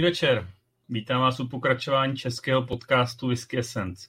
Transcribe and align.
Krásný 0.00 0.10
večer. 0.10 0.46
Vítám 0.88 1.20
vás 1.20 1.40
u 1.40 1.48
pokračování 1.48 2.16
českého 2.16 2.62
podcastu 2.62 3.28
Whisky 3.28 3.58
Essence. 3.58 4.08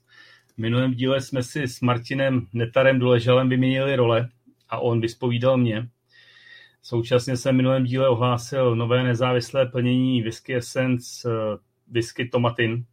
V 0.55 0.57
minulém 0.57 0.93
díle 0.93 1.21
jsme 1.21 1.43
si 1.43 1.67
s 1.67 1.81
Martinem 1.81 2.47
Netarem 2.53 2.99
Doleželem 2.99 3.49
vyměnili 3.49 3.95
role 3.95 4.29
a 4.69 4.79
on 4.79 5.01
vyspovídal 5.01 5.57
mě. 5.57 5.89
Současně 6.81 7.37
jsem 7.37 7.55
v 7.55 7.57
minulém 7.57 7.83
díle 7.83 8.09
ohlásil 8.09 8.75
nové 8.75 9.03
nezávislé 9.03 9.65
plnění 9.65 10.21
Whisky 10.21 10.55
Essence 10.55 11.29
eh, 11.29 11.57
Whisky 11.87 12.27
Tomatin. 12.27 12.85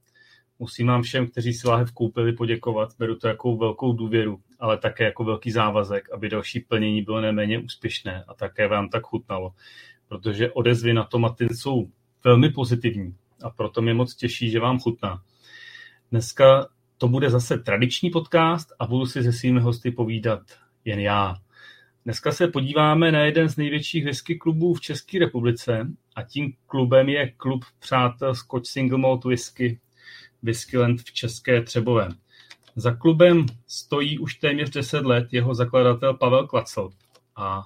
Musím 0.59 0.87
vám 0.87 1.03
všem, 1.03 1.27
kteří 1.27 1.53
si 1.53 1.69
láhev 1.69 1.93
koupili, 1.93 2.33
poděkovat. 2.33 2.89
Beru 2.99 3.17
to 3.17 3.29
jako 3.29 3.57
velkou 3.57 3.93
důvěru, 3.93 4.41
ale 4.59 4.79
také 4.79 5.05
jako 5.05 5.25
velký 5.25 5.51
závazek, 5.51 6.13
aby 6.13 6.29
další 6.29 6.61
plnění 6.61 7.03
bylo 7.03 7.21
neméně 7.21 7.59
úspěšné 7.59 8.25
a 8.29 8.35
také 8.35 8.69
vám 8.69 8.89
tak 8.89 9.03
chutnalo. 9.03 9.53
Protože 10.09 10.53
odezvy 10.53 10.95
na 10.95 11.05
tomatin 11.05 11.49
jsou 11.49 11.89
velmi 12.25 12.51
pozitivní 12.51 13.15
a 13.43 13.51
proto 13.51 13.83
mě 13.83 13.95
moc 13.95 14.15
těší, 14.15 14.51
že 14.51 14.61
vám 14.61 14.81
chutná. 14.81 15.23
Dneska 16.11 16.69
to 16.99 17.09
bude 17.09 17.31
zase 17.31 17.59
tradiční 17.59 18.11
podcast 18.11 18.73
a 18.79 18.87
budu 18.87 19.07
si 19.07 19.23
se 19.23 19.33
svými 19.33 19.61
hosty 19.61 19.91
povídat 19.91 20.41
jen 20.85 21.01
já. 21.01 21.37
Dneska 22.05 22.33
se 22.33 22.49
podíváme 22.49 23.13
na 23.13 23.21
jeden 23.21 23.49
z 23.49 23.57
největších 23.57 24.05
whisky 24.05 24.37
klubů 24.37 24.75
v 24.75 24.81
České 24.81 25.19
republice 25.19 25.89
a 26.17 26.23
tím 26.23 26.53
klubem 26.67 27.09
je 27.09 27.33
klub 27.37 27.65
přátel 27.79 28.35
Scotch 28.35 28.67
Single 28.67 28.99
Malt 28.99 29.25
Whisky 29.25 29.81
Whiskyland 30.43 31.01
v 31.01 31.13
České 31.13 31.63
Třebové. 31.63 32.09
Za 32.77 32.95
klubem 32.95 33.47
stojí 33.67 34.19
už 34.19 34.35
téměř 34.35 34.71
10 34.71 35.05
let 35.05 35.29
jeho 35.33 35.55
zakladatel 35.55 36.15
Pavel 36.15 36.47
Klacel 36.47 36.91
a 37.37 37.65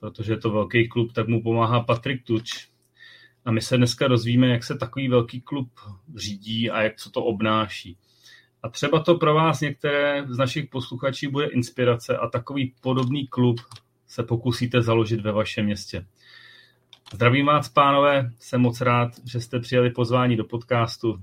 protože 0.00 0.32
je 0.32 0.36
to 0.36 0.50
velký 0.50 0.88
klub, 0.88 1.12
tak 1.12 1.28
mu 1.28 1.42
pomáhá 1.42 1.80
Patrik 1.80 2.24
Tuč, 2.24 2.68
a 3.46 3.50
my 3.50 3.60
se 3.60 3.76
dneska 3.76 4.08
dozvíme, 4.08 4.48
jak 4.48 4.64
se 4.64 4.78
takový 4.78 5.08
velký 5.08 5.40
klub 5.40 5.70
řídí 6.16 6.70
a 6.70 6.82
jak 6.82 6.96
co 6.96 7.10
to 7.10 7.24
obnáší. 7.24 7.98
A 8.62 8.68
třeba 8.68 9.02
to 9.02 9.14
pro 9.14 9.34
vás 9.34 9.60
některé 9.60 10.24
z 10.28 10.38
našich 10.38 10.70
posluchačů 10.70 11.30
bude 11.30 11.46
inspirace 11.46 12.16
a 12.16 12.28
takový 12.28 12.74
podobný 12.80 13.26
klub 13.26 13.60
se 14.06 14.22
pokusíte 14.22 14.82
založit 14.82 15.20
ve 15.20 15.32
vašem 15.32 15.64
městě. 15.64 16.06
Zdravím 17.14 17.46
vás, 17.46 17.68
pánové, 17.68 18.30
jsem 18.38 18.60
moc 18.60 18.80
rád, 18.80 19.10
že 19.24 19.40
jste 19.40 19.60
přijeli 19.60 19.90
pozvání 19.90 20.36
do 20.36 20.44
podcastu. 20.44 21.22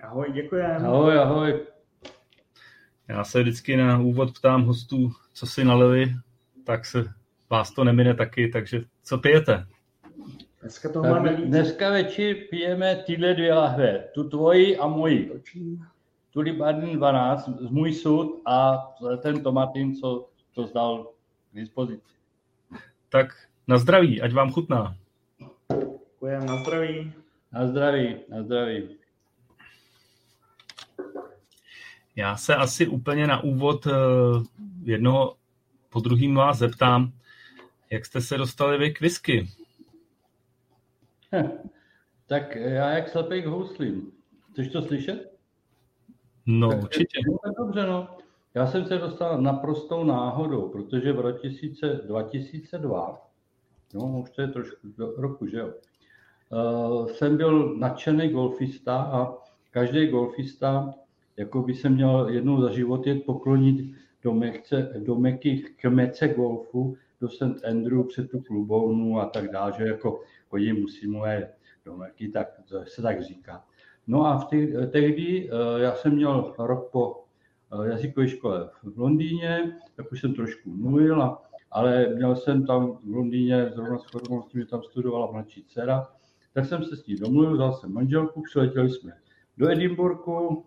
Ahoj, 0.00 0.32
děkujeme. 0.32 0.86
Ahoj, 0.86 1.18
ahoj. 1.18 1.60
Já 3.08 3.24
se 3.24 3.42
vždycky 3.42 3.76
na 3.76 3.98
úvod 3.98 4.38
ptám 4.38 4.62
hostů, 4.62 5.12
co 5.32 5.46
si 5.46 5.64
nalili, 5.64 6.14
tak 6.66 6.86
se 6.86 7.04
vás 7.50 7.70
to 7.70 7.84
nemine 7.84 8.14
taky, 8.14 8.48
takže 8.48 8.80
co 9.02 9.18
pijete? 9.18 9.66
Dneska 10.60 10.88
toho 10.88 11.08
máme 11.08 11.36
víc. 11.36 11.46
Dneska 11.46 11.90
večer 11.90 12.36
pijeme 12.50 12.96
tyhle 13.06 13.34
dvě 13.34 13.54
lahve, 13.54 14.08
tu 14.14 14.28
tvoji 14.28 14.78
a 14.78 14.86
moji. 14.86 15.42
Tulipanin 16.30 16.96
12, 16.96 17.48
z 17.48 17.70
můj 17.70 17.94
sud 17.94 18.42
a 18.44 18.88
ten 19.22 19.42
tomatin, 19.42 19.94
co 19.96 20.28
to 20.54 20.66
zdal 20.66 21.06
k 21.52 21.56
dispozici. 21.56 22.14
Tak 23.08 23.48
na 23.68 23.78
zdraví, 23.78 24.22
ať 24.22 24.32
vám 24.32 24.52
chutná. 24.52 24.96
Děkujem, 25.70 26.46
na 26.46 26.62
zdraví. 26.62 27.12
Na 27.52 27.66
zdraví, 27.66 28.16
na 28.28 28.42
zdraví. 28.42 28.96
Já 32.16 32.36
se 32.36 32.56
asi 32.56 32.86
úplně 32.86 33.26
na 33.26 33.40
úvod 33.40 33.86
eh, 33.86 33.90
jednoho 34.82 35.36
po 35.88 36.00
druhým 36.00 36.34
vás 36.34 36.58
zeptám, 36.58 37.12
jak 37.90 38.06
jste 38.06 38.20
se 38.20 38.38
dostali 38.38 38.78
vy 38.78 38.90
k 38.90 39.00
whisky? 39.00 39.48
Tak 42.26 42.56
já 42.56 42.90
jak 42.90 43.08
slepej 43.08 43.42
k 43.42 43.46
houslím. 43.46 44.12
Chceš 44.52 44.68
to 44.68 44.82
slyšet? 44.82 45.32
No, 46.46 46.68
tak, 46.68 46.82
určitě. 46.82 47.20
Tak 47.42 47.52
dobře, 47.58 47.86
no. 47.86 48.08
Já 48.54 48.66
jsem 48.66 48.84
se 48.84 48.98
dostal 48.98 49.42
naprostou 49.42 50.04
náhodou, 50.04 50.68
protože 50.68 51.12
v 51.12 51.20
roce 51.20 51.48
2002, 52.06 53.28
no 53.94 54.20
už 54.22 54.30
to 54.30 54.42
je 54.42 54.48
trošku 54.48 54.88
do 54.98 55.12
roku, 55.16 55.46
že 55.46 55.58
jo, 55.58 55.72
uh, 56.50 57.08
jsem 57.08 57.36
byl 57.36 57.76
nadšený 57.76 58.28
golfista 58.28 59.02
a 59.02 59.34
každý 59.70 60.06
golfista 60.06 60.94
jako 61.36 61.62
by 61.62 61.74
se 61.74 61.88
měl 61.88 62.28
jednou 62.28 62.60
za 62.60 62.70
život 62.70 63.06
jet 63.06 63.24
poklonit 63.24 63.94
do, 64.22 64.34
mechce, 64.34 64.92
do 64.98 65.14
Meky 65.14 65.64
k 65.80 65.84
mece 65.84 66.28
golfu, 66.28 66.96
do 67.20 67.28
St. 67.28 67.64
Andrew 67.70 68.06
před 68.08 68.30
tu 68.30 68.40
klubovnu 68.40 69.20
a 69.20 69.26
tak 69.26 69.50
dále, 69.50 69.72
že 69.78 69.84
jako 69.84 70.20
chodí 70.48 70.72
muslimové 70.72 71.50
do 71.84 71.96
Meky, 71.96 72.28
tak 72.28 72.48
se 72.84 73.02
tak 73.02 73.22
říká. 73.22 73.64
No 74.06 74.26
a 74.26 74.38
v 74.38 74.44
te, 74.44 74.86
tehdy 74.86 75.50
eh, 75.50 75.80
já 75.80 75.94
jsem 75.94 76.14
měl 76.14 76.54
rok 76.58 76.90
po 76.90 77.24
eh, 77.72 77.88
jazykové 77.88 78.28
škole 78.28 78.70
v 78.82 78.98
Londýně, 78.98 79.78
tak 79.96 80.12
už 80.12 80.20
jsem 80.20 80.34
trošku 80.34 80.70
mluvil, 80.70 81.38
ale 81.70 82.08
měl 82.14 82.36
jsem 82.36 82.66
tam 82.66 82.98
v 83.04 83.14
Londýně, 83.14 83.70
zrovna 83.74 83.98
s 83.98 84.04
chodností, 84.04 84.64
tam 84.64 84.82
studovala 84.82 85.32
mladší 85.32 85.64
dcera, 85.64 86.08
tak 86.54 86.66
jsem 86.66 86.84
se 86.84 86.96
s 86.96 87.06
ní 87.06 87.16
domluvil, 87.16 87.54
vzal 87.54 87.72
jsem 87.72 87.92
manželku, 87.92 88.42
přiletěli 88.42 88.90
jsme 88.90 89.12
do 89.56 89.68
Edinburghu, 89.68 90.64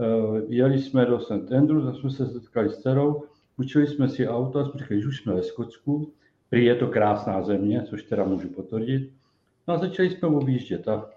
eh, 0.00 0.42
jeli 0.48 0.78
jsme 0.78 1.06
do 1.06 1.20
St. 1.20 1.52
Andrews, 1.58 1.84
tam 1.84 1.94
jsme 1.94 2.10
se 2.10 2.26
setkali 2.26 2.70
s 2.70 2.78
dcerou, 2.78 3.22
učili 3.62 3.86
jsme 3.86 4.08
si 4.08 4.28
auto 4.28 4.58
a 4.58 4.64
jsme 4.64 4.78
řekli, 4.78 5.00
že 5.00 5.08
už 5.08 5.20
jsme 5.20 5.34
ve 5.34 5.42
Skotsku, 5.42 6.12
prý 6.50 6.64
je 6.64 6.74
to 6.74 6.86
krásná 6.86 7.42
země, 7.42 7.82
což 7.82 8.02
teda 8.02 8.24
můžu 8.24 8.48
potvrdit. 8.48 9.12
No 9.68 9.74
a 9.74 9.78
začali 9.78 10.10
jsme 10.10 10.28
objíždět 10.28 10.88
a 10.88 11.10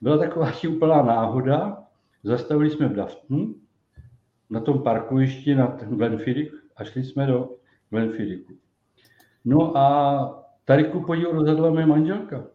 byla 0.00 0.18
taková 0.18 0.52
úplná 0.68 1.02
náhoda, 1.02 1.82
zastavili 2.24 2.70
jsme 2.70 2.88
v 2.88 2.96
Daftonu, 2.96 3.54
na 4.50 4.60
tom 4.60 4.82
parkovišti 4.82 5.54
nad 5.54 5.84
Glenfiddich 5.84 6.52
a 6.76 6.84
šli 6.84 7.04
jsme 7.04 7.26
do 7.26 7.50
Glenfiddichu. 7.90 8.52
No 9.44 9.76
a 9.76 10.44
tady 10.64 10.84
ku 10.84 11.00
podivu 11.00 11.32
rozhodla 11.32 11.70
mé 11.70 11.86
manželka, 11.86 12.46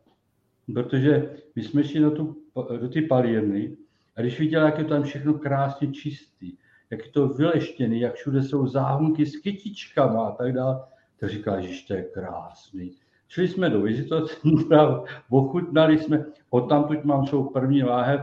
protože 0.73 1.35
my 1.55 1.63
jsme 1.63 1.83
šli 1.83 1.99
na 1.99 2.11
tu, 2.11 2.37
do 2.79 2.89
ty 2.89 3.01
palírny 3.01 3.77
a 4.15 4.21
když 4.21 4.39
viděla, 4.39 4.65
jak 4.65 4.77
je 4.77 4.85
tam 4.85 5.03
všechno 5.03 5.33
krásně 5.33 5.87
čistý, 5.87 6.57
jak 6.89 7.05
je 7.05 7.11
to 7.11 7.27
vyleštěný, 7.27 7.99
jak 7.99 8.15
všude 8.15 8.43
jsou 8.43 8.67
záhonky 8.67 9.25
s 9.25 9.37
kytičkama 9.41 10.27
a 10.27 10.31
tak 10.31 10.53
dále, 10.53 10.79
tak 11.19 11.29
říká, 11.29 11.61
že 11.61 11.87
to 11.87 11.93
je 11.93 12.03
krásný. 12.03 12.91
Šli 13.27 13.47
jsme 13.47 13.69
do 13.69 13.81
vizitocentra, 13.81 15.03
ochutnali 15.29 15.99
jsme, 15.99 16.25
odtamtud 16.49 17.03
mám 17.03 17.25
svou 17.25 17.49
první 17.49 17.83
láhev, 17.83 18.21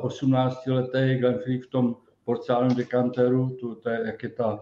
18 0.00 0.68
eh, 0.94 1.14
Glenfiddich 1.16 1.64
v 1.64 1.70
tom 1.70 1.96
porcelánovém 2.24 2.76
dekanteru, 2.76 3.56
tu, 3.60 3.74
to 3.74 3.90
je, 3.90 4.02
jak 4.06 4.22
je 4.22 4.28
ta 4.28 4.54
uh, 4.54 4.60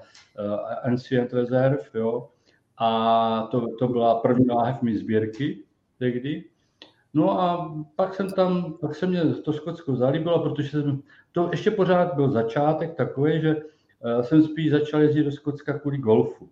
Ancient 0.85 1.33
Reserve, 1.33 1.85
jo. 1.95 2.29
A 2.79 3.49
to, 3.51 3.67
to 3.79 3.89
byla 3.89 4.21
první 4.21 4.49
láhev 4.49 4.83
mi 4.83 4.99
sbírky 4.99 5.65
tehdy. 5.99 6.45
No 7.15 7.41
a 7.41 7.75
pak 7.97 8.15
jsem 8.15 8.31
tam, 8.31 8.73
pak 8.81 8.95
se 8.95 9.07
mě 9.07 9.25
to 9.25 9.53
Skotsko 9.53 9.97
zalíbilo, 9.97 10.43
protože 10.43 10.69
jsem, 10.69 11.03
to 11.33 11.49
ještě 11.51 11.71
pořád 11.71 12.15
byl 12.15 12.31
začátek 12.31 12.95
takový, 12.95 13.41
že 13.41 13.57
uh, 13.57 14.23
jsem 14.23 14.43
spíš 14.43 14.71
začal 14.71 15.01
jezdit 15.01 15.25
do 15.25 15.33
Skotska 15.33 15.79
kvůli 15.79 15.99
golfu. 15.99 16.51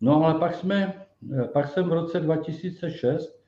No 0.00 0.24
ale 0.24 0.34
pak 0.34 0.54
jsme, 0.54 1.06
pak 1.52 1.68
jsem 1.68 1.88
v 1.88 1.92
roce 1.92 2.20
2006 2.20 3.40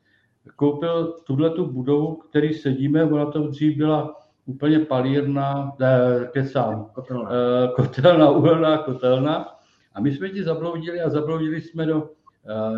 koupil 0.56 1.12
tuhle 1.24 1.50
tu 1.50 1.66
budovu, 1.66 2.14
který 2.14 2.54
sedíme, 2.54 3.04
ona 3.04 3.26
to 3.26 3.48
dřív 3.48 3.76
byla 3.76 4.22
úplně 4.46 4.78
palírna, 4.78 5.72
ne, 5.78 5.98
kecám, 6.32 6.90
kotelna. 6.94 7.30
Eh, 7.30 7.68
kotelna, 7.76 8.30
uhelná 8.30 8.78
kotelna. 8.78 9.58
A 9.94 10.00
my 10.00 10.12
jsme 10.12 10.28
ti 10.28 10.44
zabloudili 10.44 11.00
a 11.00 11.10
zabloudili 11.10 11.60
jsme 11.60 11.86
do, 11.86 12.04
eh, 12.04 12.08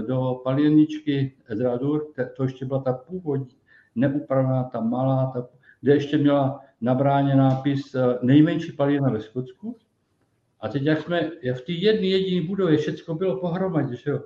do 0.06 0.40
palírničky 0.44 1.36
Ezradur, 1.46 2.06
to 2.36 2.42
ještě 2.42 2.66
byla 2.66 2.82
ta 2.82 2.92
původní, 2.92 3.56
neupravená, 3.94 4.64
ta 4.64 4.80
malá, 4.80 5.30
ta, 5.34 5.48
kde 5.80 5.94
ještě 5.94 6.18
měla 6.18 6.60
na 6.80 6.94
bráně 6.94 7.34
nápis 7.34 7.94
eh, 7.94 8.18
nejmenší 8.22 8.72
palírna 8.72 9.10
ve 9.10 9.20
Skotsku. 9.20 9.76
A 10.60 10.68
teď, 10.68 10.82
jak 10.82 11.00
jsme 11.00 11.30
v 11.54 11.60
té 11.60 11.72
jedné 11.72 12.06
jediné 12.06 12.46
budově, 12.46 12.78
všechno 12.78 13.14
bylo 13.14 13.40
pohromadě, 13.40 13.96
že 13.96 14.10
jo. 14.10 14.20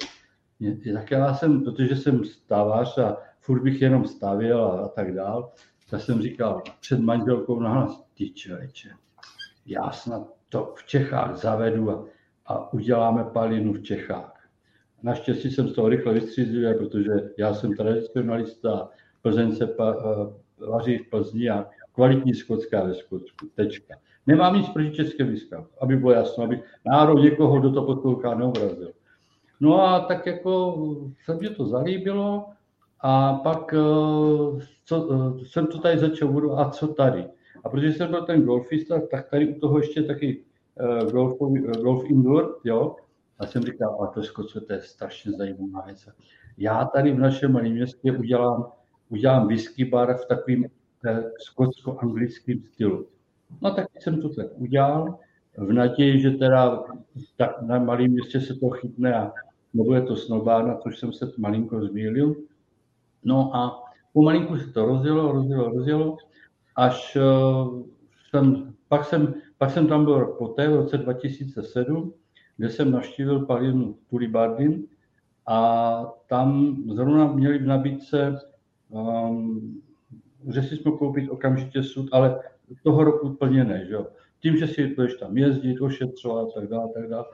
Tak 0.94 1.10
já 1.10 1.34
jsem, 1.34 1.64
protože 1.64 1.96
jsem 1.96 2.24
stávař 2.24 2.98
a 2.98 3.16
furt 3.40 3.62
bych 3.62 3.82
jenom 3.82 4.06
stavěl 4.06 4.64
a, 4.64 4.80
a 4.80 4.88
tak 4.88 5.14
dál, 5.14 5.52
tak 5.90 6.00
jsem 6.00 6.22
říkal 6.22 6.62
před 6.80 7.00
manželkou 7.00 7.60
na 7.60 7.70
hlas, 7.70 8.04
ty 8.14 8.30
člověče, 8.30 8.88
já 9.66 9.90
snad 9.90 10.22
to 10.48 10.74
v 10.76 10.86
Čechách 10.86 11.36
zavedu 11.36 11.90
a, 11.90 12.04
a 12.46 12.72
uděláme 12.72 13.24
palinu 13.24 13.72
v 13.72 13.82
Čechách. 13.82 14.37
Naštěstí 15.02 15.50
jsem 15.50 15.68
z 15.68 15.72
toho 15.72 15.88
rychle 15.88 16.12
vystřízlivý, 16.12 16.78
protože 16.78 17.10
já 17.38 17.54
jsem 17.54 17.76
tradicionalista, 17.76 18.88
Plzeň 19.22 19.56
se 19.56 19.66
pa, 19.66 19.96
uh, 19.96 20.32
vaří 20.68 20.98
v 20.98 21.10
Plzni 21.10 21.50
a 21.50 21.66
kvalitní 21.94 22.34
skotská 22.34 22.84
ve 22.84 22.94
Skotsku. 22.94 23.46
Tečka. 23.54 23.94
Nemám 24.26 24.56
nic 24.56 24.68
proti 24.68 24.90
české 24.90 25.24
výzkav, 25.24 25.66
aby 25.80 25.96
bylo 25.96 26.12
jasno, 26.12 26.44
aby 26.44 26.62
národ 26.86 27.18
někoho, 27.18 27.60
kdo 27.60 27.72
to 27.72 27.82
poslouchá, 27.82 28.34
neobrazil. 28.34 28.92
No 29.60 29.80
a 29.82 30.00
tak 30.00 30.26
jako 30.26 30.76
se 31.24 31.34
mě 31.34 31.50
to 31.50 31.66
zalíbilo, 31.66 32.46
a 33.00 33.34
pak 33.34 33.74
co, 34.84 35.36
jsem 35.46 35.66
to 35.66 35.78
tady 35.78 35.98
začal 35.98 36.60
a 36.60 36.70
co 36.70 36.88
tady. 36.88 37.24
A 37.64 37.68
protože 37.68 37.92
jsem 37.92 38.10
byl 38.10 38.22
ten 38.22 38.42
golfista, 38.42 39.00
tak 39.10 39.30
tady 39.30 39.48
u 39.48 39.60
toho 39.60 39.78
ještě 39.78 40.02
taky 40.02 40.44
golf, 41.12 41.38
golf 41.82 42.10
indoor, 42.10 42.58
jo, 42.64 42.96
a 43.38 43.46
jsem 43.46 43.62
říkal, 43.62 44.02
a 44.02 44.06
to 44.06 44.22
Skotsko, 44.22 44.60
to 44.60 44.72
je 44.72 44.80
strašně 44.80 45.32
zajímavá 45.32 45.86
věc. 45.86 46.08
Já 46.58 46.84
tady 46.84 47.12
v 47.12 47.18
našem 47.18 47.52
malém 47.52 47.72
městě 47.72 48.12
udělám, 48.12 48.72
udělám 49.08 49.48
whisky 49.48 49.84
bar 49.84 50.16
v 50.16 50.26
takovým 50.26 50.66
eh, 51.06 51.22
skotsko-anglickém 51.38 52.62
stylu. 52.62 53.06
No 53.62 53.74
tak 53.74 53.86
jsem 54.00 54.22
to 54.22 54.28
tak 54.28 54.46
udělal, 54.54 55.18
v 55.56 55.72
naději, 55.72 56.20
že 56.20 56.30
teda 56.30 56.84
tak 57.36 57.62
na 57.62 57.78
malém 57.78 58.10
městě 58.10 58.40
se 58.40 58.54
to 58.54 58.70
chytne 58.70 59.14
a 59.14 59.32
nebude 59.74 60.02
to 60.02 60.16
snobárna, 60.16 60.76
což 60.76 60.98
jsem 60.98 61.12
se 61.12 61.32
malinko 61.38 61.86
zmýlil. 61.86 62.36
No 63.24 63.56
a 63.56 63.84
pomalinku 64.12 64.56
se 64.56 64.72
to 64.72 64.86
rozjelo, 64.86 65.32
rozjelo, 65.32 65.68
rozjelo, 65.68 66.16
až 66.76 67.16
uh, 67.16 67.82
jsem, 68.30 68.74
pak 68.88 69.04
jsem, 69.04 69.34
pak 69.58 69.70
jsem 69.70 69.86
tam 69.86 70.04
byl 70.04 70.26
poté 70.26 70.68
v 70.68 70.76
roce 70.76 70.98
2007, 70.98 72.12
kde 72.58 72.70
jsem 72.70 72.90
navštívil 72.90 73.46
Palinu 73.46 73.96
Tulibardin 74.10 74.84
a 75.46 76.12
tam 76.26 76.76
zrovna 76.94 77.32
měli 77.32 77.58
v 77.58 77.66
nabídce, 77.66 78.38
um, 78.88 79.82
že 80.54 80.62
si 80.62 80.76
jsme 80.76 80.92
koupit 80.92 81.30
okamžitě 81.30 81.82
sud, 81.82 82.08
ale 82.12 82.40
toho 82.82 83.04
roku 83.04 83.28
úplně 83.28 83.64
ne, 83.64 83.86
že 83.86 83.94
jo. 83.94 84.06
Tím, 84.40 84.56
že 84.56 84.66
si 84.66 84.94
budeš 84.94 85.14
tam 85.14 85.38
jezdit, 85.38 85.80
ošetřovat 85.80 86.48
a 86.48 86.60
tak 86.60 86.68
dále, 86.68 86.88
tak 86.94 87.08
dále. 87.08 87.24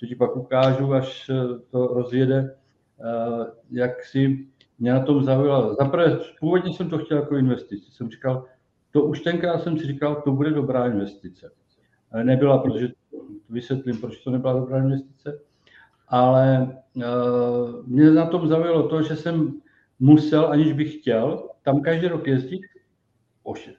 To 0.00 0.06
ti 0.06 0.14
pak 0.14 0.36
ukážu, 0.36 0.92
až 0.92 1.30
to 1.70 1.86
rozjede, 1.86 2.56
uh, 2.98 3.46
jak 3.70 4.04
si 4.04 4.46
mě 4.78 4.92
na 4.92 5.00
tom 5.00 5.24
zaujalo. 5.24 5.74
Zaprvé, 5.74 6.18
původně 6.40 6.72
jsem 6.72 6.90
to 6.90 6.98
chtěl 6.98 7.18
jako 7.18 7.36
investici. 7.36 7.92
Jsem 7.92 8.10
říkal, 8.10 8.44
to 8.90 9.02
už 9.04 9.20
tenkrát 9.20 9.62
jsem 9.62 9.78
si 9.78 9.86
říkal, 9.86 10.22
to 10.24 10.32
bude 10.32 10.50
dobrá 10.50 10.86
investice. 10.86 11.50
Nebyla, 12.22 12.58
protože 12.58 12.88
vysvětlím, 13.54 14.00
proč 14.00 14.18
to 14.18 14.30
nebyla 14.30 14.52
dobrá 14.52 14.78
investice, 14.78 15.40
ale 16.08 16.76
uh, 16.96 17.02
mě 17.86 18.10
na 18.10 18.26
tom 18.26 18.48
zaujalo 18.48 18.88
to, 18.88 19.02
že 19.02 19.16
jsem 19.16 19.52
musel, 20.00 20.46
aniž 20.46 20.72
bych 20.72 20.94
chtěl, 20.94 21.48
tam 21.62 21.82
každý 21.82 22.08
rok 22.08 22.26
jezdit, 22.26 22.60
oše, 23.42 23.72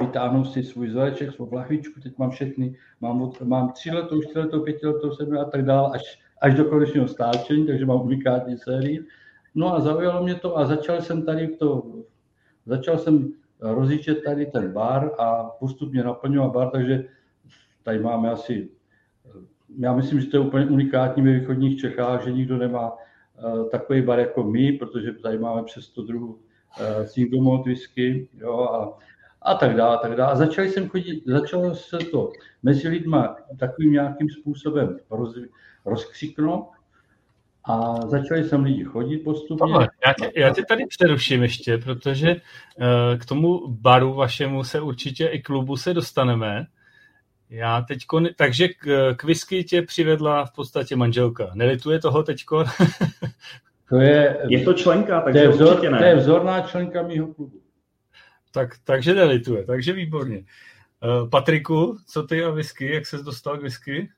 vytáhnout 0.00 0.44
si 0.44 0.62
svůj 0.62 0.90
zaječek, 0.90 1.32
svou 1.32 1.54
lahvičku, 1.54 2.00
teď 2.00 2.18
mám 2.18 2.30
všechny, 2.30 2.76
mám, 3.00 3.32
mám 3.44 3.72
tři 3.72 3.90
letou, 3.90 4.22
čtyři 4.22 4.38
letou, 4.38 4.60
pěti 4.60 4.86
letou, 4.86 5.12
sedmi 5.12 5.38
a 5.38 5.44
tak 5.44 5.64
dále, 5.64 5.90
až, 5.94 6.20
až 6.40 6.54
do 6.54 6.64
konečného 6.64 7.08
stáčení, 7.08 7.66
takže 7.66 7.86
mám 7.86 8.00
unikátní 8.00 8.58
sérii. 8.58 9.06
No 9.54 9.74
a 9.74 9.80
zaujalo 9.80 10.22
mě 10.22 10.34
to 10.34 10.58
a 10.58 10.66
začal 10.66 11.00
jsem 11.00 11.26
tady 11.26 11.48
to, 11.48 11.82
začal 12.66 12.98
jsem 12.98 13.32
rozjíždět 13.60 14.24
tady 14.24 14.46
ten 14.46 14.72
bar 14.72 15.10
a 15.18 15.44
postupně 15.44 16.04
naplňovat 16.04 16.52
bar, 16.52 16.70
takže 16.70 17.04
tady 17.82 17.98
máme 17.98 18.30
asi 18.30 18.68
já 19.78 19.92
myslím, 19.92 20.20
že 20.20 20.26
to 20.26 20.36
je 20.36 20.40
úplně 20.40 20.66
unikátní 20.66 21.22
ve 21.22 21.32
východních 21.32 21.80
Čechách, 21.80 22.24
že 22.24 22.32
nikdo 22.32 22.56
nemá 22.56 22.92
uh, 22.92 23.68
takový 23.70 24.02
bar 24.02 24.18
jako 24.18 24.44
my, 24.44 24.72
protože 24.72 25.12
tady 25.12 25.38
máme 25.38 25.62
přes 25.62 25.84
100 25.84 26.02
druhů 26.02 26.26
uh, 26.26 27.04
single 27.04 27.42
malt 27.42 27.66
whisky 27.66 28.28
jo, 28.40 28.60
a, 28.60 28.98
a 29.42 29.54
tak 29.54 29.76
dále, 29.76 29.98
tak 30.02 30.16
dále. 30.16 30.32
A 30.32 30.36
začali 30.36 30.68
jsem 30.68 30.88
chodit, 30.88 31.22
začalo 31.26 31.74
se 31.74 31.98
to 31.98 32.32
mezi 32.62 32.88
lidma 32.88 33.36
takovým 33.58 33.92
nějakým 33.92 34.30
způsobem 34.30 34.98
roz, 35.10 35.34
rozkřiknout 35.84 36.68
a 37.64 37.94
začali 38.06 38.44
jsem 38.44 38.64
lidi 38.64 38.84
chodit 38.84 39.18
postupně. 39.18 39.58
Tohle, 39.58 39.88
já, 40.06 40.12
tě, 40.12 40.40
já 40.40 40.50
tě 40.50 40.62
tady 40.68 40.86
přeruším 40.86 41.42
ještě, 41.42 41.78
protože 41.78 42.34
uh, 42.34 43.18
k 43.18 43.26
tomu 43.26 43.68
baru 43.68 44.14
vašemu 44.14 44.64
se 44.64 44.80
určitě 44.80 45.26
i 45.26 45.42
klubu 45.42 45.76
se 45.76 45.94
dostaneme. 45.94 46.66
Já 47.54 47.80
teďko, 47.80 48.20
takže 48.36 48.68
k, 48.68 49.14
k 49.16 49.24
whisky 49.24 49.64
tě 49.64 49.82
přivedla 49.82 50.44
v 50.44 50.52
podstatě 50.52 50.96
manželka. 50.96 51.50
Nelituje 51.54 51.98
toho 51.98 52.22
teďko? 52.22 52.64
to 53.88 53.96
je, 53.96 54.38
je 54.48 54.64
to 54.64 54.74
členka, 54.74 55.20
takže 55.20 55.40
to 55.40 55.44
je, 55.44 55.48
vzor, 55.48 55.68
určitě 55.68 55.90
ne. 55.90 55.98
to 55.98 56.04
je 56.04 56.16
vzorná 56.16 56.60
členka 56.60 57.02
mýho 57.02 57.34
klubu. 57.34 57.62
Tak, 58.52 58.70
takže 58.84 59.14
nelituje, 59.14 59.64
takže 59.64 59.92
výborně. 59.92 60.38
Uh, 60.38 61.28
Patriku, 61.28 61.98
co 62.06 62.22
ty 62.22 62.44
a 62.44 62.50
whisky, 62.50 62.94
jak 62.94 63.06
ses 63.06 63.22
dostal 63.22 63.58
k 63.58 63.62
whisky? 63.62 64.08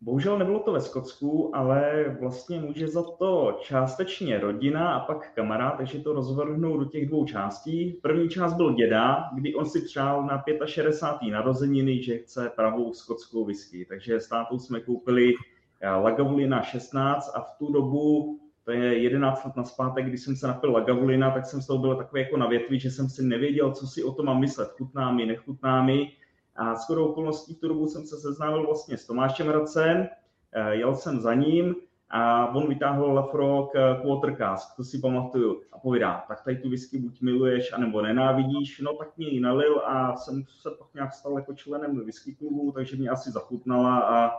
Bohužel 0.00 0.38
nebylo 0.38 0.60
to 0.60 0.72
ve 0.72 0.80
Skotsku, 0.80 1.56
ale 1.56 2.04
vlastně 2.20 2.60
může 2.60 2.88
za 2.88 3.02
to 3.02 3.58
částečně 3.60 4.38
rodina 4.38 4.94
a 4.94 5.00
pak 5.00 5.34
kamarád, 5.34 5.76
takže 5.76 5.98
to 5.98 6.12
rozvrhnou 6.12 6.78
do 6.78 6.84
těch 6.84 7.08
dvou 7.08 7.24
částí. 7.24 7.98
První 8.02 8.28
část 8.28 8.54
byl 8.54 8.74
děda, 8.74 9.30
kdy 9.34 9.54
on 9.54 9.66
si 9.66 9.80
přál 9.80 10.26
na 10.26 10.44
65. 10.66 11.32
narozeniny, 11.32 12.02
že 12.02 12.18
chce 12.18 12.52
pravou 12.56 12.92
skotskou 12.92 13.44
whisky. 13.44 13.86
Takže 13.88 14.20
s 14.20 14.28
tátou 14.28 14.58
jsme 14.58 14.80
koupili 14.80 15.34
eh, 15.80 15.90
Lagavulina 15.90 16.62
16 16.62 17.32
a 17.34 17.40
v 17.40 17.58
tu 17.58 17.72
dobu, 17.72 18.38
to 18.64 18.72
je 18.72 18.98
11 18.98 19.44
let 19.44 19.56
na 19.56 19.64
zpátek, 19.64 20.06
když 20.06 20.20
jsem 20.20 20.36
se 20.36 20.46
napil 20.46 20.72
Lagavulina, 20.72 21.30
tak 21.30 21.46
jsem 21.46 21.62
z 21.62 21.66
toho 21.66 21.78
byl 21.78 21.96
takový 21.96 22.22
jako 22.22 22.36
na 22.36 22.46
větvi, 22.48 22.78
že 22.80 22.90
jsem 22.90 23.08
si 23.08 23.24
nevěděl, 23.24 23.72
co 23.72 23.86
si 23.86 24.04
o 24.04 24.12
tom 24.12 24.26
mám 24.26 24.40
myslet, 24.40 24.68
chutná 24.78 25.12
mi, 25.12 25.26
nechutná 25.26 25.82
mi 25.82 26.12
a 26.56 26.76
s 26.76 26.86
chodou 26.86 27.04
okolností 27.04 27.54
v 27.54 27.60
tu 27.60 27.68
dobu 27.68 27.86
jsem 27.86 28.06
se 28.06 28.16
seznámil 28.16 28.66
vlastně 28.66 28.96
s 28.96 29.06
Tomášem 29.06 29.48
Radcem, 29.48 30.08
eh, 30.52 30.74
jel 30.74 30.96
jsem 30.96 31.20
za 31.20 31.34
ním 31.34 31.74
a 32.10 32.46
on 32.54 32.68
vytáhl 32.68 33.12
Lafrock 33.12 33.72
Quarter 34.02 34.36
Cask, 34.36 34.76
to 34.76 34.84
si 34.84 34.98
pamatuju, 34.98 35.62
a 35.72 35.78
povídá, 35.78 36.24
tak 36.28 36.44
tady 36.44 36.56
tu 36.56 36.68
whisky 36.68 36.98
buď 36.98 37.20
miluješ, 37.20 37.72
anebo 37.72 38.02
nenávidíš, 38.02 38.80
no 38.80 38.94
tak 38.94 39.16
mě 39.16 39.28
ji 39.28 39.40
nalil 39.40 39.78
a 39.84 40.16
jsem 40.16 40.44
se 40.48 40.70
pak 40.78 40.94
nějak 40.94 41.12
stal 41.12 41.36
jako 41.38 41.54
členem 41.54 42.04
whisky 42.04 42.34
klubu, 42.34 42.72
takže 42.72 42.96
mě 42.96 43.08
asi 43.08 43.30
zachutnala 43.30 43.98
a 43.98 44.30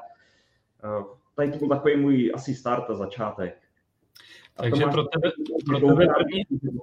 eh, 0.83 1.03
tady 1.35 1.51
to 1.51 1.57
byl 1.57 1.67
takový 1.67 1.95
můj 1.97 2.31
asi 2.35 2.55
start 2.55 2.89
a 2.89 2.95
začátek. 2.95 3.57
A 4.57 4.61
takže 4.61 4.85
pro 4.85 5.03
tebe, 5.03 5.31
pro 5.65 5.79
tebe 5.79 6.07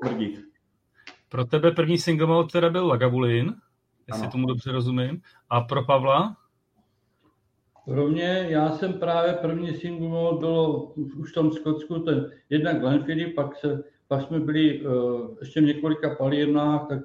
první, 0.00 0.36
pro 1.28 1.44
tebe 1.44 1.70
první 1.70 1.98
single 1.98 2.26
malt 2.26 2.52
teda 2.52 2.70
byl 2.70 2.86
Lagavulin, 2.86 3.54
jestli 4.08 4.22
ano. 4.22 4.32
tomu 4.32 4.46
dobře 4.46 4.72
rozumím. 4.72 5.20
A 5.50 5.60
pro 5.60 5.84
Pavla? 5.84 6.36
Pro 7.84 8.08
mě, 8.08 8.46
já 8.48 8.70
jsem 8.70 8.92
právě 8.92 9.32
první 9.32 9.74
single 9.74 10.38
bylo 10.38 10.82
už 10.92 11.30
v 11.30 11.34
tom 11.34 11.52
Skotsku, 11.52 11.98
ten 11.98 12.30
jednak 12.50 12.80
Glenfiddich, 12.80 13.34
pak, 13.34 13.56
se, 13.56 13.84
pak 14.08 14.26
jsme 14.26 14.40
byli 14.40 14.86
uh, 14.86 15.30
ještě 15.40 15.60
v 15.60 15.64
několika 15.64 16.14
palírnách, 16.14 16.88
tak 16.88 16.98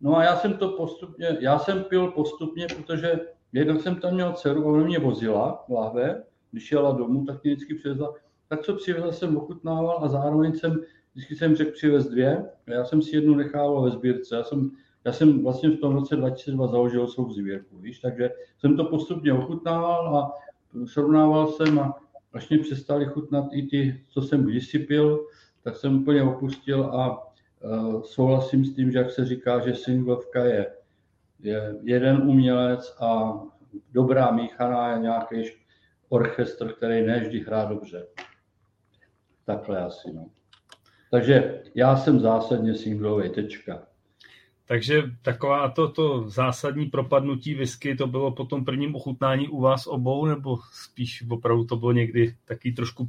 No 0.00 0.16
a 0.16 0.24
já 0.24 0.36
jsem 0.36 0.56
to 0.56 0.68
postupně, 0.68 1.36
já 1.40 1.58
jsem 1.58 1.84
pil 1.84 2.10
postupně, 2.10 2.66
protože 2.76 3.20
jednak 3.52 3.80
jsem 3.80 3.96
tam 3.96 4.14
měl 4.14 4.32
dceru, 4.32 4.64
ona 4.64 4.84
mě 4.84 4.98
vozila 4.98 5.64
v 5.68 5.72
lahve, 5.72 6.22
když 6.50 6.72
jela 6.72 6.92
domů, 6.92 7.24
tak 7.24 7.44
mě 7.44 7.54
vždycky 7.54 7.74
přivezla. 7.74 8.14
Tak 8.48 8.62
co 8.62 8.74
přivezla 8.74 9.12
jsem 9.12 9.36
ochutnával 9.36 9.98
a 10.02 10.08
zároveň 10.08 10.52
jsem, 10.52 10.80
vždycky 11.14 11.36
jsem 11.36 11.56
řekl 11.56 11.72
přivez 11.72 12.08
dvě, 12.08 12.50
a 12.66 12.72
já 12.72 12.84
jsem 12.84 13.02
si 13.02 13.16
jednu 13.16 13.34
nechával 13.34 13.82
ve 13.82 13.90
sbírce. 13.90 14.36
Já 14.36 14.44
jsem 14.44 14.70
já 15.04 15.12
jsem 15.12 15.42
vlastně 15.42 15.70
v 15.70 15.80
tom 15.80 15.94
roce 15.94 16.16
2002 16.16 16.66
založil 16.66 17.06
svou 17.06 17.32
sbírku, 17.32 17.78
víš, 17.78 18.00
takže 18.00 18.30
jsem 18.58 18.76
to 18.76 18.84
postupně 18.84 19.32
ochutnával 19.32 20.16
a 20.16 20.32
srovnával 20.86 21.46
jsem 21.46 21.78
a 21.78 22.00
mě 22.50 22.58
přestali 22.58 23.06
chutnat 23.06 23.44
i 23.52 23.62
ty, 23.62 24.00
co 24.08 24.22
jsem 24.22 24.44
kdysi 24.44 24.78
pil, 24.78 25.26
tak 25.62 25.76
jsem 25.76 26.02
úplně 26.02 26.22
opustil 26.22 26.84
a 26.84 27.26
uh, 27.64 28.02
souhlasím 28.02 28.64
s 28.64 28.74
tím, 28.74 28.92
že 28.92 28.98
jak 28.98 29.10
se 29.10 29.24
říká, 29.24 29.60
že 29.60 29.74
singlovka 29.74 30.44
je, 30.44 30.74
je 31.40 31.74
jeden 31.82 32.16
umělec 32.16 32.96
a 33.00 33.40
dobrá 33.92 34.30
míchaná 34.30 34.92
je 34.92 34.98
nějaký 34.98 35.42
orchestr, 36.08 36.72
který 36.72 37.06
ne 37.06 37.20
vždy 37.20 37.40
hrá 37.40 37.64
dobře. 37.64 38.06
Takhle 39.44 39.78
asi, 39.84 40.12
no. 40.12 40.26
Takže 41.10 41.62
já 41.74 41.96
jsem 41.96 42.20
zásadně 42.20 42.74
singlový, 42.74 43.30
tečka. 43.30 43.87
Takže 44.68 45.02
taková 45.22 45.68
to, 45.68 45.88
to 45.88 46.28
zásadní 46.28 46.86
propadnutí 46.86 47.54
whisky, 47.54 47.94
to 47.94 48.06
bylo 48.06 48.30
po 48.30 48.44
tom 48.44 48.64
prvním 48.64 48.94
ochutnání 48.94 49.48
u 49.48 49.60
vás 49.60 49.86
obou, 49.86 50.26
nebo 50.26 50.56
spíš 50.72 51.24
opravdu 51.30 51.64
to 51.64 51.76
bylo 51.76 51.92
někdy 51.92 52.34
taky 52.44 52.72
trošku 52.72 53.08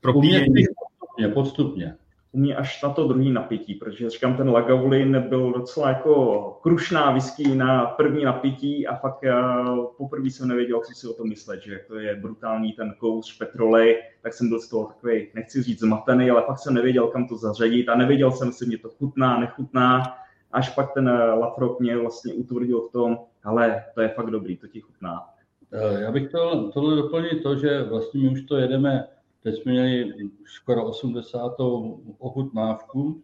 propíjení? 0.00 0.64
Postupně, 1.00 1.28
postupně. 1.28 1.94
U 2.32 2.38
mě 2.38 2.56
až 2.56 2.82
na 2.82 2.90
to 2.90 3.08
druhý 3.08 3.32
napití, 3.32 3.74
protože 3.74 4.10
říkám, 4.10 4.36
ten 4.36 4.50
Lagavulin 4.50 5.24
byl 5.28 5.52
docela 5.52 5.88
jako 5.88 6.40
krušná 6.62 7.10
whisky 7.10 7.54
na 7.54 7.86
první 7.86 8.24
napití 8.24 8.86
a 8.86 8.96
fakt 8.96 9.22
uh, 9.22 9.86
poprvé 9.96 10.26
jsem 10.26 10.48
nevěděl, 10.48 10.80
co 10.80 10.92
si 10.94 11.08
o 11.08 11.12
tom 11.12 11.28
myslet, 11.28 11.62
že 11.62 11.80
to 11.88 11.98
je 11.98 12.16
brutální 12.16 12.72
ten 12.72 12.94
kous 12.98 13.38
petrolej, 13.38 14.02
tak 14.22 14.34
jsem 14.34 14.48
byl 14.48 14.60
z 14.60 14.68
toho 14.68 14.86
takový, 14.86 15.26
nechci 15.34 15.62
říct 15.62 15.80
zmatený, 15.80 16.30
ale 16.30 16.42
fakt 16.46 16.58
jsem 16.58 16.74
nevěděl, 16.74 17.06
kam 17.06 17.28
to 17.28 17.36
zařadit 17.36 17.88
a 17.88 17.94
nevěděl 17.94 18.32
jsem, 18.32 18.48
jestli 18.48 18.66
mě 18.66 18.78
to 18.78 18.88
chutná, 18.88 19.40
nechutná 19.40 20.02
až 20.52 20.74
pak 20.74 20.94
ten 20.94 21.08
eh, 21.08 21.12
Lafrock 21.12 21.80
mě 21.80 21.98
vlastně 21.98 22.34
utvrdil 22.34 22.80
v 22.80 22.92
tom, 22.92 23.18
ale 23.44 23.84
to 23.94 24.00
je 24.00 24.08
fakt 24.08 24.30
dobrý, 24.30 24.56
to 24.56 24.68
ti 24.68 24.80
chutná. 24.80 25.28
Eh, 25.72 26.02
já 26.02 26.12
bych 26.12 26.28
to, 26.30 26.70
tohle 26.70 26.96
doplnil 26.96 27.42
to, 27.42 27.56
že 27.56 27.82
vlastně 27.82 28.20
my 28.20 28.28
už 28.28 28.42
to 28.42 28.56
jedeme, 28.56 29.08
teď 29.42 29.62
jsme 29.62 29.72
měli 29.72 30.12
skoro 30.44 30.86
80. 30.86 31.54
ochutnávku, 32.18 33.22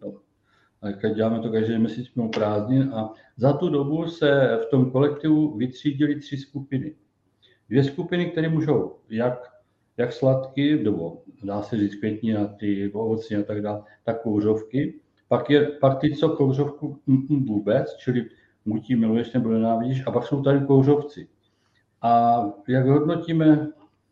A 0.81 1.09
děláme 1.09 1.39
to 1.39 1.49
každý 1.49 1.77
měsíc 1.77 2.15
mimo 2.15 2.29
prázdnin 2.29 2.91
a 2.93 3.13
za 3.37 3.53
tu 3.53 3.69
dobu 3.69 4.07
se 4.07 4.59
v 4.61 4.69
tom 4.69 4.91
kolektivu 4.91 5.57
vytřídily 5.57 6.19
tři 6.19 6.37
skupiny. 6.37 6.95
Dvě 7.69 7.83
skupiny, 7.83 8.25
které 8.25 8.49
můžou 8.49 8.95
jak, 9.09 9.51
jak 9.97 10.13
sladky, 10.13 10.83
nebo 10.83 11.21
dá 11.43 11.61
se 11.61 11.77
říct 11.77 11.99
ty 12.59 12.91
ovocní 12.93 13.35
a 13.35 13.43
tak 13.43 13.61
dále, 13.61 13.83
tak 14.03 14.21
kouřovky. 14.21 14.99
Pak, 15.27 15.49
je, 15.49 15.65
pak 15.65 15.99
ty, 15.99 16.15
co 16.15 16.29
kouřovku 16.29 16.99
vůbec, 17.29 17.95
čili 17.97 18.25
mutí 18.65 18.95
miluješ 18.95 19.33
nebo 19.33 19.49
nenávidíš, 19.49 20.03
a 20.07 20.11
pak 20.11 20.27
jsou 20.27 20.43
tady 20.43 20.65
kouřovci. 20.65 21.27
A 22.01 22.41
jak 22.67 22.87
hodnotíme 22.87 23.67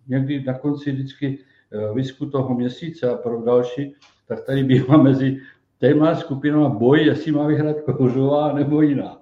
někdy 0.08 0.44
na 0.44 0.60
konci 0.60 0.92
vždycky 0.92 1.40
eh, 1.72 1.94
visku 1.94 2.26
toho 2.26 2.56
měsíce 2.56 3.10
a 3.10 3.18
pro 3.18 3.42
další, 3.42 3.96
tak 4.28 4.46
tady 4.46 4.64
bývá 4.64 4.98
mezi 4.98 5.38
téma 5.78 6.16
skupinou 6.16 6.80
boj, 6.80 7.06
jestli 7.06 7.32
má 7.32 7.48
vyhrát 7.48 7.76
kouřová 7.82 8.54
nebo 8.54 8.82
jiná. 8.82 9.18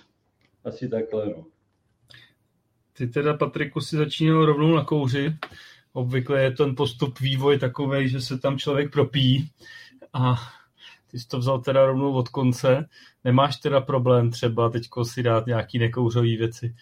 Asi 0.64 0.88
takhle, 0.88 1.26
no. 1.26 1.44
Ty 2.92 3.06
teda, 3.06 3.34
Patriku, 3.36 3.80
si 3.80 3.96
začínal 3.96 4.46
rovnou 4.46 4.74
na 4.74 4.84
kouři. 4.84 5.36
Obvykle 5.92 6.42
je 6.42 6.50
ten 6.50 6.76
postup 6.76 7.20
vývoj 7.20 7.58
takový, 7.58 8.08
že 8.08 8.20
se 8.20 8.38
tam 8.38 8.58
člověk 8.58 8.92
propíjí 8.92 9.50
a 10.12 10.34
ty 11.14 11.20
jsi 11.20 11.28
to 11.28 11.38
vzal 11.38 11.60
teda 11.60 11.86
rovnou 11.86 12.12
od 12.12 12.28
konce. 12.28 12.88
Nemáš 13.24 13.56
teda 13.56 13.80
problém 13.80 14.30
třeba 14.30 14.70
teďko 14.70 15.04
si 15.04 15.22
dát 15.22 15.46
nějaký 15.46 15.78
nekouřový 15.78 16.36
věci? 16.36 16.74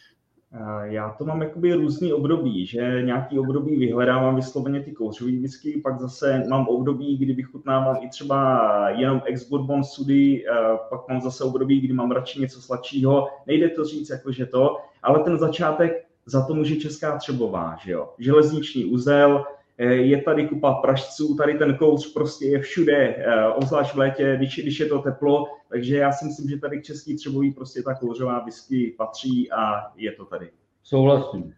Já 0.83 1.11
to 1.11 1.25
mám 1.25 1.43
jakoby 1.43 1.75
různý 1.75 2.13
období, 2.13 2.67
že 2.67 3.03
nějaký 3.05 3.39
období 3.39 3.77
vyhledávám 3.77 4.37
vysloveně 4.37 4.81
ty 4.81 4.93
kouřový 4.93 5.39
whisky, 5.39 5.81
pak 5.85 6.01
zase 6.01 6.45
mám 6.51 6.69
období, 6.69 7.19
kdy 7.19 7.33
vychutnávám 7.33 7.97
i 8.01 8.09
třeba 8.09 8.69
jenom 8.91 9.23
ex-bourbon 9.25 9.85
sudy, 9.85 10.45
pak 10.91 11.09
mám 11.09 11.21
zase 11.21 11.45
období, 11.45 11.81
kdy 11.81 11.93
mám 11.93 12.11
radši 12.11 12.41
něco 12.41 12.63
sladšího. 12.63 13.29
Nejde 13.47 13.69
to 13.69 13.85
říct 13.85 14.11
jako, 14.11 14.33
že 14.33 14.47
to, 14.47 14.77
ale 15.03 15.25
ten 15.25 15.39
začátek 15.39 16.07
za 16.27 16.47
to 16.47 16.55
může 16.55 16.77
Česká 16.77 17.19
Třebová, 17.19 17.77
že 17.85 17.93
jo. 17.93 18.09
Železniční 18.19 18.85
uzel, 18.85 19.45
Eh, 19.45 19.62
je 19.85 20.23
tady 20.23 20.49
kupa 20.49 20.75
pražců, 20.75 21.35
tady 21.35 21.59
ten 21.59 21.77
kouř 21.77 22.13
prostě 22.13 22.47
je 22.47 22.59
všude, 22.59 23.09
eh, 23.09 23.47
obzvlášť 23.47 23.95
v 23.95 23.99
létě, 23.99 24.35
když, 24.37 24.59
když 24.59 24.81
je 24.81 24.87
to 24.87 24.99
teplo, 24.99 25.47
takže 25.69 25.97
já 25.97 26.13
si 26.13 26.25
myslím, 26.25 26.51
že 26.51 26.59
tady 26.59 26.81
k 26.81 26.85
Český 26.85 27.17
Třebový 27.17 27.53
prostě 27.53 27.83
ta 27.83 27.95
kouřová 27.95 28.45
whisky 28.45 28.95
patří 28.99 29.53
a 29.53 29.93
je 29.97 30.13
to 30.13 30.25
tady. 30.25 30.51
Souhlasím. 30.83 31.55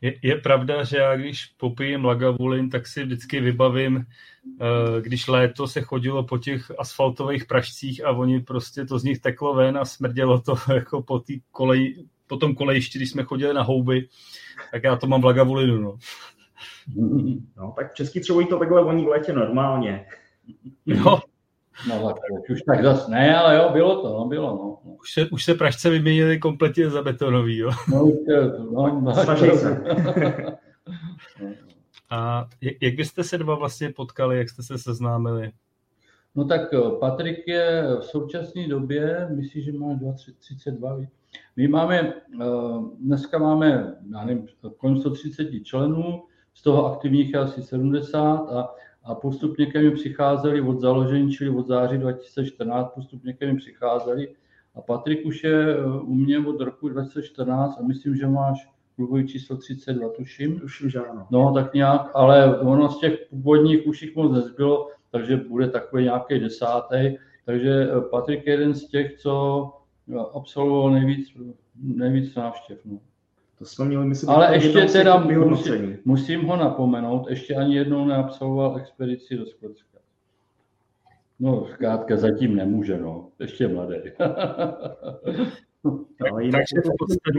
Je, 0.00 0.14
je 0.22 0.36
pravda, 0.36 0.84
že 0.84 0.96
já 0.96 1.16
když 1.16 1.46
popijím 1.46 2.04
Lagavulin, 2.04 2.70
tak 2.70 2.86
si 2.86 3.02
vždycky 3.02 3.40
vybavím, 3.40 4.04
eh, 4.60 5.00
když 5.00 5.28
léto 5.28 5.66
se 5.66 5.80
chodilo 5.80 6.24
po 6.24 6.38
těch 6.38 6.72
asfaltových 6.78 7.44
pražcích 7.44 8.04
a 8.04 8.10
oni 8.10 8.40
prostě 8.40 8.84
to 8.84 8.98
z 8.98 9.04
nich 9.04 9.18
teklo 9.18 9.54
ven 9.54 9.78
a 9.78 9.84
smrdělo 9.84 10.40
to 10.40 10.54
jako 10.74 11.02
po, 11.02 11.22
kolej, 11.50 12.04
po 12.26 12.36
tom 12.36 12.54
kolejišti, 12.54 12.98
když 12.98 13.10
jsme 13.10 13.22
chodili 13.22 13.54
na 13.54 13.62
houby, 13.62 14.08
tak 14.72 14.84
já 14.84 14.96
to 14.96 15.06
mám 15.06 15.20
v 15.20 15.24
Lagavulinu. 15.24 15.80
No. 15.80 15.96
No, 17.56 17.74
tak 17.76 17.92
v 17.92 17.94
Český 17.94 18.20
třeba 18.20 18.46
to 18.46 18.58
takhle 18.58 18.84
voní 18.84 19.04
v 19.04 19.08
létě 19.08 19.32
normálně. 19.32 20.06
Jo. 20.86 21.18
No, 21.88 22.08
tak 22.08 22.50
už 22.50 22.62
tak 22.62 22.82
zase 22.82 23.10
ne, 23.10 23.36
ale 23.36 23.56
jo, 23.56 23.70
bylo 23.72 24.02
to, 24.02 24.18
no, 24.18 24.24
bylo, 24.24 24.50
no. 24.50 24.92
Už 25.00 25.12
se, 25.12 25.26
už 25.30 25.44
se 25.44 25.54
Pražce 25.54 25.90
vyměnili 25.90 26.38
kompletně 26.38 26.90
za 26.90 27.02
betonový, 27.02 27.58
jo. 27.58 27.70
No, 27.90 28.12
no, 28.72 29.00
no 29.00 29.14
Snaží 29.14 29.50
se. 29.50 29.82
A 32.10 32.48
jak 32.80 32.94
byste 32.94 33.24
se 33.24 33.38
dva 33.38 33.54
vlastně 33.54 33.90
potkali, 33.90 34.38
jak 34.38 34.48
jste 34.48 34.62
se 34.62 34.78
seznámili? 34.78 35.52
No 36.34 36.44
tak 36.44 36.74
eh, 36.74 36.78
Patrik 37.00 37.48
je 37.48 37.82
v 38.00 38.04
současné 38.04 38.68
době, 38.68 39.28
myslím, 39.30 39.62
že 39.62 39.72
má 39.72 39.98
32, 40.38 40.98
my 41.56 41.68
máme, 41.68 42.00
eh, 42.00 42.44
dneska 43.00 43.38
máme, 43.38 43.96
já 44.12 44.24
nevím, 44.24 44.46
kolem 44.76 44.96
130 44.96 45.60
členů, 45.64 46.22
z 46.54 46.62
toho 46.62 46.92
aktivních 46.92 47.34
je 47.34 47.40
asi 47.40 47.62
70 47.62 48.36
a, 48.36 48.74
a 49.04 49.14
postupně 49.14 49.66
ke 49.66 49.82
mi 49.82 49.90
přicházeli 49.90 50.60
od 50.60 50.80
založení, 50.80 51.32
čili 51.32 51.50
od 51.50 51.66
září 51.66 51.98
2014, 51.98 52.94
postupně 52.94 53.32
ke 53.32 53.52
mi 53.52 53.56
přicházeli. 53.56 54.34
A 54.74 54.80
Patrik 54.80 55.26
už 55.26 55.44
je 55.44 55.76
eh, 55.76 55.84
u 55.84 56.14
mě 56.14 56.38
od 56.38 56.60
roku 56.60 56.88
2014 56.88 57.78
a 57.80 57.82
myslím, 57.82 58.16
že 58.16 58.26
máš 58.26 58.68
klubový 58.96 59.28
číslo 59.28 59.56
32, 59.56 60.08
tuším. 60.08 60.60
Tuším, 60.60 60.90
že 60.90 60.98
ano. 60.98 61.26
No, 61.30 61.54
tak 61.54 61.74
nějak, 61.74 62.10
ale 62.14 62.60
ono 62.60 62.88
z 62.88 63.00
těch 63.00 63.26
původních 63.30 63.86
už 63.86 64.02
jich 64.02 64.16
moc 64.16 64.32
nezbylo, 64.32 64.88
takže 65.10 65.36
bude 65.36 65.68
takový 65.68 66.04
nějaký 66.04 66.38
desátý. 66.38 67.16
Takže 67.44 67.88
eh, 67.90 68.00
Patrik 68.00 68.46
je 68.46 68.52
jeden 68.52 68.74
z 68.74 68.88
těch, 68.88 69.18
co 69.18 69.72
absolvoval 70.34 70.90
nejvíc, 70.90 71.28
nejvíc 71.82 72.34
návštěv. 72.34 72.78
No. 72.84 72.98
To 73.58 73.64
jsme 73.64 73.84
měli, 73.84 74.06
myslím, 74.06 74.30
Ale 74.30 74.54
ještě 74.54 74.84
teda 74.84 75.18
musím, 75.18 75.98
musím 76.04 76.42
ho 76.42 76.56
napomenout, 76.56 77.30
ještě 77.30 77.54
ani 77.54 77.76
jednou 77.76 78.04
neabsolvoval 78.04 78.76
expedici 78.76 79.36
do 79.36 79.46
Skotska. 79.46 79.98
No, 81.40 81.66
zkrátka 81.72 82.16
zatím 82.16 82.56
nemůže, 82.56 82.98
no. 82.98 83.28
Ještě 83.40 83.68
mladý. 83.68 83.94
no, 85.84 86.04
jinak 86.38 86.62
Takže 86.70 86.90
v 86.90 86.96
podstatě, 86.98 87.30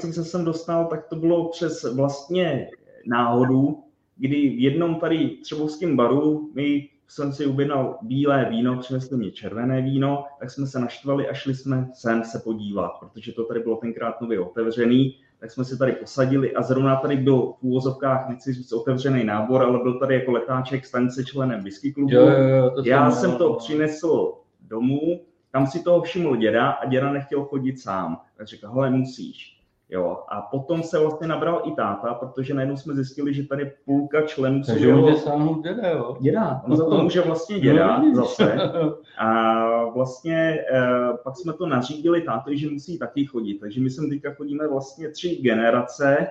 když 0.00 0.14
se 0.14 0.24
sem 0.24 0.44
dostal, 0.44 0.86
tak 0.86 1.08
to 1.08 1.16
bylo 1.16 1.48
přes 1.48 1.84
vlastně 1.94 2.70
náhodu, 3.06 3.84
kdy 4.16 4.48
v 4.48 4.62
jednom 4.62 5.00
tady 5.00 5.28
třebovském 5.28 5.96
baru 5.96 6.50
mi 6.54 6.88
jsem 7.08 7.32
si 7.32 7.46
objednal 7.46 7.98
bílé 8.02 8.46
víno, 8.50 8.78
přinesli 8.78 9.16
mi 9.16 9.32
červené 9.32 9.82
víno, 9.82 10.24
tak 10.40 10.50
jsme 10.50 10.66
se 10.66 10.78
naštvali 10.78 11.28
a 11.28 11.34
šli 11.34 11.54
jsme 11.54 11.90
sem 11.94 12.24
se 12.24 12.38
podívat, 12.38 12.90
protože 13.00 13.32
to 13.32 13.44
tady 13.44 13.60
bylo 13.60 13.76
tenkrát 13.76 14.20
nově 14.20 14.40
otevřený 14.40 15.16
tak 15.44 15.50
jsme 15.50 15.64
si 15.64 15.78
tady 15.78 15.92
posadili 15.92 16.54
a 16.54 16.62
zrovna 16.62 16.96
tady 16.96 17.16
byl 17.16 17.36
v 17.36 17.62
úvozovkách, 17.62 18.28
nechci 18.28 18.52
říct 18.52 18.72
otevřený 18.72 19.24
nábor, 19.24 19.62
ale 19.62 19.78
byl 19.78 19.98
tady 19.98 20.14
jako 20.14 20.32
letáček 20.32 20.86
stanice 20.86 21.24
členem 21.24 21.62
whisky 21.62 21.92
klubu. 21.92 22.12
Jo, 22.12 22.28
jo, 22.28 22.48
jo, 22.48 22.70
to 22.70 22.82
Já 22.84 23.10
jsem 23.10 23.36
to 23.36 23.54
přinesl 23.54 24.32
domů, 24.60 25.20
tam 25.50 25.66
si 25.66 25.82
toho 25.82 26.02
všiml 26.02 26.36
děda 26.36 26.70
a 26.70 26.86
děda 26.86 27.12
nechtěl 27.12 27.44
chodit 27.44 27.80
sám. 27.80 28.20
Tak 28.36 28.46
řekl, 28.46 28.68
hele, 28.68 28.90
musíš. 28.90 29.53
Jo, 29.94 30.18
a 30.28 30.40
potom 30.42 30.82
se 30.82 30.98
vlastně 30.98 31.26
nabral 31.26 31.62
i 31.64 31.72
táta, 31.72 32.14
protože 32.14 32.54
najednou 32.54 32.76
jsme 32.76 32.94
zjistili, 32.94 33.34
že 33.34 33.46
tady 33.46 33.72
půlka 33.84 34.22
členů 34.22 34.64
jsou 34.64 34.72
Takže 34.72 34.86
jeho... 34.86 35.16
sáhnout 35.16 35.62
děda, 35.62 35.88
jo? 35.88 36.16
Děda, 36.20 36.62
on 36.66 36.76
za 36.76 36.84
to 36.84 37.02
může 37.02 37.20
vlastně 37.20 37.60
děda 37.60 37.98
no, 37.98 38.14
zase. 38.14 38.56
A 39.18 39.84
vlastně 39.84 40.36
e, 40.36 40.82
pak 41.24 41.36
jsme 41.36 41.52
to 41.52 41.66
nařídili 41.66 42.20
tátovi, 42.20 42.58
že 42.58 42.70
musí 42.70 42.98
taky 42.98 43.26
chodit. 43.26 43.54
Takže 43.54 43.80
my 43.80 43.90
sem 43.90 44.10
teďka 44.10 44.34
chodíme 44.34 44.68
vlastně 44.68 45.10
tři 45.10 45.36
generace, 45.42 46.26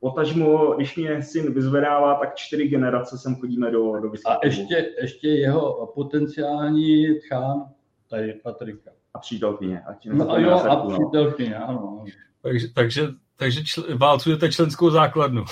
Potažmo, 0.00 0.74
když 0.76 0.96
mě 0.96 1.22
syn 1.22 1.52
vyzvedává, 1.52 2.14
tak 2.14 2.34
čtyři 2.34 2.68
generace 2.68 3.18
sem 3.18 3.36
chodíme 3.36 3.70
do, 3.70 4.00
do 4.00 4.12
A 4.26 4.38
ještě, 4.44 4.92
ještě 5.00 5.28
jeho 5.28 5.92
potenciální 5.94 7.20
tchán, 7.20 7.64
tady 8.10 8.32
Patrika. 8.32 8.90
A 9.14 9.18
přítelkyně. 9.18 9.80
Ať 9.80 10.06
no, 10.06 10.30
a 10.30 10.38
jo, 10.38 10.50
a 10.50 10.74
no. 10.74 10.90
přítelkyně, 10.90 11.56
ano. 11.56 12.04
Takže, 12.46 12.68
takže, 12.74 13.08
takže 13.36 13.64
čl, 13.64 13.98
válcujete 13.98 14.52
členskou 14.52 14.90
základnu. 14.90 15.44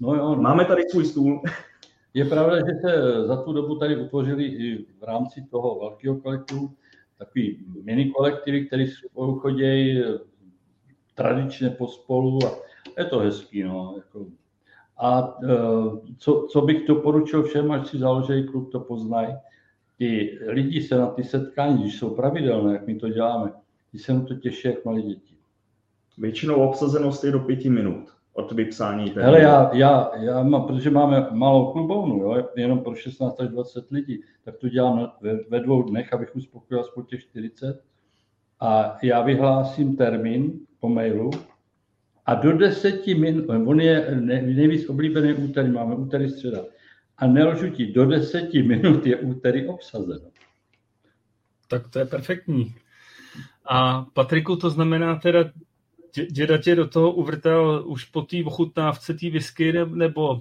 no 0.00 0.14
jo. 0.14 0.36
Máme 0.36 0.64
tady 0.64 0.82
svůj 0.90 1.04
stůl. 1.04 1.42
Je 2.14 2.24
pravda, 2.24 2.56
že 2.56 2.72
se 2.80 3.22
za 3.26 3.42
tu 3.42 3.52
dobu 3.52 3.78
tady 3.78 3.96
utvořili 3.96 4.44
i 4.44 4.86
v 5.00 5.02
rámci 5.02 5.44
toho 5.50 5.78
velkého 5.80 6.16
kolektivu 6.16 6.74
takový 7.18 7.58
mini 7.82 8.10
kolektivy, 8.10 8.66
které 8.66 8.86
spolu 8.86 9.38
chodí 9.38 10.02
tradičně 11.14 11.70
pospolu 11.70 12.38
a 12.46 12.50
je 12.98 13.04
to 13.04 13.18
hezký. 13.18 13.62
No, 13.62 13.94
jako. 13.96 14.26
A 14.98 15.38
e, 15.44 15.48
co, 16.18 16.46
co 16.50 16.60
bych 16.60 16.86
doporučil 16.86 17.42
všem, 17.42 17.72
až 17.72 17.88
si 17.88 17.98
založí 17.98 18.46
klub, 18.46 18.72
to 18.72 18.80
poznají. 18.80 19.34
Ty 19.98 20.38
lidi 20.46 20.82
se 20.82 20.98
na 20.98 21.06
ty 21.06 21.24
setkání, 21.24 21.82
když 21.82 21.98
jsou 21.98 22.10
pravidelné, 22.10 22.72
jak 22.72 22.86
my 22.86 22.94
to 22.94 23.08
děláme, 23.08 23.52
ty 23.92 23.98
se 23.98 24.14
na 24.14 24.20
to 24.24 24.34
těší 24.34 24.68
jak 24.68 24.84
malí 24.84 25.02
děti. 25.02 25.29
Většinou 26.20 26.54
obsazenost 26.54 27.24
je 27.24 27.30
do 27.30 27.38
pěti 27.38 27.70
minut 27.70 28.12
od 28.32 28.52
vypsání 28.52 29.10
té. 29.10 29.22
Hele, 29.22 29.40
já, 29.40 29.70
já, 29.72 30.10
já 30.16 30.42
mám, 30.42 30.66
protože 30.66 30.90
máme 30.90 31.26
malou 31.30 31.72
klubovnu, 31.72 32.16
jo, 32.16 32.48
jenom 32.56 32.78
pro 32.78 32.94
16 32.94 33.40
až 33.40 33.48
20 33.48 33.90
lidí, 33.90 34.22
tak 34.44 34.56
to 34.56 34.68
dělám 34.68 35.12
ve, 35.20 35.36
ve 35.50 35.60
dvou 35.60 35.82
dnech, 35.82 36.12
abych 36.12 36.36
uspokojil 36.36 36.80
aspoň 36.80 37.04
těch 37.04 37.20
40. 37.20 37.82
A 38.60 38.96
já 39.02 39.22
vyhlásím 39.22 39.96
termín 39.96 40.52
po 40.80 40.88
mailu 40.88 41.30
a 42.26 42.34
do 42.34 42.52
deseti 42.52 43.14
minut, 43.14 43.44
on 43.48 43.80
je 43.80 44.20
nejvíc 44.20 44.88
oblíbený 44.88 45.34
úterý, 45.34 45.70
máme 45.70 45.94
úterý 45.94 46.30
středa, 46.30 46.64
a 47.18 47.26
nelžu 47.26 47.70
ti, 47.70 47.86
do 47.86 48.06
deseti 48.06 48.62
minut 48.62 49.06
je 49.06 49.16
úterý 49.16 49.68
obsazeno. 49.68 50.30
Tak 51.68 51.88
to 51.88 51.98
je 51.98 52.04
perfektní. 52.04 52.74
A 53.64 54.06
Patriku, 54.12 54.56
to 54.56 54.70
znamená 54.70 55.16
teda, 55.16 55.44
děda 56.30 56.58
tě 56.58 56.74
do 56.74 56.88
toho 56.88 57.12
uvrtal 57.12 57.82
už 57.86 58.04
po 58.04 58.22
té 58.22 58.36
ochutnávce 58.44 59.14
té 59.14 59.30
whisky, 59.30 59.72
nebo 59.84 60.30
uh, 60.32 60.40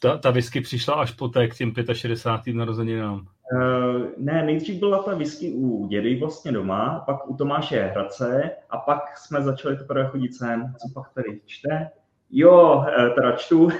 ta, 0.00 0.16
ta 0.18 0.30
whisky 0.30 0.60
přišla 0.60 0.94
až 0.94 1.10
po 1.10 1.28
té 1.28 1.48
k 1.48 1.56
těm 1.56 1.72
65. 1.92 2.56
narozeninám? 2.56 3.26
Uh, 3.52 4.02
ne, 4.16 4.42
nejdřív 4.42 4.78
byla 4.78 5.02
ta 5.02 5.14
whisky 5.14 5.52
u 5.52 5.86
dědy 5.86 6.16
vlastně 6.20 6.52
doma, 6.52 7.02
pak 7.06 7.30
u 7.30 7.36
Tomáše 7.36 7.82
Hradce 7.82 8.50
a 8.70 8.78
pak 8.78 9.18
jsme 9.18 9.42
začali 9.42 9.76
teprve 9.76 10.06
chodit 10.06 10.34
sem. 10.34 10.74
Co 10.78 10.88
pak 10.94 11.14
tady 11.14 11.40
čte? 11.46 11.90
Jo, 12.30 12.84
teda 13.14 13.32
čtu. 13.32 13.68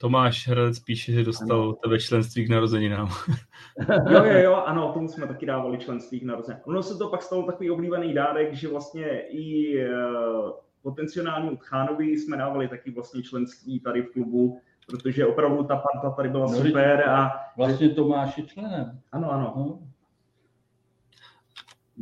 Tomáš 0.00 0.48
Hradec 0.48 0.78
píše, 0.78 1.12
že 1.12 1.24
dostal 1.24 1.62
ano. 1.62 1.72
tebe 1.72 1.98
členství 1.98 2.46
k 2.46 2.48
narozeninám. 2.48 3.08
jo, 4.10 4.24
jo, 4.24 4.38
jo, 4.38 4.54
ano, 4.54 4.92
tomu 4.92 5.08
jsme 5.08 5.26
taky 5.26 5.46
dávali 5.46 5.78
členství 5.78 6.20
k 6.20 6.22
narozeninám. 6.22 6.62
Ono 6.66 6.82
se 6.82 6.98
to 6.98 7.08
pak 7.08 7.22
stalo 7.22 7.42
takový 7.42 7.70
oblíbený 7.70 8.14
dárek, 8.14 8.54
že 8.54 8.68
vlastně 8.68 9.20
i 9.20 9.74
uh, 9.84 10.50
potenciálnímu 10.82 11.56
Tchánovi 11.56 12.18
jsme 12.18 12.36
dávali 12.36 12.68
taky 12.68 12.90
vlastně 12.90 13.22
členství 13.22 13.80
tady 13.80 14.02
v 14.02 14.12
klubu, 14.12 14.60
protože 14.86 15.26
opravdu 15.26 15.64
ta 15.64 15.76
parta 15.76 16.16
tady 16.16 16.28
byla 16.28 16.46
no, 16.46 16.58
super. 16.58 17.08
A... 17.08 17.30
Vlastně 17.56 17.88
Tomáš 17.88 18.38
je 18.38 18.44
členem. 18.46 19.00
Ano, 19.12 19.32
ano. 19.32 19.54
No. 19.56 19.78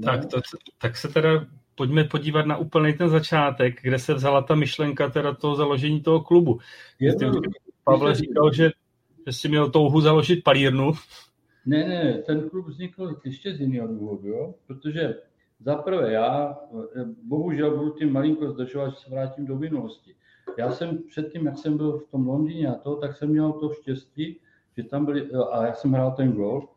Tak, 0.05 0.27
to, 0.27 0.41
tak 0.79 0.97
se 0.97 1.09
teda 1.09 1.31
pojďme 1.75 2.05
podívat 2.05 2.47
na 2.47 2.57
úplný 2.57 2.93
ten 2.93 3.09
začátek, 3.09 3.83
kde 3.83 3.99
se 3.99 4.15
vzala 4.15 4.43
ta 4.43 4.55
myšlenka 4.55 5.11
teda 5.11 5.35
toho 5.35 5.55
založení 5.55 6.01
toho 6.01 6.21
klubu. 6.21 6.59
Je 7.01 7.15
to, 7.15 7.31
Pavel 7.91 8.15
říkal, 8.15 8.53
že, 8.53 8.71
že 9.27 9.33
jsi 9.33 9.49
měl 9.49 9.71
touhu 9.71 10.01
založit 10.01 10.45
palírnu. 10.45 10.93
Ne, 11.67 11.89
ne, 11.89 12.23
ten 12.27 12.51
klub 12.51 12.67
vznikl 12.67 13.17
ještě 13.25 13.55
z 13.55 13.61
jiného 13.61 13.89
důvodu, 13.89 14.29
jo? 14.29 14.55
protože 14.67 15.15
za 15.61 15.77
prvé 15.77 16.13
já, 16.13 16.59
bohužel 17.23 17.77
budu 17.77 17.91
tím 17.91 18.13
malinko 18.13 18.51
zdržovat, 18.51 18.89
že 18.89 18.97
se 18.97 19.11
vrátím 19.11 19.47
do 19.47 19.59
minulosti. 19.59 20.15
Já 20.59 20.73
jsem 20.73 20.99
předtím, 21.09 21.47
jak 21.47 21.59
jsem 21.59 21.77
byl 21.77 21.99
v 21.99 22.11
tom 22.11 22.27
Londýně 22.27 22.69
a 22.69 22.75
to, 22.75 22.97
tak 22.97 23.17
jsem 23.17 23.29
měl 23.29 23.53
to 23.53 23.73
štěstí, 23.73 24.41
že 24.77 24.83
tam 24.85 25.05
byli, 25.05 25.31
a 25.53 25.67
já 25.67 25.75
jsem 25.75 25.93
hrál 25.93 26.15
ten 26.17 26.33
golf, 26.33 26.69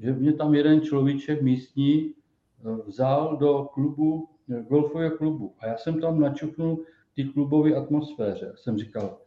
že 0.00 0.12
mě 0.12 0.32
tam 0.32 0.54
jeden 0.54 0.80
človíček 0.80 1.42
místní 1.42 2.10
eh, 2.10 2.82
vzal 2.86 3.36
do 3.36 3.68
klubu, 3.74 4.28
eh, 4.50 4.62
golfového 4.68 5.16
klubu. 5.16 5.54
A 5.58 5.66
já 5.66 5.76
jsem 5.76 6.00
tam 6.00 6.20
načuknul 6.20 6.84
ty 7.14 7.24
klubové 7.24 7.74
atmosféře. 7.74 8.52
Jsem 8.56 8.78
říkal, 8.78 9.18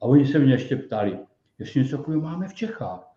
a 0.00 0.04
oni 0.04 0.26
se 0.26 0.38
mě 0.38 0.52
ještě 0.52 0.76
ptali, 0.76 1.18
jestli 1.58 1.80
něco 1.80 1.96
takového 1.96 2.22
máme 2.22 2.48
v 2.48 2.54
Čechách. 2.54 3.10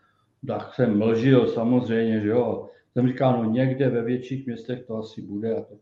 Tak 0.47 0.73
jsem 0.73 0.97
mlžil 0.97 1.47
samozřejmě, 1.47 2.21
že 2.21 2.29
jo. 2.29 2.69
Jsem 2.93 3.07
říkal, 3.07 3.43
no 3.43 3.51
někde 3.51 3.89
ve 3.89 4.03
větších 4.03 4.45
městech 4.45 4.85
to 4.85 4.97
asi 4.97 5.21
bude. 5.21 5.55
A, 5.55 5.61
to. 5.61 5.75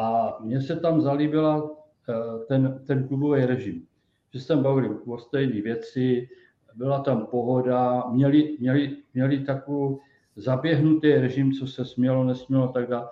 a 0.00 0.36
mně 0.40 0.60
se 0.60 0.76
tam 0.76 1.00
zalíbila 1.00 1.70
eh, 2.08 2.44
ten, 2.48 2.82
ten 2.86 3.08
klubový 3.08 3.44
režim. 3.44 3.86
Že 4.34 4.40
se 4.40 4.48
tam 4.48 4.62
bavili 4.62 4.88
o 5.06 5.18
stejné 5.18 5.60
věci, 5.60 6.28
byla 6.74 7.00
tam 7.00 7.26
pohoda, 7.26 8.04
měli, 8.10 8.56
měli, 8.60 8.96
měli 9.14 9.40
takovou 9.40 10.00
zaběhnutý 10.36 11.12
režim, 11.12 11.52
co 11.52 11.66
se 11.66 11.84
smělo, 11.84 12.24
nesmělo, 12.24 12.68
tak 12.68 12.88
dále. 12.88 13.08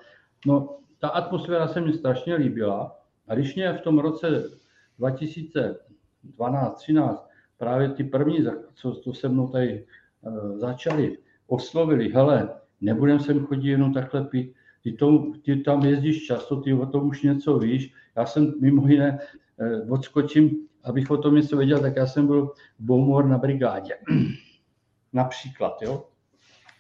No, 0.46 0.78
ta 0.98 1.08
atmosféra 1.08 1.68
se 1.68 1.80
mi 1.80 1.92
strašně 1.92 2.34
líbila. 2.34 2.96
A 3.28 3.34
když 3.34 3.54
mě 3.54 3.72
v 3.72 3.80
tom 3.80 3.98
roce 3.98 4.50
2000 4.98 5.78
12, 6.22 6.82
13, 6.82 7.28
právě 7.58 7.88
ty 7.88 8.04
první, 8.04 8.46
co, 8.74 8.94
co 8.94 9.12
se 9.12 9.28
mnou 9.28 9.48
tady 9.48 9.86
uh, 10.20 10.58
začali, 10.58 11.18
oslovili, 11.46 12.08
hele, 12.08 12.50
nebudem 12.80 13.20
sem 13.20 13.46
chodit 13.46 13.70
jenom 13.70 13.94
takhle 13.94 14.24
pít, 14.24 14.54
ty, 14.82 14.92
to, 14.92 15.32
ty 15.44 15.56
tam 15.56 15.84
jezdíš 15.84 16.26
často, 16.26 16.60
ty 16.60 16.72
o 16.72 16.86
tom 16.86 17.08
už 17.08 17.22
něco 17.22 17.58
víš. 17.58 17.94
Já 18.16 18.26
jsem 18.26 18.54
mimo 18.60 18.88
jiné, 18.88 19.18
uh, 19.56 19.92
odskočím, 19.92 20.50
abych 20.84 21.10
o 21.10 21.16
tom 21.16 21.34
něco 21.34 21.56
věděl, 21.56 21.80
tak 21.80 21.96
já 21.96 22.06
jsem 22.06 22.26
byl 22.26 22.46
v 22.46 22.84
Boumor 22.84 23.26
na 23.26 23.38
brigádě. 23.38 23.94
Například, 25.12 25.82
jo. 25.82 26.04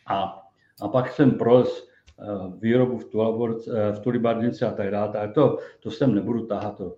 A, 0.06 0.42
a 0.80 0.88
pak 0.88 1.12
jsem 1.12 1.30
prolez 1.30 1.88
uh, 2.16 2.60
výrobu 2.60 2.98
v, 2.98 3.04
Tulabor, 3.04 3.50
uh, 3.50 3.58
v 3.92 4.00
Tulibardnici 4.00 4.64
a 4.64 4.70
tak 4.70 4.90
dále. 4.90 5.12
Tak 5.12 5.34
to, 5.34 5.58
to 5.80 5.90
sem 5.90 6.14
nebudu 6.14 6.46
tahat, 6.46 6.76
to, 6.76 6.96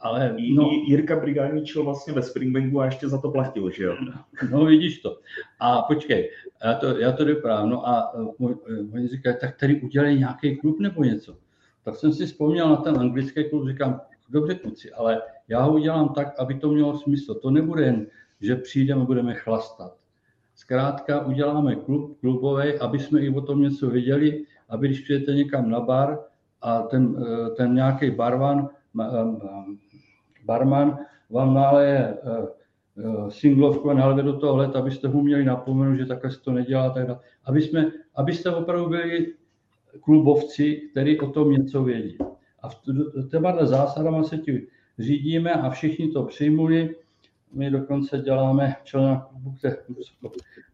ale 0.00 0.36
no, 0.54 0.70
Jirka 0.86 1.20
brigádničil 1.20 1.84
vlastně 1.84 2.12
ve 2.12 2.22
Springbanku 2.22 2.80
a 2.80 2.84
ještě 2.84 3.08
za 3.08 3.18
to 3.18 3.30
platil, 3.30 3.70
že 3.70 3.84
jo? 3.84 3.96
No 4.50 4.64
vidíš 4.64 4.98
to. 4.98 5.18
A 5.60 5.82
počkej, 5.82 6.30
já 6.64 6.74
to, 6.74 6.98
já 6.98 7.12
to 7.12 7.24
doprávám. 7.24 7.70
No 7.70 7.88
a 7.88 8.12
e, 8.14 8.46
oni 8.94 9.08
říkají, 9.08 9.36
tak 9.40 9.56
tady 9.60 9.80
udělej 9.80 10.18
nějaký 10.18 10.56
klub 10.56 10.80
nebo 10.80 11.04
něco. 11.04 11.36
Tak 11.84 11.96
jsem 11.96 12.12
si 12.12 12.26
vzpomněl 12.26 12.68
na 12.68 12.76
ten 12.76 12.98
anglický 12.98 13.50
klub, 13.50 13.68
říkám, 13.68 14.00
dobře 14.28 14.54
kluci, 14.54 14.92
ale 14.92 15.22
já 15.48 15.62
ho 15.62 15.72
udělám 15.72 16.08
tak, 16.08 16.34
aby 16.38 16.54
to 16.54 16.68
mělo 16.68 16.98
smysl. 16.98 17.34
To 17.34 17.50
nebude 17.50 17.84
jen, 17.84 18.06
že 18.40 18.56
přijdeme 18.56 19.02
a 19.02 19.04
budeme 19.04 19.34
chlastat. 19.34 19.96
Zkrátka 20.54 21.26
uděláme 21.26 21.74
klub, 21.74 22.20
klubový, 22.20 22.78
aby 22.78 22.98
jsme 22.98 23.20
i 23.20 23.30
o 23.30 23.40
tom 23.40 23.62
něco 23.62 23.90
věděli, 23.90 24.44
aby 24.68 24.88
když 24.88 25.00
přijete 25.00 25.32
někam 25.32 25.70
na 25.70 25.80
bar 25.80 26.18
a 26.62 26.82
ten, 26.82 27.26
e, 27.26 27.50
ten 27.50 27.74
nějaký 27.74 28.10
barvan 28.10 28.68
barman 30.48 30.98
vám 31.30 31.54
náleje 31.54 31.98
eh, 31.98 32.46
eh, 32.98 33.30
singlovku 33.30 33.90
a 33.90 33.94
nalve 33.94 34.22
do 34.22 34.40
toho 34.40 34.56
let, 34.56 34.76
abyste 34.76 35.08
mu 35.08 35.22
měli 35.22 35.44
napomenout, 35.44 35.96
že 35.96 36.06
takhle 36.06 36.30
se 36.30 36.40
to 36.40 36.52
nedělá. 36.52 36.90
Tak 36.90 37.06
dále. 37.06 37.20
Aby 37.44 37.62
jsme, 37.62 37.92
abyste 38.14 38.50
opravdu 38.50 38.88
byli 38.88 39.34
klubovci, 40.00 40.88
kteří 40.90 41.20
o 41.20 41.30
tom 41.30 41.52
něco 41.52 41.84
vědí. 41.84 42.18
A 42.62 42.68
v 42.68 43.28
těma 43.30 43.66
zásadama 43.66 44.22
se 44.22 44.38
ti 44.38 44.66
řídíme 44.98 45.52
a 45.52 45.70
všichni 45.70 46.08
to 46.08 46.24
přijmuli. 46.24 46.96
My 47.52 47.70
dokonce 47.70 48.18
děláme 48.18 48.76
člena 48.84 49.28
klubu, 49.30 49.54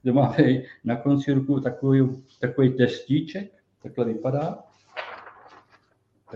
kde 0.02 0.12
máme 0.12 0.36
na 0.84 0.96
konci 0.96 1.32
ruku 1.32 1.60
takový, 1.60 2.22
takový 2.40 2.70
testíček, 2.70 3.52
takhle 3.82 4.04
vypadá 4.04 4.58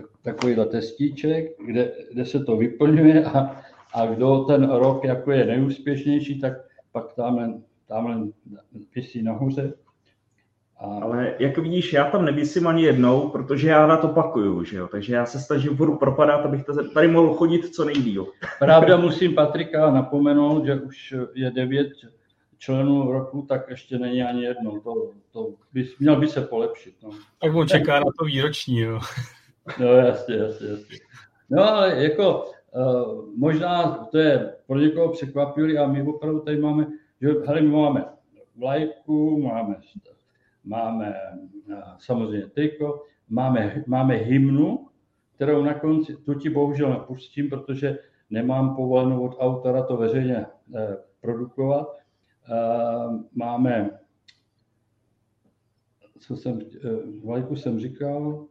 tak, 0.03 0.11
takovýhle 0.23 0.67
testíček, 0.67 1.51
kde, 1.67 1.93
kde 2.13 2.27
se 2.27 2.45
to 2.45 2.57
vyplňuje 2.57 3.25
a, 3.25 3.57
a 3.95 4.07
kdo 4.07 4.45
ten 4.45 4.71
rok 4.71 5.05
jako 5.05 5.33
je 5.33 5.47
nejúspěšnější, 5.47 6.41
tak 6.41 6.53
pak 6.93 7.15
tamhle, 7.15 7.55
tamhle 7.89 8.17
pisí 8.93 9.23
nahoře. 9.23 9.73
A... 10.81 10.87
Ale 11.03 11.35
jak 11.39 11.59
vidíš, 11.59 11.93
já 11.93 12.11
tam 12.11 12.25
nevysím 12.25 12.67
ani 12.67 12.83
jednou, 12.83 13.29
protože 13.29 13.69
já 13.69 13.87
na 13.87 13.97
to 13.97 14.09
pakuju, 14.09 14.65
že 14.65 14.77
jo? 14.77 14.89
takže 14.89 15.15
já 15.15 15.27
se 15.27 15.41
snažím 15.41 15.77
budu 15.77 15.97
propadat, 15.97 16.45
abych 16.45 16.65
tady 16.95 17.09
mohl 17.09 17.35
chodit 17.35 17.75
co 17.75 17.85
nejdíl. 17.85 18.27
Pravda, 18.59 18.97
musím 18.97 19.35
Patrika 19.35 19.91
napomenout, 19.91 20.67
že 20.67 20.75
už 20.75 21.15
je 21.35 21.51
devět 21.51 21.89
členů 22.59 23.13
roku, 23.13 23.47
tak 23.49 23.71
ještě 23.71 23.99
není 23.99 24.23
ani 24.23 24.45
jedno. 24.45 24.81
To, 24.81 25.11
to 25.33 25.55
by, 25.73 25.89
měl 26.01 26.17
by 26.17 26.29
se 26.29 26.41
polepšit. 26.41 26.95
No. 27.03 27.11
Tak 27.41 27.55
on 27.55 27.69
čeká 27.69 27.99
na 28.01 28.07
to 28.19 28.25
výroční, 28.25 28.79
jo. 28.79 29.01
No 29.81 29.87
jasně, 29.87 30.37
jasně, 30.37 30.69
jasně. 30.69 30.97
No 31.51 31.63
ale 31.63 32.05
jako 32.05 32.45
uh, 32.45 33.25
možná 33.37 34.05
to 34.11 34.19
je 34.19 34.55
pro 34.67 34.79
někoho 34.79 35.13
překvapivý 35.13 35.79
a 35.79 35.87
my 35.87 36.03
opravdu 36.03 36.41
tady 36.41 36.61
máme, 36.61 36.87
že 37.21 37.29
hele, 37.47 37.61
my 37.61 37.69
máme 37.69 38.05
vlajku, 38.57 39.43
máme, 39.43 39.77
máme 40.65 41.15
uh, 41.69 41.75
samozřejmě 41.99 42.47
triko, 42.47 43.03
máme, 43.29 43.85
máme 43.87 44.15
hymnu, 44.15 44.89
kterou 45.35 45.65
na 45.65 45.75
konci, 45.75 46.17
tu 46.17 46.35
ti 46.35 46.51
bohužel 46.51 46.91
nepustím, 46.91 47.51
protože 47.51 47.99
nemám 48.31 48.77
povolenou 48.77 49.27
od 49.27 49.37
autora 49.39 49.83
to 49.83 49.97
veřejně 49.97 50.47
uh, 50.69 50.81
produkovat. 51.21 51.99
Máme, 53.35 53.91
co 56.19 56.37
jsem, 56.37 56.55
uh, 56.55 57.25
vlajku 57.25 57.57
jsem 57.57 57.81
říkal, 57.81 58.47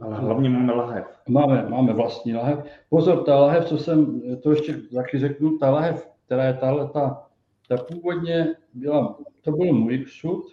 ale 0.00 0.16
hlavně 0.16 0.50
máme 0.50 0.72
lahev. 0.72 1.04
Máme, 1.28 1.66
máme 1.68 1.92
vlastní 1.92 2.34
lahev. 2.34 2.58
Pozor, 2.88 3.24
ta 3.24 3.36
lahev, 3.36 3.64
co 3.64 3.78
jsem, 3.78 4.22
to 4.42 4.50
ještě 4.50 4.76
taky 4.94 5.18
řeknu, 5.18 5.58
ta 5.58 5.70
lahev, 5.70 6.08
která 6.26 6.44
je 6.44 6.54
tahle, 6.54 6.88
ta, 6.88 7.26
ta 7.68 7.76
původně 7.76 8.56
byla, 8.74 9.18
to 9.40 9.52
byl 9.52 9.72
můj 9.72 10.04
sud 10.08 10.44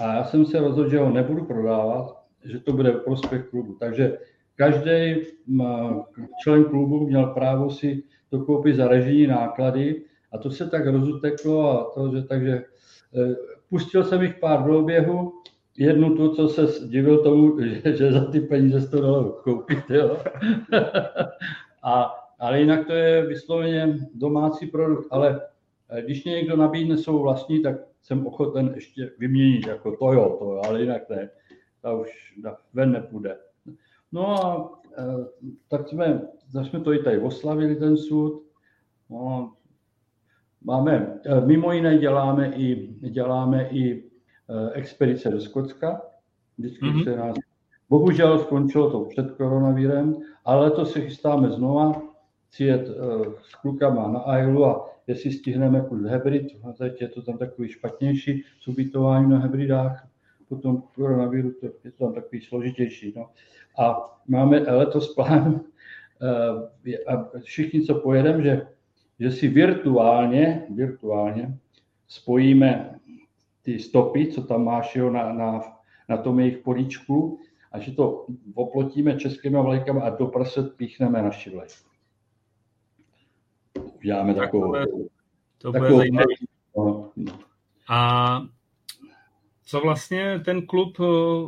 a 0.00 0.14
já 0.14 0.24
jsem 0.24 0.46
se 0.46 0.60
rozhodl, 0.60 0.90
že 0.90 0.98
ho 0.98 1.10
nebudu 1.10 1.44
prodávat, 1.44 2.24
že 2.44 2.60
to 2.60 2.72
bude 2.72 2.92
prospěch 2.92 3.48
klubu. 3.48 3.76
Takže 3.80 4.18
každý 4.56 5.14
člen 6.42 6.64
klubu 6.64 7.06
měl 7.06 7.26
právo 7.26 7.70
si 7.70 8.02
to 8.30 8.44
koupit 8.44 8.76
za 8.76 8.88
režijní 8.88 9.26
náklady 9.26 10.02
a 10.32 10.38
to 10.38 10.50
se 10.50 10.70
tak 10.70 10.86
rozuteklo 10.86 11.70
a 11.70 11.94
to, 11.94 12.16
že 12.16 12.22
takže 12.22 12.64
eh, 13.14 13.34
pustil 13.68 14.04
jsem 14.04 14.22
jich 14.22 14.34
pár 14.34 14.64
do 14.64 14.78
oběhu, 14.78 15.32
jednu 15.78 16.16
tu, 16.16 16.34
co 16.34 16.48
se 16.48 16.88
divil 16.88 17.22
tomu, 17.22 17.60
že, 17.60 17.82
že 17.96 18.12
za 18.12 18.24
ty 18.24 18.40
peníze 18.40 18.88
to 18.88 19.00
dalo 19.00 19.24
koupit, 19.24 19.90
jo. 19.90 20.18
A, 21.82 22.14
ale 22.38 22.60
jinak 22.60 22.86
to 22.86 22.92
je 22.92 23.26
vysloveně 23.26 23.98
domácí 24.14 24.66
produkt, 24.66 25.08
ale 25.10 25.40
eh, 25.88 26.02
když 26.02 26.24
mě 26.24 26.34
někdo 26.34 26.56
nabídne 26.56 26.98
svou 26.98 27.22
vlastní, 27.22 27.62
tak 27.62 27.76
jsem 28.02 28.26
ochoten 28.26 28.72
ještě 28.74 29.10
vyměnit, 29.18 29.66
jako 29.66 29.96
to 29.96 30.12
jo, 30.12 30.36
to 30.38 30.44
jo, 30.44 30.62
ale 30.68 30.80
jinak 30.80 31.10
ne, 31.10 31.30
ta 31.82 31.92
už 31.92 32.34
ven 32.74 32.92
nepůjde. 32.92 33.38
No 34.12 34.46
a 34.46 34.70
eh, 34.98 35.24
tak 35.68 35.88
jsme, 35.88 36.28
tak 36.52 36.66
jsme 36.66 36.80
to 36.80 36.92
i 36.92 36.98
tady 36.98 37.18
oslavili, 37.18 37.76
ten 37.76 37.96
sud. 37.96 38.42
No, 39.10 39.52
máme, 40.64 41.20
mimo 41.44 41.72
jiné 41.72 41.98
děláme 41.98 42.52
i, 42.56 42.88
děláme 43.00 43.68
i 43.70 44.13
expedice 44.72 45.30
do 45.30 45.40
Skotska. 45.40 46.02
Vždycky 46.58 46.84
mm-hmm. 46.84 47.04
se 47.04 47.16
nás, 47.16 47.36
bohužel 47.90 48.38
skončilo 48.38 48.90
to 48.90 49.04
před 49.04 49.30
koronavírem, 49.30 50.16
ale 50.44 50.70
to 50.70 50.86
se 50.86 51.00
chystáme 51.00 51.50
znova, 51.50 52.02
přijet 52.50 52.88
s 53.42 53.54
klukama 53.54 54.08
na 54.08 54.18
Ailu 54.18 54.66
a 54.66 54.90
jestli 55.06 55.32
stihneme 55.32 55.80
kurz 55.88 56.10
hybrid, 56.10 56.46
teď 56.78 57.02
je 57.02 57.08
to 57.08 57.22
tam 57.22 57.38
takový 57.38 57.68
špatnější 57.68 58.44
s 58.60 58.68
ubytováním 58.68 59.30
na 59.30 59.38
hybridách, 59.38 60.08
potom 60.48 60.82
koronaviru 60.94 61.52
to 61.52 61.66
je 61.84 61.92
to 61.92 62.04
tam 62.04 62.14
takový 62.14 62.40
složitější. 62.40 63.12
No. 63.16 63.30
A 63.78 63.96
máme 64.28 64.58
letos 64.58 65.14
plán, 65.14 65.60
eh, 66.92 66.98
a 67.06 67.30
všichni, 67.42 67.82
co 67.82 67.94
pojedeme, 67.94 68.42
že, 68.42 68.66
že 69.20 69.30
si 69.30 69.48
virtuálně, 69.48 70.66
virtuálně 70.70 71.58
spojíme 72.08 73.00
ty 73.64 73.78
stopy, 73.78 74.26
co 74.26 74.42
tam 74.42 74.64
máš 74.64 74.96
jo, 74.96 75.10
na, 75.10 75.32
na, 75.32 75.60
na 76.08 76.16
tom 76.16 76.40
jejich 76.40 76.58
políčku, 76.58 77.38
a 77.72 77.78
že 77.78 77.92
to 77.92 78.26
oplotíme 78.54 79.16
českými 79.16 79.62
vlajkami 79.62 80.00
a 80.00 80.10
do 80.10 80.26
prset 80.26 80.76
píchneme 80.76 81.22
naši 81.22 81.50
vlajku 81.50 81.94
uděláme 84.04 84.34
tak 84.34 84.44
takovou... 84.44 84.72
To 85.58 85.70
bude, 85.70 85.80
takovou, 85.80 85.98
zajímavé. 85.98 86.24
No, 86.76 87.10
no. 87.16 87.32
A 87.88 88.40
co 89.66 89.80
vlastně 89.80 90.40
ten 90.44 90.66
klub 90.66 90.96
eh, 91.00 91.04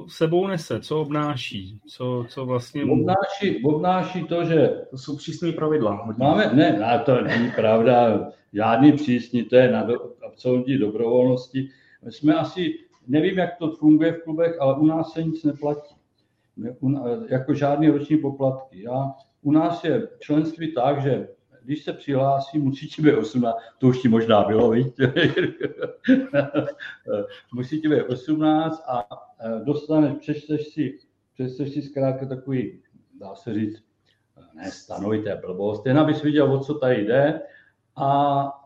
sebou 0.08 0.46
nese, 0.46 0.80
co 0.80 1.00
obnáší, 1.00 1.80
co, 1.86 2.24
co 2.28 2.46
vlastně... 2.46 2.84
Obnáší, 2.84 3.64
obnáší 3.64 4.24
to, 4.24 4.44
že... 4.44 4.68
To 4.90 4.98
jsou 4.98 5.16
přísné 5.16 5.52
pravidla. 5.52 6.04
Hodně. 6.04 6.26
Máme, 6.26 6.50
ne, 6.54 6.72
ne, 6.72 7.02
to 7.06 7.20
není 7.20 7.50
pravda, 7.50 8.28
žádný 8.52 8.92
přísný, 8.92 9.44
to 9.44 9.56
je 9.56 9.72
na 9.72 9.82
do, 9.82 9.94
absolutní 10.26 10.78
dobrovolnosti. 10.78 11.68
Jsme 12.06 12.34
asi, 12.34 12.78
nevím, 13.06 13.38
jak 13.38 13.56
to 13.58 13.70
funguje 13.70 14.12
v 14.12 14.22
klubech, 14.22 14.60
ale 14.60 14.78
u 14.78 14.86
nás 14.86 15.12
se 15.12 15.22
nic 15.22 15.44
neplatí. 15.44 15.96
Jako 17.28 17.54
žádný 17.54 17.88
roční 17.88 18.16
poplatky. 18.16 18.82
Já, 18.82 19.12
u 19.42 19.52
nás 19.52 19.84
je 19.84 20.08
členství 20.18 20.74
tak, 20.74 21.02
že 21.02 21.28
když 21.66 21.84
se 21.84 21.92
přihlásí, 21.92 22.58
musí 22.58 22.88
ti 22.88 23.02
být 23.02 23.14
18, 23.14 23.56
to 23.78 23.86
už 23.86 24.02
ti 24.02 24.08
možná 24.08 24.44
bylo, 24.44 24.70
víš? 24.70 24.86
musí 27.54 27.80
ti 27.80 27.88
být 27.88 28.02
18 28.02 28.82
a 28.88 29.08
e, 29.40 29.64
dostaneš, 29.64 30.18
přečteš 30.20 30.66
si, 30.66 30.98
přečteš 31.34 31.72
si 31.72 31.82
zkrátka 31.82 32.26
takový, 32.26 32.82
dá 33.20 33.34
se 33.34 33.54
říct, 33.54 33.82
ne 34.54 34.70
stanovité 34.70 35.36
blbost, 35.36 35.86
jen 35.86 35.98
abys 35.98 36.22
viděl, 36.22 36.52
o 36.52 36.60
co 36.60 36.74
tady 36.74 37.04
jde 37.04 37.40
a 37.96 38.42
e, 38.46 38.65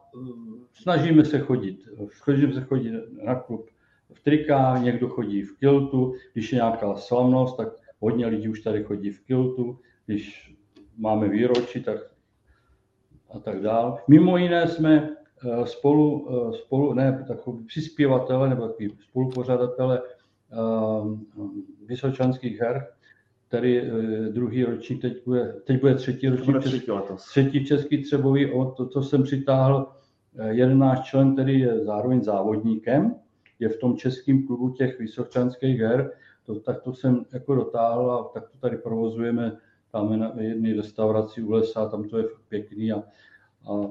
snažíme 0.75 1.25
se 1.25 1.39
chodit, 1.39 1.89
snažíme 2.23 2.53
se 2.53 2.61
chodit 2.61 2.93
na 3.25 3.35
klub 3.35 3.71
v 4.15 4.21
trikách, 4.21 4.83
někdo 4.83 5.09
chodí 5.09 5.43
v 5.43 5.57
kiltu, 5.57 6.15
když 6.33 6.53
je 6.53 6.57
nějaká 6.57 6.95
slavnost, 6.95 7.57
tak 7.57 7.69
hodně 8.01 8.27
lidí 8.27 8.49
už 8.49 8.61
tady 8.61 8.85
chodí 8.85 9.11
v 9.11 9.21
kiltu, 9.21 9.79
když 10.07 10.55
máme 10.99 11.29
výročí, 11.29 11.83
tak 11.83 11.99
a 13.35 13.39
tak 13.39 13.63
dále. 13.63 13.99
Mimo 14.09 14.37
jiné 14.37 14.69
jsme 14.69 15.11
eh, 15.11 15.67
spolu, 15.67 16.29
eh, 16.31 16.59
spolu 16.59 16.95
ne, 16.95 17.25
takový 17.29 17.65
přispěvatele 17.65 18.49
nebo 18.49 18.69
takový 18.69 18.97
spolupořadatele 19.01 20.03
eh, 20.03 20.57
Vysočanských 21.87 22.61
her, 22.61 22.87
který 23.49 23.83
druhý 24.31 24.65
ročník, 24.65 25.03
teď 25.03 25.25
bude, 25.25 25.55
teď 25.65 25.81
bude 25.81 25.95
třetí 25.95 26.29
ročník, 26.29 26.59
třetí, 26.59 26.91
třetí 27.31 27.65
český 27.65 28.03
třebový, 28.03 28.53
o 28.53 28.71
to, 28.71 28.89
co 28.89 29.03
jsem 29.03 29.23
přitáhl, 29.23 29.93
jeden 30.51 30.79
náš 30.79 31.01
člen, 31.01 31.33
který 31.33 31.61
je 31.61 31.85
zároveň 31.85 32.23
závodníkem, 32.23 33.15
je 33.59 33.69
v 33.69 33.79
tom 33.79 33.97
českém 33.97 34.47
klubu 34.47 34.71
těch 34.71 34.99
Vysočanských 34.99 35.81
her, 35.81 36.13
to, 36.47 36.61
tak 36.61 36.83
to 36.83 36.95
jsem 36.95 37.25
jako 37.33 37.55
dotáhl 37.55 38.13
a 38.13 38.25
tak 38.35 38.49
to 38.49 38.59
tady 38.59 38.77
provozujeme 38.77 39.57
tam 39.93 40.19
na 40.19 40.33
jedné 40.39 40.77
restauraci 40.77 41.43
u 41.43 41.51
lesa, 41.51 41.89
tam 41.89 42.05
to 42.05 42.19
je 42.19 42.25
pěkný 42.49 42.93
a, 42.93 43.03
a 43.71 43.91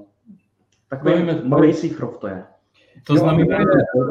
Takový 0.90 1.14
malý 1.44 1.74
Sichrov 1.74 2.18
to 2.18 2.28
je. 2.28 2.44
To 3.08 3.14
jo, 3.14 3.20
znamená, 3.20 3.58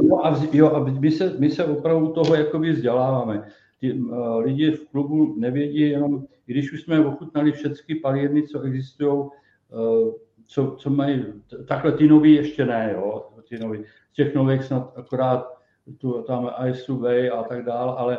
no 0.03 0.27
a, 0.27 0.41
jo, 0.53 0.71
a 0.75 0.85
my, 0.85 1.11
se, 1.11 1.35
my 1.39 1.51
se 1.51 1.65
opravdu 1.65 2.13
toho 2.13 2.35
jakoby 2.35 2.73
vzděláváme. 2.73 3.49
Ti 3.81 3.93
uh, 3.93 4.39
lidi 4.39 4.71
v 4.71 4.89
klubu 4.89 5.35
nevědí 5.39 5.81
jenom, 5.81 6.27
když 6.47 6.73
už 6.73 6.83
jsme 6.83 7.07
ochutnali 7.07 7.53
všechny 7.53 7.95
palírny, 7.95 8.43
co 8.43 8.61
existují, 8.61 9.11
uh, 9.11 9.31
co, 10.49 10.77
co 10.79 10.91
mají, 10.91 11.25
takhle 11.69 11.93
ty 11.93 12.09
nový 12.09 12.35
ještě 12.35 12.65
ne, 12.65 12.93
jo, 12.95 13.31
ty 13.49 13.59
nový. 13.59 13.85
Z 14.13 14.15
těch 14.15 14.35
nových 14.35 14.65
snad 14.65 14.93
akorát 14.97 15.59
tu, 15.99 16.23
tam 16.23 16.51
ISUV 16.69 17.05
a 17.33 17.43
tak 17.43 17.65
dále, 17.65 17.95
ale, 17.97 18.19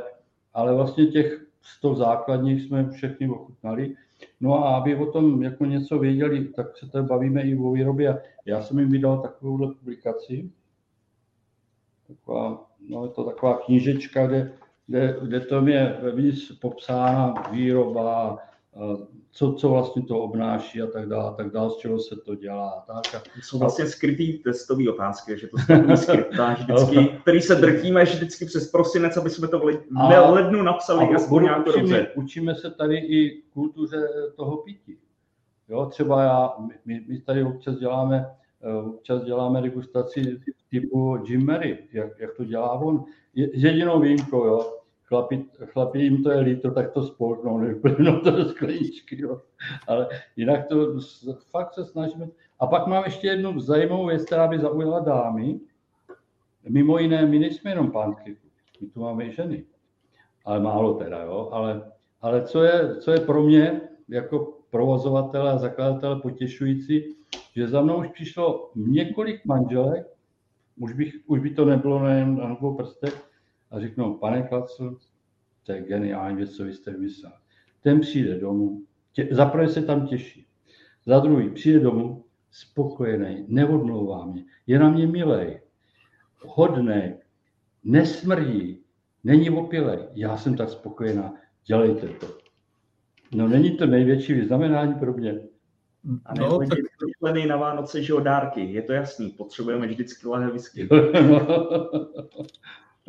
ale 0.53 0.75
vlastně 0.75 1.05
těch 1.05 1.45
100 1.61 1.95
základních 1.95 2.61
jsme 2.61 2.89
všechny 2.89 3.29
ochutnali. 3.29 3.95
No 4.41 4.65
a 4.65 4.77
aby 4.77 4.95
o 4.95 5.11
tom 5.11 5.43
jako 5.43 5.65
něco 5.65 5.99
věděli, 5.99 6.45
tak 6.45 6.77
se 6.77 6.89
tady 6.89 7.05
bavíme 7.07 7.41
i 7.41 7.57
o 7.57 7.71
výrobě. 7.71 8.21
Já 8.45 8.61
jsem 8.61 8.79
jim 8.79 8.89
vydal 8.89 9.21
takovou 9.21 9.73
publikaci. 9.73 10.51
Taková, 12.07 12.65
no 12.89 13.05
je 13.05 13.09
to 13.09 13.23
taková 13.23 13.57
knížečka, 13.57 14.27
kde, 14.27 14.51
kde, 14.87 15.17
kde 15.21 15.39
to 15.39 15.67
je 15.67 15.97
vevnitř 16.01 16.59
popsána 16.59 17.33
výroba, 17.51 18.39
co, 19.31 19.53
co 19.53 19.69
vlastně 19.69 20.01
to 20.01 20.19
obnáší 20.19 20.81
a 20.81 20.87
tak 20.87 21.09
dále, 21.09 21.29
a 21.29 21.33
tak 21.33 21.51
dále, 21.51 21.69
z 21.69 21.77
čeho 21.77 21.99
se 21.99 22.15
to 22.15 22.35
dělá. 22.35 22.83
Tak. 22.87 23.15
A, 23.15 23.41
jsou 23.41 23.59
vlastně 23.59 23.85
skrytý 23.85 24.37
testové 24.37 24.89
otázky, 24.89 25.37
že 25.39 25.47
to 25.47 25.57
jsou 25.57 25.95
skrytá, 26.03 26.53
vždycky, 26.53 27.17
který 27.21 27.41
se 27.41 27.55
drtíme 27.55 28.03
vždycky 28.03 28.45
přes 28.45 28.71
prosinec, 28.71 29.17
aby 29.17 29.29
jsme 29.29 29.47
to 29.47 29.59
v 29.59 29.63
lednu 30.29 30.63
napsali 30.63 31.05
a 31.05 31.15
aspoň 31.15 31.43
nějak 31.43 31.67
učíme, 31.67 32.07
učíme 32.15 32.55
se 32.55 32.71
tady 32.71 32.97
i 32.97 33.41
kultuře 33.53 34.07
toho 34.35 34.57
pití. 34.57 34.97
Jo, 35.69 35.85
třeba 35.85 36.23
já, 36.23 36.53
my, 36.85 37.01
my 37.07 37.21
tady 37.21 37.43
občas 37.43 37.75
děláme, 37.75 38.25
eh, 38.61 38.73
občas 38.73 39.23
děláme 39.23 39.61
degustaci 39.61 40.39
typu 40.69 41.17
Jim 41.25 41.45
Mary, 41.45 41.77
jak, 41.91 42.19
jak 42.19 42.35
to 42.35 42.43
dělá 42.43 42.71
on. 42.71 43.05
Je, 43.35 43.49
jedinou 43.53 43.99
výjimkou, 43.99 44.45
jo, 44.45 44.78
chlapi, 45.09 45.45
chlapi 45.65 46.01
jim 46.01 46.23
to 46.23 46.31
je 46.31 46.39
líto, 46.39 46.71
tak 46.71 46.91
to 46.91 47.03
spolknou, 47.03 47.57
nevyplnou 47.57 48.19
to 48.19 48.31
do 48.31 48.45
skleničky. 48.45 49.21
Jo. 49.21 49.41
Ale 49.87 50.07
jinak 50.35 50.67
to 50.67 50.99
fakt 51.51 51.73
se 51.73 51.85
snažíme. 51.85 52.27
A 52.59 52.67
pak 52.67 52.87
mám 52.87 53.03
ještě 53.03 53.27
jednu 53.27 53.59
zajímavou 53.59 54.05
věc, 54.05 54.25
která 54.25 54.47
by 54.47 54.59
zaujala 54.59 54.99
dámy. 54.99 55.59
Mimo 56.69 56.97
jiné, 56.97 57.25
my 57.25 57.39
nejsme 57.39 57.71
jenom 57.71 57.91
pánky, 57.91 58.37
my 58.81 58.87
tu 58.87 58.99
máme 58.99 59.25
i 59.25 59.31
ženy. 59.31 59.65
Ale 60.45 60.59
málo 60.59 60.93
teda, 60.93 61.23
jo. 61.23 61.49
Ale, 61.51 61.91
ale 62.21 62.43
co, 62.43 62.63
je, 62.63 62.95
co 62.95 63.11
je 63.11 63.19
pro 63.19 63.43
mě 63.43 63.81
jako 64.09 64.53
provozovatele 64.69 65.51
a 65.51 65.57
zakladatele 65.57 66.19
potěšující, 66.21 67.15
že 67.55 67.67
za 67.67 67.81
mnou 67.81 67.99
už 67.99 68.07
přišlo 68.07 68.71
několik 68.75 69.45
manželek, 69.45 70.07
už, 70.77 70.93
bych, 70.93 71.15
už 71.27 71.39
by 71.39 71.49
to 71.49 71.65
nebylo 71.65 71.99
na 72.25 72.55
dvou 72.55 72.75
prstech, 72.75 73.28
a 73.71 73.79
řeknou, 73.79 74.13
pane 74.13 74.43
Klacl, 74.43 74.97
to 75.63 75.71
je 75.71 75.81
geniální 75.81 76.37
věc, 76.37 76.55
co 76.55 76.63
vy 76.63 76.73
jste 76.73 76.91
vymyslel. 76.91 77.31
Ten 77.81 77.99
přijde 77.99 78.39
domů, 78.39 78.83
tě, 79.11 79.27
za 79.31 79.45
prvé 79.45 79.69
se 79.69 79.81
tam 79.81 80.07
těší, 80.07 80.47
za 81.05 81.19
druhý 81.19 81.49
přijde 81.49 81.79
domů, 81.79 82.25
spokojený, 82.51 83.45
neodmlouvá 83.47 84.25
mě, 84.25 84.45
je 84.67 84.79
na 84.79 84.89
mě 84.89 85.07
milej, 85.07 85.61
hodný, 86.39 87.13
nesmrdí, 87.83 88.83
není 89.23 89.49
opilej. 89.49 89.99
Já 90.13 90.37
jsem 90.37 90.57
tak 90.57 90.69
spokojená, 90.69 91.33
dělejte 91.65 92.07
to. 92.07 92.27
No 93.35 93.47
není 93.47 93.77
to 93.77 93.85
největší 93.85 94.33
vyznamenání 94.33 94.93
pro 94.93 95.13
mě. 95.13 95.39
A 96.25 96.33
no, 96.33 96.59
tak... 96.59 96.79
na 97.47 97.57
Vánoce, 97.57 98.03
že 98.03 98.13
o 98.13 98.19
dárky, 98.19 98.61
je 98.61 98.81
to 98.81 98.93
jasný, 98.93 99.29
potřebujeme 99.29 99.87
vždycky 99.87 100.27
lahé 100.27 100.51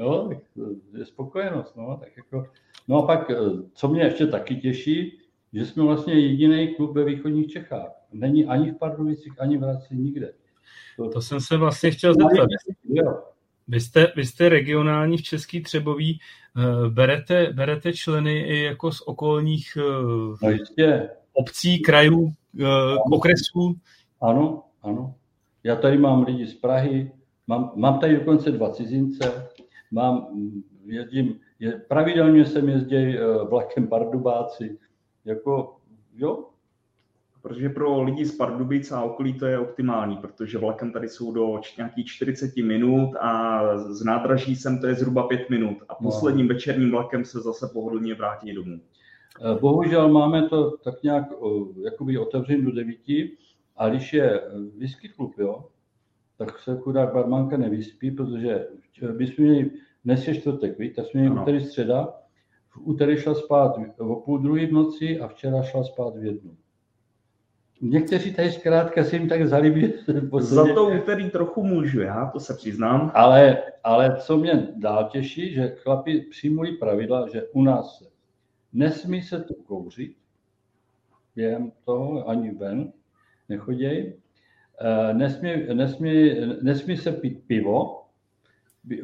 Jo, 0.00 0.30
je 0.98 1.04
spokojenost. 1.04 1.76
No, 1.76 1.96
tak 2.00 2.16
jako, 2.16 2.46
no 2.88 2.96
a 3.02 3.06
pak, 3.06 3.30
eh, 3.30 3.36
co 3.74 3.88
mě 3.88 4.02
ještě 4.02 4.26
taky 4.26 4.56
těší, 4.56 5.18
že 5.52 5.66
jsme 5.66 5.82
vlastně 5.82 6.14
jediný 6.14 6.74
klub 6.74 6.94
ve 6.94 7.04
východních 7.04 7.52
Čechách. 7.52 7.90
Není 8.12 8.46
ani 8.46 8.70
v 8.70 8.78
Pardubicích, 8.78 9.40
ani 9.40 9.58
v 9.58 9.60
Hradci, 9.60 9.96
nikde. 9.96 10.32
To, 10.96 11.08
to 11.08 11.20
jsem 11.20 11.40
se 11.40 11.56
vlastně 11.56 11.90
chtěl 11.90 12.14
zeptat. 12.14 12.48
Vy 13.68 13.80
jste, 13.80 14.12
vy 14.16 14.24
jste 14.26 14.48
regionální 14.48 15.16
v 15.16 15.22
Český 15.22 15.62
Třebový, 15.62 16.18
eh, 16.56 16.90
berete, 16.90 17.52
berete 17.52 17.92
členy 17.92 18.40
i 18.40 18.62
jako 18.62 18.92
z 18.92 19.00
okolních 19.00 19.78
eh, 19.80 20.46
no 20.46 20.50
jistě. 20.50 21.08
obcí, 21.32 21.78
krajů, 21.78 22.32
okresů? 23.12 23.76
Ano, 24.20 24.62
ano. 24.82 25.14
Já 25.64 25.76
tady 25.76 25.98
mám 25.98 26.24
lidi 26.24 26.46
z 26.46 26.54
Prahy, 26.54 27.12
mám, 27.46 27.72
mám 27.74 27.98
tady 27.98 28.16
dokonce 28.16 28.50
dva 28.50 28.70
cizince, 28.70 29.48
mám, 29.90 30.26
jezdím, 30.84 31.40
je, 31.58 31.72
pravidelně 31.88 32.44
jsem 32.44 32.68
jezdí 32.68 32.96
eh, 32.96 33.20
vlakem 33.50 33.86
Pardubáci, 33.86 34.78
jako, 35.24 35.76
jo. 36.14 36.46
Protože 37.42 37.68
pro 37.68 38.02
lidi 38.02 38.24
z 38.24 38.36
Pardubic 38.36 38.92
a 38.92 39.02
okolí 39.02 39.38
to 39.38 39.46
je 39.46 39.58
optimální, 39.58 40.16
protože 40.16 40.58
vlakem 40.58 40.92
tady 40.92 41.08
jsou 41.08 41.32
do 41.32 41.60
nějakých 41.76 42.06
40 42.06 42.56
minut 42.56 43.14
a 43.20 43.62
z 43.78 44.04
nádraží 44.04 44.56
sem 44.56 44.78
to 44.80 44.86
je 44.86 44.94
zhruba 44.94 45.26
5 45.26 45.50
minut 45.50 45.76
a 45.88 45.92
no. 46.00 46.10
posledním 46.10 46.48
no. 46.48 46.54
večerním 46.54 46.90
vlakem 46.90 47.24
se 47.24 47.40
zase 47.40 47.70
pohodlně 47.72 48.14
vrátí 48.14 48.52
domů. 48.52 48.80
Eh, 49.40 49.60
bohužel 49.60 50.08
máme 50.08 50.48
to 50.48 50.76
tak 50.76 51.02
nějak 51.02 51.24
jakoby 51.84 52.18
otevřen 52.18 52.64
do 52.64 52.72
devíti 52.72 53.36
a 53.76 53.88
když 53.88 54.12
je 54.12 54.40
whisky 54.78 55.08
klub, 55.08 55.38
jo, 55.38 55.64
tak 56.36 56.58
se 56.58 56.76
chudák 56.76 57.12
barmanka 57.12 57.56
nevyspí, 57.56 58.10
protože 58.10 58.66
my 59.18 59.26
jsme 59.26 59.44
měli, 59.44 59.70
dnes 60.04 60.28
je 60.28 60.34
čtvrtek, 60.34 60.78
víc, 60.78 60.96
tak 60.96 61.06
jsme 61.06 61.20
měli 61.20 61.40
úterý 61.40 61.60
středa, 61.60 62.14
v 62.68 62.78
úterý 62.78 63.16
šla 63.16 63.34
spát 63.34 63.76
o 63.98 64.16
půl 64.16 64.38
druhý 64.38 64.66
v 64.66 64.72
noci 64.72 65.20
a 65.20 65.28
včera 65.28 65.62
šla 65.62 65.84
spát 65.84 66.16
v 66.16 66.24
jednu. 66.24 66.56
Někteří 67.82 68.34
tady 68.34 68.52
zkrátka 68.52 69.04
si 69.04 69.16
jim 69.16 69.28
tak 69.28 69.48
zalíbí. 69.48 69.92
Za 70.38 70.74
to 70.74 70.88
úterý 70.88 71.30
trochu 71.30 71.62
můžu, 71.62 72.00
já 72.00 72.30
to 72.32 72.40
se 72.40 72.54
přiznám. 72.54 73.12
Ale, 73.14 73.62
ale 73.84 74.16
co 74.16 74.36
mě 74.36 74.68
dál 74.76 75.08
těší, 75.12 75.52
že 75.52 75.68
chlapi 75.68 76.20
přijmuli 76.20 76.72
pravidla, 76.72 77.28
že 77.32 77.42
u 77.52 77.62
nás 77.62 77.98
se 77.98 78.10
nesmí 78.72 79.22
se 79.22 79.40
tu 79.40 79.54
kouřit 79.54 80.16
během 81.36 81.72
toho 81.84 82.28
ani 82.28 82.50
ven, 82.50 82.92
nechoděj. 83.48 84.16
Eh, 84.80 85.14
nesmí, 85.14 85.50
nesmí, 85.74 86.34
nesmí 86.62 86.96
se 86.96 87.12
pít 87.12 87.44
pivo, 87.46 87.99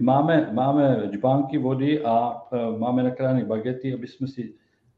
máme, 0.01 0.51
máme 0.53 1.09
džbánky 1.11 1.59
vody 1.59 2.05
a 2.05 2.43
eh, 2.53 2.79
máme 2.79 3.03
nakrány 3.03 3.45
bagety, 3.45 3.95
aby 3.95 4.07
jsme 4.07 4.29
si 4.29 4.55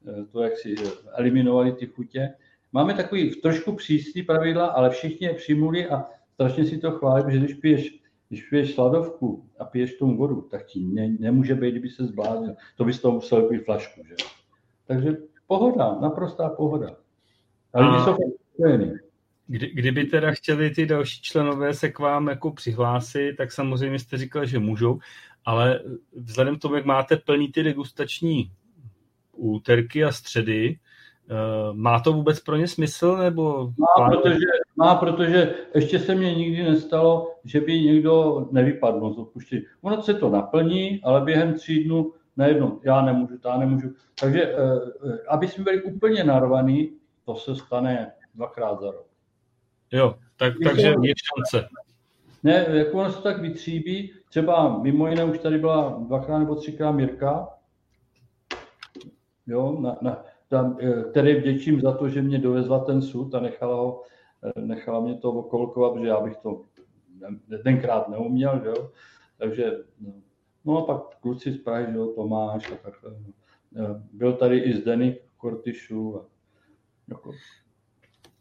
eh, 0.06 0.24
to 0.24 0.42
jaksi 0.42 0.74
eliminovali 1.12 1.72
ty 1.72 1.86
chutě. 1.86 2.34
Máme 2.72 2.94
takový 2.94 3.30
trošku 3.30 3.72
přísný 3.72 4.22
pravidla, 4.22 4.66
ale 4.66 4.90
všichni 4.90 5.26
je 5.26 5.34
přijmuli 5.34 5.88
a 5.88 6.04
strašně 6.34 6.64
si 6.64 6.78
to 6.78 6.90
chválím, 6.90 7.30
že 7.30 7.38
když 7.38 7.54
piješ, 7.54 8.02
když 8.28 8.48
piješ 8.48 8.74
sladovku 8.74 9.44
a 9.58 9.64
piješ 9.64 9.94
tomu 9.94 10.16
vodu, 10.16 10.40
tak 10.50 10.66
ti 10.66 10.80
ne, 10.80 11.08
nemůže 11.18 11.54
být, 11.54 11.70
kdyby 11.70 11.88
se 11.88 12.06
zbláznil. 12.06 12.54
To 12.76 12.84
bys 12.84 13.00
to 13.00 13.12
musel 13.12 13.42
pít 13.42 13.64
flašku. 13.64 14.02
Že? 14.08 14.14
Takže 14.86 15.16
pohoda, 15.46 15.98
naprostá 16.00 16.48
pohoda. 16.48 16.96
Ale 17.72 17.86
a... 17.86 18.04
jsou 18.04 18.16
kdy, 19.48 19.70
kdyby 19.74 20.04
teda 20.04 20.30
chtěli 20.30 20.70
ty 20.70 20.86
další 20.86 21.22
členové 21.22 21.74
se 21.74 21.88
k 21.88 21.98
vám 21.98 22.28
jako 22.28 22.52
přihlásit, 22.52 23.36
tak 23.36 23.52
samozřejmě 23.52 23.98
jste 23.98 24.16
říkali, 24.16 24.46
že 24.46 24.58
můžou, 24.58 24.98
ale 25.44 25.80
vzhledem 26.12 26.56
k 26.56 26.62
tomu, 26.62 26.74
jak 26.74 26.84
máte 26.84 27.16
plný 27.16 27.52
ty 27.52 27.62
degustační 27.62 28.52
úterky 29.32 30.04
a 30.04 30.12
středy, 30.12 30.78
eh, 31.30 31.34
má 31.72 32.00
to 32.00 32.12
vůbec 32.12 32.40
pro 32.40 32.56
ně 32.56 32.68
smysl? 32.68 33.16
Nebo 33.16 33.72
má, 33.78 34.08
protože, 34.08 34.46
má, 34.76 34.94
protože 34.94 35.54
ještě 35.74 35.98
se 35.98 36.14
mně 36.14 36.34
nikdy 36.34 36.62
nestalo, 36.62 37.34
že 37.44 37.60
by 37.60 37.80
někdo 37.80 38.46
nevypadl 38.52 39.12
z 39.12 39.18
odpuštění. 39.18 39.62
Ono 39.82 40.02
se 40.02 40.14
to 40.14 40.30
naplní, 40.30 41.00
ale 41.02 41.20
během 41.20 41.54
tří 41.54 41.84
dnů 41.84 42.12
najednou 42.36 42.80
já 42.84 43.02
nemůžu, 43.02 43.38
já 43.44 43.58
nemůžu. 43.58 43.94
Takže 44.20 44.42
eh, 44.42 44.54
eh, 45.10 45.18
aby 45.28 45.48
jsme 45.48 45.64
byli 45.64 45.82
úplně 45.82 46.24
narvaný, 46.24 46.92
to 47.24 47.34
se 47.34 47.56
stane 47.56 48.12
dvakrát 48.34 48.80
za 48.80 48.90
rok. 48.90 49.07
Jo, 49.92 50.14
tak, 50.36 50.54
takže 50.64 50.94
je 51.02 51.14
šance. 51.34 51.68
Ne, 52.42 52.66
jako 52.68 52.98
ono 52.98 53.12
se 53.12 53.22
tak 53.22 53.40
vytříbí, 53.40 54.12
třeba 54.28 54.78
mimo 54.82 55.08
jiné 55.08 55.24
už 55.24 55.38
tady 55.38 55.58
byla 55.58 56.02
dvakrát 56.06 56.38
nebo 56.38 56.54
třikrát 56.54 56.92
Mirka, 56.92 57.48
jo, 59.46 59.80
na, 59.80 59.98
na, 60.02 60.24
tam, 60.48 60.78
eh, 60.80 61.02
který 61.10 61.34
vděčím 61.34 61.80
za 61.80 61.92
to, 61.92 62.08
že 62.08 62.22
mě 62.22 62.38
dovezla 62.38 62.84
ten 62.84 63.02
sud 63.02 63.34
a 63.34 63.40
nechala, 63.40 63.76
ho, 63.76 64.02
eh, 64.42 64.60
nechala 64.60 65.00
mě 65.00 65.14
to 65.14 65.32
okolkovat, 65.32 65.92
protože 65.92 66.08
já 66.08 66.20
bych 66.20 66.36
to 66.36 66.64
tenkrát 67.62 68.08
neuměl, 68.08 68.62
jo. 68.64 68.90
takže 69.38 69.72
no, 70.00 70.12
no 70.64 70.78
a 70.78 70.86
pak 70.86 71.16
kluci 71.20 71.52
z 71.52 71.58
Prahy, 71.58 71.94
jo, 71.94 72.06
Tomáš 72.06 72.72
a 72.72 72.74
takhle. 72.76 73.10
No. 73.10 73.32
Eh, 73.76 74.02
byl 74.12 74.32
tady 74.32 74.58
i 74.58 74.76
Zdeněk 74.76 75.22
Kortyšu 75.36 76.20
a 76.20 76.24
jako, 77.08 77.32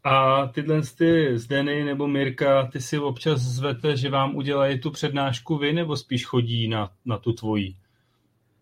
a 0.04 0.46
tyhle 0.46 0.82
ty 0.98 1.38
Zdeny 1.38 1.84
nebo 1.84 2.06
Mirka, 2.06 2.66
ty 2.66 2.80
si 2.80 2.98
občas 2.98 3.40
zvete, 3.40 3.96
že 3.96 4.10
vám 4.10 4.36
udělají 4.36 4.80
tu 4.80 4.90
přednášku 4.90 5.56
vy, 5.56 5.72
nebo 5.72 5.96
spíš 5.96 6.26
chodí 6.26 6.68
na, 6.68 6.90
na 7.04 7.18
tu 7.18 7.32
tvoji? 7.32 7.74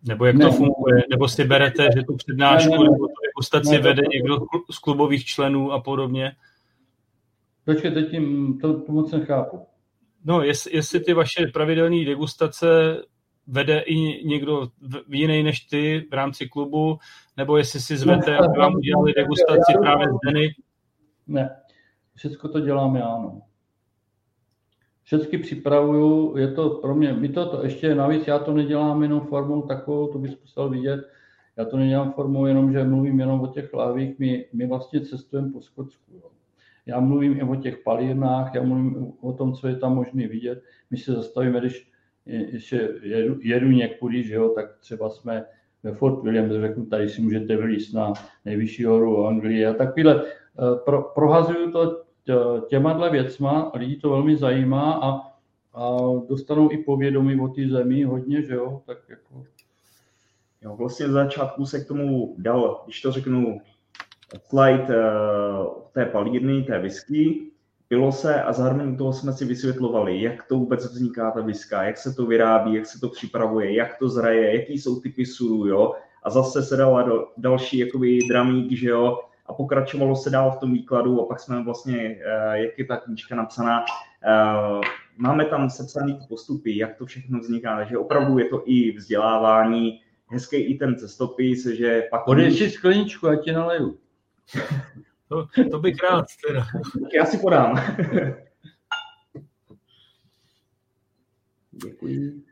Nebo 0.08 0.24
jak 0.24 0.36
ne, 0.36 0.44
to 0.44 0.52
funguje? 0.52 1.02
Nebo 1.10 1.28
si 1.28 1.44
berete, 1.44 1.88
že 1.96 2.02
tu 2.02 2.16
přednášku 2.16 2.70
ne, 2.70 2.78
ne, 2.78 2.84
nebo 2.84 3.06
tu 3.06 3.14
degustaci 3.26 3.78
vede 3.78 4.02
někdo 4.12 4.38
z 4.70 4.78
klubových 4.78 5.24
členů 5.24 5.72
a 5.72 5.80
podobně? 5.80 6.32
Počkej, 7.64 7.90
teď 7.90 8.10
tím, 8.10 8.58
to, 8.60 8.80
to 8.80 8.92
moc 8.92 9.12
nechápu. 9.12 9.66
No, 10.24 10.42
jest, 10.42 10.66
jestli 10.66 11.00
ty 11.00 11.12
vaše 11.12 11.46
pravidelné 11.46 12.04
degustace 12.04 12.66
vede 13.46 13.80
i 13.80 14.26
někdo 14.26 14.68
jiný 15.08 15.42
než 15.42 15.60
ty 15.60 16.06
v 16.10 16.14
rámci 16.14 16.48
klubu, 16.48 16.98
nebo 17.36 17.56
jestli 17.56 17.80
si 17.80 17.96
zvete, 17.96 18.36
aby 18.36 18.58
vám 18.58 18.74
udělali 18.74 19.12
degustaci 19.12 19.72
právě 19.80 20.06
z 20.06 20.26
Deny, 20.26 20.54
ne, 21.26 21.56
všechno 22.14 22.50
to 22.50 22.60
dělám 22.60 22.96
já, 22.96 23.18
no. 23.18 23.42
Všechny 25.02 25.38
připravuju, 25.38 26.36
je 26.36 26.52
to 26.52 26.70
pro 26.70 26.94
mě, 26.94 27.12
my 27.12 27.28
to, 27.28 27.46
to 27.46 27.64
ještě 27.64 27.94
navíc, 27.94 28.26
já 28.26 28.38
to 28.38 28.52
nedělám 28.52 29.02
jenom 29.02 29.20
formou 29.20 29.62
takovou, 29.62 30.12
to 30.12 30.18
bys 30.18 30.40
musel 30.40 30.68
vidět, 30.68 31.00
já 31.56 31.64
to 31.64 31.76
nedělám 31.76 32.12
formou 32.12 32.46
jenom, 32.46 32.72
že 32.72 32.84
mluvím 32.84 33.20
jenom 33.20 33.40
o 33.40 33.46
těch 33.46 33.74
lávích, 33.74 34.18
my, 34.18 34.46
my 34.52 34.66
vlastně 34.66 35.00
cestujeme 35.00 35.52
po 35.52 35.60
Skotsku. 35.60 36.12
Jo. 36.14 36.30
Já 36.86 37.00
mluvím 37.00 37.36
i 37.38 37.42
o 37.42 37.56
těch 37.56 37.78
palírnách, 37.78 38.54
já 38.54 38.62
mluvím 38.62 39.12
o 39.20 39.32
tom, 39.32 39.52
co 39.52 39.68
je 39.68 39.76
tam 39.76 39.94
možné 39.94 40.28
vidět. 40.28 40.62
My 40.90 40.96
se 40.96 41.12
zastavíme, 41.12 41.60
když 41.60 41.90
ještě 42.26 42.88
jedu, 43.02 43.38
jedu 43.42 43.70
někudy, 43.70 44.22
že 44.22 44.34
jo, 44.34 44.48
tak 44.48 44.78
třeba 44.78 45.10
jsme 45.10 45.44
ve 45.82 45.94
Fort 45.94 46.22
William, 46.22 46.52
řeknu, 46.52 46.86
tady 46.86 47.08
si 47.08 47.22
můžete 47.22 47.56
vylíst 47.56 47.94
na 47.94 48.12
nejvyšší 48.44 48.84
horu 48.84 49.26
Anglie 49.26 49.68
a 49.68 49.74
takovýhle 49.74 50.24
pro, 50.84 51.02
prohazuju 51.02 51.72
to 51.72 52.06
těma 52.68 53.08
věcma, 53.08 53.72
lidi 53.74 53.96
to 53.96 54.10
velmi 54.10 54.36
zajímá 54.36 55.00
a, 55.02 55.08
a 55.74 55.96
dostanou 56.28 56.70
i 56.70 56.78
povědomí 56.78 57.40
o 57.40 57.48
té 57.48 57.68
zemi 57.68 58.04
hodně, 58.04 58.42
že 58.42 58.54
jo, 58.54 58.82
tak 58.86 58.98
jako... 59.08 59.44
Jo, 60.62 60.76
vlastně 60.76 61.08
z 61.08 61.10
začátku 61.10 61.66
se 61.66 61.80
k 61.80 61.88
tomu 61.88 62.34
dal, 62.38 62.82
když 62.84 63.00
to 63.00 63.12
řeknu, 63.12 63.60
slide 64.48 64.86
uh, 64.88 65.66
té 65.92 66.06
palírny, 66.06 66.62
té 66.62 66.78
whisky, 66.78 67.50
pilo 67.88 68.12
se 68.12 68.42
a 68.42 68.52
zároveň 68.52 68.96
toho 68.96 69.12
jsme 69.12 69.32
si 69.32 69.44
vysvětlovali, 69.44 70.22
jak 70.22 70.48
to 70.48 70.58
vůbec 70.58 70.84
vzniká 70.84 71.30
ta 71.30 71.40
viska, 71.40 71.82
jak 71.82 71.98
se 71.98 72.14
to 72.14 72.26
vyrábí, 72.26 72.74
jak 72.74 72.86
se 72.86 73.00
to 73.00 73.08
připravuje, 73.08 73.74
jak 73.74 73.98
to 73.98 74.08
zraje, 74.08 74.60
jaký 74.60 74.78
jsou 74.78 75.00
typy 75.00 75.26
sudů, 75.26 75.66
jo. 75.66 75.94
A 76.22 76.30
zase 76.30 76.62
se 76.62 76.76
dala 76.76 77.02
do, 77.02 77.26
další 77.36 77.78
jakoby 77.78 78.18
dramík, 78.28 78.72
že 78.72 78.88
jo, 78.88 79.18
a 79.48 79.52
pokračovalo 79.52 80.16
se 80.16 80.30
dál 80.30 80.50
v 80.50 80.58
tom 80.58 80.72
výkladu 80.72 81.22
a 81.22 81.26
pak 81.26 81.40
jsme 81.40 81.62
vlastně, 81.62 82.18
eh, 82.26 82.58
jak 82.58 82.78
je 82.78 82.84
ta 82.84 82.96
knížka 82.96 83.36
napsaná, 83.36 83.84
eh, 84.24 84.80
máme 85.16 85.44
tam 85.44 85.70
sepsané 85.70 86.18
postupy, 86.28 86.76
jak 86.76 86.96
to 86.96 87.06
všechno 87.06 87.38
vzniká, 87.38 87.76
takže 87.76 87.98
opravdu 87.98 88.38
je 88.38 88.44
to 88.44 88.62
i 88.64 88.92
vzdělávání, 88.92 90.00
hezký 90.26 90.56
i 90.56 90.78
ten 90.78 90.98
cestopis, 90.98 91.66
že 91.66 92.02
pak... 92.10 92.24
Podej 92.24 92.52
si 92.52 92.70
skleničku, 92.70 93.28
ať 93.28 93.44
ti 93.44 93.52
naleju. 93.52 93.98
To, 95.28 95.46
to 95.70 95.78
bych 95.78 95.96
rád 96.02 96.24
teda. 96.46 96.66
Já 97.14 97.24
si 97.24 97.38
podám. 97.38 97.76
Děkuji. 101.72 102.42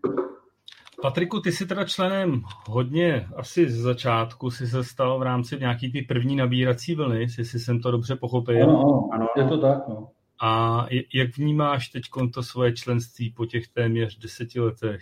Patriku, 1.05 1.41
ty 1.41 1.53
jsi 1.53 1.67
teda 1.67 1.85
členem 1.85 2.43
hodně, 2.69 3.29
asi 3.37 3.71
z 3.71 3.81
začátku 3.81 4.51
si 4.51 4.67
se 4.67 4.85
stal 4.85 5.19
v 5.19 5.23
rámci 5.23 5.57
nějaký 5.57 5.93
ty 5.93 6.03
první 6.03 6.37
nabírací 6.37 6.95
vlny, 6.95 7.21
jestli 7.21 7.59
jsem 7.59 7.81
to 7.81 7.91
dobře 7.91 8.17
pochopil. 8.17 8.63
Ano, 8.63 9.09
ano, 9.13 9.27
je 9.37 9.45
to 9.49 9.59
tak. 9.59 9.89
No. 9.89 10.09
A 10.43 10.87
jak 11.15 11.37
vnímáš 11.37 11.89
teď 11.89 12.03
to 12.35 12.43
svoje 12.43 12.73
členství 12.73 13.31
po 13.31 13.47
těch 13.47 13.69
téměř 13.69 14.19
deseti 14.19 14.61
letech? 14.61 15.01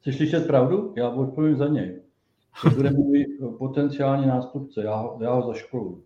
Chceš 0.00 0.16
slyšet 0.16 0.46
pravdu? 0.46 0.94
Já 0.96 1.08
odpovím 1.08 1.56
za 1.56 1.66
něj. 1.66 2.02
To 2.62 2.70
bude 2.70 2.90
můj 2.96 3.26
potenciální 3.58 4.26
nástupce, 4.26 4.82
já, 4.84 5.04
já 5.20 5.32
ho 5.32 5.46
zaškolu. 5.46 6.04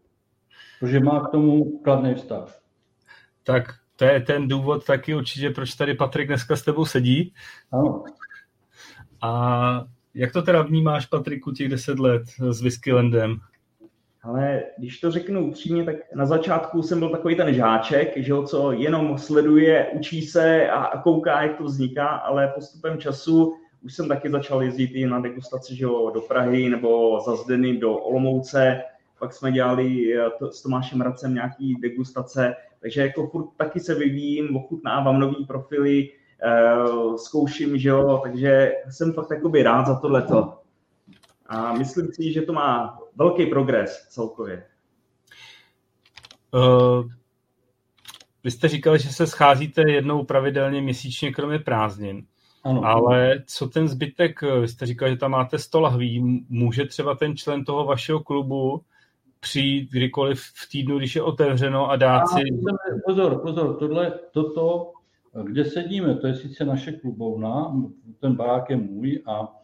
Protože 0.81 1.01
má 1.01 1.21
k 1.21 1.31
tomu 1.31 1.79
kladný 1.79 2.15
vztah. 2.15 2.61
Tak 3.43 3.65
to 3.97 4.05
je 4.05 4.21
ten 4.21 4.49
důvod 4.49 4.87
taky 4.87 5.15
určitě, 5.15 5.51
proč 5.51 5.75
tady 5.75 5.95
Patrik 5.95 6.27
dneska 6.27 6.57
s 6.57 6.63
tebou 6.63 6.85
sedí. 6.85 7.35
Ano. 7.73 8.05
A 9.25 9.85
jak 10.15 10.33
to 10.33 10.43
teda 10.43 10.63
vnímáš, 10.63 11.07
Patriku, 11.07 11.53
těch 11.53 11.69
deset 11.69 11.99
let 11.99 12.23
s 12.51 12.63
Whiskylandem? 12.63 13.37
Ale 14.23 14.63
když 14.79 15.01
to 15.01 15.11
řeknu 15.11 15.47
upřímně, 15.47 15.85
tak 15.85 15.97
na 16.15 16.27
začátku 16.27 16.83
jsem 16.83 16.99
byl 16.99 17.09
takový 17.09 17.37
ten 17.37 17.55
žáček, 17.55 18.13
že 18.17 18.33
jo, 18.33 18.43
co 18.43 18.73
jenom 18.73 19.19
sleduje, 19.19 19.87
učí 19.93 20.23
se 20.23 20.71
a 20.71 20.99
kouká, 20.99 21.43
jak 21.43 21.57
to 21.57 21.65
vzniká, 21.65 22.07
ale 22.07 22.53
postupem 22.55 22.99
času 22.99 23.55
už 23.83 23.95
jsem 23.95 24.09
taky 24.09 24.31
začal 24.31 24.63
jezdit 24.63 24.91
i 24.95 25.07
na 25.07 25.21
degustaci 25.21 25.77
že 25.77 25.85
jo, 25.85 26.11
do 26.15 26.21
Prahy 26.21 26.69
nebo 26.69 27.21
za 27.27 27.37
Zdeny 27.37 27.77
do 27.77 27.97
Olomouce. 27.97 28.83
Pak 29.19 29.33
jsme 29.33 29.53
dělali 29.53 30.19
eh, 30.19 30.31
to, 30.39 30.53
s 30.53 30.63
Tomášem 30.63 31.01
Racem 31.01 31.35
nějaký 31.35 31.75
degustace, 31.75 32.55
takže 32.81 33.01
jako 33.01 33.27
furt 33.27 33.47
taky 33.57 33.81
se 33.81 33.95
vyvíjím, 33.95 34.57
ochutnávám 34.57 35.21
nový 35.21 35.45
profily, 35.45 36.09
zkouším, 37.17 37.79
že 37.79 37.89
jo, 37.89 38.21
takže 38.23 38.73
jsem 38.91 39.13
fakt 39.13 39.31
jakoby 39.31 39.63
rád 39.63 39.87
za 39.87 40.01
tohleto. 40.01 40.59
A 41.47 41.73
myslím 41.73 42.07
si, 42.13 42.33
že 42.33 42.43
to 42.43 42.53
má 42.53 42.99
velký 43.17 43.47
progres 43.47 44.07
celkově. 44.09 44.65
Uh, 46.55 47.11
vy 48.45 48.51
jste 48.51 48.69
říkali, 48.69 48.99
že 48.99 49.09
se 49.09 49.27
scházíte 49.27 49.91
jednou 49.91 50.25
pravidelně 50.25 50.81
měsíčně, 50.81 51.33
kromě 51.33 51.59
prázdnin. 51.59 52.27
Ano. 52.65 52.85
Ale 52.85 53.43
co 53.47 53.69
ten 53.69 53.89
zbytek, 53.89 54.43
vy 54.61 54.69
jste 54.69 54.87
říkal, 54.87 55.09
že 55.09 55.17
tam 55.17 55.31
máte 55.31 55.59
100 55.59 55.81
lahví, 55.81 56.45
může 56.49 56.85
třeba 56.85 57.15
ten 57.15 57.37
člen 57.37 57.65
toho 57.65 57.85
vašeho 57.85 58.21
klubu 58.21 58.83
přijít 59.41 59.91
kdykoliv 59.91 60.41
v 60.41 60.71
týdnu, 60.71 60.99
když 60.99 61.17
je 61.17 61.23
otevřeno 61.23 61.91
a 61.91 61.97
dát 61.97 62.21
a 62.21 62.27
si... 62.27 62.43
Pozor, 63.07 63.41
pozor, 63.43 63.77
tohle, 63.79 64.13
toto, 64.33 64.93
kde 65.43 65.65
sedíme, 65.65 66.15
to 66.15 66.27
je 66.27 66.35
sice 66.35 66.65
naše 66.65 66.93
klubovna, 66.93 67.83
ten 68.21 68.37
barák 68.37 68.71
je 68.71 68.77
můj 68.77 69.23
a, 69.27 69.61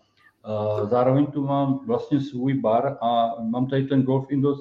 zároveň 0.85 1.27
tu 1.27 1.47
mám 1.47 1.87
vlastně 1.87 2.21
svůj 2.21 2.55
bar 2.55 2.99
a 3.01 3.43
mám 3.43 3.67
tady 3.67 3.85
ten 3.85 4.03
golf 4.03 4.31
indoor, 4.31 4.57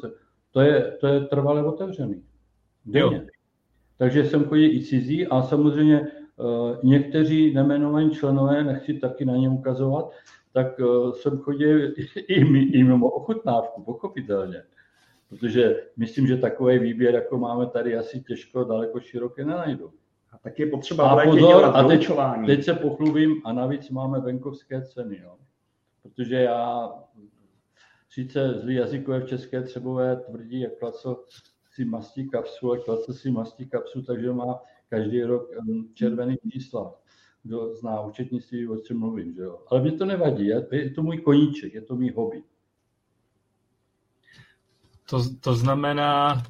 to 0.52 0.62
je, 0.62 0.98
to 1.00 1.08
je 1.08 1.22
trvale 1.22 1.64
otevřený. 1.64 2.24
Denně. 2.86 3.28
Takže 3.98 4.26
jsem 4.26 4.44
chodí 4.44 4.66
i 4.66 4.84
cizí 4.84 5.28
a 5.28 5.42
samozřejmě 5.42 6.02
uh, 6.02 6.78
někteří 6.84 7.54
nemenovaní 7.54 8.12
členové, 8.12 8.64
nechci 8.64 8.94
taky 8.94 9.26
na 9.26 9.36
ně 9.36 9.50
ukazovat, 9.50 10.12
tak 10.54 10.68
jsem 11.14 11.38
chodil 11.38 11.94
i, 12.28 12.34
i 12.78 12.84
mimo 12.84 13.10
ochutnávku, 13.10 13.84
pochopitelně. 13.84 14.64
Protože 15.30 15.84
myslím, 15.98 16.28
že 16.28 16.38
takový 16.38 16.80
výběr, 16.80 17.16
jako 17.16 17.38
máme 17.38 17.68
tady, 17.68 17.98
asi 17.98 18.22
těžko, 18.22 18.64
daleko 18.64 19.00
široké 19.00 19.46
nenajdu. 19.46 19.92
A 20.40 20.50
tak 20.50 20.60
je 20.60 20.66
potřeba 20.66 21.10
a 21.10 21.26
pozor, 21.26 21.66
a 21.66 21.84
teď, 21.84 22.10
teď 22.46 22.64
se 22.64 22.74
pochlubím 22.74 23.42
a 23.46 23.54
navíc 23.54 23.90
máme 23.90 24.20
venkovské 24.20 24.82
ceny. 24.82 25.20
Jo. 25.24 25.38
Protože 26.02 26.36
já 26.36 26.94
sice 28.10 28.54
zlý 28.54 28.76
jazykové 28.76 29.20
v 29.20 29.28
České 29.28 29.64
Třebové 29.64 30.16
tvrdí, 30.16 30.60
jak 30.60 30.80
Klaco 30.80 31.26
si 31.72 31.86
mastí 31.86 32.30
kapsu, 32.30 32.70
ale 32.70 32.80
Klaco 32.80 33.14
si 33.14 33.32
mastí 33.32 33.70
kapsu, 33.70 34.02
takže 34.02 34.32
má 34.32 34.60
každý 34.90 35.24
rok 35.24 35.50
červený 35.94 36.38
čísla. 36.52 36.94
Kdo 37.44 37.76
zná 37.76 38.02
účetnictví, 38.02 38.68
o 38.68 38.78
čem 38.78 39.00
mluvím. 39.00 39.34
Že 39.34 39.42
jo? 39.42 39.64
Ale 39.68 39.82
mě 39.82 39.92
to 39.92 40.06
nevadí, 40.06 40.48
je 40.72 40.90
to 40.90 41.04
můj 41.04 41.18
koníček, 41.18 41.74
je 41.74 41.82
to 41.82 41.96
můj 41.96 42.12
hobby. 42.12 42.44
To, 45.10 45.24
to 45.40 45.54
znamená 45.54 46.44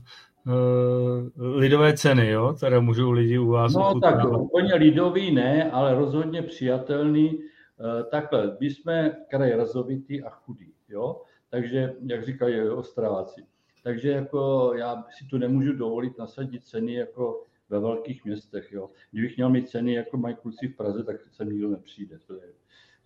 lidové 1.38 1.98
ceny, 1.98 2.30
jo? 2.30 2.56
Teda 2.60 2.80
můžou 2.80 3.12
lidi 3.12 3.38
u 3.38 3.48
vás 3.48 3.74
No 3.74 4.00
tak 4.00 4.26
úplně 4.26 4.76
lidový 4.76 5.32
ne, 5.32 5.72
ale 5.72 5.96
rozhodně 5.96 6.42
přijatelný. 6.42 7.40
Uh, 7.40 8.10
takhle, 8.12 8.58
my 8.60 8.70
jsme 8.70 9.16
kraj 9.30 9.52
razovitý 9.52 10.24
a 10.24 10.30
chudý, 10.30 10.74
jo? 10.90 11.22
Takže, 11.50 11.94
jak 12.06 12.26
říkají 12.26 12.70
Ostráváci. 12.70 13.44
Takže 13.84 14.10
jako 14.10 14.72
já 14.76 15.04
si 15.10 15.26
tu 15.26 15.38
nemůžu 15.38 15.74
dovolit 15.74 16.18
nasadit 16.18 16.66
ceny 16.66 16.94
jako 16.94 17.44
ve 17.70 17.80
velkých 17.80 18.26
městech. 18.26 18.72
Jo. 18.72 18.90
Kdybych 19.12 19.38
měl 19.38 19.50
mít 19.50 19.70
ceny, 19.70 19.94
jako 19.94 20.18
mají 20.18 20.36
kluci 20.36 20.68
v 20.68 20.76
Praze, 20.76 21.04
tak 21.04 21.16
sem 21.32 21.50
nikdo 21.50 21.70
nepřijde. 21.70 22.20
To 22.28 22.34
je 22.34 22.42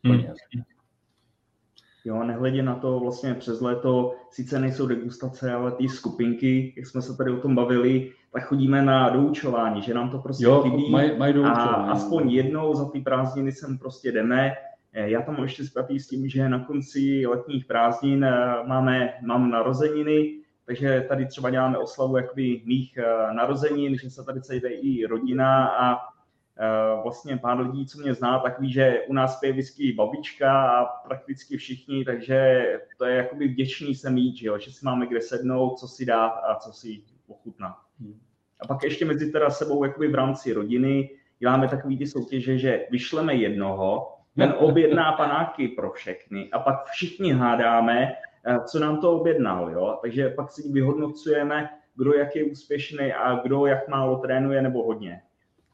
hmm. 0.03 0.19
jasné. 0.19 0.72
Jo, 2.05 2.23
nehledě 2.23 2.63
na 2.63 2.75
to 2.75 2.99
vlastně 2.99 3.33
přes 3.33 3.61
léto, 3.61 4.15
sice 4.29 4.59
nejsou 4.59 4.87
degustace, 4.87 5.53
ale 5.53 5.71
ty 5.71 5.89
skupinky, 5.89 6.73
jak 6.77 6.87
jsme 6.87 7.01
se 7.01 7.17
tady 7.17 7.31
o 7.31 7.37
tom 7.37 7.55
bavili, 7.55 8.11
tak 8.33 8.45
chodíme 8.45 8.81
na 8.81 9.09
doučování, 9.09 9.81
že 9.81 9.93
nám 9.93 10.09
to 10.09 10.19
prostě 10.19 10.43
jo, 10.43 10.61
chybí. 10.61 10.91
Maj, 10.91 11.17
maj 11.17 11.33
a 11.45 11.51
aspoň 11.91 12.31
jednou 12.31 12.75
za 12.75 12.85
ty 12.89 13.01
prázdniny 13.01 13.51
sem 13.51 13.77
prostě 13.77 14.11
jdeme. 14.11 14.53
Eh, 14.93 15.09
já 15.09 15.21
tam 15.21 15.35
mám 15.35 15.43
ještě 15.43 15.65
zpětý 15.65 15.99
s 15.99 16.07
tím, 16.07 16.29
že 16.29 16.49
na 16.49 16.65
konci 16.65 17.27
letních 17.27 17.65
prázdnin 17.65 18.23
eh, 18.23 18.55
máme, 18.65 19.13
mám 19.21 19.49
narozeniny, 19.49 20.33
takže 20.65 21.05
tady 21.09 21.25
třeba 21.25 21.49
děláme 21.49 21.77
oslavu 21.77 22.17
jakoby 22.17 22.61
mých 22.65 22.97
eh, 22.97 23.33
narozenin, 23.33 23.97
že 23.97 24.09
se 24.09 24.23
tady 24.23 24.41
sejde 24.41 24.69
i 24.69 25.05
rodina 25.05 25.67
a 25.67 26.12
vlastně 27.03 27.37
pár 27.37 27.59
lidí, 27.59 27.85
co 27.85 28.01
mě 28.01 28.13
zná, 28.13 28.39
tak 28.39 28.59
ví, 28.59 28.73
že 28.73 29.01
u 29.07 29.13
nás 29.13 29.39
pije 29.39 29.53
whisky 29.53 29.93
babička 29.93 30.69
a 30.69 30.85
prakticky 30.85 31.57
všichni, 31.57 32.05
takže 32.05 32.65
to 32.97 33.05
je 33.05 33.15
jakoby 33.15 33.47
vděčný 33.47 33.95
se 33.95 34.09
mít, 34.09 34.37
že, 34.37 34.47
jo? 34.47 34.57
že 34.57 34.71
si 34.71 34.85
máme 34.85 35.07
kde 35.07 35.21
sednout, 35.21 35.79
co 35.79 35.87
si 35.87 36.05
dát 36.05 36.29
a 36.29 36.55
co 36.55 36.73
si 36.73 37.03
ochutnat. 37.27 37.75
Hmm. 37.99 38.19
A 38.59 38.67
pak 38.67 38.83
ještě 38.83 39.05
mezi 39.05 39.31
teda 39.31 39.49
sebou 39.49 39.83
jakoby 39.83 40.07
v 40.07 40.15
rámci 40.15 40.53
rodiny 40.53 41.09
děláme 41.39 41.67
takový 41.67 41.97
ty 41.97 42.07
soutěže, 42.07 42.57
že 42.57 42.85
vyšleme 42.91 43.35
jednoho, 43.35 44.17
ten 44.37 44.53
objedná 44.59 45.11
panáky 45.11 45.67
pro 45.67 45.91
všechny 45.91 46.49
a 46.51 46.59
pak 46.59 46.85
všichni 46.85 47.33
hádáme, 47.33 48.15
eh, 48.45 48.59
co 48.65 48.79
nám 48.79 49.01
to 49.01 49.19
objednal. 49.19 49.69
Jo? 49.71 49.99
Takže 50.01 50.29
pak 50.29 50.51
si 50.51 50.71
vyhodnocujeme, 50.71 51.69
kdo 51.95 52.13
jak 52.13 52.35
je 52.35 52.43
úspěšný 52.43 53.13
a 53.13 53.35
kdo 53.35 53.65
jak 53.65 53.87
málo 53.87 54.17
trénuje 54.17 54.61
nebo 54.61 54.83
hodně. 54.83 55.21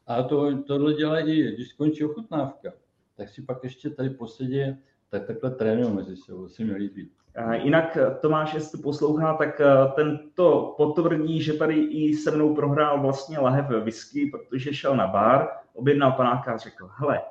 A 0.10 0.24
to, 0.24 0.64
tohle 0.64 0.94
dělají, 0.94 1.54
když 1.54 1.70
skončí 1.70 2.06
ochutnávka, 2.06 2.72
tak 3.18 3.30
si 3.30 3.42
pak 3.42 3.64
ještě 3.64 3.90
tady 3.90 4.10
posedí, 4.10 4.76
tak 5.10 5.28
takhle 5.28 5.52
trénují 5.52 5.94
mezi 5.94 6.18
sebou, 6.18 6.48
si 6.48 6.64
mi 6.66 6.74
líbí. 6.74 7.12
Jinak 7.54 7.98
Tomáš, 8.22 8.54
jestli 8.54 8.82
poslouchá, 8.82 9.34
tak 9.34 9.62
ten 9.96 10.20
to 10.34 10.74
potvrdí, 10.78 11.42
že 11.42 11.54
tady 11.54 11.76
i 11.76 12.14
se 12.14 12.32
mnou 12.32 12.56
prohrál 12.56 13.02
vlastně 13.02 13.40
lahev 13.40 13.70
whisky, 13.84 14.26
protože 14.26 14.74
šel 14.74 14.96
na 14.96 15.08
bar, 15.08 15.48
objednal 15.74 16.12
panáka 16.12 16.54
a 16.54 16.58
řekl, 16.58 16.90
hele, 16.96 17.22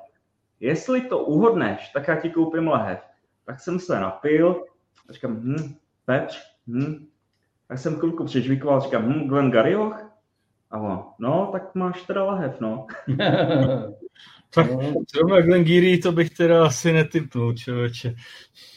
jestli 0.59 1.01
to 1.01 1.19
uhodneš, 1.19 1.89
tak 1.89 2.07
já 2.07 2.15
ti 2.15 2.29
koupím 2.29 2.67
lahev. 2.67 2.99
Tak 3.45 3.59
jsem 3.59 3.79
se 3.79 3.99
napil 3.99 4.65
a 5.09 5.13
říkám, 5.13 5.35
hm, 5.35 5.75
Petr, 6.05 6.35
hm. 6.67 7.07
Tak 7.67 7.79
jsem 7.79 7.95
chvilku 7.95 8.25
přežvíkoval, 8.25 8.81
říkám, 8.81 9.03
hm, 9.03 9.27
Glenn 9.27 9.51
Garioch? 9.51 10.08
A 10.71 10.79
on, 10.79 11.05
no, 11.19 11.49
tak 11.51 11.75
máš 11.75 12.01
teda 12.01 12.23
lahev, 12.23 12.59
no. 12.59 12.87
tak 14.53 14.67
zrovna 15.15 15.41
Glengiri 15.41 15.97
to 15.97 16.11
bych 16.11 16.29
teda 16.29 16.65
asi 16.65 16.93
netypnul, 16.93 17.53
člověče. 17.53 18.15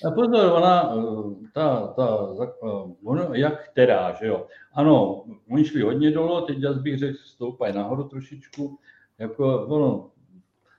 A 0.07 0.11
pozor, 0.11 0.53
ona, 0.53 0.95
ta, 1.53 1.87
ta, 1.87 2.29
ono, 3.05 3.35
jak 3.35 3.71
která, 3.71 4.15
že 4.15 4.27
jo. 4.27 4.47
Ano, 4.73 5.25
oni 5.51 5.65
šli 5.65 5.83
hodně 5.83 6.11
dolů, 6.11 6.47
teď 6.47 6.59
já 6.59 6.73
bych 6.73 6.99
řekl, 6.99 7.19
stoupají 7.25 7.75
nahoru 7.75 8.05
trošičku, 8.05 8.79
jako 9.19 9.67
ono, 9.67 10.11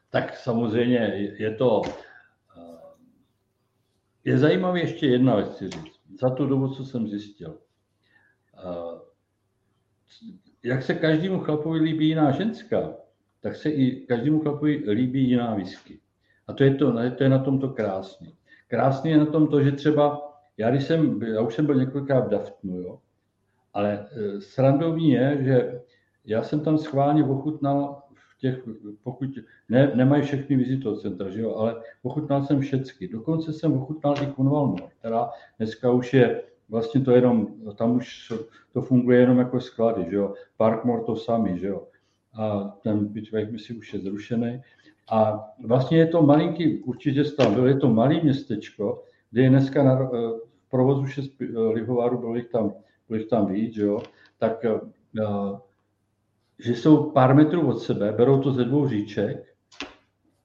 tak 0.09 0.38
samozřejmě 0.38 1.32
je 1.38 1.55
to, 1.55 1.82
je 4.24 4.38
zajímavé 4.38 4.80
ještě 4.80 5.07
jedna 5.07 5.36
věc 5.36 5.57
si 5.57 5.70
říct. 5.70 5.99
Za 6.22 6.30
tu 6.30 6.47
dobu, 6.47 6.76
co 6.76 6.86
jsem 6.86 7.07
zjistil, 7.07 7.57
jak 10.64 10.84
se 10.84 10.93
každému 10.93 11.39
chlapovi 11.39 11.80
líbí 11.80 12.07
jiná 12.07 12.32
ženská, 12.32 12.93
tak 13.41 13.55
se 13.55 13.70
i 13.70 14.05
každému 14.05 14.39
chlapovi 14.39 14.84
líbí 14.88 15.30
jiná 15.30 15.55
whisky. 15.55 15.99
A 16.47 16.53
to 16.53 16.64
je, 16.64 16.76
to, 16.76 16.93
to 17.18 17.24
je 17.24 17.30
na 17.30 17.39
tom 17.39 17.59
to 17.59 17.70
krásný. 17.70 18.36
Krásný 18.68 19.11
je 19.11 19.18
na 19.18 19.26
tom 19.26 19.47
to, 19.47 19.64
že 19.64 19.72
třeba, 19.72 20.34
já, 20.57 20.72
když 20.72 20.84
jsem, 20.84 21.22
já 21.22 21.41
už 21.41 21.55
jsem 21.55 21.66
byl 21.66 21.76
několikrát 21.76 22.26
v 22.26 22.30
Daftnu, 22.30 22.78
jo, 22.78 22.99
ale 23.74 24.07
e, 24.11 24.41
srandovní 24.41 25.11
je, 25.11 25.38
že 25.41 25.82
já 26.26 26.43
jsem 26.43 26.59
tam 26.59 26.78
schválně 26.78 27.24
ochutnal 27.24 28.01
v 28.14 28.38
těch, 28.38 28.59
pokud 29.03 29.30
ne, 29.70 29.91
nemají 29.95 30.24
všechny 30.24 30.55
vizitocentra, 30.55 31.30
že 31.30 31.41
jo, 31.41 31.55
ale 31.55 31.82
ochutnal 32.03 32.45
jsem 32.45 32.59
všechny. 32.61 33.07
Dokonce 33.07 33.53
jsem 33.53 33.74
ochutnal 33.74 34.16
i 34.24 34.26
Kunvalno, 34.26 34.76
která 34.99 35.30
dneska 35.57 35.91
už 35.91 36.14
je 36.14 36.41
vlastně 36.74 37.02
to 37.02 37.12
jenom, 37.12 37.48
tam 37.76 37.96
už 37.96 38.34
to 38.74 38.82
funguje 38.82 39.20
jenom 39.20 39.38
jako 39.38 39.62
sklady, 39.62 40.06
že 40.10 40.16
jo. 40.16 40.34
Parkmore 40.58 41.04
to 41.04 41.16
sami, 41.16 41.60
že 41.60 41.68
jo. 41.68 41.88
A 42.34 42.64
ten 42.84 43.06
Bitweg 43.06 43.60
si 43.60 43.74
už 43.74 43.94
je 43.94 44.00
zrušený. 44.00 44.62
A 45.12 45.44
vlastně 45.66 45.98
je 45.98 46.08
to 46.08 46.22
malinký, 46.22 46.84
určitě 46.84 47.24
tam 47.24 47.54
byl, 47.54 47.68
je 47.68 47.78
to 47.78 47.94
malé 47.94 48.22
městečko, 48.24 49.04
kde 49.32 49.42
je 49.42 49.50
dneska 49.50 49.84
na, 49.84 49.96
v 49.96 50.70
provozu 50.70 51.06
šest 51.06 51.32
lihovarů, 51.72 52.18
bylo 52.18 52.36
jich 52.36 52.50
tam, 52.50 52.74
bylo 53.08 53.20
jich 53.20 53.28
tam 53.28 53.54
víc, 53.54 53.74
že 53.74 53.84
jo. 53.84 54.02
Tak 54.40 54.66
eh, 54.66 54.80
že 56.60 56.76
jsou 56.76 57.12
pár 57.12 57.36
metrů 57.36 57.70
od 57.70 57.80
sebe, 57.80 58.12
berou 58.12 58.42
to 58.42 58.52
ze 58.52 58.64
dvou 58.66 58.88
říček 58.88 59.56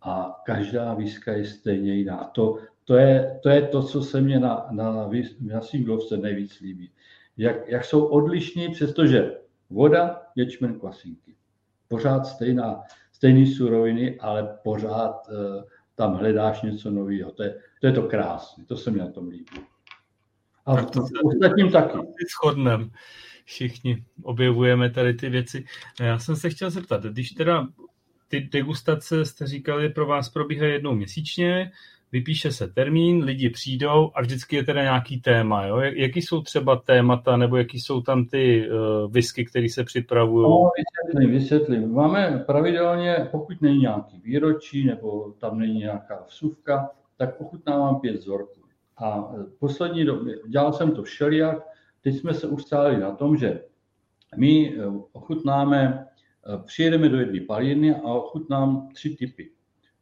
a 0.03 0.43
každá 0.47 0.95
výzka 0.95 1.33
je 1.33 1.45
stejně 1.45 1.95
jiná. 1.95 2.25
To, 2.25 2.59
to 2.89 2.97
je, 2.97 3.39
to 3.43 3.49
je 3.49 3.63
to, 3.63 3.83
co 3.83 4.03
se 4.03 4.21
mě 4.21 4.39
na, 4.39 4.67
na, 4.71 5.11
na 5.41 5.61
singlovce 5.61 6.17
nejvíc 6.17 6.61
líbí. 6.61 6.91
Jak, 7.37 7.69
jak 7.69 7.85
jsou 7.85 8.05
odlišní, 8.05 8.69
přestože 8.69 9.37
voda, 9.71 10.23
ječmen, 10.37 10.81
klasinky. 10.81 11.35
Pořád 11.89 12.27
stejná, 12.27 12.81
stejný 13.13 13.47
suroviny, 13.47 14.21
ale 14.21 14.59
pořád 14.63 15.29
uh, 15.29 15.63
tam 15.95 16.15
hledáš 16.15 16.63
něco 16.63 16.91
nového. 16.91 17.31
To 17.31 17.43
je, 17.43 17.59
to 17.81 17.87
je 17.87 17.93
to 17.93 18.03
krásné, 18.03 18.65
to 18.65 18.77
se 18.77 18.91
mi 18.91 18.99
na 18.99 19.11
tom 19.11 19.29
líbí. 19.29 19.61
A 20.67 20.77
v, 20.77 20.91
to 20.91 21.03
ostatním 21.25 21.71
taky. 21.71 21.99
Shodneme. 22.41 22.89
Všichni 23.45 24.05
objevujeme 24.23 24.91
tady 24.91 25.15
ty 25.15 25.29
věci. 25.29 25.65
Já 26.01 26.19
jsem 26.19 26.37
se 26.37 26.51
chtěl 26.51 26.71
zeptat, 26.71 27.03
když 27.03 27.31
teda 27.31 27.69
ty 28.29 28.41
degustace, 28.53 29.25
jste 29.25 29.47
říkali, 29.47 29.89
pro 29.89 30.07
vás 30.07 30.29
probíhají 30.29 30.73
jednou 30.73 30.95
měsíčně, 30.95 31.71
vypíše 32.13 32.53
se 32.53 32.69
termín, 32.69 33.25
lidi 33.25 33.51
přijdou 33.51 34.11
a 34.15 34.21
vždycky 34.21 34.57
je 34.57 34.65
teda 34.65 34.83
nějaký 34.83 35.21
téma. 35.21 35.67
Jo? 35.67 35.77
Jaký 35.77 36.23
jsou 36.23 36.43
třeba 36.43 36.77
témata 36.77 37.37
nebo 37.37 37.57
jaký 37.57 37.81
jsou 37.81 38.01
tam 38.01 38.27
ty 38.27 38.71
uh, 38.71 39.13
whisky, 39.13 39.45
které 39.45 39.69
se 39.69 39.85
připravují? 39.85 40.43
No, 40.43 40.71
vysvětlím, 40.79 41.41
vysvětlím. 41.41 41.93
Máme 41.93 42.45
pravidelně, 42.47 43.29
pokud 43.31 43.63
není 43.63 43.79
nějaký 43.79 44.21
výročí 44.21 44.87
nebo 44.87 45.33
tam 45.39 45.59
není 45.59 45.79
nějaká 45.79 46.25
vsuvka, 46.27 46.91
tak 47.17 47.41
ochutnávám 47.41 48.01
pět 48.01 48.17
vzorků. 48.17 48.61
A 48.97 49.21
v 49.21 49.59
poslední 49.59 50.05
době, 50.05 50.35
dělal 50.49 50.73
jsem 50.73 50.91
to 50.91 51.03
všelijak, 51.03 51.59
teď 52.03 52.17
jsme 52.17 52.35
se 52.35 52.47
ustáli 52.47 53.01
na 53.01 53.11
tom, 53.11 53.37
že 53.37 53.61
my 54.37 54.75
eh, 54.75 54.87
ochutnáme, 55.13 56.07
eh, 56.07 56.63
přijedeme 56.67 57.09
do 57.09 57.17
jedné 57.17 57.41
palírny 57.41 57.95
a 57.95 58.03
ochutnám 58.03 58.89
tři 58.95 59.11
typy. 59.11 59.51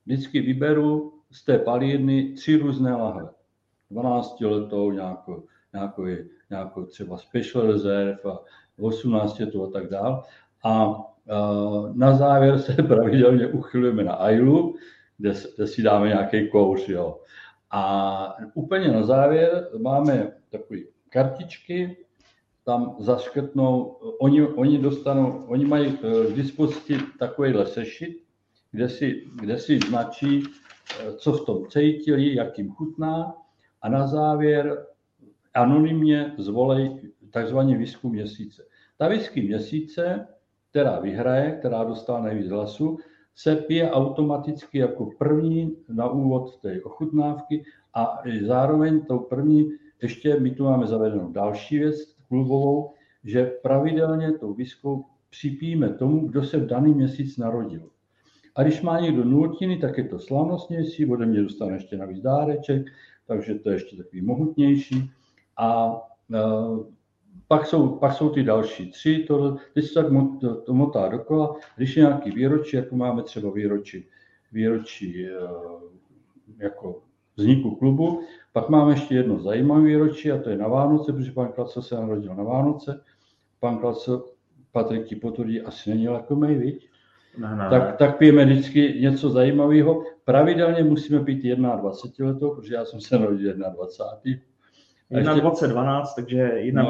Vždycky 0.07 0.41
vyberu 0.41 1.16
z 1.31 1.45
té 1.45 1.59
palírny 1.59 2.33
tři 2.33 2.57
různé 2.57 2.95
lahve. 2.97 3.29
12 3.91 4.41
letou, 4.41 4.93
nějakou, 4.93 5.45
nějakou, 5.73 6.05
nějakou 6.51 6.85
třeba 6.85 7.17
Special 7.19 7.67
Reserve 7.67 8.19
a 8.31 8.39
18 8.81 9.39
letou 9.39 9.69
a 9.69 9.71
tak 9.71 9.91
dále. 9.91 10.23
A 10.65 10.97
na 11.93 12.17
závěr 12.17 12.59
se 12.59 12.73
pravidelně 12.83 13.47
uchylujeme 13.47 14.05
na 14.05 14.13
Ailu, 14.13 14.77
kde, 15.19 15.35
kde 15.57 15.67
si 15.67 15.83
dáme 15.83 16.09
nějaký 16.09 16.49
kouř. 16.49 16.89
Jo. 16.89 17.21
A 17.71 18.37
úplně 18.55 18.89
na 18.89 19.03
závěr 19.03 19.69
máme 19.79 20.33
takové 20.51 20.81
kartičky, 21.11 21.97
tam 22.65 22.97
zaškrtnou, 22.99 23.83
oni, 24.21 24.43
oni 24.43 24.79
dostanou, 24.79 25.45
oni 25.49 25.65
mají 25.65 25.87
e, 25.87 26.33
k 26.33 26.37
dispozici 26.37 26.99
takovýhle 27.19 27.67
sešit, 27.67 28.23
kde 28.71 28.89
si, 28.89 29.25
kde 29.41 29.59
si 29.59 29.79
značí, 29.79 30.43
co 31.17 31.33
v 31.33 31.45
tom 31.45 31.67
cítili, 31.67 32.35
jak 32.35 32.59
jim 32.59 32.71
chutná 32.71 33.35
a 33.83 33.89
na 33.89 34.07
závěr 34.07 34.87
anonymně 35.55 36.35
zvolej 36.39 37.01
takzvaný 37.31 37.77
výzkum 37.77 38.13
měsíce. 38.13 38.63
Ta 38.99 39.09
whisky 39.09 39.43
měsíce, 39.43 40.27
která 40.71 41.01
vyhraje, 41.01 41.53
která 41.53 41.85
dostala 41.85 42.21
nejvíc 42.21 42.49
hlasu, 42.49 42.99
se 43.35 43.57
pije 43.57 43.91
automaticky 43.91 44.79
jako 44.79 45.11
první 45.19 45.77
na 45.89 46.09
úvod 46.09 46.61
té 46.61 46.83
ochutnávky 46.83 47.65
a 47.95 48.23
zároveň 48.47 49.01
tou 49.01 49.19
první 49.19 49.71
ještě 50.03 50.41
my 50.41 50.51
tu 50.51 50.65
máme 50.65 50.87
zavedenou 50.87 51.33
další 51.33 51.79
věc 51.79 52.17
klubovou, 52.29 52.93
že 53.25 53.47
pravidelně 53.63 54.33
tou 54.33 54.55
viskou 54.55 55.05
připíme 55.31 55.89
tomu, 55.89 56.29
kdo 56.29 56.45
se 56.45 56.59
v 56.59 56.67
daný 56.67 56.95
měsíc 56.95 57.37
narodil. 57.37 57.91
A 58.57 58.63
když 58.63 58.83
má 58.83 59.01
někdo 59.01 59.25
nultiny, 59.25 59.77
tak 59.79 59.99
je 59.99 60.05
to 60.05 60.19
slavnostnější, 60.19 61.07
ode 61.07 61.27
mě 61.27 61.43
dostane 61.43 61.73
ještě 61.73 61.97
navíc 61.97 62.21
dáreček, 62.21 62.87
takže 63.27 63.55
to 63.55 63.71
je 63.71 63.77
ještě 63.77 63.97
takový 63.97 64.23
mohutnější. 64.23 65.11
A 65.59 65.97
pak 67.49 67.67
jsou, 67.67 67.89
pak 67.89 68.13
jsou 68.13 68.31
ty 68.31 68.43
další 68.43 68.91
tři, 68.91 69.25
to, 69.29 69.57
teď 69.75 69.85
se 69.85 69.95
tak 69.95 70.07
to, 70.41 70.61
to 70.61 70.75
motá 70.75 71.09
dokola. 71.09 71.57
Když 71.77 71.97
je 71.97 72.03
nějaký 72.03 72.31
výročí, 72.31 72.77
jako 72.77 72.97
máme 72.97 73.23
třeba 73.23 73.51
výročí, 73.51 74.09
výročí 74.53 75.27
eh, 75.27 75.39
jako 76.59 77.03
vzniku 77.37 77.77
klubu, 77.77 78.21
pak 78.53 78.69
máme 78.69 78.93
ještě 78.93 79.15
jedno 79.15 79.39
zajímavé 79.39 79.85
výročí 79.85 80.33
a 80.33 80.43
to 80.43 80.51
je 80.51 80.57
na 80.57 80.69
Vánoce, 80.69 81.13
protože 81.13 81.33
pan 81.33 81.53
Klaco 81.53 81.83
se 81.83 81.95
narodil 81.95 82.35
na 82.35 82.43
Vánoce. 82.43 83.05
Pan 83.61 83.79
Klaco, 83.79 84.25
Patrik 84.73 85.07
ti 85.07 85.17
potvrdí, 85.17 85.61
asi 85.61 85.91
není 85.91 86.09
lakomej, 86.09 86.55
viď? 86.55 86.89
Tak, 87.71 87.97
tak 87.97 88.19
pijeme 88.19 88.45
vždycky 88.45 88.99
něco 89.01 89.31
zajímavého. 89.31 90.05
Pravidelně 90.25 90.85
musíme 90.85 91.25
pít 91.25 91.43
21 91.43 92.33
letou, 92.33 92.55
protože 92.55 92.75
já 92.75 92.85
jsem 92.85 93.01
se 93.01 93.19
narodil 93.19 93.55
21. 93.55 94.43
21, 95.11 96.05
takže 96.15 96.41
21 96.83 96.83
no. 96.83 96.89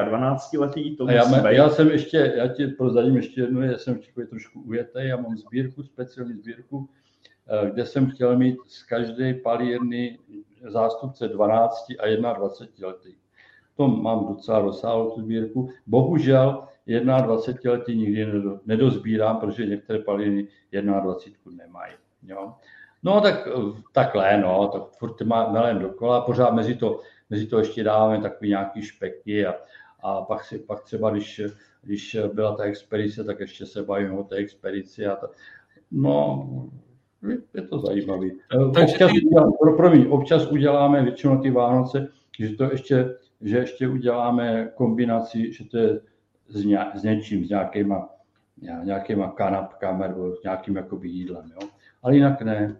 a 0.00 0.08
12 0.08 0.52
letý, 0.52 0.96
to 0.96 1.06
a 1.06 1.12
já, 1.12 1.24
být. 1.24 1.56
já 1.56 1.70
jsem 1.70 1.88
ještě, 1.88 2.32
já 2.36 2.48
ti 2.48 2.66
prozadím 2.66 3.16
ještě 3.16 3.40
jednu, 3.40 3.62
já 3.62 3.78
jsem 3.78 3.98
takový 3.98 4.26
trošku 4.26 4.60
ujetý, 4.60 4.98
já 5.02 5.16
mám 5.16 5.36
sbírku, 5.36 5.82
speciální 5.82 6.34
sbírku, 6.34 6.88
eh, 7.48 7.70
kde 7.70 7.86
jsem 7.86 8.10
chtěl 8.10 8.38
mít 8.38 8.56
z 8.66 8.82
každé 8.82 9.34
palírny 9.34 10.18
zástupce 10.68 11.28
12 11.28 11.86
a 11.98 12.32
21 12.32 12.88
letý. 12.88 13.14
To 13.76 13.88
mám 13.88 14.26
docela 14.26 14.58
rozsáhlou 14.58 15.10
tu 15.10 15.20
sbírku. 15.20 15.70
Bohužel 15.86 16.68
21 16.86 17.72
letý 17.72 17.96
nikdy 17.96 18.26
nedozbírám, 18.66 19.36
protože 19.36 19.66
některé 19.66 19.98
palírny 19.98 20.48
21 20.72 21.64
nemají. 21.64 21.92
Jo. 22.22 22.54
No 23.02 23.20
tak 23.20 23.48
takhle, 23.92 24.40
no, 24.40 24.68
tak 24.68 24.82
furt 24.98 25.22
má 25.22 25.52
melem 25.52 25.78
dokola, 25.78 26.20
pořád 26.20 26.54
mezi 26.54 26.74
to 26.74 27.00
mezi 27.32 27.46
to 27.46 27.58
ještě 27.58 27.84
dáváme 27.84 28.20
takový 28.20 28.50
nějaký 28.50 28.82
špeky 28.82 29.46
a, 29.46 29.54
a 30.02 30.22
pak, 30.22 30.44
si, 30.44 30.58
pak 30.58 30.82
třeba, 30.82 31.10
když, 31.10 31.40
když 31.82 32.16
byla 32.32 32.56
ta 32.56 32.62
expedice, 32.62 33.24
tak 33.24 33.40
ještě 33.40 33.66
se 33.66 33.82
bavíme 33.82 34.18
o 34.18 34.22
té 34.22 34.36
expedici 34.36 35.06
a 35.06 35.16
ta, 35.16 35.28
no, 35.90 36.48
je 37.54 37.62
to 37.62 37.78
zajímavé. 37.78 38.26
Občas, 38.70 39.12
udělám, 39.12 39.52
pro, 39.60 39.76
promiň, 39.76 40.06
občas 40.10 40.46
uděláme 40.46 41.02
většinou 41.02 41.38
ty 41.38 41.50
Vánoce, 41.50 42.08
že 42.38 42.56
to 42.56 42.64
ještě, 42.64 43.14
že 43.40 43.56
ještě 43.56 43.88
uděláme 43.88 44.70
kombinaci, 44.74 45.52
že 45.52 45.64
to 45.64 45.78
je 45.78 46.00
s, 46.48 46.64
ně, 46.64 46.78
s 46.94 47.02
něčím, 47.02 47.44
s 47.44 47.48
nějakýma, 47.48 48.08
nějakýma 48.84 49.30
kanapkami 49.30 50.08
nebo 50.08 50.36
s 50.36 50.42
nějakým 50.42 50.76
jakoby 50.76 51.08
jídlem. 51.08 51.52
Jo? 51.60 51.68
Ale 52.02 52.14
jinak 52.14 52.42
ne. 52.42 52.76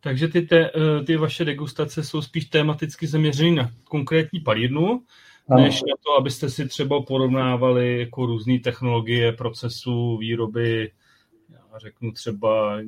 Takže 0.00 0.28
ty, 0.28 0.42
te, 0.42 0.70
eh, 0.70 1.04
ty 1.04 1.16
vaše 1.16 1.44
degustace 1.44 2.04
jsou 2.04 2.22
spíš 2.22 2.44
tematicky 2.44 3.06
zaměřené 3.06 3.50
na 3.62 3.70
konkrétní 3.84 4.40
palírnu, 4.40 5.02
ano. 5.48 5.62
než 5.62 5.82
na 5.82 5.94
to, 6.04 6.18
abyste 6.18 6.50
si 6.50 6.68
třeba 6.68 7.02
porovnávali 7.02 8.00
jako 8.00 8.26
různé 8.26 8.58
technologie, 8.58 9.32
procesu, 9.32 10.16
výroby, 10.16 10.90
já 11.50 11.78
řeknu 11.78 12.12
třeba 12.12 12.78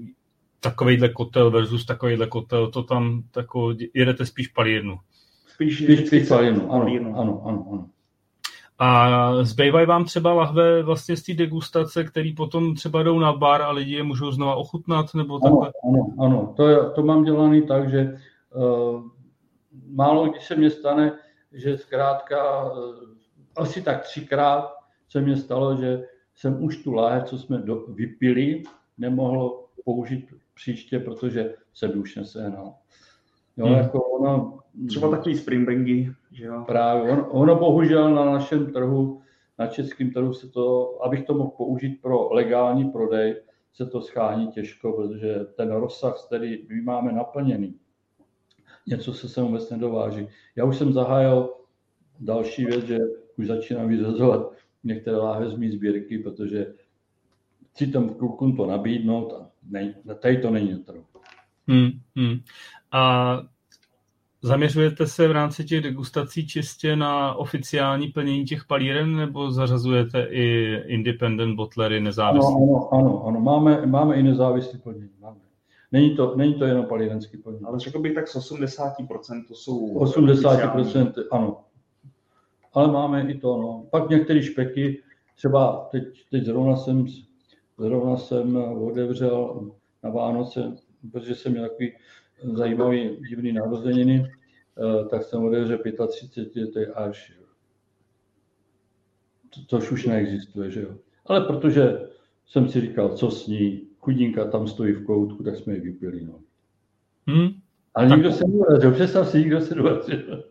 takovýhle 0.60 1.08
kotel 1.08 1.50
versus 1.50 1.86
takovýhle 1.86 2.26
kotel, 2.26 2.70
to 2.70 2.82
tam 2.82 3.22
tako, 3.30 3.74
jedete 3.94 4.26
spíš 4.26 4.48
palírnu. 4.48 4.98
Spíš, 5.46 5.82
spíš, 5.82 6.06
spíš 6.06 6.28
palírnu, 6.28 6.72
ano, 6.72 6.86
ano, 7.20 7.42
ano, 7.46 7.66
ano. 7.72 7.90
A 8.78 9.44
zbývají 9.44 9.86
vám 9.86 10.04
třeba 10.04 10.32
lahve 10.32 10.82
vlastně 10.82 11.16
z 11.16 11.22
té 11.22 11.34
degustace, 11.34 12.04
který 12.04 12.34
potom 12.34 12.74
třeba 12.74 13.02
jdou 13.02 13.18
na 13.18 13.32
bar 13.32 13.62
a 13.62 13.70
lidi 13.70 13.94
je 13.94 14.02
můžou 14.02 14.32
znova 14.32 14.54
ochutnat? 14.54 15.14
Nebo 15.14 15.38
takhle? 15.38 15.72
Ano, 15.88 16.14
ano, 16.18 16.26
ano. 16.26 16.54
To, 16.56 16.68
je, 16.68 16.90
to 16.90 17.02
mám 17.02 17.24
dělaný 17.24 17.62
tak, 17.62 17.90
že 17.90 18.16
uh, 18.54 19.02
málo 19.86 20.26
kdy 20.28 20.40
se 20.40 20.56
mě 20.56 20.70
stane, 20.70 21.12
že 21.52 21.78
zkrátka 21.78 22.64
uh, 22.64 22.94
asi 23.56 23.82
tak 23.82 24.02
třikrát 24.02 24.74
se 25.08 25.20
mě 25.20 25.36
stalo, 25.36 25.76
že 25.76 26.04
jsem 26.34 26.64
už 26.64 26.76
tu 26.76 26.92
láhev, 26.92 27.24
co 27.24 27.38
jsme 27.38 27.58
do, 27.58 27.76
vypili, 27.88 28.62
nemohl 28.98 29.64
použít 29.84 30.34
příště, 30.54 30.98
protože 30.98 31.54
jsem 31.74 32.00
už 32.00 32.16
nesehnal. 32.16 32.74
Jo, 33.56 33.66
hmm. 33.66 33.76
jako 33.76 34.02
ono, 34.02 34.58
Třeba 34.86 35.10
takový 35.10 35.36
springbangy, 35.36 36.12
že 36.32 36.44
jo? 36.44 36.64
Právě, 36.66 37.12
ono, 37.12 37.30
ono 37.30 37.56
bohužel 37.56 38.14
na 38.14 38.24
našem 38.24 38.72
trhu, 38.72 39.20
na 39.58 39.66
českém 39.66 40.10
trhu 40.10 40.32
se 40.32 40.48
to, 40.48 40.98
abych 41.04 41.24
to 41.24 41.34
mohl 41.34 41.50
použít 41.50 42.02
pro 42.02 42.34
legální 42.34 42.90
prodej, 42.90 43.42
se 43.74 43.86
to 43.86 44.00
schání 44.00 44.48
těžko, 44.48 44.92
protože 44.92 45.46
ten 45.56 45.72
rozsah, 45.72 46.26
který 46.26 46.66
my 46.68 46.82
máme 46.82 47.12
naplněný, 47.12 47.74
něco 48.86 49.12
se 49.12 49.28
sem 49.28 49.44
vůbec 49.44 49.70
nedováží. 49.70 50.28
Já 50.56 50.64
už 50.64 50.76
jsem 50.76 50.92
zahájil 50.92 51.54
další 52.20 52.64
věc, 52.64 52.84
že 52.84 52.98
už 53.38 53.46
začínám 53.46 53.88
vyřazovat 53.88 54.52
některé 54.84 55.16
láhve 55.16 55.50
z 55.50 55.56
mý 55.56 55.70
sbírky, 55.70 56.18
protože 56.18 56.74
chci 57.70 57.86
tam 57.86 58.08
klukům 58.08 58.56
to 58.56 58.66
nabídnout 58.66 59.32
a 59.32 59.50
ne, 59.70 59.94
tady 60.18 60.38
to 60.38 60.50
není 60.50 60.72
na 60.72 60.78
trhu. 60.78 61.04
Hmm, 61.68 61.90
hmm. 62.16 62.38
A 62.92 63.40
Zaměřujete 64.44 65.06
se 65.06 65.28
v 65.28 65.32
rámci 65.32 65.64
těch 65.64 65.80
degustací 65.80 66.46
čistě 66.46 66.96
na 66.96 67.34
oficiální 67.34 68.08
plnění 68.08 68.44
těch 68.44 68.64
palíren, 68.64 69.16
nebo 69.16 69.50
zařazujete 69.50 70.22
i 70.30 70.74
independent 70.86 71.56
botlery 71.56 72.00
nezávislé? 72.00 72.54
Ano, 72.54 72.88
ano, 72.92 73.00
ano, 73.00 73.26
ano. 73.26 73.40
Máme, 73.40 73.86
máme 73.86 74.16
i 74.16 74.22
nezávislé 74.22 74.78
plnění. 74.78 75.10
Máme. 75.20 75.36
Není 75.92 76.16
to, 76.16 76.36
není 76.36 76.54
to 76.54 76.64
jenom 76.64 76.86
palírenský 76.86 77.36
plnění. 77.36 77.64
Ale 77.64 77.78
řekl 77.78 77.98
bych 78.00 78.14
tak 78.14 78.28
z 78.28 78.36
80% 78.36 79.44
to 79.48 79.54
jsou 79.54 79.98
80%, 79.98 80.80
oficiální. 80.80 81.12
ano. 81.30 81.60
Ale 82.72 82.92
máme 82.92 83.30
i 83.30 83.38
to, 83.38 83.56
no. 83.56 83.86
Pak 83.90 84.10
některé 84.10 84.42
špeky, 84.42 85.02
třeba 85.36 85.88
teď, 85.90 86.04
teď 86.30 86.44
zrovna 86.44 86.76
jsem, 86.76 87.06
zrovna 87.78 88.16
jsem 88.16 88.56
otevřel 88.56 89.70
na 90.02 90.10
Vánoce, 90.10 90.72
protože 91.12 91.34
jsem 91.34 91.52
měl 91.52 91.68
takový 91.68 91.92
zajímavý 92.52 93.16
divný 93.28 93.52
narozeniny, 93.52 94.32
tak 95.10 95.22
jsem 95.22 95.44
odjel, 95.44 95.66
že 95.66 95.78
35 96.08 96.72
to 96.72 96.78
je 96.78 96.86
až, 96.86 97.32
což 99.66 99.90
už 99.90 100.06
neexistuje, 100.06 100.70
že 100.70 100.82
jo. 100.82 100.94
Ale 101.26 101.40
protože 101.40 102.08
jsem 102.46 102.68
si 102.68 102.80
říkal, 102.80 103.08
co 103.08 103.30
s 103.30 103.46
ní, 103.46 103.88
chudinka 103.98 104.44
tam 104.50 104.68
stojí 104.68 104.92
v 104.92 105.04
koutku, 105.04 105.42
tak 105.42 105.56
jsme 105.56 105.74
ji 105.74 105.80
vypili, 105.80 106.24
no. 106.24 106.40
Hmm. 107.26 107.48
Ale 107.94 108.08
nikdo 108.08 108.32
se 108.32 108.44
neurazil, 108.48 108.92
představ 108.92 109.28
si, 109.28 109.38
nikdo 109.38 109.60
se 109.60 109.74
neurazil. 109.74 110.44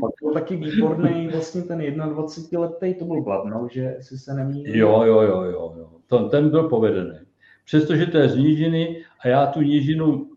Pak 0.00 0.10
byl 0.22 0.32
taky 0.32 0.56
výborný 0.56 1.28
vlastně 1.28 1.62
ten 1.62 1.78
21 1.78 2.60
letý, 2.60 2.94
to 2.98 3.04
byl 3.04 3.22
Bladno, 3.22 3.68
že 3.70 3.96
si 4.00 4.18
se 4.18 4.34
nemýlil. 4.34 4.76
Jo, 4.76 5.02
jo, 5.04 5.22
jo, 5.22 5.42
jo, 5.42 5.74
jo. 5.78 5.90
Ten, 6.06 6.28
ten 6.28 6.50
byl 6.50 6.68
povedený. 6.68 7.18
Přestože 7.64 8.06
to 8.06 8.18
je 8.18 8.28
z 8.28 8.36
nížiny 8.36 9.04
a 9.20 9.28
já 9.28 9.46
tu 9.46 9.60
nížinu 9.60 10.30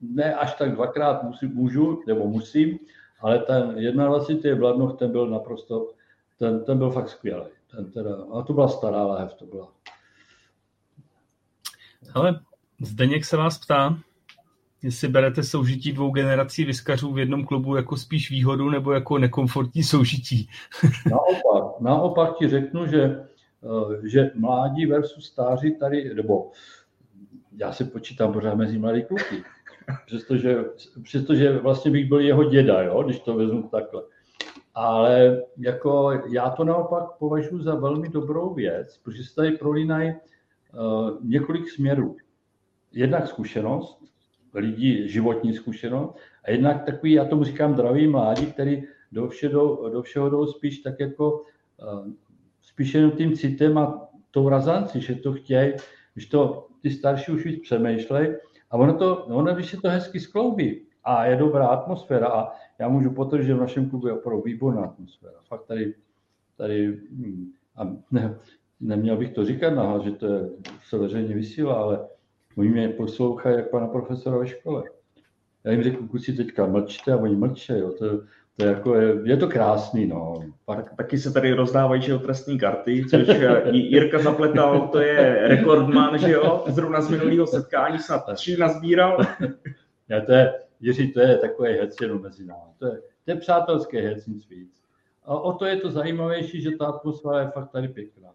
ne 0.00 0.34
až 0.34 0.54
tak 0.54 0.74
dvakrát 0.74 1.22
musím, 1.22 1.54
můžu, 1.54 2.02
nebo 2.06 2.28
musím, 2.28 2.78
ale 3.20 3.38
ten 3.38 3.74
21. 3.94 4.58
Bladnoch, 4.58 4.98
ten 4.98 5.12
byl 5.12 5.26
naprosto, 5.26 5.90
ten, 6.38 6.64
ten 6.64 6.78
byl 6.78 6.90
fakt 6.90 7.08
skvělý. 7.08 7.44
Ten 7.70 7.90
teda, 7.90 8.16
a 8.32 8.42
to 8.42 8.52
byla 8.52 8.68
stará 8.68 9.02
lahev, 9.02 9.34
to 9.34 9.46
byla. 9.46 9.72
Ale 12.14 12.40
Zdeněk 12.80 13.24
se 13.24 13.36
vás 13.36 13.58
ptá, 13.58 13.98
jestli 14.82 15.08
berete 15.08 15.42
soužití 15.42 15.92
dvou 15.92 16.10
generací 16.10 16.64
vyskařů 16.64 17.12
v 17.12 17.18
jednom 17.18 17.44
klubu 17.44 17.76
jako 17.76 17.96
spíš 17.96 18.30
výhodu 18.30 18.70
nebo 18.70 18.92
jako 18.92 19.18
nekomfortní 19.18 19.82
soužití? 19.82 20.48
naopak, 21.10 21.80
naopak 21.80 22.38
ti 22.38 22.48
řeknu, 22.48 22.86
že, 22.86 23.24
že 24.02 24.30
mládí 24.34 24.86
versus 24.86 25.26
stáří 25.26 25.74
tady, 25.74 26.14
nebo 26.14 26.50
já 27.56 27.72
se 27.72 27.84
počítám 27.84 28.32
pořád 28.32 28.54
mezi 28.54 28.78
mladý 28.78 29.02
kluky, 29.02 29.42
přestože, 30.06 30.64
přestože 31.02 31.58
vlastně 31.58 31.90
bych 31.90 32.08
byl 32.08 32.20
jeho 32.20 32.44
děda, 32.44 32.82
jo, 32.82 33.02
když 33.02 33.20
to 33.20 33.34
vezmu 33.34 33.62
takhle. 33.62 34.02
Ale 34.74 35.42
jako 35.58 36.22
já 36.28 36.50
to 36.50 36.64
naopak 36.64 37.04
považuji 37.18 37.62
za 37.62 37.74
velmi 37.74 38.08
dobrou 38.08 38.54
věc, 38.54 39.00
protože 39.04 39.24
se 39.24 39.34
tady 39.34 39.50
prolínají 39.50 40.12
uh, 40.14 41.10
několik 41.24 41.70
směrů. 41.70 42.16
Jednak 42.92 43.28
zkušenost, 43.28 44.02
lidí 44.54 45.08
životní 45.08 45.54
zkušenost 45.54 46.16
a 46.44 46.50
jednak 46.50 46.84
takový, 46.84 47.12
já 47.12 47.24
tomu 47.24 47.44
říkám 47.44 47.74
dravý 47.74 48.08
mládí, 48.08 48.46
který 48.46 48.82
do 49.12 49.28
všeho, 49.28 49.88
do 49.88 50.02
všeho 50.02 50.30
jdou 50.30 50.46
spíš 50.46 50.78
tak 50.78 51.00
jako 51.00 51.32
uh, 51.32 52.12
spíš 52.80 52.94
jenom 52.94 53.10
tím 53.10 53.36
citem 53.36 53.78
a 53.78 54.08
tou 54.30 54.48
razanci, 54.48 55.00
že 55.00 55.14
to 55.14 55.32
chtějí, 55.32 55.72
když 56.14 56.26
to 56.26 56.66
ty 56.82 56.90
starší 56.90 57.32
už 57.32 57.44
víc 57.44 57.62
přemýšlej 57.62 58.36
a 58.70 58.76
ono 58.76 58.94
to, 58.94 59.24
ono, 59.24 59.54
když 59.54 59.70
se 59.70 59.76
to 59.76 59.88
hezky 59.88 60.20
skloubí 60.20 60.82
a 61.04 61.24
je 61.26 61.36
dobrá 61.36 61.66
atmosféra 61.66 62.28
a 62.28 62.48
já 62.78 62.88
můžu 62.88 63.10
potvrdit, 63.10 63.46
že 63.46 63.54
v 63.54 63.60
našem 63.60 63.90
klubu 63.90 64.06
je 64.06 64.12
opravdu 64.12 64.42
výborná 64.42 64.82
atmosféra. 64.82 65.38
Fakt 65.48 65.66
tady, 65.66 65.94
tady 66.56 67.00
hm, 67.10 67.52
a 67.76 67.96
ne, 68.10 68.38
neměl 68.80 69.16
bych 69.16 69.32
to 69.32 69.44
říkat 69.44 69.70
nahlas, 69.70 70.02
že 70.02 70.10
to 70.10 70.26
je, 70.26 70.48
se 70.88 70.98
veřejně 70.98 71.34
vysílá, 71.34 71.74
ale 71.74 72.08
oni 72.56 72.68
mě 72.68 72.88
poslouchají 72.88 73.56
jak 73.56 73.70
pana 73.70 73.86
profesora 73.86 74.38
ve 74.38 74.46
škole. 74.46 74.82
Já 75.64 75.72
jim 75.72 75.82
řeknu, 75.82 76.08
kluci 76.08 76.32
teďka 76.32 76.66
mlčte 76.66 77.12
a 77.12 77.16
oni 77.16 77.36
mlče, 77.36 77.78
jo. 77.78 77.92
To, 77.92 78.20
to 78.60 78.66
je, 78.66 78.72
jako, 78.72 78.94
je, 78.94 79.16
je 79.24 79.36
to 79.36 79.48
krásný, 79.48 80.06
no. 80.06 80.34
Tak, 80.66 80.96
taky 80.96 81.18
se 81.18 81.32
tady 81.32 81.52
rozdávají, 81.52 82.02
že 82.02 82.12
jo, 82.12 82.18
trestní 82.18 82.58
karty, 82.58 83.04
což 83.10 83.28
eh, 83.28 83.70
Jirka 83.72 84.18
zapletal, 84.18 84.88
to 84.88 85.00
je 85.00 85.48
rekordman, 85.48 86.18
že 86.18 86.32
jo, 86.32 86.64
zrovna 86.66 87.00
z 87.00 87.10
minulého 87.10 87.46
setkání 87.46 87.98
snad 87.98 88.24
tři 88.34 88.56
nazbíral. 88.56 89.18
Já 90.08 90.20
to 90.20 90.32
je, 90.32 90.52
Jiří, 90.80 91.12
to 91.12 91.20
je 91.20 91.38
takový 91.38 91.72
hec 91.72 91.96
jenom 92.00 92.22
mezi 92.22 92.46
námi. 92.46 92.72
To 92.78 92.86
je, 92.86 93.00
to 93.24 93.30
je 93.30 93.36
přátelský 93.36 93.96
hec, 93.96 94.26
nic 94.26 94.48
víc. 94.48 94.82
A 95.24 95.34
o 95.34 95.52
to 95.52 95.64
je 95.64 95.76
to 95.76 95.90
zajímavější, 95.90 96.62
že 96.62 96.70
ta 96.70 96.86
atmosféra 96.86 97.40
je 97.40 97.50
fakt 97.50 97.70
tady 97.70 97.88
pěkná. 97.88 98.28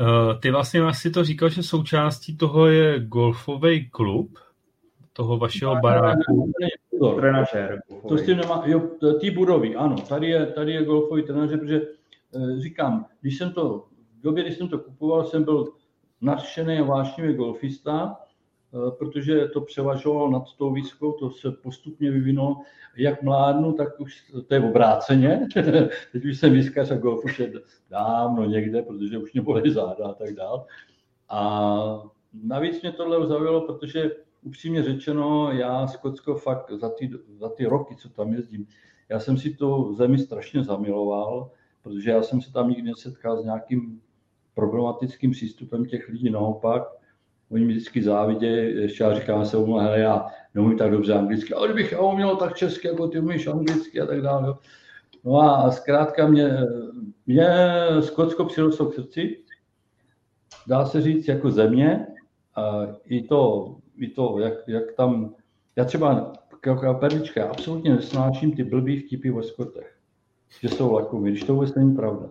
Uh, 0.00 0.40
ty 0.40 0.50
vlastně 0.50 0.82
asi 0.82 1.10
to 1.10 1.24
říkal, 1.24 1.48
že 1.48 1.62
součástí 1.62 2.36
toho 2.36 2.66
je 2.66 3.00
golfový 3.00 3.90
klub, 3.90 4.38
toho 5.12 5.38
vašeho 5.38 5.74
ne, 5.74 5.80
baráku. 5.80 6.36
Ne, 6.36 6.44
ne, 6.46 6.66
ne, 6.66 6.68
trenažér. 7.16 7.80
To 8.08 8.18
s 8.18 8.26
tím 8.26 8.36
nemá, 8.36 8.62
jo, 8.66 8.82
ty 9.20 9.30
budovy, 9.30 9.76
ano, 9.76 9.96
tady 10.08 10.28
je, 10.28 10.46
tady 10.46 10.72
je 10.72 10.84
golfový 10.84 11.22
trenažér, 11.22 11.58
protože 11.58 11.76
e, 11.76 12.60
říkám, 12.60 13.06
když 13.20 13.38
jsem 13.38 13.52
to, 13.52 13.84
v 14.18 14.22
době, 14.22 14.44
když 14.44 14.56
jsem 14.56 14.68
to 14.68 14.78
kupoval, 14.78 15.24
jsem 15.24 15.44
byl 15.44 15.64
nadšený 16.20 16.78
a 16.78 16.84
vášnivý 16.84 17.34
golfista, 17.34 18.16
e, 18.16 18.90
protože 18.90 19.48
to 19.48 19.60
převažovalo 19.60 20.30
nad 20.30 20.42
tou 20.58 20.72
výzkou, 20.72 21.12
to 21.12 21.30
se 21.30 21.50
postupně 21.50 22.10
vyvinulo. 22.10 22.56
Jak 22.96 23.22
mládnu, 23.22 23.72
tak 23.72 24.00
už 24.00 24.32
to 24.48 24.54
je 24.54 24.60
obráceně. 24.60 25.46
Teď 26.12 26.24
už 26.24 26.38
jsem 26.38 26.52
výzkař 26.52 26.90
a 26.90 26.96
golf 26.96 27.24
už 27.24 27.38
je 27.38 27.52
dávno 27.90 28.44
někde, 28.44 28.82
protože 28.82 29.18
už 29.18 29.32
mě 29.32 29.42
bolí 29.42 29.70
záda 29.70 30.06
a 30.06 30.14
tak 30.14 30.34
dál. 30.34 30.66
A 31.28 32.02
navíc 32.44 32.82
mě 32.82 32.92
tohle 32.92 33.26
zaujalo, 33.26 33.60
protože 33.60 34.10
upřímně 34.46 34.82
řečeno, 34.82 35.52
já 35.52 35.86
Skotsko 35.86 36.34
fakt 36.34 36.72
za 36.72 36.88
ty, 36.88 37.10
za 37.38 37.48
ty 37.48 37.64
roky, 37.64 37.96
co 37.96 38.08
tam 38.08 38.32
jezdím, 38.32 38.66
já 39.08 39.20
jsem 39.20 39.38
si 39.38 39.50
tu 39.50 39.94
zemi 39.94 40.18
strašně 40.18 40.64
zamiloval, 40.64 41.50
protože 41.82 42.10
já 42.10 42.22
jsem 42.22 42.40
se 42.40 42.52
tam 42.52 42.68
nikdy 42.68 42.82
nesetkal 42.82 43.42
s 43.42 43.44
nějakým 43.44 44.00
problematickým 44.54 45.30
přístupem 45.30 45.84
těch 45.84 46.08
lidí, 46.08 46.30
naopak, 46.30 46.82
oni 47.50 47.64
mi 47.64 47.72
vždycky 47.72 48.02
závidějí, 48.02 48.76
ještě 48.82 49.04
já 49.04 49.14
říkám 49.14 49.46
se 49.46 49.56
umím, 49.56 49.78
hele, 49.78 49.98
já 49.98 50.26
neumím 50.54 50.78
tak 50.78 50.90
dobře 50.90 51.14
anglicky, 51.14 51.54
ale 51.54 51.68
kdybych 51.68 51.92
já 51.92 52.00
uměl 52.00 52.36
tak 52.36 52.54
česky, 52.54 52.88
jako 52.88 53.08
ty 53.08 53.20
umíš 53.20 53.46
anglicky 53.46 54.00
a 54.00 54.06
tak 54.06 54.22
dále. 54.22 54.54
No 55.24 55.40
a 55.40 55.70
zkrátka 55.70 56.26
mě, 56.26 56.48
mě 57.26 57.48
Skotsko 58.00 58.44
přirostlo 58.44 58.86
k 58.86 58.94
srdci, 58.94 59.42
dá 60.66 60.84
se 60.84 61.00
říct 61.00 61.28
jako 61.28 61.50
země, 61.50 62.06
i 63.04 63.22
to 63.22 63.76
i 63.98 64.08
to, 64.08 64.38
jak, 64.38 64.52
jak 64.66 64.92
tam, 64.92 65.34
já 65.76 65.84
třeba 65.84 66.32
jako 66.66 66.94
perlička, 66.94 67.40
já 67.40 67.46
absolutně 67.46 67.94
nesnáším 67.94 68.52
ty 68.52 68.64
blbý 68.64 69.00
vtipy 69.00 69.30
ve 69.30 69.42
skotech, 69.42 69.96
že 70.60 70.68
jsou 70.68 70.92
lakoví, 70.92 71.30
když 71.30 71.44
to 71.44 71.54
vůbec 71.54 71.74
není 71.74 71.96
pravda. 71.96 72.28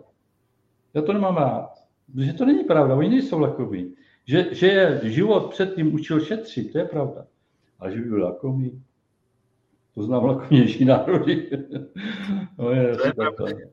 Já 0.93 1.01
to 1.01 1.13
nemám 1.13 1.35
rád, 1.35 1.69
protože 2.11 2.33
to 2.33 2.45
není 2.45 2.63
pravda, 2.63 2.95
oni 2.95 3.09
nejsou 3.09 3.39
lakoví. 3.39 3.95
Že, 4.27 4.55
že 4.55 4.67
je 4.67 4.99
život 5.03 5.49
předtím 5.49 5.93
učil 5.93 6.19
šetřit, 6.19 6.71
to 6.71 6.77
je 6.77 6.85
pravda. 6.85 7.25
Ale 7.79 7.91
že 7.91 8.01
by 8.01 8.09
byl 8.09 8.23
lakomý, 8.23 8.83
to 9.95 10.03
znám 10.03 10.25
lakomější 10.25 10.85
národy. 10.85 11.49
no, 12.57 12.71
je, 12.71 12.97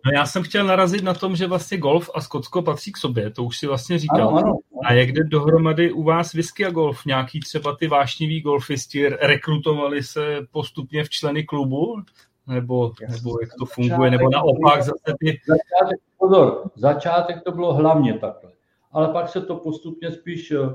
no 0.06 0.12
já 0.14 0.26
jsem 0.26 0.42
chtěl 0.42 0.66
narazit 0.66 1.02
na 1.04 1.14
tom, 1.14 1.36
že 1.36 1.46
vlastně 1.46 1.78
golf 1.78 2.10
a 2.14 2.20
Skotsko 2.20 2.62
patří 2.62 2.92
k 2.92 2.96
sobě, 2.96 3.30
to 3.30 3.44
už 3.44 3.58
si 3.58 3.66
vlastně 3.66 3.98
říkal. 3.98 4.28
Ano, 4.28 4.38
ano, 4.38 4.54
a 4.84 4.92
jak 4.92 5.12
jde 5.12 5.24
dohromady 5.24 5.92
u 5.92 6.02
vás 6.02 6.32
whisky 6.32 6.66
a 6.66 6.70
golf? 6.70 7.04
Nějaký 7.06 7.40
třeba 7.40 7.76
ty 7.76 7.88
vášniví 7.88 8.40
golfisti 8.40 9.08
rekrutovali 9.08 10.02
se 10.02 10.38
postupně 10.50 11.04
v 11.04 11.10
členy 11.10 11.44
klubu? 11.44 12.02
Nebo, 12.46 12.92
nebo 13.10 13.38
jak 13.40 13.50
to 13.58 13.66
funguje? 13.66 14.10
Nebo 14.10 14.30
naopak 14.30 14.82
zase 14.82 15.14
ty... 15.20 15.40
Začátek, 15.46 16.00
pozor, 16.18 16.70
začátek 16.74 17.42
to 17.42 17.52
bylo 17.52 17.74
hlavně 17.74 18.14
takhle. 18.14 18.52
Ale 18.92 19.08
pak 19.08 19.28
se 19.28 19.40
to 19.40 19.56
postupně 19.56 20.12
spíš, 20.12 20.50
eh, 20.50 20.74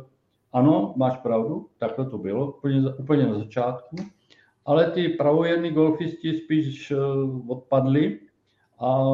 ano, 0.54 0.94
máš 0.96 1.18
pravdu, 1.18 1.68
takhle 1.78 2.10
to 2.10 2.18
bylo, 2.18 2.48
úplně, 2.48 2.90
úplně 3.00 3.28
na 3.28 3.40
začátku, 3.40 3.96
ale 4.68 4.92
ty 4.92 5.10
pravojerní 5.10 5.72
golfisti 5.72 6.38
spíš 6.38 6.92
eh, 6.92 6.96
odpadli 7.48 8.20
a 8.80 9.08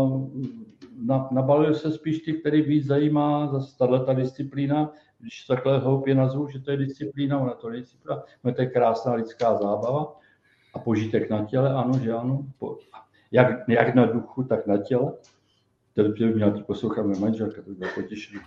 na, 1.05 1.27
nabalil 1.31 1.73
se 1.73 1.91
spíš 1.91 2.19
ty, 2.19 2.33
který 2.33 2.61
víc 2.61 2.85
zajímá 2.85 3.47
zase 3.47 3.77
tato 3.77 4.13
disciplína, 4.13 4.91
když 5.19 5.45
takhle 5.45 5.79
hloupě 5.79 6.15
nazvu, 6.15 6.47
že 6.47 6.59
to 6.59 6.71
je 6.71 6.77
disciplína, 6.77 7.39
ona 7.39 7.53
to 7.53 7.71
je 7.71 7.79
disciplína, 7.79 8.23
no 8.43 8.53
to 8.53 8.61
je 8.61 8.67
krásná 8.67 9.13
lidská 9.13 9.55
zábava 9.55 10.15
a 10.73 10.79
požitek 10.79 11.29
na 11.29 11.45
těle, 11.45 11.73
ano, 11.73 11.99
že 11.99 12.13
ano, 12.13 12.45
po, 12.59 12.77
jak, 13.31 13.69
jak 13.69 13.95
na 13.95 14.05
duchu, 14.05 14.43
tak 14.43 14.67
na 14.67 14.77
těle. 14.77 15.13
To 15.95 16.03
by 16.03 16.33
měla 16.33 16.51
to 16.51 16.61
poslouchat 16.61 17.05
moje 17.05 17.19
manželka, 17.19 17.61
to 17.61 17.69
by 17.69 17.75
bylo 17.75 17.91
potěšené. 17.95 18.41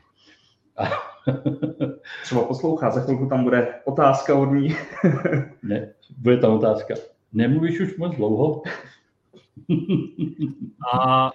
Třeba 2.23 2.45
poslouchá, 2.45 2.91
za 2.91 3.01
chvilku 3.01 3.27
tam 3.27 3.45
bude 3.45 3.75
otázka 3.85 4.35
od 4.35 4.47
ní. 4.47 4.77
ne, 5.63 5.93
bude 6.19 6.37
tam 6.37 6.53
otázka. 6.53 6.95
Nemluvíš 7.33 7.81
už 7.81 7.97
moc 7.97 8.17
dlouho? 8.17 8.63
A 10.93 11.31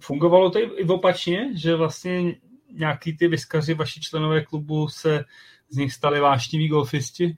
fungovalo 0.00 0.50
to 0.50 0.58
i 0.58 0.84
opačně, 0.84 1.50
že 1.56 1.76
vlastně 1.76 2.34
nějaký 2.72 3.16
ty 3.16 3.28
vyskaři, 3.28 3.74
vaši 3.74 4.00
členové 4.00 4.44
klubu 4.44 4.88
se 4.88 5.24
z 5.68 5.76
nich 5.76 5.92
stali 5.92 6.20
vášniví 6.20 6.68
golfisti? 6.68 7.36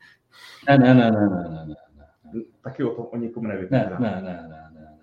Ne, 0.69 0.79
ne, 0.79 0.95
ne, 0.95 1.11
ne, 1.11 1.29
ne, 1.29 1.49
ne, 1.49 1.67
ne. 1.67 1.75
Taky 2.63 2.85
o 2.85 2.95
tom 2.95 3.07
o 3.13 3.17
nikom 3.17 3.47
nevím. 3.47 3.69
Ne, 3.71 3.97
ne, 4.01 4.11
ne, 4.11 4.23
ne, 4.23 4.49
ne, 4.49 4.71
ne. 4.75 4.99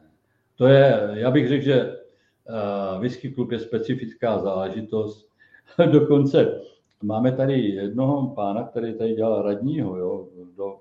To 0.55 0.67
je, 0.67 1.09
já 1.13 1.31
bych 1.31 1.47
řekl, 1.47 1.63
že 1.63 1.85
uh, 1.85 2.99
whisky 2.99 3.29
klub 3.29 3.51
je 3.51 3.59
specifická 3.59 4.39
záležitost. 4.39 5.28
Dokonce 5.91 6.61
máme 7.03 7.31
tady 7.31 7.59
jednoho 7.61 8.27
pána, 8.27 8.63
který 8.63 8.93
tady 8.93 9.13
dělal 9.13 9.41
radního, 9.41 9.97
jo, 9.97 10.27
do, 10.57 10.77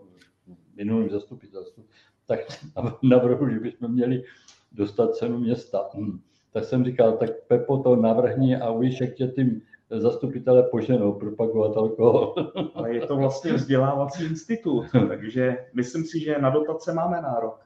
minulým 0.77 1.11
zastupitelstvu, 1.11 1.85
tak 2.27 2.41
navrhu, 3.03 3.51
že 3.51 3.61
bychom 3.61 3.93
měli 3.93 4.25
dostat 4.73 5.15
cenu 5.15 5.39
města. 5.39 5.89
Hm. 5.95 6.21
Tak 6.53 6.65
jsem 6.65 6.85
říkal, 6.85 7.13
tak 7.13 7.31
Pepo 7.49 7.79
to 7.79 7.97
navrhni 7.97 8.57
a 8.57 8.71
uvidíš, 8.71 9.01
jak 9.01 9.15
tě 9.15 9.27
tím 9.27 9.63
zastupitele 9.91 10.63
poženou 10.63 11.13
propagovat 11.13 11.77
alkohol. 11.77 12.35
Ale 12.75 12.95
je 12.95 13.07
to 13.07 13.17
vlastně 13.17 13.53
vzdělávací 13.53 14.25
institut, 14.25 14.85
takže 15.09 15.67
myslím 15.75 16.05
si, 16.05 16.21
že 16.21 16.39
na 16.39 16.51
dotace 16.51 16.95
máme 16.95 17.23
nárok. 17.23 17.61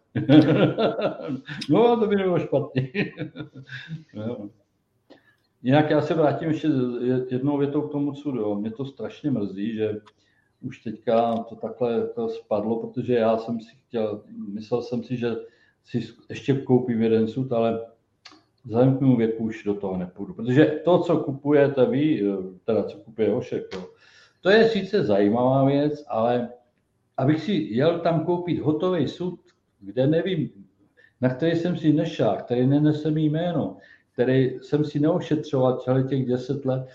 no, 1.71 1.97
to 1.97 2.07
by 2.07 2.17
nebylo 2.17 2.39
špatně. 2.39 2.89
no. 4.15 4.51
Jinak 5.63 5.91
já 5.91 6.01
se 6.01 6.15
vrátím 6.15 6.49
ještě 6.49 6.69
jednou 7.31 7.59
větou 7.59 7.83
k 7.83 7.93
tomu 7.93 8.13
cudu. 8.13 8.55
Mě 8.55 8.71
to 8.71 8.85
strašně 8.85 9.31
mrzí, 9.31 9.75
že 9.75 10.01
už 10.61 10.79
teďka 10.79 11.37
to 11.37 11.57
takhle 11.57 12.09
to 12.09 12.29
spadlo, 12.29 12.81
protože 12.81 13.15
já 13.15 13.37
jsem 13.37 13.61
si 13.61 13.77
chtěl, 13.87 14.23
myslel 14.53 14.83
jsem 14.83 15.03
si, 15.03 15.17
že 15.17 15.35
si 15.85 16.09
ještě 16.29 16.55
koupím 16.55 17.03
jeden 17.03 17.29
sud, 17.29 17.53
ale 17.53 17.87
vzhledem 18.65 18.97
k 18.97 19.01
mému 19.01 19.17
věku 19.17 19.45
už 19.45 19.65
do 19.65 19.75
toho 19.75 19.97
nepůjdu. 19.97 20.35
Protože 20.35 20.81
to, 20.85 20.99
co 20.99 21.17
kupujete 21.17 21.87
vy, 21.87 22.23
teda 22.65 22.83
co 22.83 22.99
kupuje 22.99 23.35
Ošek, 23.35 23.65
to 24.41 24.51
je 24.51 24.69
sice 24.69 25.05
zajímavá 25.05 25.65
věc, 25.65 26.05
ale 26.09 26.49
abych 27.17 27.41
si 27.41 27.53
jel 27.53 28.01
tam 28.01 28.25
koupit 28.25 28.61
hotový 28.61 29.09
sud, 29.09 29.41
kde 29.81 30.07
nevím, 30.07 30.51
na 31.21 31.35
který 31.35 31.57
jsem 31.57 31.77
si 31.77 31.93
nešel, 31.93 32.37
který 32.37 32.67
nenese 32.67 33.11
mi 33.11 33.25
jméno, 33.25 33.77
který 34.13 34.59
jsem 34.63 34.85
si 34.85 35.01
neošetřoval 35.01 35.79
celý 35.79 36.09
těch 36.09 36.27
deset 36.27 36.65
let, 36.65 36.89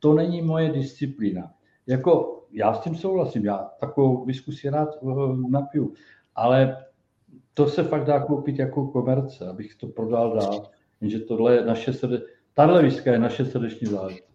to 0.00 0.14
není 0.14 0.42
moje 0.42 0.72
disciplína. 0.72 1.50
Jako, 1.86 2.44
já 2.52 2.74
s 2.74 2.80
tím 2.80 2.94
souhlasím, 2.96 3.44
já 3.44 3.70
takovou 3.80 4.24
diskusi 4.24 4.70
rád 4.70 4.88
eh, 5.02 5.06
napiju, 5.50 5.94
ale 6.34 6.84
to 7.54 7.66
se 7.68 7.84
fakt 7.84 8.04
dá 8.04 8.20
koupit 8.20 8.58
jako 8.58 8.86
komerce, 8.86 9.48
abych 9.48 9.74
to 9.74 9.86
prodal 9.86 10.34
dál. 10.34 10.70
Jenže 11.00 11.18
tohle 11.18 11.54
je 11.54 11.64
naše 11.64 11.92
srde... 11.92 12.22
Tahle 12.54 12.82
whisky 12.82 13.08
je 13.08 13.18
naše 13.18 13.44
srdeční 13.44 13.86
záležitost. 13.86 14.34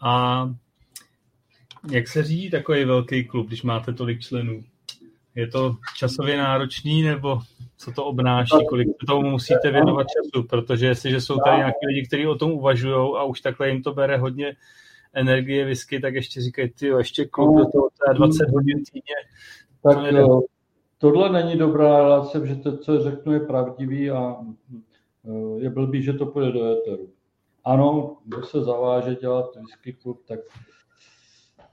A 0.00 0.44
jak 1.90 2.08
se 2.08 2.22
řídí 2.22 2.50
takový 2.50 2.84
velký 2.84 3.24
klub, 3.24 3.46
když 3.46 3.62
máte 3.62 3.92
tolik 3.92 4.20
členů? 4.20 4.64
Je 5.34 5.46
to 5.46 5.76
časově 5.96 6.36
náročný, 6.36 7.02
nebo 7.02 7.38
co 7.76 7.92
to 7.92 8.04
obnáší, 8.04 8.66
kolik 8.68 8.88
tomu 9.06 9.30
musíte 9.30 9.70
věnovat 9.70 10.06
času? 10.06 10.46
Protože 10.46 10.86
jestliže 10.86 11.20
jsou 11.20 11.38
tady 11.44 11.56
nějaký 11.56 11.86
lidi, 11.86 12.06
kteří 12.06 12.26
o 12.26 12.34
tom 12.34 12.52
uvažují 12.52 12.94
a 12.94 13.22
už 13.22 13.40
takhle 13.40 13.68
jim 13.68 13.82
to 13.82 13.92
bere 13.92 14.16
hodně 14.16 14.56
energie, 15.12 15.64
whisky, 15.64 16.00
tak 16.00 16.14
ještě 16.14 16.40
říkají, 16.40 16.70
ty 16.70 16.86
ještě 16.86 17.24
klub 17.24 17.56
do 17.56 17.64
toho, 17.64 17.88
to 17.90 18.10
je 18.10 18.14
20 18.14 18.50
hodin 18.50 18.84
týdně. 18.92 19.14
Tak 19.82 20.10
to 20.10 20.16
jo, 20.16 20.42
tohle 20.98 21.32
není 21.32 21.58
dobrá 21.58 21.98
relace, 21.98 22.46
že 22.46 22.54
to, 22.54 22.78
co 22.78 23.02
řeknu, 23.02 23.32
je 23.32 23.40
pravdivý 23.40 24.10
a 24.10 24.36
eh, 25.24 25.60
je 25.60 25.70
blbý, 25.70 26.02
že 26.02 26.12
to 26.12 26.26
půjde 26.26 26.52
do 26.52 26.64
éteru. 26.64 27.08
Ano, 27.64 28.16
kdo 28.24 28.42
se 28.42 28.60
zaváže 28.60 29.14
dělat 29.14 29.56
whisky 29.56 29.92
klub, 29.92 30.22
tak, 30.28 30.40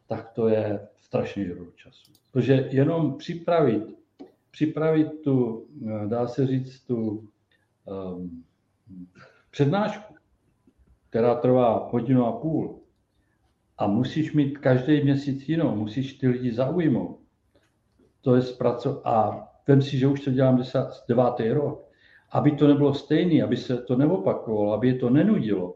tak 0.07 0.31
to 0.31 0.47
je 0.47 0.87
strašný 0.97 1.45
žrou 1.45 1.71
času. 1.75 2.16
Protože 2.31 2.69
jenom 2.71 3.17
připravit, 3.17 3.83
připravit 4.51 5.21
tu, 5.23 5.67
eh, 5.87 6.07
dá 6.07 6.27
se 6.27 6.47
říct, 6.47 6.79
tu 6.79 7.29
um, 7.85 8.43
přednášku, 9.51 10.15
která 11.09 11.35
trvá 11.35 11.89
hodinu 11.91 12.25
a 12.25 12.31
půl, 12.31 12.79
a 13.77 13.87
musíš 13.87 14.33
mít 14.33 14.57
každý 14.57 15.03
měsíc 15.03 15.49
jinou, 15.49 15.75
musíš 15.75 16.13
ty 16.13 16.27
lidi 16.27 16.53
zaujmout. 16.53 17.19
To 18.21 18.35
je 18.35 18.41
zpracovat. 18.41 19.01
A 19.05 19.47
vem 19.67 19.81
si, 19.81 19.97
že 19.97 20.07
už 20.07 20.21
to 20.21 20.31
dělám 20.31 20.63
devátý 21.07 21.49
rok. 21.49 21.87
Aby 22.31 22.51
to 22.51 22.67
nebylo 22.67 22.93
stejné, 22.93 23.43
aby 23.43 23.57
se 23.57 23.77
to 23.77 23.95
neopakovalo, 23.95 24.73
aby 24.73 24.87
je 24.87 24.95
to 24.95 25.09
nenudilo, 25.09 25.75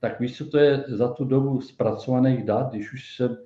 tak 0.00 0.20
víš, 0.20 0.36
co 0.38 0.46
to 0.46 0.58
je 0.58 0.84
za 0.88 1.12
tu 1.12 1.24
dobu 1.24 1.60
zpracovaných 1.60 2.44
dat, 2.44 2.70
když 2.70 2.92
už 2.92 3.16
jsem 3.16 3.36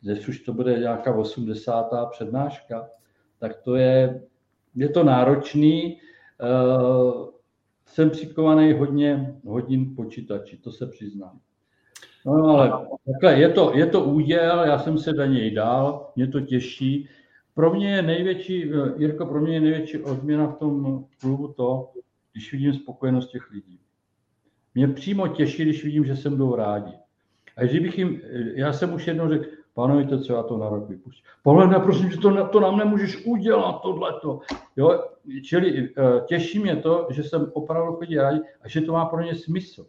když 0.00 0.28
už 0.28 0.40
to 0.40 0.52
bude 0.52 0.78
nějaká 0.78 1.14
80. 1.14 1.90
přednáška, 2.10 2.88
tak 3.38 3.56
to 3.56 3.74
je, 3.74 4.22
je 4.74 4.88
to 4.88 5.04
náročný. 5.04 6.00
Uh, 6.42 7.28
jsem 7.86 8.10
přikovaný 8.10 8.72
hodně 8.72 9.34
hodin 9.44 9.94
počítači, 9.96 10.56
to 10.56 10.72
se 10.72 10.86
přiznám. 10.86 11.40
No 12.26 12.32
ale 12.32 12.86
takhle, 13.06 13.40
je 13.40 13.48
to, 13.48 13.72
je 13.74 13.86
to 13.86 14.04
úděl, 14.04 14.64
já 14.64 14.78
jsem 14.78 14.98
se 14.98 15.12
do 15.12 15.24
něj 15.24 15.50
dal, 15.50 16.12
mě 16.16 16.26
to 16.26 16.40
těší. 16.40 17.08
Pro 17.54 17.74
mě 17.74 17.90
je 17.90 18.02
největší, 18.02 18.70
Jirko, 18.96 19.26
pro 19.26 19.40
mě 19.40 19.54
je 19.54 19.60
největší 19.60 19.98
odměna 19.98 20.46
v 20.46 20.58
tom 20.58 21.04
klubu 21.20 21.48
to, 21.48 21.92
když 22.32 22.52
vidím 22.52 22.74
spokojenost 22.74 23.30
těch 23.30 23.50
lidí. 23.50 23.80
Mě 24.74 24.88
přímo 24.88 25.28
těší, 25.28 25.62
když 25.62 25.84
vidím, 25.84 26.04
že 26.04 26.16
se 26.16 26.30
mnou 26.30 26.56
rádi. 26.56 26.92
A 27.56 27.64
když 27.64 27.80
bych 27.80 27.98
jim, 27.98 28.20
já 28.54 28.72
jsem 28.72 28.94
už 28.94 29.06
jednou 29.06 29.28
řekl, 29.28 29.46
Pánujte, 29.76 30.18
co 30.18 30.32
já 30.32 30.42
to 30.42 30.58
na 30.58 30.68
rok 30.68 30.88
vypustím. 30.88 31.24
Pane, 31.42 31.78
prosím, 31.78 32.10
že 32.10 32.18
to, 32.18 32.46
to 32.46 32.60
nám 32.60 32.76
nemůžeš 32.76 33.26
udělat, 33.26 33.82
tohleto. 33.82 34.40
Jo, 34.76 35.04
čili 35.42 35.88
eh, 35.88 36.20
těší 36.26 36.58
mě 36.58 36.76
to, 36.76 37.06
že 37.10 37.22
jsem 37.22 37.50
opravdu 37.52 37.92
chodí 37.92 38.16
rádi 38.16 38.40
a 38.62 38.68
že 38.68 38.80
to 38.80 38.92
má 38.92 39.04
pro 39.04 39.22
ně 39.22 39.34
smysl. 39.34 39.86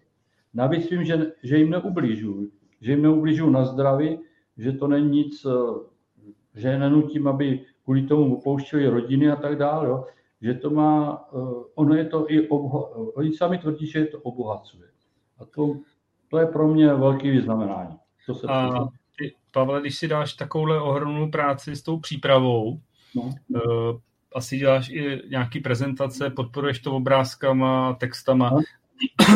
Navíc 0.53 0.89
vím, 0.89 1.03
že, 1.03 1.31
že 1.43 1.57
jim 1.57 1.69
neublížuju, 1.69 2.49
že 2.81 2.91
jim 2.91 3.01
neublížuju 3.01 3.49
na 3.49 3.65
zdraví, 3.65 4.19
že 4.57 4.71
to 4.71 4.87
není 4.87 5.09
nic, 5.09 5.45
eh, 5.45 6.59
že 6.59 6.67
je 6.67 6.79
nenutím, 6.79 7.27
aby 7.27 7.65
kvůli 7.83 8.01
tomu 8.01 8.37
opouštěli 8.37 8.87
rodiny 8.87 9.31
a 9.31 9.35
tak 9.35 9.55
dále, 9.55 9.87
jo. 9.87 10.05
že 10.41 10.53
to 10.53 10.69
má, 10.69 11.25
eh, 11.33 11.63
ono 11.75 11.95
je 11.95 12.05
to 12.05 12.31
i, 12.31 12.49
obho- 12.49 13.11
oni 13.15 13.33
sami 13.33 13.57
tvrdí, 13.57 13.87
že 13.87 13.99
je 13.99 14.05
to 14.05 14.19
obohacuje. 14.19 14.87
A 15.39 15.45
to, 15.45 15.75
to 16.29 16.37
je 16.37 16.45
pro 16.45 16.67
mě 16.67 16.93
velký 16.93 17.29
vyznamenání. 17.29 17.97
To 18.25 18.33
se 18.33 18.47
a, 18.47 18.87
Pavle, 19.51 19.81
když 19.81 19.97
si 19.97 20.07
dáš 20.07 20.33
takovouhle 20.33 20.81
ohromnou 20.81 21.31
práci 21.31 21.75
s 21.75 21.81
tou 21.81 21.99
přípravou, 21.99 22.79
no. 23.15 23.21
uh, 23.21 23.61
asi 24.35 24.57
děláš 24.57 24.89
i 24.89 25.21
nějaký 25.29 25.59
prezentace, 25.59 26.29
podporuješ 26.29 26.79
to 26.79 26.95
obrázkama, 26.95 27.93
textama. 27.93 28.49
No. 28.49 28.61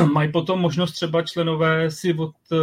Mají 0.13 0.32
potom 0.32 0.59
možnost 0.59 0.91
třeba 0.91 1.21
členové 1.21 1.91
si 1.91 2.13
od 2.13 2.34
uh, 2.51 2.57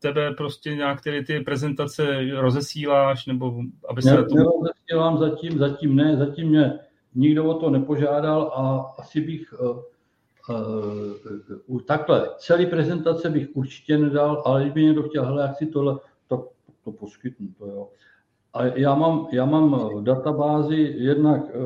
tebe 0.00 0.34
prostě 0.34 0.76
nějak 0.76 1.00
ty, 1.00 1.24
ty 1.26 1.40
prezentace 1.40 2.18
rozesíláš, 2.34 3.26
nebo 3.26 3.62
aby 3.88 4.02
se... 4.02 4.10
Ne, 4.10 4.24
to... 4.24 4.34
Nerozesílám 4.34 5.18
zatím, 5.18 5.58
zatím 5.58 5.96
ne, 5.96 6.16
zatím 6.16 6.48
mě 6.48 6.78
nikdo 7.14 7.44
o 7.44 7.54
to 7.54 7.70
nepožádal 7.70 8.42
a 8.42 8.94
asi 8.98 9.20
bych 9.20 9.54
uh, 9.60 9.78
uh, 11.68 11.80
takhle, 11.80 12.30
celý 12.38 12.66
prezentace 12.66 13.30
bych 13.30 13.48
určitě 13.54 13.98
nedal, 13.98 14.42
ale 14.46 14.62
kdyby 14.62 14.84
někdo 14.84 15.02
chtěl, 15.02 15.24
hele, 15.24 15.42
jak 15.42 15.56
si 15.56 15.66
tohle, 15.66 15.98
to 16.86 16.92
poskytnu. 16.92 17.48
To 17.58 17.66
jo. 17.66 17.88
A 18.54 18.64
já 18.64 18.94
mám, 18.94 19.28
já 19.32 19.44
mám 19.44 19.90
databázi 20.04 20.94
jednak 20.96 21.42
eh, 21.48 21.58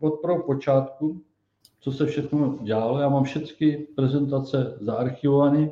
od 0.00 0.20
pro 0.22 0.42
počátku, 0.42 1.22
co 1.80 1.92
se 1.92 2.06
všechno 2.06 2.58
dělalo. 2.62 2.98
Já 2.98 3.08
mám 3.08 3.24
všechny 3.24 3.86
prezentace 3.96 4.78
zaarchivované, 4.80 5.70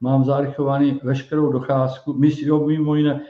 mám 0.00 0.24
zaarchivovaný 0.24 1.00
veškerou 1.02 1.52
docházku. 1.52 2.12
My 2.12 2.30
si 2.30 2.46
jo, 2.46 2.66
mimo 2.66 2.94
jiné, 2.94 3.20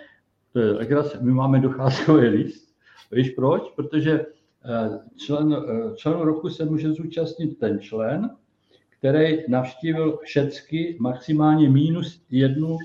to 0.52 0.58
je 0.60 0.72
legrace, 0.72 1.18
my 1.20 1.32
máme 1.32 1.60
docházkový 1.60 2.28
list. 2.28 2.74
Víš 3.12 3.30
proč? 3.30 3.62
Protože 3.76 4.12
eh, 4.64 5.00
člen, 5.16 5.52
eh, 5.52 5.96
členu 5.96 6.24
roku 6.24 6.50
se 6.50 6.64
může 6.64 6.92
zúčastnit 6.92 7.58
ten 7.58 7.80
člen, 7.80 8.30
který 8.98 9.38
navštívil 9.48 10.18
všechny 10.22 10.96
maximálně 11.00 11.70
minus 11.70 12.22
jednu 12.30 12.78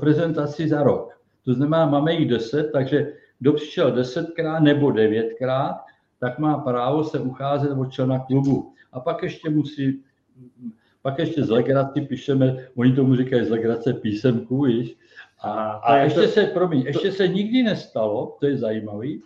prezentaci 0.00 0.68
za 0.68 0.82
rok. 0.82 1.17
To 1.48 1.54
znamená, 1.54 1.86
máme 1.86 2.14
jich 2.14 2.28
deset, 2.28 2.72
takže 2.72 3.12
kdo 3.38 3.52
přišel 3.52 3.90
desetkrát 3.92 4.62
nebo 4.62 4.90
devětkrát, 4.90 5.76
tak 6.20 6.38
má 6.38 6.58
právo 6.58 7.04
se 7.04 7.20
ucházet 7.20 7.70
o 7.78 7.86
člena 7.86 8.18
klubu. 8.18 8.72
A 8.92 9.00
pak 9.00 9.22
ještě 9.22 9.50
musí, 9.50 10.04
pak 11.02 11.18
ještě 11.18 11.44
z 11.44 11.50
legraci 11.50 12.00
píšeme, 12.00 12.68
oni 12.76 12.92
tomu 12.92 13.16
říkají 13.16 13.44
z 13.44 13.50
legrace 13.50 13.92
písemku, 13.92 14.62
víš. 14.62 14.96
A, 15.40 15.70
a 15.70 15.96
ještě 15.96 16.20
to, 16.20 16.28
se, 16.28 16.44
promiň, 16.44 16.80
ještě 16.80 17.12
se 17.12 17.28
nikdy 17.28 17.62
nestalo, 17.62 18.36
to 18.40 18.46
je 18.46 18.56
zajímavý, 18.56 19.22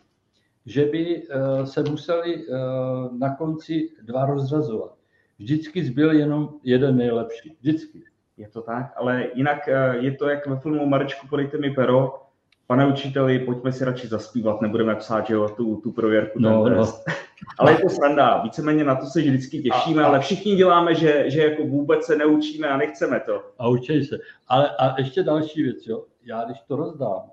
že 0.67 0.85
by 0.85 1.23
uh, 1.23 1.65
se 1.65 1.83
museli 1.91 2.47
uh, 2.47 3.19
na 3.19 3.37
konci 3.37 3.89
dva 4.03 4.27
rozřazovat. 4.27 4.95
Vždycky 5.39 5.85
zbyl 5.85 6.13
jenom 6.13 6.49
jeden 6.63 6.97
nejlepší. 6.97 7.57
Vždycky. 7.61 8.12
Je 8.43 8.49
to 8.49 8.63
tak, 8.63 8.93
ale 8.97 9.27
jinak 9.35 9.69
eh, 9.69 9.97
je 9.97 10.13
to 10.13 10.29
jak 10.29 10.47
ve 10.47 10.57
filmu 10.57 10.87
Marečku, 10.87 11.27
podejte 11.29 11.59
mi 11.59 11.71
pero, 11.71 12.23
pane 12.67 12.87
učiteli, 12.87 13.39
pojďme 13.39 13.73
si 13.73 13.85
radši 13.85 14.09
zaspívat, 14.09 14.61
nebudeme 14.61 14.97
psát, 14.97 15.27
že 15.27 15.35
jo, 15.35 15.49
tu, 15.49 15.77
tu 15.77 15.93
prověrku, 15.93 16.39
no, 16.39 16.69
no. 16.69 16.93
Ale 17.59 17.73
je 17.73 17.79
to 17.79 17.89
sranda, 17.89 18.43
víceméně 18.43 18.85
na 18.85 18.95
to 18.95 19.07
se 19.07 19.21
vždycky 19.21 19.63
těšíme, 19.63 20.03
a, 20.03 20.07
ale 20.07 20.21
všichni 20.21 20.57
děláme, 20.57 20.95
že, 20.95 21.31
že 21.31 21.43
jako 21.43 21.63
vůbec 21.63 22.05
se 22.05 22.17
neučíme 22.17 22.69
a 22.69 22.77
nechceme 22.77 23.21
to. 23.21 23.43
A 23.59 23.69
učej 23.69 24.05
se. 24.05 24.19
Ale 24.49 24.71
a 24.79 25.01
ještě 25.01 25.23
další 25.23 25.63
věc, 25.63 25.87
jo, 25.87 26.05
já 26.23 26.45
když 26.45 26.61
to 26.61 26.77
rozdám, 26.77 27.31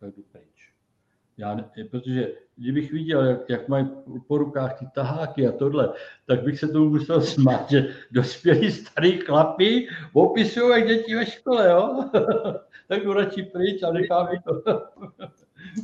tak 0.00 0.16
jdu 0.16 0.22
pryč. 0.32 0.72
Já, 1.36 1.56
protože 1.90 2.32
kdybych 2.60 2.92
viděl, 2.92 3.24
jak, 3.24 3.50
jak 3.50 3.68
mají 3.68 3.88
po 4.26 4.38
rukách 4.38 4.78
ty 4.78 4.86
taháky 4.94 5.48
a 5.48 5.52
tohle, 5.52 5.92
tak 6.26 6.42
bych 6.42 6.58
se 6.58 6.68
tomu 6.68 6.90
musel 6.90 7.20
smát, 7.20 7.70
že 7.70 7.88
dospělí 8.10 8.72
starý 8.72 9.18
chlapy 9.18 9.88
opisují 10.12 10.70
jak 10.70 10.88
děti 10.88 11.14
ve 11.14 11.26
škole, 11.26 11.70
jo? 11.70 12.04
tak 12.88 13.04
jdu 13.04 13.12
radši 13.12 13.42
pryč 13.42 13.82
a 13.82 13.92
nechám 13.92 14.28
to. 14.44 14.62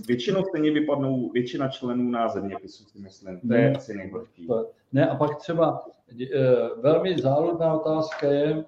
Většinou 0.09 0.45
stejně 0.45 0.71
vypadnou 0.71 1.31
většina 1.31 1.69
členů 1.69 2.11
na 2.11 2.29
zeměpisu, 2.29 2.85
si 2.85 2.99
myslím. 2.99 3.41
To 3.41 3.55
je 3.55 3.73
asi 3.77 3.97
nejhorší. 3.97 4.49
Ne, 4.93 5.09
a 5.09 5.15
pak 5.15 5.37
třeba 5.37 5.85
e, 6.21 6.39
velmi 6.81 7.19
záludná 7.19 7.75
otázka 7.75 8.27
je, 8.33 8.65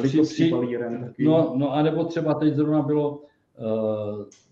e, 0.00 0.22
při, 0.22 0.50
palíren, 0.50 1.14
no, 1.18 1.52
no, 1.56 1.72
anebo 1.72 2.04
třeba 2.04 2.34
teď 2.34 2.54
zrovna 2.54 2.82
bylo, 2.82 3.22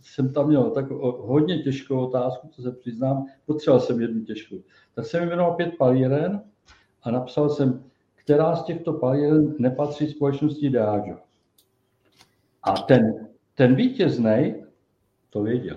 jsem 0.02 0.32
tam 0.32 0.48
měl 0.48 0.70
tak 0.70 0.90
hodně 0.90 1.62
těžkou 1.62 2.06
otázku, 2.06 2.48
co 2.48 2.62
se 2.62 2.72
přiznám, 2.72 3.26
potřeboval 3.46 3.80
jsem 3.80 4.00
jednu 4.00 4.24
těžkou. 4.24 4.56
Tak 4.94 5.06
jsem 5.06 5.28
jmenoval 5.28 5.54
pět 5.54 5.74
palíren 5.78 6.42
a 7.02 7.10
napsal 7.10 7.48
jsem, 7.48 7.84
která 8.14 8.56
z 8.56 8.64
těchto 8.64 8.92
palíren 8.92 9.54
nepatří 9.58 10.06
společnosti 10.06 10.70
Diageo. 10.70 11.18
A 12.62 12.72
ten, 12.72 13.28
ten 13.54 13.74
vítězný 13.74 14.54
to 15.30 15.42
věděl. 15.42 15.76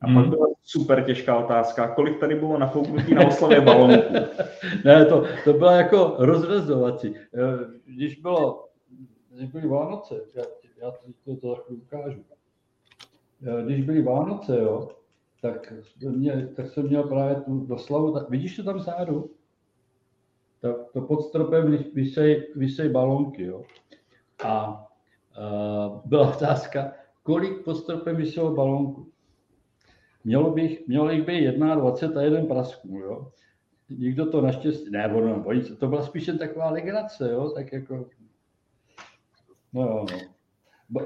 A 0.00 0.06
pak 0.14 0.28
byla 0.28 0.46
super 0.62 1.04
těžká 1.04 1.36
otázka, 1.36 1.94
kolik 1.94 2.20
tady 2.20 2.34
bylo 2.34 2.58
nafouknutí 2.58 3.14
na 3.14 3.26
oslavě 3.26 3.60
balonku? 3.60 4.14
ne, 4.84 5.04
to, 5.04 5.24
to 5.44 5.52
byla 5.52 5.72
jako 5.72 6.14
rozrezovací. 6.18 7.14
Eh, 7.16 7.80
když 7.84 8.20
bylo, 8.20 8.68
když 9.30 9.50
byly 9.50 9.68
Vánoce, 9.68 10.14
já, 10.82 10.90
to, 11.24 11.36
to 11.36 11.56
tak 11.56 11.70
ukážu. 11.70 12.24
Eh, 13.46 13.62
když 13.64 13.84
byly 13.84 14.02
Vánoce, 14.02 14.58
jo, 14.58 14.88
tak, 15.42 15.72
mě, 16.00 16.46
tak 16.56 16.68
jsem 16.68 16.86
měl 16.86 17.02
právě 17.02 17.36
tu 17.36 17.66
doslavu, 17.66 18.12
tak, 18.12 18.30
vidíš 18.30 18.56
to 18.56 18.62
tam 18.62 18.80
zádu? 18.80 19.30
Tak 20.60 20.76
to 20.92 21.00
pod 21.00 21.22
stropem 21.22 21.78
vysej, 21.94 22.52
vysej 22.56 22.88
balonky, 22.88 23.44
jo. 23.44 23.62
A 24.44 24.86
uh, 25.38 26.00
byla 26.04 26.36
otázka, 26.36 26.92
kolik 27.22 27.64
pod 27.64 27.74
stropem 27.74 28.16
vyselo 28.16 28.54
balonku. 28.54 29.12
Mělo, 30.24 30.50
bych, 30.50 30.88
mělo 30.88 31.10
jich 31.10 31.26
být 31.26 31.50
21 31.50 32.20
a 32.20 32.24
jeden 32.24 32.46
prasků, 32.46 32.98
jo. 32.98 33.32
Nikdo 33.90 34.30
to 34.30 34.40
naštěstí, 34.40 34.90
ne, 34.90 35.14
ono, 35.14 35.44
to 35.78 35.86
byla 35.86 36.02
spíše 36.02 36.32
taková 36.32 36.70
legrace, 36.70 37.32
jo, 37.32 37.50
tak 37.50 37.72
jako, 37.72 38.06
no 39.72 40.06
no. 40.10 40.31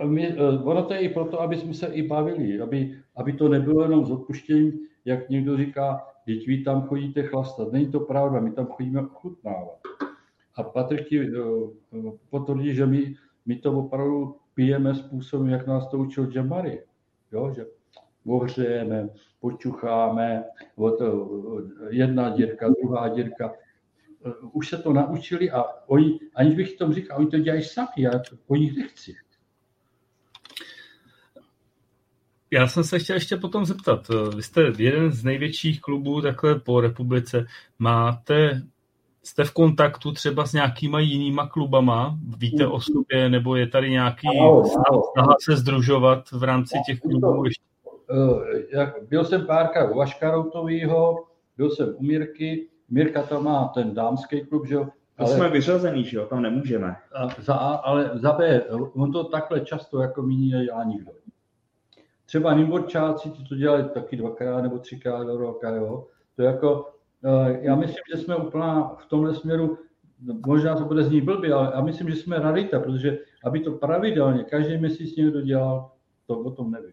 My, 0.05 0.29
eh, 0.29 0.59
ono 0.65 0.83
to 0.83 0.95
je 0.95 1.01
i 1.01 1.09
proto, 1.09 1.41
aby 1.41 1.57
jsme 1.57 1.75
se 1.75 1.87
i 1.87 2.03
bavili, 2.03 2.61
aby, 2.61 2.99
aby 3.17 3.33
to 3.33 3.49
nebylo 3.49 3.83
jenom 3.83 4.07
s 4.07 4.11
odpuštěním, 4.11 4.73
jak 5.05 5.29
někdo 5.29 5.57
říká, 5.57 6.07
teď 6.25 6.47
vy 6.47 6.63
tam 6.63 6.83
chodíte 6.83 7.23
chlastat. 7.23 7.73
Není 7.73 7.91
to 7.91 8.01
pravda, 8.01 8.41
my 8.41 8.53
tam 8.53 8.67
chodíme 8.67 9.01
ochutnávat. 9.01 9.79
A 10.55 10.63
Patrik 10.63 11.09
ti 11.09 11.31
uh, 11.31 11.71
potvrdí, 12.31 12.75
že 12.75 12.87
my, 12.87 13.15
my 13.47 13.57
to 13.57 13.73
opravdu 13.73 14.37
pijeme 14.55 14.95
způsobem, 14.95 15.49
jak 15.49 15.67
nás 15.67 15.89
to 15.89 15.99
učil 15.99 16.31
Jamari. 16.35 16.83
Jo, 17.33 17.53
že 17.57 17.67
ohřejeme, 18.27 19.09
počucháme, 19.41 20.45
od, 20.77 21.03
jedna 21.91 22.31
dírka, 22.31 22.69
druhá 22.69 23.09
dírka. 23.09 23.53
Už 24.53 24.69
se 24.69 24.79
to 24.79 24.93
naučili 24.93 25.51
a 25.51 25.65
oni, 25.87 26.21
aniž 26.35 26.55
bych 26.55 26.77
tom 26.77 26.93
říkal, 26.93 27.19
oni 27.19 27.27
to 27.27 27.39
dělají 27.39 27.63
sami, 27.63 27.89
já 27.99 28.11
po 28.47 28.57
nich 28.57 28.77
nechci. 28.77 29.15
Já 32.51 32.67
jsem 32.67 32.85
se 32.85 32.99
chtěl 32.99 33.17
ještě 33.17 33.37
potom 33.37 33.67
zeptat. 33.67 34.01
Vy 34.37 34.43
jste 34.43 34.73
jeden 34.79 35.13
z 35.13 35.25
největších 35.25 35.81
klubů 35.81 36.21
takhle 36.23 36.55
po 36.55 36.81
republice. 36.81 37.47
Máte 37.79 38.63
jste 39.23 39.45
v 39.45 39.53
kontaktu 39.53 40.13
třeba 40.13 40.47
s 40.47 40.53
nějakýma 40.53 41.01
jinýma 41.01 41.49
klubama? 41.49 42.19
Víte 42.39 42.67
o 42.67 42.81
sobě, 42.81 43.29
nebo 43.29 43.57
je 43.57 43.67
tady 43.67 43.91
nějaký 43.91 44.29
snaha 45.13 45.37
se 45.41 45.57
združovat 45.57 46.31
v 46.33 46.43
rámci 46.43 46.79
těch 46.87 47.01
klubů? 47.01 47.45
Eh, 48.75 48.93
byl 49.09 49.25
jsem 49.25 49.47
párkrát 49.47 49.91
u 49.91 49.99
Vaškaroutovýho, 49.99 51.25
byl 51.57 51.71
jsem 51.71 51.95
u 51.97 52.03
Mirky, 52.03 52.69
Mirka 52.91 53.23
tam 53.23 53.45
má 53.45 53.69
ten 53.75 53.95
dámský 53.95 54.47
klub, 54.47 54.67
že 54.67 54.75
jo? 54.75 54.87
Ale, 55.19 55.29
to 55.29 55.35
jsme 55.37 55.49
vyřazený, 55.49 56.05
že 56.05 56.17
jo, 56.17 56.27
tam 56.27 56.43
nemůžeme. 56.43 56.97
Za 57.39 57.55
A, 57.55 57.75
ale 57.75 58.11
za 58.15 58.33
B, 58.33 58.63
on 58.95 59.13
to 59.13 59.25
takhle 59.25 59.61
často 59.61 60.03
jako 60.03 60.23
míní 60.23 60.51
nedělá 60.51 60.85
nikdo. 60.85 61.13
Třeba 62.27 62.55
Nimborčáci, 62.55 63.31
ti 63.31 63.45
to 63.45 63.55
dělají 63.55 63.85
taky 63.95 64.17
dvakrát 64.17 64.63
nebo 64.63 64.79
třikrát 64.79 65.25
do 65.25 65.37
roka, 65.37 65.71
jo. 65.71 66.07
To 66.37 66.43
jako, 66.43 66.97
Eh, 67.27 67.59
já 67.63 67.77
myslím, 67.77 68.03
že 68.15 68.23
jsme 68.23 68.37
úplná 68.37 68.89
v 68.89 69.07
tomhle 69.07 69.35
směru, 69.35 69.79
možná 70.47 70.77
to 70.77 70.85
bude 70.85 71.05
znít 71.05 71.25
blbě, 71.25 71.53
ale 71.53 71.73
já 71.75 71.81
myslím, 71.81 72.11
že 72.11 72.17
jsme 72.17 72.39
rarita, 72.39 72.81
protože 72.81 73.19
aby 73.45 73.61
to 73.61 73.73
pravidelně 73.73 74.45
každý 74.45 74.79
měsíc 74.79 75.17
někdo 75.17 75.41
dělal, 75.41 75.91
to 76.27 76.39
o 76.39 76.51
tom 76.51 76.71
nevím. 76.71 76.93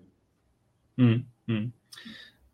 Hmm, 0.98 1.24
hmm. 1.48 1.72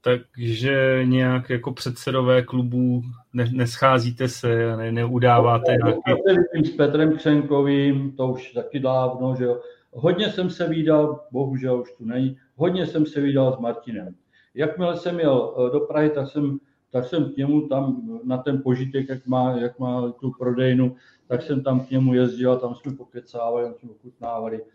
Takže 0.02 1.02
nějak 1.06 1.50
jako 1.50 1.72
předsedové 1.74 2.42
klubů 2.42 3.02
ne, 3.34 3.50
nescházíte 3.52 4.28
se 4.28 4.72
a 4.72 4.76
ne, 4.76 4.92
neudáváte 4.92 5.78
no, 5.78 5.88
nějaký... 6.08 6.72
S 6.72 6.76
Petrem 6.76 7.18
Křenkovým, 7.18 8.12
to 8.12 8.28
už 8.28 8.52
taky 8.52 8.80
dávno, 8.80 9.36
že 9.36 9.44
jo. 9.44 9.62
Hodně 9.92 10.32
jsem 10.32 10.50
se 10.50 10.70
výdal, 10.70 11.26
bohužel 11.32 11.82
už 11.82 11.92
tu 11.92 12.06
není, 12.06 12.38
hodně 12.56 12.88
jsem 12.88 13.06
se 13.06 13.22
výdal 13.22 13.56
s 13.58 13.60
Martinem. 13.60 14.16
Jakmile 14.54 14.98
jsem 14.98 15.20
jel 15.20 15.56
eh, 15.58 15.72
do 15.72 15.80
Prahy, 15.80 16.10
tak 16.10 16.28
jsem 16.28 16.60
tak 16.92 17.06
jsem 17.06 17.34
k 17.34 17.38
němu 17.38 17.68
tam 17.68 18.02
na 18.24 18.38
ten 18.38 18.62
požitek, 18.64 19.10
jak 19.10 19.28
má, 19.28 19.58
jak 19.58 19.80
má 19.80 20.12
tu 20.12 20.32
prodejnu, 20.40 20.96
tak 21.28 21.42
jsem 21.42 21.64
tam 21.64 21.86
k 21.86 21.90
němu 21.90 22.14
jezdil 22.14 22.58
tam 22.58 22.76
jsme 22.76 22.96
pokecávali, 22.96 23.64
tam 23.66 23.74
jsme 23.74 23.90
ochutnávali. 23.90 24.66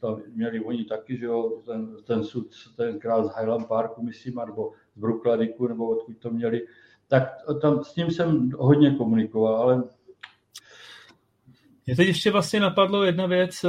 Tam 0.00 0.22
měli 0.34 0.60
oni 0.60 0.84
taky, 0.84 1.16
že 1.16 1.24
jo, 1.24 1.62
ten, 1.66 1.96
ten 2.04 2.24
sud 2.24 2.46
tenkrát 2.76 3.24
z 3.26 3.36
Highland 3.36 3.68
Parku, 3.68 4.02
myslím, 4.02 4.34
nebo 4.46 4.72
z 4.96 5.00
Brookladiku, 5.00 5.68
nebo 5.68 5.90
odkud 5.90 6.18
to 6.18 6.30
měli. 6.30 6.66
Tak 7.08 7.24
tam 7.62 7.84
s 7.84 7.96
ním 7.96 8.10
jsem 8.10 8.50
hodně 8.58 8.90
komunikoval, 8.90 9.56
ale 9.56 9.82
mě 11.86 11.96
teď 11.96 12.08
ještě 12.08 12.30
vlastně 12.30 12.60
napadlo 12.60 13.04
jedna 13.04 13.26
věc, 13.26 13.64
eh, 13.64 13.68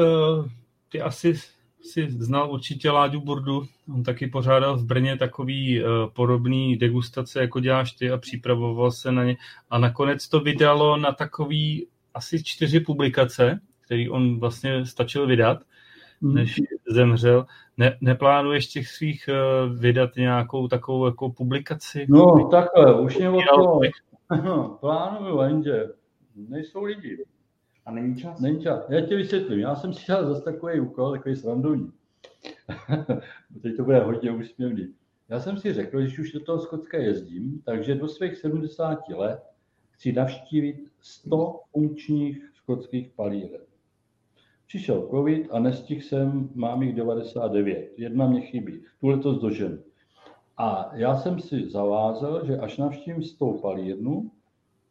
ty 0.92 1.02
asi 1.02 1.34
si 1.82 2.12
znal 2.12 2.52
určitě 2.52 2.92
Láďu 2.92 3.22
Burdu, 3.22 3.64
on 3.94 4.04
taky 4.04 4.28
pořádal 4.28 4.78
v 4.78 4.86
Brně 4.86 5.18
takový 5.18 5.84
uh, 5.84 5.90
podobný 6.14 6.78
degustace, 6.78 7.42
jako 7.42 7.60
děláš 7.60 7.92
ty 7.92 8.12
a 8.12 8.18
připravoval 8.18 8.92
se 8.92 9.12
na 9.12 9.24
ně. 9.24 9.38
A 9.70 9.80
nakonec 9.80 10.28
to 10.28 10.40
vydalo 10.40 10.98
na 10.98 11.12
takový 11.12 11.88
asi 12.14 12.44
čtyři 12.44 12.80
publikace, 12.80 13.60
který 13.86 14.10
on 14.10 14.40
vlastně 14.40 14.86
stačil 14.86 15.28
vydat, 15.28 15.60
mm. 16.22 16.34
než 16.34 16.62
zemřel. 16.90 17.46
Ne, 17.78 17.98
neplánuješ 18.02 18.68
těch 18.68 18.88
svých 18.88 19.30
uh, 19.30 19.80
vydat 19.80 20.16
nějakou 20.16 20.68
takovou 20.68 21.06
jako 21.06 21.30
publikaci? 21.30 22.06
No 22.10 22.50
takhle, 22.52 23.02
už 23.02 23.18
mě 23.18 23.30
o 23.30 23.42
to 23.42 23.80
plánuju, 24.80 25.42
jenže 25.42 25.86
nejsou 26.36 26.84
lidi. 26.84 27.18
A 27.86 27.92
není 27.92 28.16
čas? 28.16 28.40
Není 28.40 28.62
čas. 28.62 28.90
Já 28.90 29.02
ti 29.02 29.16
vysvětlím. 29.16 29.60
Já 29.60 29.76
jsem 29.76 29.94
si 29.94 30.12
dal 30.12 30.26
zase 30.26 30.42
takový 30.44 30.80
úkol, 30.80 31.12
takový 31.12 31.36
srandovní. 31.36 31.92
Teď 33.62 33.78
to 33.78 33.84
bude 33.84 34.00
hodně 34.00 34.32
úsměvný. 34.32 34.94
Já 35.30 35.40
jsem 35.40 35.58
si 35.58 35.74
řekl, 35.74 36.08
že 36.08 36.22
už 36.22 36.32
do 36.32 36.40
toho 36.40 36.60
Skotska 36.60 36.98
jezdím, 36.98 37.62
takže 37.66 37.96
do 37.96 38.08
svých 38.08 38.38
70 38.38 39.00
let 39.10 39.44
chci 39.92 40.12
navštívit 40.12 40.92
100 41.00 41.60
funkčních 41.72 42.52
skotských 42.54 43.10
palíren. 43.10 43.62
Přišel 44.68 45.08
covid 45.12 45.48
a 45.52 45.60
nestihl 45.60 46.02
jsem, 46.02 46.50
mám 46.56 46.84
jich 46.84 46.96
99. 46.96 47.94
Jedna 47.98 48.28
mě 48.28 48.42
chybí. 48.42 48.84
Tuhle 49.00 49.18
to 49.18 49.34
zdožen. 49.34 49.84
A 50.58 50.92
já 50.94 51.18
jsem 51.18 51.40
si 51.40 51.70
zavázal, 51.70 52.46
že 52.46 52.58
až 52.58 52.78
navštívím 52.78 53.24
100 53.24 53.54
palírnu, 53.54 54.32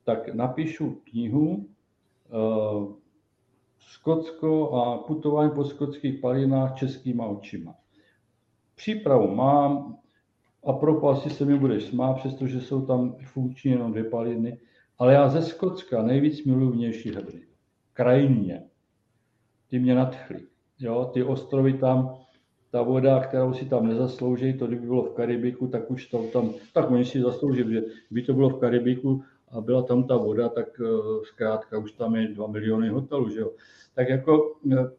tak 0.05 0.35
napíšu 0.35 1.01
knihu 1.11 1.67
Skotsko 3.79 4.73
a 4.73 4.99
putování 4.99 5.51
po 5.51 5.65
skotských 5.65 6.21
palinách 6.21 6.75
českýma 6.75 7.27
očima. 7.27 7.75
Přípravu 8.75 9.35
mám 9.35 9.97
a 10.67 10.73
pro 10.73 11.09
asi 11.09 11.31
se 11.31 11.45
mi 11.45 11.59
budeš 11.59 11.85
smát, 11.85 12.15
přestože 12.15 12.61
jsou 12.61 12.87
tam 12.87 13.17
funkční 13.25 13.71
jenom 13.71 13.93
dvě 13.93 14.05
paliny, 14.05 14.59
ale 14.99 15.15
já 15.15 15.29
ze 15.29 15.43
Skotska 15.43 16.03
nejvíc 16.03 16.45
miluji 16.45 16.71
vnější 16.71 17.15
hebry. 17.15 17.47
Krajině. 17.93 18.63
Ty 19.69 19.79
mě 19.79 19.95
nadchly. 19.95 20.41
Jo, 20.81 21.11
ty 21.15 21.23
ostrovy 21.23 21.73
tam, 21.73 22.17
ta 22.71 22.83
voda, 22.83 23.21
kterou 23.21 23.55
si 23.55 23.65
tam 23.65 23.87
nezaslouží, 23.87 24.59
to 24.59 24.67
kdyby 24.67 24.87
bylo 24.87 25.03
v 25.03 25.15
Karibiku, 25.15 25.67
tak 25.67 25.91
už 25.91 26.07
to 26.07 26.23
tam, 26.23 26.51
tak 26.73 26.91
oni 26.91 27.05
si 27.05 27.21
zaslouží, 27.21 27.59
že 27.59 27.83
kdyby 28.09 28.27
to 28.27 28.35
bylo 28.35 28.49
v 28.49 28.61
Karibiku, 28.61 29.23
a 29.51 29.61
byla 29.61 29.83
tam 29.83 30.05
ta 30.05 30.17
voda, 30.17 30.49
tak 30.49 30.81
eh, 30.81 30.87
zkrátka 31.25 31.79
už 31.79 31.93
tam 31.93 32.17
je 32.17 32.29
2 32.29 32.47
miliony 32.47 32.89
hotelů, 32.89 33.29
že 33.29 33.41
jo. 33.41 33.53
Tak 33.95 34.09
jako 34.09 34.57
eh, 34.73 34.91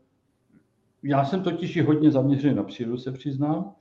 já 1.03 1.25
jsem 1.25 1.43
totiž 1.43 1.75
i 1.75 1.81
hodně 1.81 2.11
zaměřený 2.11 2.55
na 2.55 2.63
přírodu, 2.63 2.97
se 2.97 3.11
přiznám, 3.11 3.75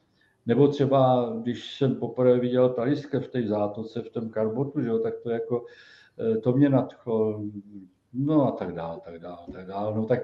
Nebo 0.46 0.68
třeba, 0.68 1.32
když 1.42 1.74
jsem 1.74 1.94
poprvé 1.94 2.38
viděl 2.38 2.68
taliske 2.68 3.20
v 3.20 3.28
té 3.28 3.46
zátoce, 3.46 4.02
v 4.02 4.10
tom 4.10 4.30
karbotu, 4.30 4.80
že 4.80 4.88
jo, 4.88 4.98
tak 4.98 5.14
to 5.22 5.30
jako, 5.30 5.64
eh, 6.20 6.36
to 6.38 6.52
mě 6.52 6.68
nadchlo, 6.68 7.42
no 8.12 8.48
a 8.48 8.50
tak 8.50 8.72
dále, 8.74 9.00
tak 9.04 9.18
dále, 9.18 9.46
tak 9.52 9.66
dále. 9.66 9.94
No 9.94 10.06
tak, 10.06 10.20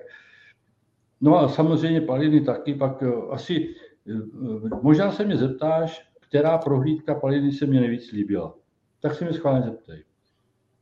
no 1.21 1.39
a 1.39 1.49
samozřejmě 1.49 2.01
paliny 2.01 2.41
taky, 2.41 2.75
pak 2.75 3.03
asi, 3.31 3.75
možná 4.83 5.13
se 5.13 5.25
mě 5.25 5.37
zeptáš, 5.37 6.11
která 6.21 6.59
prohlídka 6.59 7.15
paliny 7.15 7.53
se 7.53 7.67
mi 7.67 7.81
nejvíc 7.81 8.13
líbila. 8.13 8.55
Tak 9.01 9.15
se 9.15 9.25
mi 9.25 9.33
schválně 9.33 9.63
zeptej. 9.63 10.06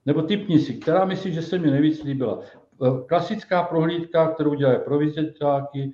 Nebo 0.06 0.22
typni 0.22 0.58
si, 0.58 0.74
která 0.74 1.04
myslíš, 1.04 1.34
že 1.34 1.42
se 1.42 1.58
mi 1.58 1.70
nejvíc 1.70 2.02
líbila. 2.04 2.40
Klasická 3.06 3.62
prohlídka, 3.62 4.28
kterou 4.28 4.54
dělají 4.54 4.78
provizitáky, 4.84 5.92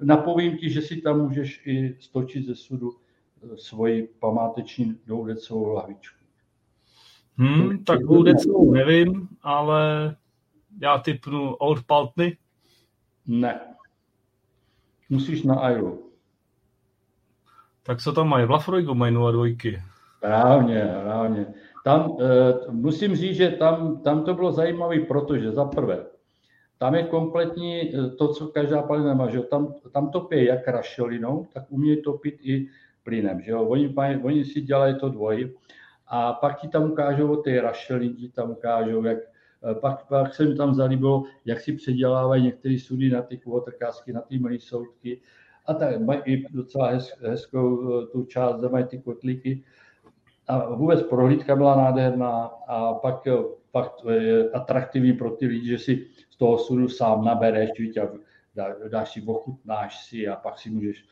napovím 0.00 0.58
ti, 0.58 0.70
že 0.70 0.82
si 0.82 1.00
tam 1.00 1.20
můžeš 1.20 1.62
i 1.66 1.96
stočit 2.00 2.46
ze 2.46 2.54
sudu 2.54 2.92
eh, 2.92 3.56
svoji 3.56 4.08
památeční 4.20 4.98
dvoudecovou 5.06 5.72
lahvičku. 5.72 6.22
Hmm, 7.36 7.84
tak 7.84 8.02
dvoudecovou 8.02 8.72
nevím, 8.72 9.28
ale 9.42 10.16
já 10.80 10.98
typnu 10.98 11.54
Old 11.54 11.84
Paltny. 11.86 12.36
Ne. 13.26 13.60
Musíš 15.08 15.42
na 15.42 15.54
Ailu. 15.54 16.10
Tak 17.82 18.02
co 18.02 18.12
tam 18.12 18.28
mají? 18.28 18.46
V 18.46 18.50
Lafroigu 18.50 18.94
mají 18.94 19.14
0,2. 19.14 19.82
Právně, 20.20 20.90
právně. 21.02 21.46
Tam, 21.84 22.16
e, 22.20 22.72
musím 22.72 23.16
říct, 23.16 23.36
že 23.36 23.50
tam, 23.50 24.02
tam 24.02 24.24
to 24.24 24.34
bylo 24.34 24.52
zajímavé, 24.52 25.00
protože 25.00 25.52
za 25.52 25.64
prvé, 25.64 26.06
tam 26.82 26.94
je 26.94 27.02
kompletní 27.02 27.94
eh, 27.94 28.10
to, 28.18 28.34
co 28.34 28.46
každá 28.46 28.82
palina 28.82 29.14
má, 29.14 29.30
že 29.30 29.40
tam, 29.40 29.74
tam 29.92 30.10
topí 30.10 30.44
jak 30.44 30.68
rašelinou, 30.68 31.46
tak 31.52 31.64
umějí 31.68 32.02
topit 32.02 32.34
i 32.42 32.68
plynem, 33.04 33.40
že 33.40 33.50
jo? 33.50 33.62
Oni, 33.62 33.94
oni 34.22 34.44
si 34.44 34.60
dělají 34.60 34.98
to 34.98 35.08
dvojí 35.08 35.50
a 36.06 36.32
pak 36.32 36.60
ti 36.60 36.68
tam 36.68 36.90
ukážou 36.90 37.32
o 37.32 37.36
té 37.36 37.60
rašeliny, 37.60 38.14
ti 38.14 38.28
tam 38.28 38.50
ukážou, 38.50 39.04
jak 39.04 39.18
eh, 39.18 39.74
pak, 39.74 40.06
pak 40.08 40.34
se 40.34 40.44
mi 40.44 40.54
tam 40.54 40.74
zalíbilo, 40.74 41.24
jak 41.44 41.60
si 41.60 41.72
předělávají 41.72 42.42
některé 42.42 42.78
sudy 42.78 43.10
na 43.10 43.22
ty 43.22 43.36
kvotrkásky, 43.36 44.12
na 44.12 44.20
ty 44.20 44.38
malé 44.38 44.58
soudky 44.58 45.20
a 45.66 45.74
tak 45.74 46.00
mají 46.00 46.20
i 46.26 46.46
docela 46.50 46.90
hez, 46.90 47.14
hezkou 47.20 48.02
eh, 48.02 48.06
tu 48.06 48.24
část, 48.24 48.60
mají 48.70 48.84
ty 48.84 48.98
kotlíky. 48.98 49.64
A 50.48 50.74
vůbec 50.74 51.02
prohlídka 51.02 51.56
byla 51.56 51.76
nádherná 51.76 52.44
a 52.66 52.94
pak, 52.94 53.26
je 54.10 54.50
atraktivní 54.50 55.12
pro 55.12 55.30
ty 55.30 55.46
lidi, 55.46 55.68
že 55.68 55.78
si 55.78 56.06
z 56.30 56.36
toho 56.36 56.58
sudu 56.58 56.88
sám 56.88 57.24
nabereš, 57.24 57.70
a 58.02 58.08
dá, 58.54 58.74
dáš 58.88 59.12
si, 59.12 59.22
ochutnáš 59.26 60.04
si 60.04 60.28
a 60.28 60.36
pak 60.36 60.58
si 60.58 60.70
můžeš. 60.70 61.04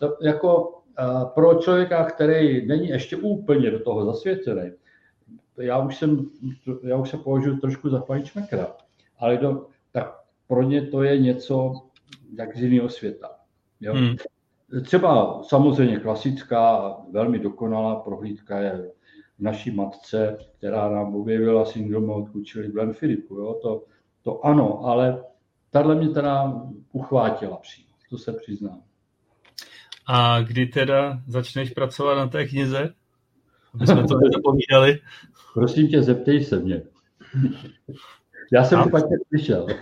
To 0.00 0.16
jako 0.22 0.80
pro 1.34 1.54
člověka, 1.54 2.04
který 2.04 2.66
není 2.66 2.88
ještě 2.88 3.16
úplně 3.16 3.70
do 3.70 3.80
toho 3.80 4.04
zasvěcený, 4.04 4.72
já 5.58 5.78
už 5.78 5.96
jsem, 5.96 6.30
já 6.82 6.96
už 6.96 7.10
se 7.10 7.16
považuji 7.16 7.56
trošku 7.56 7.88
za 7.88 8.00
fajčmekra, 8.00 8.76
ale 9.18 9.36
do, 9.36 9.66
tak 9.92 10.20
pro 10.46 10.62
ně 10.62 10.86
to 10.86 11.02
je 11.02 11.18
něco 11.18 11.72
jak 12.38 12.56
z 12.56 12.62
jiného 12.62 12.88
světa. 12.88 13.30
Jo? 13.80 13.94
Hmm. 13.94 14.16
Třeba 14.82 15.42
samozřejmě 15.42 16.00
klasická, 16.00 16.96
velmi 17.10 17.38
dokonalá 17.38 17.96
prohlídka 17.96 18.58
je 18.58 18.90
naší 19.38 19.70
matce, 19.70 20.38
která 20.58 20.88
nám 20.88 21.14
objevila 21.14 21.64
syndrom 21.64 22.10
od 22.10 22.28
čili 22.44 22.68
Glenn 22.68 22.92
Filipu. 22.92 23.34
Jo? 23.34 23.58
To, 23.62 23.84
to 24.22 24.46
ano, 24.46 24.84
ale 24.84 25.24
tahle 25.70 25.94
mě 25.94 26.08
teda 26.08 26.62
uchvátila 26.92 27.56
přímo, 27.56 27.88
to 28.10 28.18
se 28.18 28.32
přiznám. 28.32 28.82
A 30.06 30.40
kdy 30.40 30.66
teda 30.66 31.20
začneš 31.26 31.70
pracovat 31.70 32.14
na 32.14 32.26
té 32.26 32.46
knize? 32.46 32.94
Aby 33.74 33.86
jsme 33.86 34.04
to 34.04 34.18
nedopovídali. 34.18 34.98
Prosím 35.54 35.88
tě, 35.88 36.02
zeptej 36.02 36.44
se 36.44 36.58
mě. 36.58 36.82
Já 38.52 38.64
jsem 38.64 38.82
špatně 38.88 39.16
slyšel. 39.28 39.66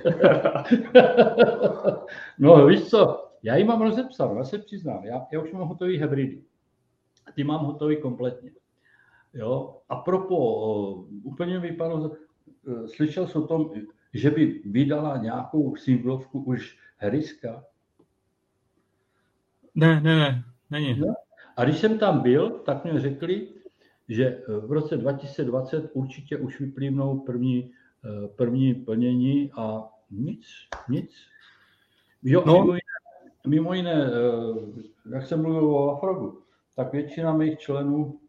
no 2.38 2.66
víš 2.66 2.84
co, 2.84 3.25
já 3.42 3.56
ji 3.56 3.64
mám 3.64 3.82
rozepsanou, 3.82 4.36
já 4.36 4.44
se 4.44 4.58
přiznám. 4.58 5.04
Já, 5.04 5.26
já 5.32 5.42
už 5.42 5.52
mám 5.52 5.68
hotový 5.68 5.98
hybridy. 5.98 6.42
Ty 7.34 7.44
mám 7.44 7.64
hotový 7.64 7.96
kompletně. 7.96 8.50
Jo? 9.34 9.80
A 9.88 9.96
propo, 9.96 10.36
úplně 11.22 11.58
vypadlo, 11.58 12.12
e, 12.14 12.88
slyšel 12.88 13.26
jsem 13.26 13.42
o 13.42 13.46
tom, 13.46 13.70
že 14.14 14.30
by 14.30 14.62
vydala 14.64 15.16
nějakou 15.16 15.76
singlovku 15.76 16.42
už 16.42 16.78
Heriska? 16.96 17.64
Ne, 19.74 20.00
ne, 20.00 20.16
ne, 20.16 20.44
není. 20.70 20.98
No? 20.98 21.14
A 21.56 21.64
když 21.64 21.78
jsem 21.78 21.98
tam 21.98 22.20
byl, 22.20 22.50
tak 22.50 22.84
mi 22.84 23.00
řekli, 23.00 23.48
že 24.08 24.42
v 24.48 24.72
roce 24.72 24.96
2020 24.96 25.90
určitě 25.92 26.36
už 26.36 26.60
vyplývnou 26.60 27.18
první, 27.18 27.72
e, 28.04 28.28
první 28.28 28.74
plnění 28.74 29.50
a 29.56 29.88
nic, 30.10 30.46
nic. 30.88 31.10
Jo, 32.22 32.42
no. 32.46 32.52
mimo, 32.52 32.72
jiné, 32.72 32.95
mimo 33.46 33.74
jiné, 33.74 34.06
e, 34.06 34.10
jak 35.14 35.26
jsem 35.26 35.42
mluvil 35.42 35.70
o 35.70 35.90
Afrogu, 35.90 36.38
tak 36.76 36.92
většina 36.92 37.32
mých 37.32 37.58
členů 37.58 38.20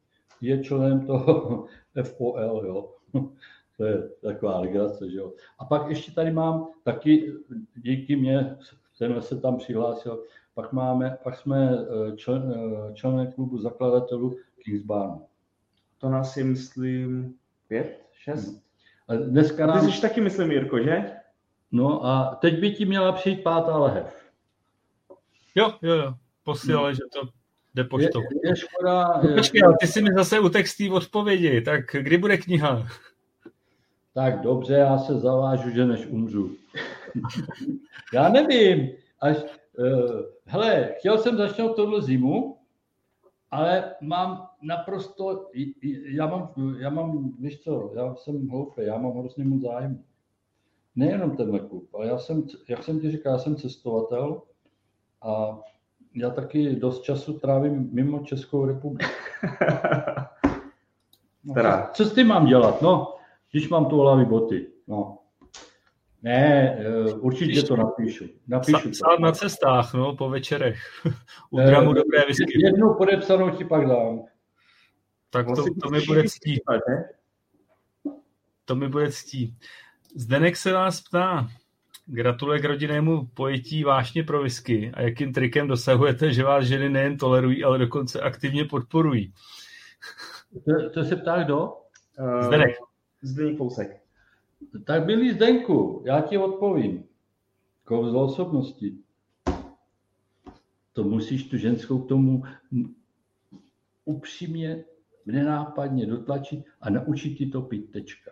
je 0.42 0.64
členem 0.64 1.06
toho 1.06 1.66
FOL, 2.04 2.66
jo. 2.66 2.90
To 3.78 3.86
je 3.86 4.10
taková 4.22 4.60
legrace, 4.60 5.10
že 5.10 5.18
jo. 5.18 5.34
A 5.60 5.66
pak 5.66 5.90
ještě 5.90 6.12
tady 6.12 6.32
mám 6.32 6.68
taky, 6.84 7.34
díky 7.76 8.16
mě, 8.16 8.58
ten 9.00 9.22
se 9.22 9.42
tam 9.42 9.58
přihlásil, 9.58 10.24
pak, 10.54 10.74
máme, 10.74 11.18
pak 11.24 11.36
jsme 11.36 11.78
eh, 11.80 12.16
člen, 12.16 12.54
eh, 12.56 12.94
člené 12.94 13.32
klubu 13.32 13.58
zakladatelů 13.58 14.38
Kingsbarnu. 14.64 15.26
To 15.98 16.10
nás 16.10 16.38
je, 16.38 16.44
myslím, 16.44 17.34
pět, 17.68 18.02
šest? 18.14 18.64
A 19.08 19.16
dneska 19.16 19.66
nám... 19.66 19.86
Ty 19.86 19.92
jsi 19.92 20.02
taky, 20.02 20.22
myslím, 20.22 20.52
Jirko, 20.52 20.80
že? 20.80 21.12
No 21.72 22.06
a 22.06 22.38
teď 22.42 22.60
by 22.60 22.72
ti 22.72 22.86
měla 22.86 23.12
přijít 23.12 23.44
pátá 23.44 23.78
lehev. 23.78 24.17
Jo, 25.58 25.74
jo, 25.82 25.94
jo. 25.94 26.14
Posílali, 26.44 26.92
no. 26.92 26.94
že 26.94 27.02
to 27.14 27.30
jde 27.76 27.84
poštou. 27.84 28.22
Je, 28.22 28.50
je 28.50 28.56
škoda... 28.56 29.22
No, 29.24 29.36
počkej, 29.36 29.62
ty 29.80 29.88
si 29.88 30.02
mi 30.02 30.10
zase 30.14 30.40
u 30.40 30.50
textý 30.50 30.92
odpovědi, 30.92 31.62
tak 31.62 31.96
kdy 32.02 32.18
bude 32.18 32.38
kniha? 32.38 32.88
Tak 34.14 34.42
dobře, 34.42 34.74
já 34.74 34.98
se 34.98 35.20
zavážu, 35.20 35.70
že 35.70 35.86
než 35.86 36.06
umřu. 36.06 36.56
já 38.14 38.30
nevím, 38.30 38.90
až, 39.22 39.38
uh, 39.78 40.22
hele, 40.46 40.94
chtěl 40.98 41.18
jsem 41.18 41.38
začnout 41.38 41.76
tohle 41.76 42.02
zimu, 42.02 42.58
ale 43.52 43.96
mám 44.02 44.48
naprosto, 44.62 45.50
já 46.06 46.28
mám, 46.28 46.54
já 46.80 46.90
mám, 46.90 47.36
víš 47.40 47.60
co, 47.60 47.92
já 47.96 48.16
jsem 48.16 48.48
hloupý, 48.50 48.82
já 48.82 48.98
mám 48.98 49.18
hrozně 49.18 49.44
moc 49.46 49.62
zájem. 49.62 50.04
Nejenom 50.96 51.38
tenhle 51.38 51.60
klub, 51.60 51.96
ale 51.96 52.08
já 52.08 52.18
jsem, 52.18 52.48
jak 52.70 52.84
jsem 52.84 53.00
ti 53.00 53.12
říkal, 53.12 53.34
já 53.34 53.40
jsem 53.40 53.56
cestovatel 53.56 54.42
a 55.22 55.60
já 56.16 56.30
taky 56.30 56.76
dost 56.76 57.02
času 57.02 57.40
trávím 57.40 57.90
mimo 57.92 58.20
Českou 58.20 58.66
republiku. 58.66 59.12
No, 61.44 61.54
co, 61.54 61.94
co 61.94 62.06
s 62.06 62.16
tím 62.16 62.28
mám 62.28 62.46
dělat? 62.46 62.82
No, 62.82 63.16
když 63.52 63.70
mám 63.70 63.86
tu 63.86 64.00
hlavy 64.00 64.26
boty. 64.26 64.68
No. 64.88 65.18
Ne, 66.22 66.78
eh, 66.80 67.14
určitě 67.14 67.52
když 67.52 67.64
to 67.64 67.76
napíšu. 67.76 68.26
napíšu 68.48 68.92
to. 68.92 69.22
na 69.22 69.32
cestách, 69.32 69.94
no, 69.94 70.16
po 70.16 70.30
večerech. 70.30 70.80
U 71.52 71.58
dramu 71.58 71.94
dobré 71.94 72.26
whisky. 72.26 72.66
Jednu 72.66 72.94
podepsanou 72.94 73.50
ti 73.50 73.66
pak 73.66 73.88
dám. 73.88 74.24
Tak 75.30 75.46
to, 75.46 75.64
to 75.84 75.90
mi 75.90 76.02
bude 76.02 76.24
ctí. 76.24 76.62
To 78.66 78.76
mi 78.76 78.88
bude 78.88 79.12
ctí. 79.12 79.58
Zdenek 80.16 80.58
se 80.58 80.74
vás 80.74 81.02
ptá, 81.02 81.48
Gratuluje 82.10 82.60
k 82.60 82.66
rodinnému 82.66 83.26
pojetí 83.26 83.84
vášně 83.84 84.24
pro 84.24 84.42
whisky 84.42 84.92
a 84.94 85.02
jakým 85.02 85.34
trikem 85.34 85.68
dosahujete, 85.68 86.34
že 86.34 86.44
vás 86.44 86.66
ženy 86.66 86.90
nejen 86.90 87.18
tolerují, 87.18 87.64
ale 87.64 87.78
dokonce 87.78 88.22
aktivně 88.22 88.66
podporují. 88.66 89.34
To, 90.66 90.90
to 90.90 91.04
se 91.04 91.16
ptá 91.16 91.44
kdo? 91.44 91.74
Zdenek. 92.42 92.76
Zdeněk 93.22 93.58
Fousek. 93.58 94.02
Tak 94.86 95.06
byli 95.06 95.34
Zdenku, 95.34 96.04
já 96.06 96.22
ti 96.22 96.38
odpovím. 96.38 97.04
Kouzlo 97.84 98.26
osobnosti. 98.26 98.98
To 100.94 101.04
musíš 101.04 101.44
tu 101.44 101.58
ženskou 101.58 102.00
k 102.00 102.10
tomu 102.10 102.44
upřímně, 104.06 104.84
nenápadně 105.26 106.06
dotlačit 106.06 106.66
a 106.82 106.90
naučit 106.90 107.36
ti 107.36 107.46
to 107.46 107.62
pít 107.62 107.92
tečka. 107.92 108.32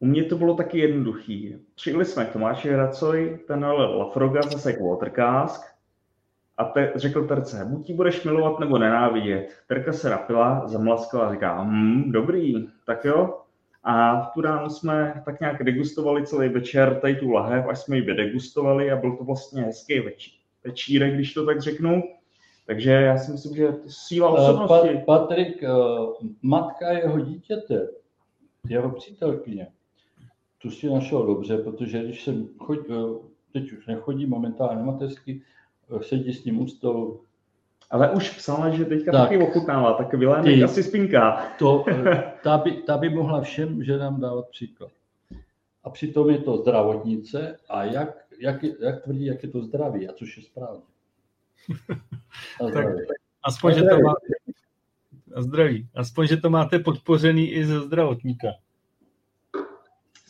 U 0.00 0.06
mě 0.06 0.24
to 0.24 0.36
bylo 0.36 0.54
taky 0.54 0.78
jednoduchý. 0.78 1.56
Přijeli 1.74 2.04
jsme 2.04 2.24
k 2.24 2.32
Tomáši 2.32 2.70
Hracoj, 2.70 3.38
ten 3.46 3.64
Lafroga 3.64 4.42
zase 4.42 4.78
Watercask 4.90 5.76
a 6.56 6.64
te, 6.64 6.92
řekl 6.94 7.26
Terce, 7.26 7.64
buď 7.64 7.86
ti 7.86 7.92
budeš 7.92 8.24
milovat 8.24 8.60
nebo 8.60 8.78
nenávidět. 8.78 9.48
Terka 9.68 9.92
se 9.92 10.10
napila, 10.10 10.68
zamlaskala 10.68 11.26
a 11.26 11.32
říká, 11.32 11.62
hm, 11.62 12.12
dobrý, 12.12 12.68
tak 12.86 13.04
jo. 13.04 13.40
A 13.84 14.20
v 14.20 14.34
tu 14.34 14.40
ránu 14.40 14.70
jsme 14.70 15.22
tak 15.24 15.40
nějak 15.40 15.64
degustovali 15.64 16.26
celý 16.26 16.48
večer 16.48 17.00
tady 17.00 17.16
tu 17.16 17.30
lahev, 17.30 17.66
až 17.68 17.78
jsme 17.78 17.96
ji 17.96 18.02
vydegustovali 18.02 18.90
a 18.90 18.96
byl 18.96 19.16
to 19.16 19.24
vlastně 19.24 19.62
hezký 19.62 20.00
večí, 20.00 20.40
večírek, 20.64 21.14
když 21.14 21.34
to 21.34 21.46
tak 21.46 21.60
řeknu. 21.60 22.02
Takže 22.66 22.90
já 22.90 23.18
si 23.18 23.32
myslím, 23.32 23.56
že 23.56 23.68
síla 23.86 24.28
osobnosti... 24.28 24.94
Uh, 24.94 25.04
Patrik, 25.04 25.62
uh, 25.62 26.14
matka 26.42 26.92
jeho 26.92 27.20
dítěte, 27.20 27.88
jeho 28.68 28.90
přítelkyně, 28.90 29.66
tu 30.66 30.72
si 30.72 30.90
našel 30.90 31.26
dobře, 31.26 31.58
protože 31.58 32.04
když 32.04 32.24
jsem 32.24 32.48
chodil, 32.58 33.20
teď 33.52 33.72
už 33.72 33.86
nechodí 33.86 34.26
momentálně 34.26 34.82
mateřsky, 34.82 35.42
sedí 36.00 36.32
s 36.32 36.44
ním 36.44 36.60
u 36.60 36.66
stolu. 36.66 37.22
Ale 37.90 38.10
už 38.10 38.30
psala, 38.30 38.70
že 38.70 38.84
teďka 38.84 39.12
tak, 39.12 39.20
taky 39.20 39.38
ochutnává, 39.38 39.92
tak 39.92 40.14
Vilének 40.14 40.62
asi 40.62 40.82
spinká. 40.82 41.50
To, 41.58 41.84
ta, 42.42 42.58
by, 42.58 42.72
ta 42.72 42.98
by 42.98 43.10
mohla 43.10 43.40
všem 43.40 43.84
ženám 43.84 44.20
dávat 44.20 44.48
příklad. 44.48 44.90
A 45.84 45.90
přitom 45.90 46.30
je 46.30 46.38
to 46.38 46.56
zdravotnice 46.56 47.56
a 47.68 47.84
jak, 47.84 48.26
jak, 48.40 48.62
jak 48.62 49.02
tvrdí, 49.02 49.26
jak 49.26 49.42
je 49.42 49.48
to 49.48 49.62
zdraví, 49.62 50.08
a 50.08 50.12
což 50.12 50.36
je 50.36 50.42
správně. 50.42 50.82
A 52.60 52.70
tak, 52.70 52.86
aspoň, 53.42 53.74
že 53.74 53.82
to 53.82 53.98
máte, 53.98 54.26
a 55.34 55.42
zdraví. 55.42 55.88
Aspoň, 55.94 56.26
že 56.26 56.36
to 56.36 56.50
máte 56.50 56.78
podpořený 56.78 57.50
i 57.50 57.64
ze 57.64 57.80
zdravotníka. 57.80 58.48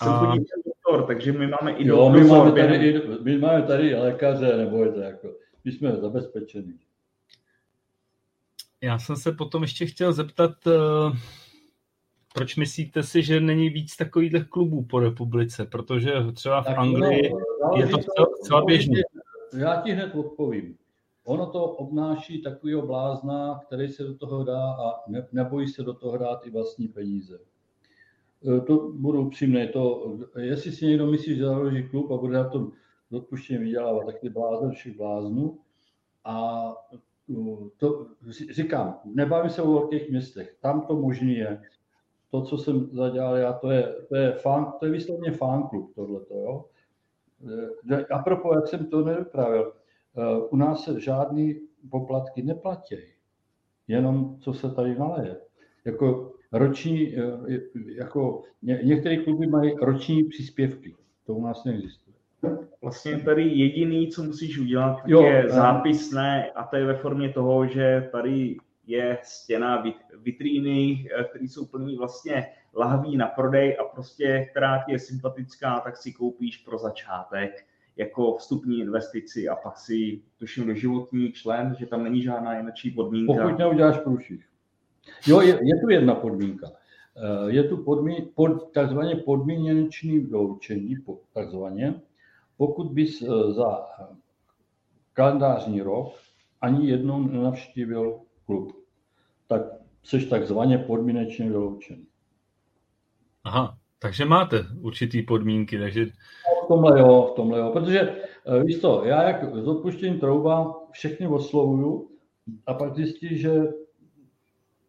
Jsem 0.02 0.12
a... 0.12 0.36
doktor, 0.66 1.06
takže 1.06 1.32
my 1.32 1.46
máme 1.46 1.72
i 1.72 1.86
jo, 1.86 2.10
my 2.10 2.24
máme, 2.24 2.52
tady, 2.52 2.88
i, 2.88 3.02
my 3.22 3.38
máme 3.38 3.62
tady 3.62 3.94
lékaře, 3.94 4.56
nebo 4.56 4.84
je 4.84 4.92
to 4.92 5.00
jako, 5.00 5.34
my 5.64 5.72
jsme 5.72 5.96
zabezpečení. 5.96 6.78
Já 8.82 8.98
jsem 8.98 9.16
se 9.16 9.32
potom 9.32 9.62
ještě 9.62 9.86
chtěl 9.86 10.12
zeptat, 10.12 10.50
uh, 10.66 11.16
proč 12.34 12.56
myslíte 12.56 13.02
si, 13.02 13.22
že 13.22 13.40
není 13.40 13.68
víc 13.68 13.96
takových 13.96 14.32
klubů 14.48 14.84
po 14.84 15.00
republice? 15.00 15.64
Protože 15.64 16.12
třeba 16.34 16.62
v 16.62 16.66
tak 16.66 16.78
Anglii 16.78 17.32
no, 17.32 17.78
je 17.78 17.86
to 17.86 17.98
celá 18.42 18.64
běžné. 18.64 19.00
Já 19.58 19.80
ti 19.80 19.92
hned 19.92 20.14
odpovím. 20.14 20.76
Ono 21.24 21.46
to 21.46 21.64
obnáší 21.64 22.42
takového 22.42 22.86
blázna, 22.86 23.60
který 23.66 23.88
se 23.88 24.04
do 24.04 24.14
toho 24.14 24.44
dá 24.44 24.70
a 24.70 25.02
ne, 25.08 25.26
nebojí 25.32 25.68
se 25.68 25.82
do 25.82 25.94
toho 25.94 26.18
dát 26.18 26.46
i 26.46 26.50
vlastní 26.50 26.88
peníze. 26.88 27.38
E, 28.46 28.60
to 28.60 28.92
budu 28.94 29.26
upřímný, 29.26 29.68
to, 29.68 30.12
jestli 30.38 30.72
si 30.72 30.86
někdo 30.86 31.06
myslí, 31.06 31.36
že 31.36 31.44
založí 31.44 31.88
klub 31.88 32.10
a 32.10 32.16
bude 32.16 32.34
na 32.34 32.48
tom 32.48 32.72
odpuštění 33.12 33.58
vydělávat, 33.58 34.06
tak 34.06 34.24
je 34.24 34.30
blázen 34.30 34.70
všech 34.70 34.96
bláznů. 34.96 35.58
A 36.24 36.64
to 37.76 38.06
říkám, 38.50 39.00
nebavím 39.04 39.50
se 39.50 39.62
o 39.62 39.72
velkých 39.72 40.10
městech, 40.10 40.56
tam 40.60 40.86
to 40.86 40.96
možný 40.96 41.36
je. 41.36 41.60
To, 42.30 42.42
co 42.42 42.58
jsem 42.58 42.90
zadělal 42.92 43.36
já, 43.36 43.52
to 43.52 43.70
je, 43.70 43.94
to 44.08 44.16
je, 44.16 44.32
fan, 44.32 44.72
to 44.80 44.86
je 44.86 44.92
výslovně 44.92 45.32
fan 45.32 45.68
klub 45.68 45.94
tohleto, 45.94 46.34
jo. 46.34 46.64
E, 47.92 48.06
a 48.06 48.18
propo, 48.18 48.54
jak 48.54 48.68
jsem 48.68 48.86
to 48.86 49.04
nevypravil, 49.04 49.72
e, 50.16 50.38
u 50.38 50.56
nás 50.56 50.84
se 50.84 51.00
žádný 51.00 51.60
poplatky 51.90 52.42
neplatí, 52.42 52.96
jenom 53.88 54.38
co 54.40 54.54
se 54.54 54.70
tady 54.70 54.98
naleje. 54.98 55.40
Jako 55.84 56.35
roční, 56.58 57.16
e, 57.16 57.22
jako 57.94 58.42
ně, 58.62 58.80
některé 58.82 59.16
kluby 59.16 59.46
mají 59.46 59.74
roční 59.82 60.24
příspěvky, 60.24 60.94
to 61.26 61.34
u 61.34 61.42
nás 61.42 61.64
neexistuje. 61.64 62.16
Vlastně 62.82 63.18
tady 63.18 63.42
jediný, 63.42 64.08
co 64.08 64.22
musíš 64.22 64.58
udělat, 64.58 65.02
jo, 65.06 65.22
je 65.22 65.44
zápisné 65.48 66.50
a 66.50 66.64
to 66.64 66.76
je 66.76 66.84
ve 66.84 66.94
formě 66.94 67.28
toho, 67.28 67.66
že 67.66 68.08
tady 68.12 68.56
je 68.86 69.18
stěna 69.22 69.84
vitríny, 70.22 71.08
které 71.30 71.44
jsou 71.44 71.66
plný 71.66 71.96
vlastně 71.96 72.46
lahví 72.74 73.16
na 73.16 73.26
prodej 73.26 73.76
a 73.80 73.84
prostě, 73.84 74.46
která 74.50 74.82
ti 74.84 74.92
je 74.92 74.98
sympatická, 74.98 75.80
tak 75.80 75.96
si 75.96 76.12
koupíš 76.12 76.56
pro 76.56 76.78
začátek 76.78 77.66
jako 77.96 78.36
vstupní 78.36 78.80
investici 78.80 79.48
a 79.48 79.56
pak 79.56 79.78
si 79.78 80.22
tuším 80.38 80.66
do 80.66 80.74
životní 80.74 81.32
člen, 81.32 81.76
že 81.78 81.86
tam 81.86 82.04
není 82.04 82.22
žádná 82.22 82.58
jináčí 82.58 82.90
podmínka. 82.90 83.42
Pokud 83.42 83.58
neuděláš 83.58 83.98
průšvih. 83.98 84.44
Jo, 85.26 85.40
je, 85.40 85.58
je 85.62 85.80
tu 85.80 85.90
jedna 85.90 86.14
podmínka. 86.14 86.70
Eh, 87.16 87.50
je 87.50 87.64
tu 87.64 87.76
podmín, 87.76 88.28
pod, 88.34 88.72
takzvaně 88.72 89.16
podmíněnečný 89.16 90.18
vyloučení, 90.18 90.96
takzvaně, 91.32 92.00
pokud 92.56 92.92
bys 92.92 93.22
eh, 93.22 93.52
za 93.52 93.86
kalendářní 95.12 95.82
rok 95.82 96.14
ani 96.60 96.90
jednou 96.90 97.22
nenavštívil 97.22 98.20
klub, 98.46 98.72
tak 99.46 99.62
jsi 100.02 100.26
takzvaně 100.26 100.78
podmínečně 100.78 101.48
vyloučený. 101.48 102.06
Aha, 103.44 103.78
takže 103.98 104.24
máte 104.24 104.66
určitý 104.80 105.22
podmínky, 105.22 105.78
takže... 105.78 106.04
No, 106.04 106.64
v 106.64 106.68
tomhle 106.68 107.00
jo, 107.00 107.28
v 107.32 107.36
tomhle 107.36 107.58
jo, 107.58 107.70
protože 107.72 108.00
eh, 108.00 108.64
víš 108.64 108.78
to, 108.78 109.04
já 109.04 109.22
jak 109.22 109.54
s 109.54 109.68
odpuštěním 109.68 110.20
trouba 110.20 110.74
všechny 110.90 111.26
oslovuju 111.26 112.10
a 112.66 112.74
pak 112.74 112.94
zjistí, 112.94 113.38
že, 113.38 113.52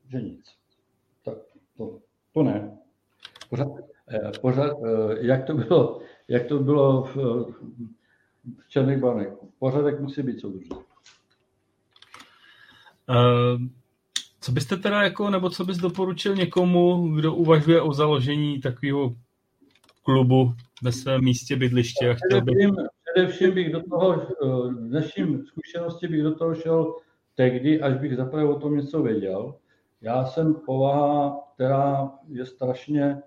že 0.10 0.22
nic. 0.22 0.46
Tak 1.26 1.38
to, 1.78 2.00
to 2.34 2.44
ne. 2.44 2.78
Pořád, 3.50 3.68
eh, 4.10 4.32
pořád, 4.42 4.78
jak 5.22 5.46
to 5.46 5.54
bylo, 5.54 6.02
jak 6.28 6.46
to 6.46 6.60
bylo 6.60 7.04
v, 7.04 7.16
v 8.66 8.70
Černých 8.70 8.98
banech. 8.98 9.28
Pořadek 9.60 10.00
musí 10.00 10.22
být 10.24 10.40
soudržný. 10.40 10.78
Uh, 13.10 13.62
co 14.42 14.52
byste 14.52 14.78
teda 14.78 15.04
jako, 15.04 15.30
nebo 15.30 15.50
co 15.50 15.66
bys 15.66 15.78
doporučil 15.78 16.36
někomu, 16.36 17.08
kdo 17.16 17.34
uvažuje 17.34 17.82
o 17.82 17.94
založení 17.94 18.62
takového 18.62 19.16
klubu 20.04 20.54
ve 20.84 20.92
svém 20.92 21.24
místě 21.24 21.56
bydliště? 21.56 22.10
A 22.10 22.14
chtěl 22.14 22.42
by... 22.42 22.52
Především 23.14 23.52
bych 23.52 23.72
do 23.72 23.82
toho, 23.90 24.28
v 24.42 24.88
dnešním 24.90 25.46
zkušenosti 25.46 26.08
bych 26.08 26.24
do 26.24 26.36
toho 26.36 26.56
šel 26.56 26.96
tehdy, 27.36 27.82
až 27.82 27.98
bych 27.98 28.16
zaprvé 28.16 28.46
o 28.46 28.60
tom 28.60 28.78
něco 28.78 29.04
věděl. 29.04 29.56
Já 30.02 30.26
jsem 30.26 30.54
povaha, 30.54 31.40
která 31.54 32.12
je 32.28 32.46
strašně 32.46 33.22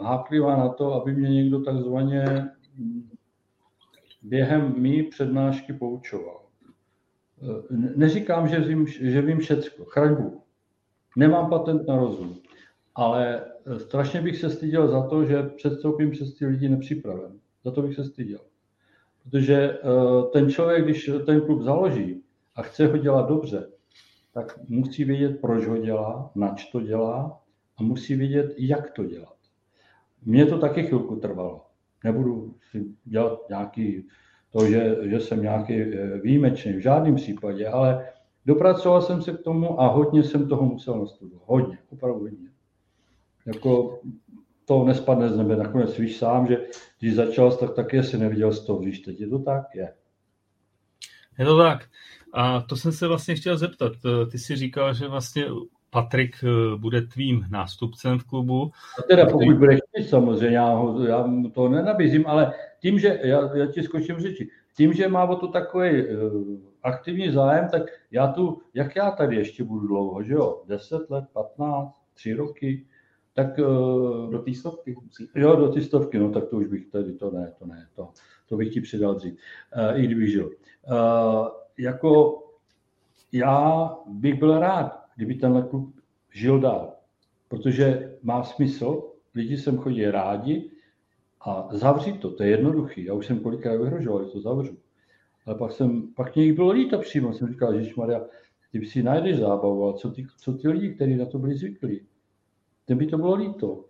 háklivá 0.00 0.56
na 0.56 0.68
to, 0.68 0.92
aby 0.94 1.12
mě 1.12 1.30
někdo 1.30 1.60
takzvaně 1.60 2.50
během 4.22 4.74
mý 4.82 5.02
přednášky 5.02 5.72
poučoval. 5.72 6.42
Neříkám, 7.96 8.48
že 8.48 8.60
vím, 8.60 8.86
že 8.86 9.22
vím 9.22 9.38
všecko, 9.38 9.84
chraň 9.84 10.16
Bůh. 10.16 10.42
Nemám 11.16 11.50
patent 11.50 11.88
na 11.88 11.96
rozum, 11.96 12.36
ale 12.94 13.44
strašně 13.78 14.20
bych 14.20 14.36
se 14.36 14.50
styděl 14.50 14.88
za 14.88 15.06
to, 15.08 15.24
že 15.24 15.42
předstoupím 15.42 16.10
přes 16.10 16.34
ty 16.34 16.46
lidi 16.46 16.68
nepřipraven. 16.68 17.38
Za 17.64 17.70
to 17.70 17.82
bych 17.82 17.94
se 17.94 18.04
styděl. 18.04 18.40
Protože 19.22 19.54
eh, 19.54 19.78
ten 20.32 20.50
člověk, 20.50 20.84
když 20.84 21.10
ten 21.26 21.40
klub 21.40 21.62
založí 21.62 22.22
a 22.54 22.62
chce 22.62 22.86
ho 22.86 22.96
dělat 22.96 23.28
dobře, 23.28 23.70
tak 24.34 24.58
musí 24.68 25.04
vědět, 25.04 25.40
proč 25.40 25.66
ho 25.66 25.76
dělá, 25.76 26.30
nač 26.34 26.64
to 26.64 26.80
dělá 26.80 27.40
a 27.76 27.82
musí 27.82 28.14
vědět, 28.14 28.54
jak 28.58 28.90
to 28.90 29.04
dělá. 29.04 29.32
Mně 30.24 30.46
to 30.46 30.58
taky 30.58 30.82
chvilku 30.82 31.16
trvalo. 31.16 31.66
Nebudu 32.04 32.54
si 32.70 32.84
dělat 33.04 33.38
nějaký 33.48 34.08
to, 34.50 34.66
že, 34.66 34.96
že 35.02 35.20
jsem 35.20 35.42
nějaký 35.42 35.74
eh, 35.80 36.18
výjimečný, 36.18 36.72
v 36.72 36.80
žádném 36.82 37.14
případě, 37.14 37.68
ale 37.68 38.08
dopracoval 38.46 39.02
jsem 39.02 39.22
se 39.22 39.32
k 39.32 39.42
tomu 39.42 39.80
a 39.80 39.86
hodně 39.86 40.22
jsem 40.22 40.48
toho 40.48 40.64
musel 40.64 40.98
nastudovat. 40.98 41.42
Hodně, 41.46 41.78
opravdu 41.90 42.20
hodně. 42.20 42.48
Jako 43.46 44.00
to 44.64 44.84
nespadne 44.84 45.28
z 45.28 45.36
nebe. 45.36 45.56
Nakonec 45.56 45.98
víš 45.98 46.16
sám, 46.16 46.46
že 46.46 46.66
když 47.00 47.14
začal, 47.14 47.56
tak 47.56 47.74
taky 47.74 47.98
asi 47.98 48.18
neviděl 48.18 48.52
z 48.52 48.66
toho, 48.66 48.78
víš, 48.78 49.00
teď 49.00 49.20
je 49.20 49.28
to 49.28 49.38
tak? 49.38 49.74
Je. 49.74 49.94
Je 51.38 51.44
to 51.44 51.58
tak. 51.58 51.88
A 52.32 52.60
to 52.60 52.76
jsem 52.76 52.92
se 52.92 53.08
vlastně 53.08 53.34
chtěl 53.34 53.56
zeptat. 53.56 53.92
Ty 54.30 54.38
jsi 54.38 54.56
říkal, 54.56 54.94
že 54.94 55.08
vlastně 55.08 55.46
Patrik 55.92 56.36
eh, 56.44 56.76
bude 56.76 57.02
tvým 57.02 57.46
nástupcem 57.50 58.18
v 58.18 58.24
klubu. 58.24 58.70
A 58.98 59.02
teda 59.02 59.26
pokud 59.26 59.58
bude 59.58 59.76
chtít, 59.76 60.08
samozřejmě, 60.08 60.56
já, 60.56 60.74
ho, 60.74 61.04
já 61.04 61.26
mu 61.26 61.50
to 61.50 61.68
nenabízím, 61.68 62.26
ale 62.26 62.52
tím, 62.80 62.98
že, 62.98 63.20
já, 63.22 63.56
já 63.56 63.66
ti 63.66 63.82
skočím 63.82 64.18
řeči, 64.18 64.48
tím, 64.76 64.92
že 64.92 65.08
má 65.08 65.24
o 65.24 65.36
to 65.36 65.48
takový 65.48 65.90
uh, 65.90 66.58
aktivní 66.82 67.30
zájem, 67.30 67.68
tak 67.68 67.82
já 68.10 68.26
tu, 68.26 68.62
jak 68.74 68.96
já 68.96 69.10
tady 69.10 69.36
ještě 69.36 69.64
budu 69.64 69.86
dlouho, 69.86 70.22
že 70.22 70.32
jo, 70.32 70.62
10 70.68 71.10
let, 71.10 71.24
15, 71.32 71.94
3 72.14 72.32
roky, 72.32 72.86
tak... 73.34 73.58
Uh, 73.58 74.30
do 74.30 74.38
té 74.38 74.54
stovky 74.54 74.96
Jo, 75.34 75.56
do 75.56 75.68
té 75.68 75.80
stovky, 75.80 76.18
no 76.18 76.30
tak 76.30 76.48
to 76.48 76.56
už 76.56 76.66
bych 76.66 76.86
tady, 76.86 77.12
to 77.12 77.30
ne, 77.30 77.52
to 77.58 77.66
ne, 77.66 77.86
to, 77.94 78.08
to 78.48 78.56
bych 78.56 78.72
ti 78.72 78.80
přidal 78.80 79.14
dřív, 79.14 79.32
uh, 79.32 80.00
i 80.00 80.06
kdybych 80.06 80.30
žil. 80.30 80.50
Uh, 80.90 81.61
jako 81.82 82.42
já 83.32 83.90
bych 84.06 84.38
byl 84.38 84.58
rád, 84.58 85.04
kdyby 85.16 85.34
tenhle 85.34 85.62
klub 85.62 85.94
žil 86.32 86.60
dál. 86.60 86.92
Protože 87.48 88.16
má 88.22 88.44
smysl, 88.44 89.02
lidi 89.34 89.58
sem 89.58 89.78
chodí 89.78 90.04
rádi 90.04 90.70
a 91.40 91.68
zavřít 91.72 92.20
to, 92.20 92.30
to 92.30 92.42
je 92.42 92.50
jednoduchý. 92.50 93.04
Já 93.04 93.14
už 93.14 93.26
jsem 93.26 93.40
kolikrát 93.40 93.76
vyhrožoval, 93.76 94.24
že 94.24 94.30
to 94.30 94.40
zavřu. 94.40 94.76
Ale 95.46 95.58
pak, 95.58 95.72
jsem, 95.72 96.14
pak 96.14 96.34
mě 96.34 96.44
jich 96.44 96.52
bylo 96.52 96.70
líto 96.70 96.98
přímo. 96.98 97.32
Jsem 97.32 97.48
říkal, 97.48 97.80
že 97.80 97.92
Maria, 97.96 98.20
ty 98.72 98.86
si 98.86 99.02
najdeš 99.02 99.38
zábavu, 99.38 99.88
a 99.88 99.92
co 99.92 100.10
ty, 100.10 100.26
co 100.36 100.52
ty 100.52 100.68
lidi, 100.68 100.94
kteří 100.94 101.16
na 101.16 101.26
to 101.26 101.38
byli 101.38 101.54
zvyklí, 101.54 102.00
ten 102.84 102.98
by 102.98 103.06
to 103.06 103.18
bylo 103.18 103.34
líto. 103.34 103.84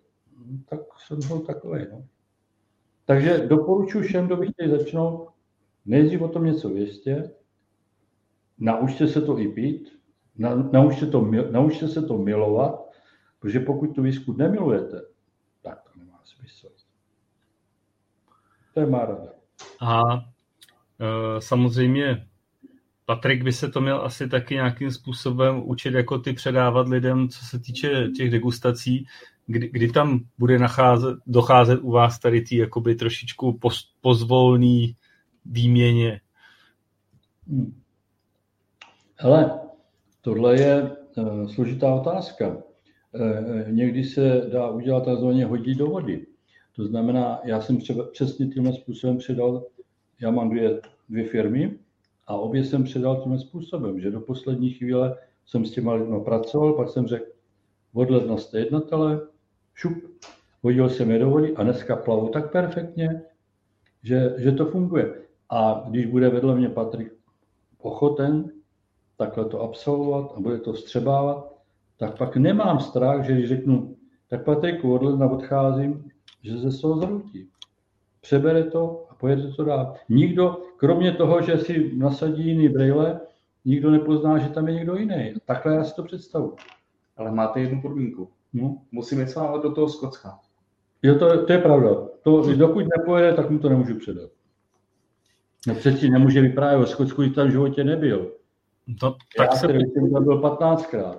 Tak 0.68 0.80
jsem 0.99 1.18
byl 1.28 1.40
takový. 1.40 1.86
No. 1.93 2.05
Takže 3.05 3.47
doporučuji 3.47 4.03
všem, 4.03 4.26
kdo 4.26 4.36
by 4.36 4.47
chtěli 4.47 4.70
začnout, 4.70 5.28
nejdřív 5.86 6.22
o 6.22 6.28
tom 6.28 6.45
něco 6.45 6.68
věstě, 6.68 7.30
naučte 8.59 9.09
se 9.09 9.20
to 9.22 9.38
i 9.38 9.48
pít, 9.48 9.98
na, 10.38 10.55
naučte, 10.55 11.07
to, 11.07 11.30
naučte 11.50 11.88
se 11.88 12.03
to 12.03 12.18
milovat, 12.18 12.74
protože 13.38 13.61
pokud 13.61 13.94
tu 13.94 14.03
výzkum 14.03 14.36
nemilujete, 14.36 15.00
tak 15.62 15.82
to 15.82 15.98
nemá 15.98 16.20
smysl. 16.24 16.68
To 18.74 18.80
je 18.80 18.86
má 18.86 19.05
rada. 19.05 19.28
A 19.80 20.00
e, 20.16 21.40
samozřejmě 21.40 22.26
Patrik 23.07 23.42
by 23.42 23.53
se 23.53 23.68
to 23.68 23.80
měl 23.80 24.03
asi 24.05 24.28
taky 24.28 24.55
nějakým 24.55 24.90
způsobem 24.90 25.62
učit, 25.64 25.94
jako 25.94 26.18
ty 26.18 26.32
předávat 26.32 26.88
lidem, 26.88 27.28
co 27.28 27.44
se 27.44 27.59
týče 27.59 28.09
těch 28.16 28.30
degustací, 28.30 29.07
kdy, 29.46 29.68
kdy 29.72 29.88
tam 29.88 30.20
bude 30.38 30.59
nacházet, 30.59 31.18
docházet 31.26 31.80
u 31.82 31.90
vás 31.90 32.18
tady 32.18 32.40
tý 32.40 32.57
jakoby 32.57 32.94
trošičku 32.94 33.59
poz, 33.59 33.94
pozvolný 34.00 34.96
výměně? 35.44 36.20
Hmm. 37.48 37.81
Hele, 39.22 39.60
tohle 40.20 40.60
je 40.60 40.96
uh, 41.16 41.46
složitá 41.46 41.94
otázka. 41.94 42.48
Uh, 42.48 43.70
někdy 43.70 44.04
se 44.04 44.48
dá 44.52 44.70
udělat 44.70 45.04
takzvaně 45.04 45.46
hodí 45.46 45.74
do 45.74 45.86
vody. 45.86 46.26
To 46.76 46.84
znamená, 46.84 47.40
já 47.44 47.60
jsem 47.60 47.80
třeba 47.80 48.04
přesně 48.12 48.46
tímhle 48.46 48.72
způsobem 48.72 49.18
předal, 49.18 49.66
já 50.20 50.30
mám 50.30 50.50
dvě, 50.50 50.80
dvě 51.08 51.28
firmy 51.28 51.78
a 52.26 52.36
obě 52.36 52.64
jsem 52.64 52.84
předal 52.84 53.22
tímhle 53.22 53.38
způsobem, 53.38 54.00
že 54.00 54.10
do 54.10 54.20
poslední 54.20 54.70
chvíle 54.70 55.18
jsem 55.46 55.64
s 55.64 55.70
těma 55.70 55.94
lidmi 55.94 56.20
pracoval, 56.24 56.72
pak 56.72 56.88
jsem 56.88 57.06
řekl, 57.06 57.26
od 57.94 58.10
ledna 58.10 58.36
jste 58.36 58.58
jednatele, 58.58 59.20
šup, 59.74 59.98
hodil 60.62 60.88
jsem 60.88 61.10
je 61.10 61.18
do 61.18 61.30
vody 61.30 61.56
a 61.56 61.62
dneska 61.62 61.96
plavou 61.96 62.28
tak 62.28 62.52
perfektně, 62.52 63.22
že, 64.02 64.34
že 64.38 64.52
to 64.52 64.66
funguje. 64.66 65.14
A 65.50 65.84
když 65.88 66.06
bude 66.06 66.28
vedle 66.28 66.56
mě 66.56 66.68
Patrik 66.68 67.12
ochoten 67.78 68.52
takhle 69.26 69.44
to 69.44 69.60
absolvovat 69.60 70.32
a 70.36 70.40
bude 70.40 70.58
to 70.58 70.74
střebávat, 70.74 71.52
tak 71.96 72.18
pak 72.18 72.36
nemám 72.36 72.80
strach, 72.80 73.24
že 73.24 73.32
když 73.32 73.48
řeknu, 73.48 73.96
tak 74.28 74.44
Patriku, 74.44 74.94
od 74.94 75.02
ledna 75.02 75.30
odcházím, 75.30 76.10
že 76.42 76.58
se 76.58 76.70
z 76.70 76.80
toho 76.80 76.96
zrutí. 76.96 77.48
Přebere 78.20 78.64
to 78.64 79.06
a 79.10 79.14
pojede 79.14 79.52
to 79.52 79.64
dál. 79.64 79.94
Nikdo, 80.08 80.56
kromě 80.76 81.12
toho, 81.12 81.42
že 81.42 81.58
si 81.58 81.90
nasadí 81.96 82.46
jiný 82.46 82.68
brejle, 82.68 83.20
nikdo 83.64 83.90
nepozná, 83.90 84.38
že 84.38 84.48
tam 84.48 84.68
je 84.68 84.74
někdo 84.74 84.96
jiný. 84.96 85.34
Takhle 85.44 85.74
já 85.74 85.84
si 85.84 85.94
to 85.94 86.02
představu. 86.02 86.56
Ale 87.16 87.32
máte 87.32 87.60
jednu 87.60 87.82
podmínku. 87.82 88.28
No. 88.52 88.78
Musím 88.92 89.20
jít 89.20 89.28
s 89.28 89.34
vámi 89.34 89.62
do 89.62 89.72
toho 89.72 89.88
Skotska. 89.88 90.38
Jo, 91.02 91.18
to, 91.18 91.46
to 91.46 91.52
je 91.52 91.58
pravda. 91.58 91.90
To, 92.22 92.54
dokud 92.54 92.84
nepojede, 92.98 93.34
tak 93.34 93.50
mu 93.50 93.58
to 93.58 93.68
nemůžu 93.68 93.98
předat. 93.98 94.30
No 95.66 95.74
přeci 95.74 96.10
nemůže 96.10 96.40
vyprávět 96.40 96.82
o 96.82 96.86
Skotsku, 96.86 97.22
když 97.22 97.34
tam 97.34 97.48
v 97.48 97.51
životě 97.51 97.84
nebyl. 97.84 98.32
No, 98.86 99.16
tak 99.36 99.48
Já 99.50 99.56
se... 99.56 99.66
jsem 99.66 100.12
tam 100.12 100.24
byl 100.24 100.40
15krát. 100.40 101.18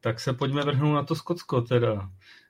Tak 0.00 0.20
se 0.20 0.32
pojďme 0.32 0.62
vrhnout 0.62 0.94
na 0.94 1.02
to 1.02 1.14
Skotsko 1.14 1.60
teda. 1.60 2.08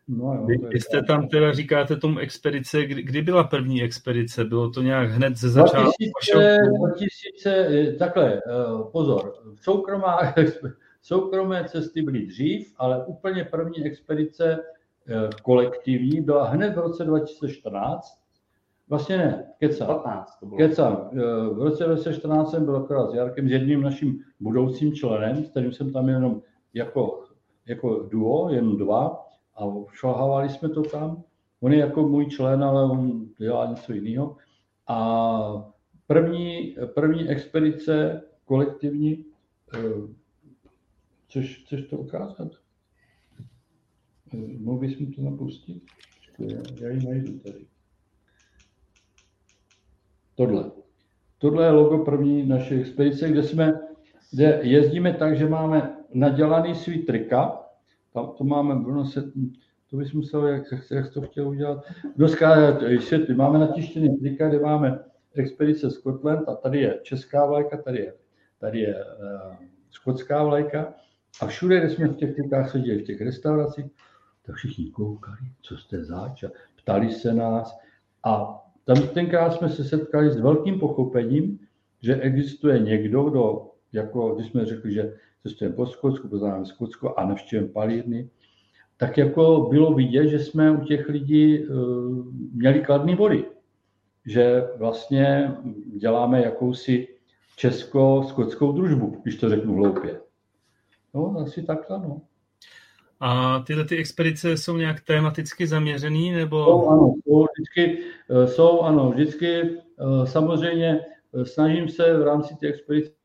No 0.08 0.34
jo, 0.34 0.46
Vy, 0.46 0.56
vy 0.56 0.80
jste 0.80 1.02
tam 1.02 1.28
teda 1.28 1.52
říkáte 1.52 1.96
tomu 1.96 2.18
expedice, 2.18 2.86
kdy, 2.86 3.02
kdy 3.02 3.22
byla 3.22 3.44
první 3.44 3.82
expedice? 3.82 4.44
Bylo 4.44 4.70
to 4.70 4.82
nějak 4.82 5.10
hned 5.10 5.36
ze 5.36 5.48
začátku? 5.48 5.92
2000, 6.32 6.58
2000, 6.78 7.96
takhle, 7.98 8.34
eh, 8.34 8.40
pozor, 8.92 9.34
soukromá, 9.60 10.18
soukromé 11.02 11.64
cesty 11.68 12.02
byly 12.02 12.26
dřív, 12.26 12.74
ale 12.76 13.06
úplně 13.06 13.44
první 13.44 13.86
expedice 13.86 14.58
eh, 15.08 15.28
kolektivní 15.42 16.20
byla 16.20 16.48
hned 16.48 16.74
v 16.74 16.78
roce 16.78 17.04
2014. 17.04 18.18
Vlastně 18.88 19.16
ne, 19.18 19.52
kecám. 19.58 19.86
15 19.86 20.38
to 20.40 20.46
bylo. 20.46 20.58
Kecám. 20.58 21.10
Eh, 21.12 21.16
v 21.54 21.62
roce 21.62 21.84
2014 21.84 22.50
jsem 22.50 22.64
byl 22.64 22.76
akorát 22.76 23.10
s 23.10 23.14
Jarkem, 23.14 23.48
s 23.48 23.52
jedním 23.52 23.82
naším 23.82 24.20
budoucím 24.40 24.94
členem, 24.94 25.44
s 25.44 25.50
kterým 25.50 25.72
jsem 25.72 25.92
tam 25.92 26.08
jenom 26.08 26.42
jako, 26.74 27.24
jako 27.66 28.02
duo, 28.02 28.50
jen 28.50 28.76
dva, 28.76 29.26
a 29.56 29.64
šlahávali 29.92 30.48
jsme 30.48 30.68
to 30.68 30.82
tam. 30.82 31.22
On 31.60 31.72
je 31.72 31.78
jako 31.78 32.08
můj 32.08 32.26
člen, 32.26 32.64
ale 32.64 32.84
on 32.84 33.28
dělá 33.38 33.66
něco 33.66 33.92
jiného. 33.92 34.36
A 34.86 35.72
první, 36.06 36.76
první 36.94 37.28
expedice 37.28 38.22
kolektivní, 38.44 39.24
eh, 39.74 39.78
což, 41.28 41.64
což 41.64 41.82
to 41.82 41.96
ukázat? 41.96 42.48
Eh, 44.34 44.58
mohl 44.58 44.78
bys 44.78 44.98
mi 44.98 45.06
to 45.06 45.22
napustit? 45.22 45.82
Já 46.80 46.88
ji 46.88 47.06
najdu 47.06 47.38
tady. 47.38 47.66
Tohle. 50.38 50.70
Tohle 51.38 51.64
je 51.64 51.70
logo 51.70 52.04
první 52.04 52.46
naší 52.46 52.74
expedice, 52.74 53.28
kde 53.28 53.42
jsme, 53.42 53.80
kde 54.32 54.60
jezdíme 54.62 55.12
tak, 55.12 55.36
že 55.36 55.48
máme 55.48 55.96
nadělaný 56.14 56.74
svý 56.74 56.98
trika, 56.98 57.60
tam 58.14 58.32
to 58.38 58.44
máme, 58.44 58.74
Bruno 58.74 59.04
se, 59.04 59.32
to 59.90 59.96
bys 59.96 60.12
musel, 60.12 60.46
jak, 60.46 60.62
jak 60.90 61.12
to 61.12 61.20
chtěl 61.20 61.48
udělat. 61.48 61.84
Dneska 62.16 62.78
světli, 63.00 63.34
máme 63.34 63.58
natištěný 63.58 64.18
trika, 64.18 64.48
kde 64.48 64.60
máme 64.60 65.04
expedice 65.34 65.90
Scotland 65.90 66.48
a 66.48 66.54
tady 66.54 66.80
je 66.80 67.00
česká 67.02 67.46
vlajka, 67.46 67.76
tady 67.76 67.98
je, 67.98 68.14
tady 68.58 68.80
je 68.80 68.94
uh, 68.94 69.54
skotská 69.90 70.44
vlajka 70.44 70.94
a 71.40 71.46
všude, 71.46 71.80
kde 71.80 71.90
jsme 71.90 72.08
v 72.08 72.16
těch 72.16 72.34
trikách 72.34 72.70
seděli, 72.70 72.98
v 72.98 73.06
těch 73.06 73.20
restauracích, 73.20 73.86
tak 74.46 74.54
všichni 74.54 74.90
koukali, 74.90 75.52
co 75.62 75.76
jste 75.76 76.04
zač 76.04 76.44
a 76.44 76.50
ptali 76.76 77.10
se 77.10 77.34
nás 77.34 77.78
a 78.24 78.64
tam 78.88 79.08
tenkrát 79.08 79.52
jsme 79.52 79.68
se 79.68 79.84
setkali 79.84 80.30
s 80.30 80.40
velkým 80.40 80.80
pochopením, 80.80 81.58
že 82.02 82.16
existuje 82.16 82.78
někdo, 82.78 83.22
kdo, 83.22 83.70
jako 83.92 84.34
když 84.34 84.48
jsme 84.48 84.66
řekli, 84.66 84.92
že 84.92 85.16
cestujeme 85.42 85.76
po 85.76 85.86
Skotsku, 85.86 86.28
poznáme 86.28 86.66
Skotsko 86.66 87.14
a 87.16 87.24
navštěvujeme 87.26 87.72
palírny, 87.72 88.30
tak 88.96 89.18
jako 89.18 89.66
bylo 89.70 89.94
vidět, 89.94 90.28
že 90.28 90.38
jsme 90.38 90.70
u 90.70 90.84
těch 90.84 91.08
lidí 91.08 91.68
uh, 91.68 91.76
měli 92.52 92.80
kladný 92.80 93.14
vody. 93.14 93.44
Že 94.26 94.64
vlastně 94.76 95.56
děláme 95.96 96.42
jakousi 96.42 97.08
česko-skotskou 97.56 98.72
družbu, 98.72 99.20
když 99.22 99.36
to 99.36 99.48
řeknu 99.48 99.74
hloupě. 99.74 100.20
No, 101.14 101.36
asi 101.38 101.62
takhle, 101.62 101.98
no. 101.98 102.22
A 103.20 103.58
tyhle 103.66 103.84
ty 103.84 103.96
expedice 103.96 104.56
jsou 104.56 104.76
nějak 104.76 105.00
tematicky 105.00 105.66
zaměřený, 105.66 106.32
nebo? 106.32 106.64
Jsou, 106.64 106.88
ano, 106.88 107.14
jsou 107.24 107.46
vždycky, 107.54 107.98
eh, 108.30 108.46
jsou, 108.46 108.80
ano, 108.80 109.10
vždycky, 109.10 109.60
eh, 109.60 110.26
samozřejmě 110.26 111.00
snažím 111.42 111.88
se 111.88 112.18
v 112.18 112.22
rámci 112.22 112.56
té 112.56 112.66
expedice 112.66 113.18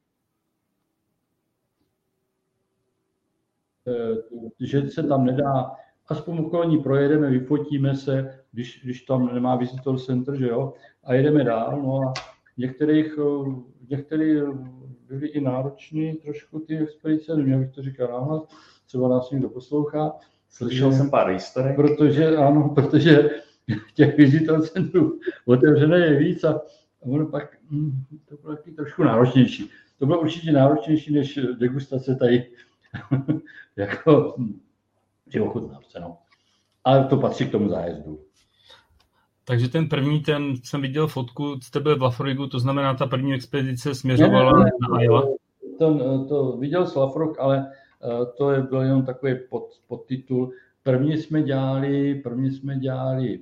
Eh, 3.87 4.15
že 4.59 4.89
se 4.89 5.03
tam 5.03 5.25
nedá, 5.25 5.71
aspoň 6.07 6.39
okolní 6.39 6.77
projedeme, 6.77 7.29
vyfotíme 7.29 7.95
se, 7.95 8.39
když, 8.51 8.81
když 8.83 9.01
tam 9.01 9.33
nemá 9.33 9.55
visitor 9.55 9.99
center, 9.99 10.37
že 10.37 10.47
jo, 10.47 10.73
a 11.03 11.13
jedeme 11.13 11.43
dál, 11.43 11.81
no 11.81 12.01
a 12.01 12.13
některých, 12.57 13.13
eh, 13.19 13.51
některý 13.89 14.41
byly 15.07 15.27
i 15.27 15.41
nároční 15.41 16.13
trošku 16.13 16.59
ty 16.59 16.77
expedice, 16.77 17.35
neměl 17.35 17.59
bych 17.59 17.71
to 17.71 17.81
říkat 17.81 18.11
náhlas, 18.11 18.43
třeba 18.93 19.07
nás 19.07 19.31
někdo 19.31 19.49
poslouchá. 19.49 20.13
Slyšel 20.49 20.91
jsem 20.91 21.09
pár 21.09 21.27
historik. 21.27 21.75
Protože, 21.75 22.37
ano, 22.37 22.69
protože 22.75 23.29
těch 23.93 24.17
visitor 24.17 24.61
centrů 24.61 25.19
otevřené 25.45 25.97
je 25.97 26.17
víc 26.17 26.43
a 26.43 26.61
ono 26.99 27.25
pak 27.25 27.57
hm, 27.71 28.03
to 28.29 28.35
bylo 28.41 28.55
taky 28.55 28.71
trošku 28.71 29.03
náročnější. 29.03 29.69
To 29.99 30.05
bylo 30.05 30.21
určitě 30.21 30.51
náročnější 30.51 31.13
než 31.13 31.39
degustace 31.59 32.15
tady 32.15 32.51
jako 33.75 34.35
ty 35.31 35.39
ochutnávce, 35.39 35.99
no. 35.99 36.17
Ale 36.83 37.05
to 37.05 37.17
patří 37.17 37.45
k 37.45 37.51
tomu 37.51 37.69
zájezdu. 37.69 38.19
Takže 39.45 39.69
ten 39.69 39.89
první, 39.89 40.19
ten 40.19 40.55
jsem 40.63 40.81
viděl 40.81 41.07
fotku, 41.07 41.59
jste 41.61 41.79
byl 41.79 41.97
v 41.97 42.01
Lafroigu, 42.01 42.47
to 42.47 42.59
znamená, 42.59 42.93
ta 42.93 43.07
první 43.07 43.33
expedice 43.33 43.95
směřovala 43.95 44.51
ne, 44.51 44.65
ne, 44.65 44.71
ne, 44.81 44.87
na 44.91 45.03
Iowa? 45.03 45.23
To, 45.79 46.25
to 46.29 46.57
viděl 46.57 46.87
Slafrok, 46.87 47.39
ale 47.39 47.71
to 48.37 48.51
je 48.51 48.61
byl 48.61 48.81
jenom 48.81 49.05
takový 49.05 49.35
pod, 49.49 49.67
podtitul. 49.87 50.51
První 50.83 51.17
jsme 51.17 51.43
dělali, 51.43 52.15
první 52.15 52.51
jsme 52.51 52.79
dělali 52.79 53.39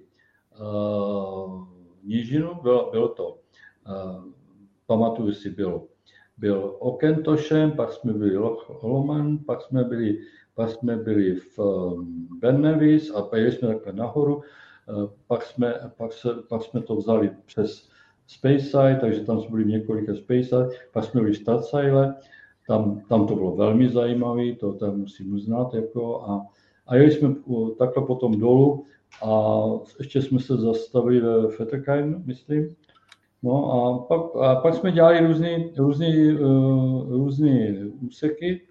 uh, 0.60 1.68
nížinu, 2.04 2.54
bylo, 2.62 2.92
bylo 2.92 3.08
to, 3.08 3.40
uh, 3.88 4.24
pamatuju 4.86 5.34
si, 5.34 5.50
bylo 5.50 5.88
byl 6.42 6.76
Okentošem, 6.80 7.72
pak 7.72 7.94
jsme 7.94 8.14
byli 8.14 8.38
Loman, 8.84 9.38
pak 9.38 9.62
jsme 9.62 9.84
byli, 9.84 10.20
pak 10.56 10.70
jsme 10.70 10.96
byli 10.98 11.36
v 11.36 11.60
um, 11.60 12.28
Ben 12.42 12.62
Nevis 12.62 13.16
a 13.16 13.38
jeli 13.38 13.52
jsme 13.52 13.68
takhle 13.68 13.94
nahoru, 13.94 14.42
eh, 14.90 15.10
pak 15.28 15.44
jsme, 15.44 15.74
pak, 15.98 16.14
se, 16.14 16.30
pak 16.50 16.64
jsme 16.64 16.82
to 16.82 16.96
vzali 16.96 17.32
přes 17.46 17.90
Speyside, 18.28 18.98
takže 19.02 19.22
tam 19.22 19.42
jsme 19.42 19.50
byli 19.52 19.66
několika 19.66 20.16
Speyside, 20.16 20.70
pak 20.94 21.04
jsme 21.04 21.22
byli 21.22 21.34
v 21.34 21.38
Stadsaile, 21.38 22.16
tam, 22.68 23.02
tam 23.10 23.28
to 23.28 23.36
bylo 23.36 23.56
velmi 23.56 23.90
zajímavé, 23.90 24.56
to 24.56 24.74
tam 24.74 24.98
musím 24.98 25.34
uznat, 25.34 25.74
jako, 25.74 26.22
a, 26.22 26.48
a 26.88 26.96
jeli 26.96 27.12
jsme 27.12 27.36
takhle 27.78 28.06
potom 28.06 28.40
dolů 28.40 28.86
a 29.26 29.62
ještě 30.00 30.22
jsme 30.22 30.40
se 30.40 30.58
zastavili 30.58 31.20
ve 31.20 31.48
Fetterkine, 31.48 32.22
myslím, 32.26 32.76
No 33.44 33.72
a 33.72 34.00
pak, 34.00 34.22
a 34.36 34.56
pak 34.56 34.76
jsme 34.76 34.92
dělali 34.92 35.28
různé 35.28 35.70
různý, 35.78 36.32
různý 37.10 37.78
úseky, 38.08 38.62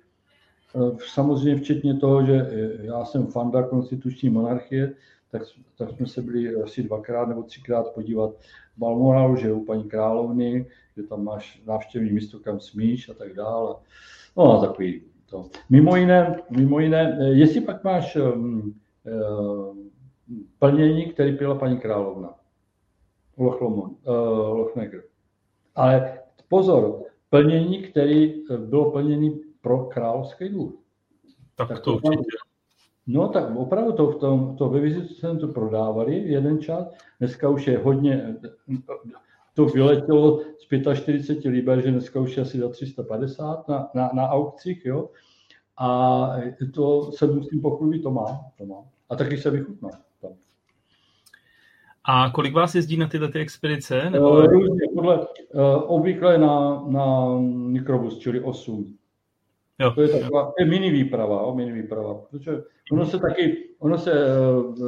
samozřejmě 1.15 1.61
včetně 1.61 1.95
toho, 1.95 2.27
že 2.27 2.51
já 2.81 3.05
jsem 3.05 3.27
fanda 3.27 3.63
konstituční 3.63 4.31
monarchie, 4.31 4.95
tak, 5.31 5.43
tak 5.79 5.91
jsme 5.91 6.07
se 6.07 6.23
byli 6.23 6.63
asi 6.63 6.83
dvakrát 6.83 7.29
nebo 7.29 7.43
třikrát 7.43 7.95
podívat 7.95 8.31
v 8.77 8.79
Balmoralu, 8.79 9.37
že 9.37 9.53
u 9.53 9.65
paní 9.65 9.85
královny, 9.85 10.67
že 10.97 11.03
tam 11.03 11.25
máš 11.25 11.63
návštěvní 11.67 12.11
místo, 12.11 12.39
kam 12.39 12.61
smíš 12.61 13.09
a 13.09 13.15
tak 13.15 13.35
dále. 13.35 13.75
No 14.37 14.53
a 14.53 14.67
takový 14.67 15.03
to. 15.31 15.51
Mimo 15.71 15.97
jiné, 15.97 16.37
mimo 16.51 16.81
jiné 16.81 17.19
jestli 17.33 17.61
pak 17.61 17.85
máš 17.85 18.17
um, 18.17 18.75
plnění, 20.59 21.07
který 21.07 21.37
pila 21.37 21.55
paní 21.55 21.79
královna, 21.79 22.35
Loch, 23.39 23.63
uh, 23.63 23.89
Loch 24.59 24.77
Neger. 24.77 25.03
Ale 25.75 26.19
pozor, 26.49 27.03
plnění, 27.31 27.83
který 27.83 28.45
bylo 28.57 28.91
plnění 28.91 29.41
pro 29.61 29.85
královský 29.85 30.49
dvůr. 30.49 30.73
Tak, 31.57 31.69
tak 31.69 31.81
to 31.81 31.95
určitě. 31.95 32.37
No 33.07 33.29
tak 33.29 33.57
opravdu 33.57 33.93
to, 33.93 34.07
v 34.07 34.17
tom, 34.17 34.57
to 34.57 34.69
ve 34.69 34.81
Vizitu 34.81 35.15
Centru 35.15 35.53
prodávali 35.53 36.15
jeden 36.15 36.59
čas, 36.59 36.89
dneska 37.19 37.49
už 37.49 37.67
je 37.67 37.79
hodně, 37.79 38.37
to 39.61 39.67
vyletělo 39.67 40.41
z 40.59 40.95
45 40.95 41.51
liber, 41.51 41.81
že 41.81 41.91
dneska 41.91 42.21
už 42.21 42.37
je 42.37 42.43
asi 42.43 42.59
za 42.59 42.69
350 42.69 43.69
na, 43.69 43.89
na, 43.95 44.11
na 44.15 44.29
aukcích, 44.29 44.87
jo. 44.87 45.09
A 45.79 46.31
to 46.75 47.13
se 47.13 47.27
musím 47.27 47.61
pochlubit, 47.61 48.03
to 48.03 48.11
má, 48.11 48.41
to 48.59 48.67
má. 48.67 48.77
A 49.11 49.17
taky 49.17 49.39
se 49.39 49.51
vychutná. 49.51 49.91
Tam. 50.23 50.33
A 52.05 52.31
kolik 52.31 52.55
vás 52.55 52.75
jezdí 52.75 52.97
na 52.97 53.09
tyhle 53.09 53.29
ty 53.29 53.39
expedice? 53.39 54.11
Nebo... 54.11 54.47
Různě, 54.47 54.87
podle, 54.95 55.19
uh, 55.19 55.27
obvykle 55.87 56.39
na, 56.39 56.85
na 56.89 57.39
mikrobus, 57.49 58.19
čili 58.19 58.41
8. 58.41 58.97
Jo, 59.81 59.91
to 59.91 60.03
je 60.03 60.09
taková 60.09 60.53
je 60.59 60.67
mini 60.67 60.91
výprava, 60.91 61.55
mini 61.55 61.73
výprava, 61.73 62.15
protože 62.15 62.63
ono 62.93 63.07
se 63.07 63.19
taky, 63.19 63.69
ono 63.79 63.99
se... 63.99 64.13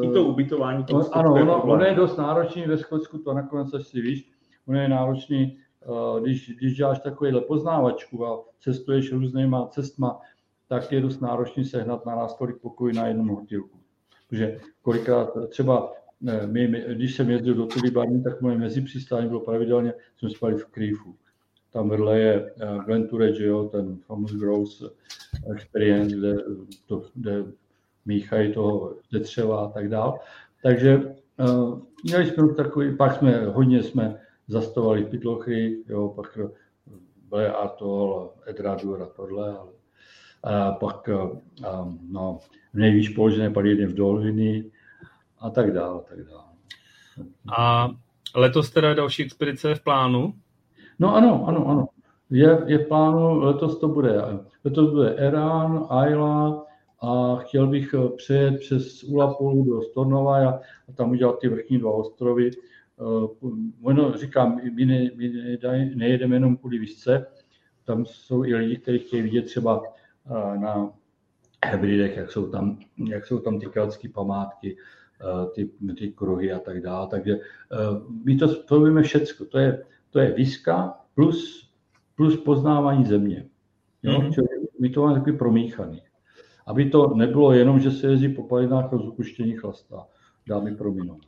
I 0.02 0.08
to 0.12 0.24
ubytování. 0.24 0.84
To 0.84 1.00
ano, 1.12 1.32
ono, 1.34 1.62
ono, 1.62 1.84
je 1.84 1.94
dost 1.94 2.16
náročný 2.16 2.62
ve 2.62 2.78
Skotsku, 2.78 3.18
to 3.18 3.34
nakonec 3.34 3.74
asi 3.74 4.00
víš, 4.00 4.31
ono 4.68 4.80
je 4.80 4.88
náročný, 4.88 5.58
uh, 5.86 6.20
když, 6.20 6.50
když 6.56 6.76
děláš 6.76 6.98
takovýhle 6.98 7.40
poznávačku 7.40 8.26
a 8.26 8.44
cestuješ 8.60 9.12
různýma 9.12 9.66
cestma, 9.66 10.20
tak 10.68 10.92
je 10.92 11.00
dost 11.00 11.20
náročný 11.20 11.64
sehnat 11.64 12.06
na 12.06 12.14
nás 12.16 12.36
tolik 12.36 12.56
pokoj 12.60 12.92
na 12.92 13.06
jednom 13.06 13.28
hotelku. 13.28 13.78
Protože 14.28 14.60
kolikrát 14.82 15.28
třeba, 15.48 15.92
ne, 16.20 16.46
my, 16.46 16.68
my, 16.68 16.84
když 16.88 17.14
jsem 17.14 17.30
jezdil 17.30 17.54
do 17.54 17.66
Tulibarny, 17.66 18.22
tak 18.22 18.40
moje 18.40 18.58
mezipřistání 18.58 19.28
bylo 19.28 19.40
pravidelně, 19.40 19.94
jsme 20.16 20.30
spali 20.30 20.54
v 20.54 20.66
Krýfu 20.66 21.14
tam 21.72 21.88
vedle 21.88 22.18
je 22.18 22.52
eh, 22.60 22.78
Glenture, 22.84 23.34
že 23.34 23.46
jo, 23.46 23.64
ten 23.64 23.96
famous 23.96 24.32
Gross 24.32 24.84
Experience, 25.52 26.16
kde, 26.16 26.34
to, 26.86 27.02
kde 27.14 27.44
míchají 28.06 28.52
toho 28.52 28.94
detřeva 29.12 29.64
a 29.64 29.68
tak 29.68 29.88
dál. 29.88 30.18
Takže 30.62 31.14
uh, 31.38 31.80
měli 32.04 32.26
jsme 32.26 32.54
takový, 32.54 32.96
pak 32.96 33.18
jsme, 33.18 33.46
hodně 33.46 33.82
jsme 33.82 34.20
zastavovali 34.52 35.04
pytlochy, 35.04 35.84
jo, 35.88 36.08
pak 36.08 36.38
Blair 37.28 37.50
Artol, 37.50 38.30
Edradur 38.46 39.02
a 39.02 39.06
tohle, 39.06 39.56
ale 39.58 39.72
a 40.42 40.72
pak 40.72 41.08
a, 41.08 41.30
no, 42.10 42.38
nejvíc 42.74 43.14
položené 43.14 43.50
palíny 43.50 43.86
v 43.86 43.94
Dolviny 43.94 44.64
a 45.38 45.50
tak 45.50 45.72
dále, 45.72 46.00
a 46.00 46.02
tak 46.02 46.18
dále. 46.24 46.44
A 47.56 47.90
letos 48.34 48.70
teda 48.70 48.94
další 48.94 49.22
expedice 49.22 49.74
v 49.74 49.82
plánu? 49.82 50.34
No 50.98 51.14
ano, 51.14 51.44
ano, 51.48 51.68
ano. 51.68 51.88
Je, 52.30 52.62
je 52.66 52.78
v 52.78 52.88
plánu, 52.88 53.38
letos 53.40 53.78
to 53.78 53.88
bude, 53.88 54.22
letos 54.64 54.90
bude 54.90 55.14
Erán, 55.14 55.86
Ayla 55.90 56.66
a 57.02 57.36
chtěl 57.36 57.66
bych 57.66 57.94
eh, 57.94 58.08
přejet 58.16 58.58
přes 58.58 59.04
Ulapolu 59.04 59.64
do 59.64 59.82
Stornova 59.82 60.48
a, 60.48 60.52
a 60.88 60.92
tam 60.96 61.10
udělat 61.10 61.38
ty 61.38 61.48
vrchní 61.48 61.78
dva 61.78 61.92
ostrovy. 61.92 62.50
Uh, 62.96 63.30
ono, 63.82 64.12
říkám, 64.18 64.60
my, 64.74 64.86
ne, 64.86 65.10
my 65.16 65.28
nedaj, 65.28 65.90
nejedeme 65.94 66.36
jenom 66.36 66.56
kvůli 66.56 66.78
výšce, 66.78 67.26
tam 67.84 68.06
jsou 68.06 68.44
i 68.44 68.54
lidi, 68.54 68.76
kteří 68.76 68.98
chtějí 68.98 69.22
vidět 69.22 69.42
třeba 69.42 69.80
uh, 69.80 70.60
na 70.60 70.92
Hebridech, 71.66 72.16
jak 72.16 72.30
jsou 72.30 72.50
tam, 72.50 72.78
jak 73.10 73.26
jsou 73.26 73.38
tam 73.38 73.60
ty 73.60 73.66
keltské 73.66 74.08
památky, 74.08 74.76
uh, 75.24 75.52
ty, 75.52 75.70
ty 75.98 76.12
kruhy 76.12 76.52
a 76.52 76.58
tak 76.58 76.80
dále. 76.80 77.08
Takže 77.08 77.36
my 78.24 78.36
to 78.36 78.48
spojíme 78.48 79.02
všecko. 79.02 79.44
To 79.44 79.58
je, 79.58 79.84
to 80.10 80.18
je 80.18 80.32
výzka 80.32 80.94
plus, 81.14 81.70
plus 82.16 82.36
poznávání 82.36 83.04
země. 83.04 83.46
Jo? 84.02 84.20
Mm-hmm. 84.20 84.44
my 84.80 84.90
to 84.90 85.02
máme 85.02 85.14
takový 85.14 85.38
promíchaný. 85.38 86.02
Aby 86.66 86.90
to 86.90 87.14
nebylo 87.14 87.52
jenom, 87.52 87.80
že 87.80 87.90
se 87.90 88.06
jezdí 88.06 88.28
po 88.28 88.42
palinách 88.42 88.92
a 88.92 88.96
zupuštění 88.96 89.56
chlasta. 89.56 90.06
Dámy 90.46 90.76
prominou. 90.76 91.18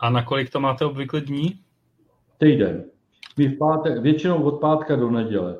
A 0.00 0.10
na 0.10 0.24
kolik 0.24 0.50
to 0.50 0.60
máte 0.60 0.84
obvykle 0.84 1.20
dní? 1.20 1.60
Týden. 2.38 2.84
My 3.36 3.48
v 3.48 3.58
pátek, 3.58 3.98
většinou 3.98 4.42
od 4.42 4.60
pátka 4.60 4.96
do 4.96 5.10
neděle. 5.10 5.58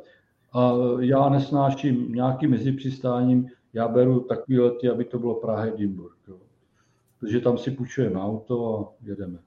A 0.52 0.72
já 1.00 1.28
nesnáším 1.28 2.12
nějakým 2.12 2.50
mezipřistáním, 2.50 3.48
já 3.72 3.88
beru 3.88 4.20
takový 4.20 4.58
lety, 4.58 4.88
aby 4.88 5.04
to 5.04 5.18
bylo 5.18 5.34
Praha 5.34 5.66
Edinburgh. 5.66 6.16
Jo. 6.28 6.36
Protože 7.20 7.40
tam 7.40 7.58
si 7.58 7.70
půjčujeme 7.70 8.20
auto 8.20 8.78
a 8.78 9.06
jedeme. 9.06 9.38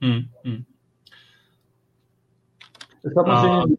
Hmm, 0.00 0.20
hmm. 0.44 0.62
Samozřejmě, 3.14 3.76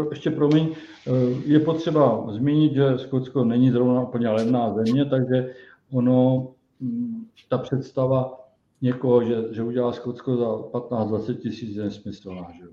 a... 0.00 0.10
ještě 0.10 0.30
promiň, 0.30 0.74
eh, 1.06 1.10
je 1.44 1.60
potřeba 1.60 2.32
zmínit, 2.32 2.74
že 2.74 2.98
Skotsko 2.98 3.44
není 3.44 3.70
zrovna 3.70 4.02
úplně 4.02 4.28
levná 4.28 4.74
země, 4.74 5.04
takže 5.04 5.54
ono, 5.92 6.48
mm, 6.80 7.26
ta 7.48 7.58
představa 7.58 8.45
někoho, 8.82 9.24
že, 9.24 9.36
že 9.50 9.62
udělá 9.62 9.92
Skotsko 9.92 10.36
za 10.36 10.46
15-20 10.46 11.36
tisíc 11.36 11.76
je 11.76 11.84
nesmyslná. 11.84 12.46
Že? 12.60 12.66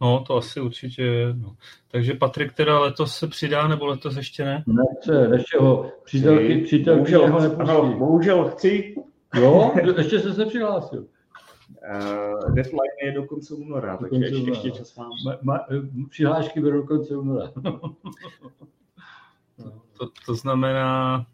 No, 0.00 0.24
to 0.26 0.36
asi 0.36 0.60
určitě 0.60 1.02
je. 1.02 1.34
No. 1.34 1.56
Takže 1.90 2.14
Patrik 2.14 2.52
teda 2.52 2.78
letos 2.78 3.16
se 3.16 3.26
přidá, 3.26 3.68
nebo 3.68 3.86
letos 3.86 4.16
ještě 4.16 4.44
ne? 4.44 4.64
Nechce, 4.66 5.30
ještě 5.32 5.58
ho 5.58 5.92
přítelky, 6.04 6.58
přítelky 6.58 6.98
bohužel, 6.98 7.32
ho 7.32 7.40
nepustí. 7.40 7.70
Ano, 7.70 7.98
bohužel 7.98 8.48
chci. 8.48 8.94
Jo, 9.40 9.72
ještě 9.96 10.20
se 10.20 10.34
se 10.34 10.46
přihlásil. 10.46 11.06
Uh, 11.94 12.54
deadline 12.54 12.92
je 13.04 13.12
do 13.12 13.24
konce 13.24 13.54
února, 13.54 13.96
do 13.96 14.08
takže 14.08 14.24
ještě, 14.24 14.50
ještě 14.50 14.70
čas 14.70 14.96
mám. 14.96 15.10
Ma, 15.24 15.38
ma, 15.42 15.66
přihlášky 16.10 16.60
budou 16.60 16.76
do 16.76 16.86
konce 16.86 17.16
února. 17.16 17.52
to, 19.98 20.08
to 20.26 20.34
znamená, 20.34 21.26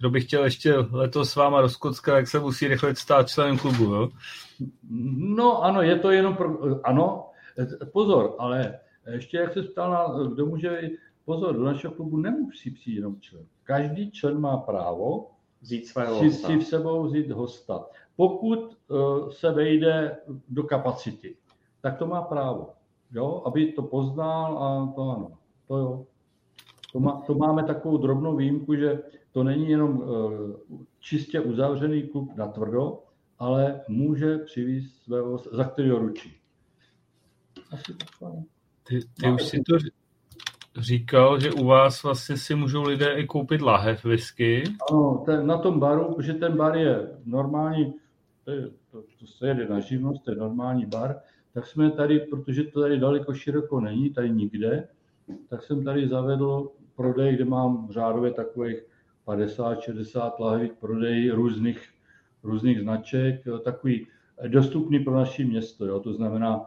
kdo 0.00 0.10
by 0.10 0.20
chtěl 0.20 0.44
ještě 0.44 0.74
letos 0.90 1.30
s 1.30 1.36
váma 1.36 1.60
do 1.60 1.68
Skotska, 1.68 2.12
tak 2.12 2.28
se 2.28 2.40
musí 2.40 2.68
rychle 2.68 2.96
stát 2.96 3.28
členem 3.28 3.58
klubu, 3.58 3.84
jo? 3.84 4.08
No 5.16 5.62
ano, 5.62 5.82
je 5.82 5.98
to 5.98 6.10
jenom 6.10 6.36
pro, 6.36 6.56
ano, 6.86 7.30
pozor, 7.92 8.34
ale 8.38 8.78
ještě 9.12 9.36
jak 9.36 9.52
se 9.52 9.62
ptal 9.62 9.90
na, 9.90 10.28
kdo 10.34 10.46
může, 10.46 10.80
pozor, 11.24 11.56
do 11.56 11.64
našeho 11.64 11.94
klubu 11.94 12.16
nemusí 12.16 12.70
přijít 12.70 12.96
jenom 12.96 13.20
člen. 13.20 13.44
Každý 13.64 14.10
člen 14.10 14.40
má 14.40 14.56
právo 14.56 15.30
vzít 15.60 15.86
svého 15.86 16.18
si, 16.18 16.30
si 16.30 16.56
v 16.56 16.64
sebou 16.64 17.06
vzít 17.06 17.30
hosta 17.30 17.84
pokud 18.20 18.76
eh, 18.76 19.32
se 19.32 19.52
vejde 19.52 20.16
do 20.48 20.62
kapacity, 20.62 21.36
tak 21.80 21.98
to 21.98 22.06
má 22.06 22.22
právo, 22.22 22.68
jo? 23.12 23.42
aby 23.46 23.72
to 23.72 23.82
poznal 23.82 24.58
a 24.58 24.92
to 24.94 25.02
ano. 25.02 25.30
To, 25.68 25.76
jo. 25.76 26.06
To, 26.92 27.00
má, 27.00 27.22
to 27.26 27.34
máme 27.34 27.64
takovou 27.64 27.96
drobnou 27.96 28.36
výjimku, 28.36 28.74
že 28.74 28.98
to 29.32 29.44
není 29.44 29.70
jenom 29.70 30.02
eh, 30.02 30.76
čistě 30.98 31.40
uzavřený 31.40 32.02
klub 32.02 32.36
na 32.36 32.46
tvrdo, 32.46 33.02
ale 33.38 33.80
může 33.88 34.38
přivízt 34.38 35.02
svého, 35.02 35.38
za 35.52 35.64
kterého 35.64 35.98
ručí. 35.98 36.36
Asi 37.70 37.92
ty, 38.88 39.00
ty 39.20 39.32
už 39.34 39.42
si 39.42 39.62
to 39.62 39.78
říkal, 40.76 41.40
že 41.40 41.52
u 41.52 41.64
vás 41.64 42.02
vlastně 42.02 42.36
si 42.36 42.54
můžou 42.54 42.82
lidé 42.82 43.14
i 43.14 43.26
koupit 43.26 43.62
lahev 43.62 44.04
whisky. 44.04 44.64
Ano, 44.90 45.22
ten, 45.26 45.46
na 45.46 45.58
tom 45.58 45.80
baru, 45.80 46.14
protože 46.14 46.34
ten 46.34 46.56
bar 46.56 46.76
je 46.76 47.08
normální 47.24 47.94
to, 48.44 48.50
je, 48.50 48.70
to, 48.90 49.02
to 49.20 49.26
se 49.26 49.48
jede 49.48 49.68
na 49.68 49.80
živnost, 49.80 50.24
to 50.24 50.30
je 50.30 50.36
normální 50.36 50.86
bar, 50.86 51.20
tak 51.54 51.66
jsme 51.66 51.90
tady, 51.90 52.20
protože 52.20 52.64
to 52.64 52.80
tady 52.80 52.98
daleko 52.98 53.34
široko 53.34 53.80
není, 53.80 54.10
tady 54.10 54.30
nikde, 54.30 54.88
tak 55.48 55.62
jsem 55.62 55.84
tady 55.84 56.08
zavedl 56.08 56.70
prodej, 56.96 57.34
kde 57.34 57.44
mám 57.44 57.88
řádově 57.90 58.30
takových 58.30 58.82
50-60 59.26 60.32
lahví 60.40 60.70
prodej 60.80 61.30
různých, 61.30 61.88
různých 62.42 62.80
značek, 62.80 63.44
takový 63.64 64.06
dostupný 64.48 65.00
pro 65.00 65.16
naše 65.16 65.44
město. 65.44 65.86
Jo. 65.86 66.00
To 66.00 66.12
znamená, 66.12 66.60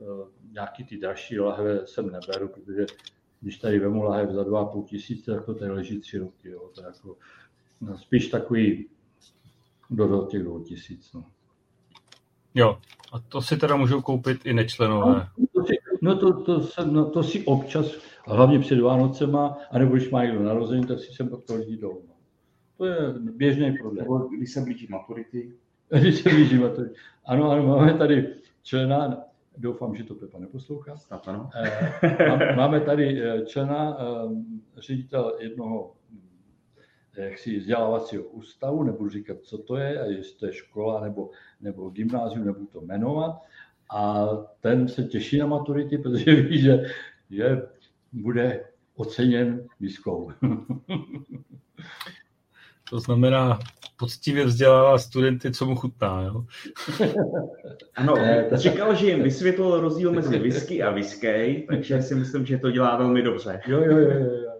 eh, 0.00 0.04
nějaký 0.52 0.84
ty 0.84 0.96
další 0.96 1.38
lahve 1.38 1.86
jsem 1.86 2.10
neberu, 2.10 2.48
protože 2.48 2.86
když 3.40 3.58
tady 3.58 3.78
vemu 3.78 4.02
lahev 4.02 4.30
za 4.30 4.42
2,5 4.42 4.84
tisíce, 4.84 5.34
tak 5.34 5.44
to 5.44 5.54
tady 5.54 5.70
leží 5.70 6.00
tři 6.00 6.18
roky. 6.18 6.48
Jo. 6.48 6.70
To 6.74 6.80
je 6.80 6.86
jako, 6.86 7.16
no, 7.80 7.98
spíš 7.98 8.28
takový 8.28 8.88
do, 9.90 10.08
do 10.08 10.26
těch 10.26 10.42
dvou 10.42 10.64
tisíc. 10.64 11.12
No. 11.12 11.24
Jo, 12.54 12.78
a 13.12 13.18
to 13.18 13.42
si 13.42 13.56
teda 13.56 13.76
můžou 13.76 14.02
koupit 14.02 14.46
i 14.46 14.52
nečlenové. 14.52 15.28
No, 15.38 15.46
to 15.54 15.64
si, 15.64 15.74
no 16.02 16.18
to, 16.18 16.42
to, 16.42 16.60
se, 16.60 16.86
no, 16.86 17.10
to 17.10 17.22
si 17.22 17.44
občas, 17.44 17.86
a 18.26 18.34
hlavně 18.34 18.58
před 18.58 18.80
Vánocema, 18.80 19.58
anebo 19.70 19.96
když 19.96 20.10
má 20.10 20.24
někdo 20.24 20.42
narození, 20.42 20.86
tak 20.86 21.00
si 21.00 21.12
sem 21.12 21.28
pak 21.28 21.44
to 21.44 21.54
lidi 21.54 21.76
jdou. 21.76 22.02
No. 22.08 22.14
To 22.76 22.86
je 22.86 22.96
běžný 23.18 23.72
problém. 23.78 24.04
Nebo 24.04 24.18
když 24.18 24.52
se 24.52 24.60
blíží 24.60 24.86
maturity. 24.90 25.52
Když 26.00 26.20
se 26.20 26.28
blíží 26.28 26.58
maturity. 26.58 26.94
Ano, 27.24 27.50
ano, 27.50 27.66
máme 27.66 27.94
tady 27.94 28.34
člena, 28.62 29.18
doufám, 29.56 29.96
že 29.96 30.04
to 30.04 30.14
Pepa 30.14 30.38
neposlouchá. 30.38 30.96
Snad 30.96 31.28
ano. 31.28 31.50
Eh, 31.54 32.56
máme 32.56 32.80
tady 32.80 33.22
eh, 33.22 33.46
člena, 33.46 33.96
eh, 34.00 34.80
ředitel 34.80 35.36
jednoho 35.40 35.92
jaksi 37.16 37.58
vzdělávacího 37.58 38.22
ústavu, 38.22 38.82
nebudu 38.82 39.10
říkat, 39.10 39.36
co 39.42 39.58
to 39.58 39.76
je, 39.76 40.00
a 40.00 40.04
jestli 40.04 40.38
to 40.38 40.46
je 40.46 40.52
škola 40.52 41.00
nebo, 41.00 41.30
nebo 41.60 41.90
gymnázium, 41.90 42.46
nebudu 42.46 42.66
to 42.66 42.80
jmenovat. 42.80 43.42
A 43.94 44.26
ten 44.60 44.88
se 44.88 45.04
těší 45.04 45.38
na 45.38 45.46
maturity, 45.46 45.98
protože 45.98 46.34
ví, 46.34 46.58
že, 46.58 46.82
že 47.30 47.62
bude 48.12 48.64
oceněn 48.94 49.68
výzkou. 49.80 50.32
To 52.90 53.00
znamená, 53.00 53.58
poctivě 53.96 54.44
vzdělává 54.44 54.98
studenty, 54.98 55.52
co 55.52 55.66
mu 55.66 55.76
chutná. 55.76 56.22
Jo? 56.22 56.44
Ano, 57.94 58.14
říkal, 58.52 58.94
že 58.94 59.06
jim 59.06 59.22
vysvětlil 59.22 59.80
rozdíl 59.80 60.12
mezi 60.12 60.38
whisky 60.38 60.82
a 60.82 60.90
whisky, 60.90 61.66
takže 61.68 62.02
si 62.02 62.14
myslím, 62.14 62.46
že 62.46 62.58
to 62.58 62.70
dělá 62.70 62.96
velmi 62.96 63.22
dobře. 63.22 63.60
Jo, 63.66 63.80
jo, 63.80 63.98
jo, 63.98 64.10
jo. 64.10 64.52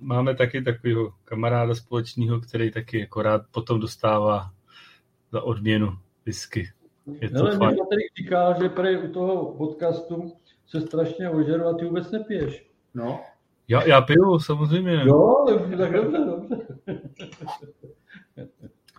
Máme 0.00 0.34
taky 0.34 0.62
takového 0.62 1.12
kamaráda 1.24 1.74
společného, 1.74 2.40
který 2.40 2.70
taky 2.70 3.02
akorát 3.02 3.42
potom 3.50 3.80
dostává 3.80 4.50
za 5.32 5.42
odměnu 5.42 5.98
whisky. 6.26 6.70
Je 7.20 7.30
to 7.30 7.46
Ale 7.46 7.58
tady 7.60 8.02
říká, 8.18 8.62
že 8.62 8.68
prej 8.68 9.04
u 9.04 9.12
toho 9.12 9.54
podcastu 9.54 10.32
se 10.68 10.80
strašně 10.80 11.30
ožeru 11.30 11.66
a 11.66 11.74
ty 11.74 11.84
vůbec 11.84 12.10
nepiješ. 12.10 12.66
No. 12.94 13.20
Já, 13.68 13.84
já 13.84 14.00
piju, 14.00 14.38
samozřejmě. 14.38 15.00
Jo, 15.04 15.44
tak 15.78 15.92
dobře, 15.92 16.18
dobře. 16.18 16.66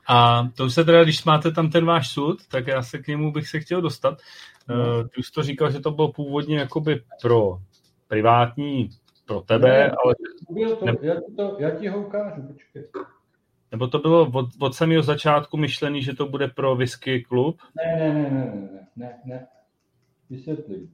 A 0.08 0.48
to 0.58 0.66
už 0.66 0.74
se 0.74 0.84
teda, 0.86 1.04
když 1.04 1.24
máte 1.24 1.52
tam 1.52 1.70
ten 1.70 1.86
váš 1.86 2.10
sud, 2.10 2.48
tak 2.48 2.68
já 2.68 2.84
se 2.84 2.98
k 2.98 3.08
němu 3.08 3.32
bych 3.32 3.48
se 3.48 3.60
chtěl 3.60 3.82
dostat. 3.82 4.22
No. 4.68 5.04
Ty 5.04 5.20
už 5.20 5.32
to 5.32 5.44
říkal, 5.44 5.72
že 5.72 5.80
to 5.80 5.92
bylo 5.92 6.12
původně 6.12 6.60
jakoby 6.60 7.02
pro 7.22 7.60
privátní, 8.08 8.90
pro 9.26 9.42
tebe, 9.42 9.68
ne, 9.70 9.92
ale... 10.06 10.16
Bylo 10.50 10.76
to, 10.76 10.86
ne... 10.86 10.94
já, 11.02 11.16
ti 11.16 11.36
to, 11.38 11.56
já 11.60 11.72
ti 11.72 11.88
ho 11.88 12.02
ukážu, 12.02 12.42
počkej. 12.42 12.84
Nebo 13.72 13.88
to 13.88 14.00
bylo 14.00 14.32
od, 14.34 14.50
od 14.60 14.76
samého 14.76 15.04
začátku 15.04 15.58
myšlený, 15.58 16.04
že 16.04 16.14
to 16.14 16.26
bude 16.26 16.48
pro 16.48 16.76
whisky 16.76 17.22
klub? 17.22 17.62
Ne, 17.78 18.00
ne, 18.00 18.14
ne, 18.14 18.30
ne, 18.30 18.70
ne, 18.72 18.88
ne, 18.96 19.20
ne. 19.26 19.48
Vysvětlím. 20.30 20.94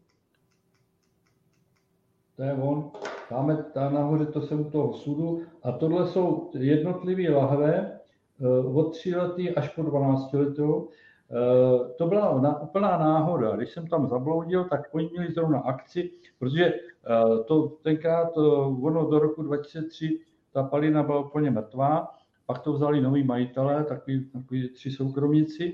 To 2.35 2.43
je 2.43 2.53
on. 2.53 2.91
Máme 3.31 3.63
tam 3.73 3.93
nahoře, 3.93 4.25
to 4.25 4.41
jsem 4.41 4.59
u 4.59 4.69
toho 4.69 4.93
sudu. 4.93 5.41
A 5.63 5.71
tohle 5.71 6.07
jsou 6.07 6.51
jednotlivé 6.53 7.35
lahve 7.35 7.99
eh, 8.41 8.47
od 8.73 8.91
3 8.91 9.15
lety 9.15 9.55
až 9.55 9.69
po 9.69 9.83
12 9.83 10.33
letou. 10.33 10.89
Eh, 11.31 11.93
to 11.97 12.07
byla 12.07 12.41
na, 12.41 12.61
úplná 12.61 12.97
náhoda. 12.97 13.55
Když 13.55 13.71
jsem 13.71 13.87
tam 13.87 14.07
zabloudil, 14.07 14.63
tak 14.63 14.81
oni 14.91 15.09
měli 15.11 15.33
zrovna 15.33 15.59
akci, 15.59 16.11
protože 16.39 16.65
eh, 16.65 17.43
to 17.47 17.67
tenkrát, 17.67 18.37
ono 18.81 19.05
do 19.05 19.19
roku 19.19 19.43
2003, 19.43 20.19
ta 20.51 20.63
palina 20.63 21.03
byla 21.03 21.19
úplně 21.19 21.51
mrtvá, 21.51 22.11
pak 22.45 22.59
to 22.59 22.73
vzali 22.73 23.01
noví 23.01 23.23
majitelé, 23.23 23.83
takový, 23.83 24.25
takový 24.25 24.69
tři 24.69 24.91
soukromníci, 24.91 25.73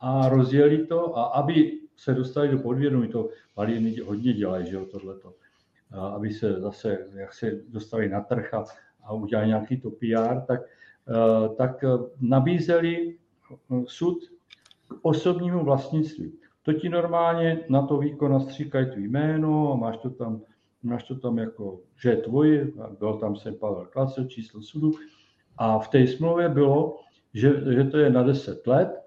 a 0.00 0.28
rozjeli 0.28 0.86
to, 0.86 1.18
a 1.18 1.22
aby 1.22 1.72
se 1.96 2.14
dostali 2.14 2.48
do 2.48 2.58
podvědomí, 2.58 3.08
to 3.08 3.28
paliny 3.54 3.96
hodně 3.96 4.32
dělají, 4.32 4.66
že 4.66 4.76
jo, 4.76 4.84
tohleto 4.84 5.32
aby 6.00 6.30
se 6.30 6.60
zase, 6.60 6.98
jak 7.14 7.34
se 7.34 7.50
dostali 7.68 8.08
na 8.08 8.20
trh 8.20 8.54
a, 8.54 8.64
a 9.04 9.12
udělali 9.12 9.48
nějaký 9.48 9.80
to 9.80 9.90
PR, 9.90 10.40
tak, 10.46 10.60
eh, 11.08 11.48
tak 11.56 11.84
nabízeli 12.20 13.16
sud 13.86 14.18
k 14.88 14.94
osobnímu 15.02 15.64
vlastnictví. 15.64 16.32
To 16.62 16.72
ti 16.72 16.88
normálně 16.88 17.64
na 17.68 17.86
to 17.86 17.98
výkon 17.98 18.32
nastříkají 18.32 18.90
tvý 18.90 19.08
jméno 19.08 19.72
a 19.72 19.76
máš 19.76 19.96
to 19.96 20.10
tam, 20.10 20.40
máš 20.82 21.04
to 21.04 21.14
tam 21.14 21.38
jako, 21.38 21.80
že 22.02 22.10
je 22.10 22.16
tvůj, 22.16 22.74
byl 22.98 23.14
tam 23.14 23.36
se 23.36 23.52
Pavel 23.52 23.86
Klasel, 23.86 24.24
číslo 24.24 24.62
sudu 24.62 24.92
a 25.56 25.78
v 25.78 25.88
té 25.88 26.06
smlouvě 26.06 26.48
bylo, 26.48 26.96
že, 27.34 27.74
že 27.74 27.84
to 27.84 27.98
je 27.98 28.10
na 28.10 28.22
10 28.22 28.66
let 28.66 29.00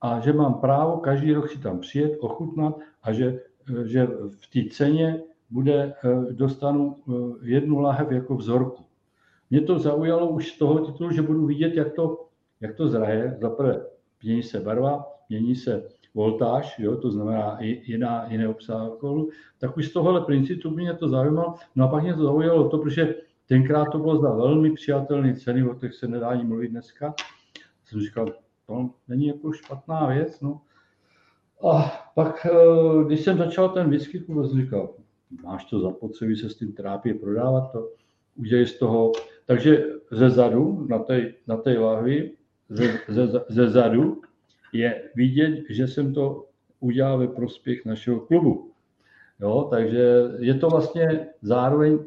a 0.00 0.20
že 0.20 0.32
mám 0.32 0.54
právo 0.54 0.96
každý 0.96 1.32
rok 1.32 1.50
si 1.50 1.58
tam 1.58 1.80
přijet, 1.80 2.12
ochutnat 2.20 2.74
a 3.02 3.12
že, 3.12 3.40
že 3.84 4.06
v 4.40 4.46
té 4.52 4.74
ceně 4.74 5.22
bude, 5.50 5.94
eh, 6.04 6.32
dostanu 6.32 6.96
eh, 7.08 7.12
jednu 7.42 7.78
lahev 7.78 8.10
jako 8.10 8.36
vzorku. 8.36 8.84
Mě 9.50 9.60
to 9.60 9.78
zaujalo 9.78 10.28
už 10.28 10.52
z 10.52 10.58
toho 10.58 10.78
titulu, 10.86 11.10
že 11.10 11.22
budu 11.22 11.46
vidět, 11.46 11.74
jak 11.74 11.92
to, 11.92 12.28
jak 12.60 12.76
to 12.76 12.88
zraje. 12.88 13.36
Zaprvé 13.40 13.86
mění 14.22 14.42
se 14.42 14.60
barva, 14.60 15.04
mění 15.28 15.54
se 15.56 15.88
voltáž, 16.14 16.78
jo, 16.78 16.96
to 16.96 17.10
znamená 17.10 17.64
i 17.64 17.82
jiná, 17.84 18.26
jiné 18.28 18.48
obsah 18.48 18.80
alkoholu, 18.80 19.30
tak 19.58 19.76
už 19.76 19.88
z 19.88 19.92
tohohle 19.92 20.20
principu 20.20 20.70
mě 20.70 20.94
to 20.94 21.08
zajímalo. 21.08 21.54
No 21.76 21.84
a 21.84 21.88
pak 21.88 22.02
mě 22.02 22.14
to 22.14 22.22
zaujalo 22.22 22.68
to, 22.68 22.78
protože 22.78 23.14
tenkrát 23.46 23.84
to 23.92 23.98
bylo 23.98 24.20
za 24.20 24.34
velmi 24.34 24.72
přijatelné 24.72 25.34
ceny, 25.34 25.68
o 25.68 25.74
těch 25.74 25.94
se 25.94 26.08
nedá 26.08 26.28
ani 26.28 26.44
mluvit 26.44 26.68
dneska. 26.68 27.14
Jsem 27.84 28.00
říkal, 28.00 28.26
to 28.66 28.90
není 29.08 29.26
jako 29.26 29.52
špatná 29.52 30.06
věc, 30.06 30.40
no. 30.40 30.60
A 31.72 31.92
pak, 32.14 32.46
eh, 32.46 33.04
když 33.04 33.20
jsem 33.20 33.38
začal 33.38 33.68
ten 33.68 33.90
whisky, 33.90 34.18
jsem 34.18 34.62
říkal, 34.62 34.94
máš 35.42 35.64
to 35.64 35.80
zapotřebí 35.80 36.36
se 36.36 36.50
s 36.50 36.56
tím 36.56 36.72
trápit, 36.72 37.20
prodávat 37.20 37.72
to, 37.72 37.88
udělej 38.36 38.66
z 38.66 38.78
toho. 38.78 39.12
Takže 39.46 39.84
ze 40.10 40.30
zadu, 40.30 40.86
na 40.88 40.98
té, 40.98 41.32
na 41.46 41.56
té 41.56 41.78
lahvi, 41.78 42.32
ze, 42.68 42.98
ze, 43.08 43.28
ze 43.48 43.68
zadu 43.68 44.22
je 44.72 45.10
vidět, 45.14 45.64
že 45.70 45.86
jsem 45.86 46.14
to 46.14 46.46
udělal 46.80 47.18
ve 47.18 47.28
prospěch 47.28 47.84
našeho 47.84 48.20
klubu. 48.20 48.72
Jo, 49.40 49.68
takže 49.70 50.22
je 50.38 50.54
to 50.54 50.68
vlastně 50.68 51.28
zároveň, 51.42 51.98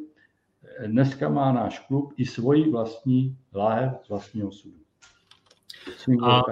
dneska 0.86 1.30
má 1.30 1.52
náš 1.52 1.80
klub 1.80 2.14
i 2.18 2.26
svoji 2.26 2.72
vlastní 2.72 3.38
láhev 3.54 3.94
z 4.06 4.10
vlastního 4.10 4.52
sudu. 4.52 4.76
A 6.24 6.44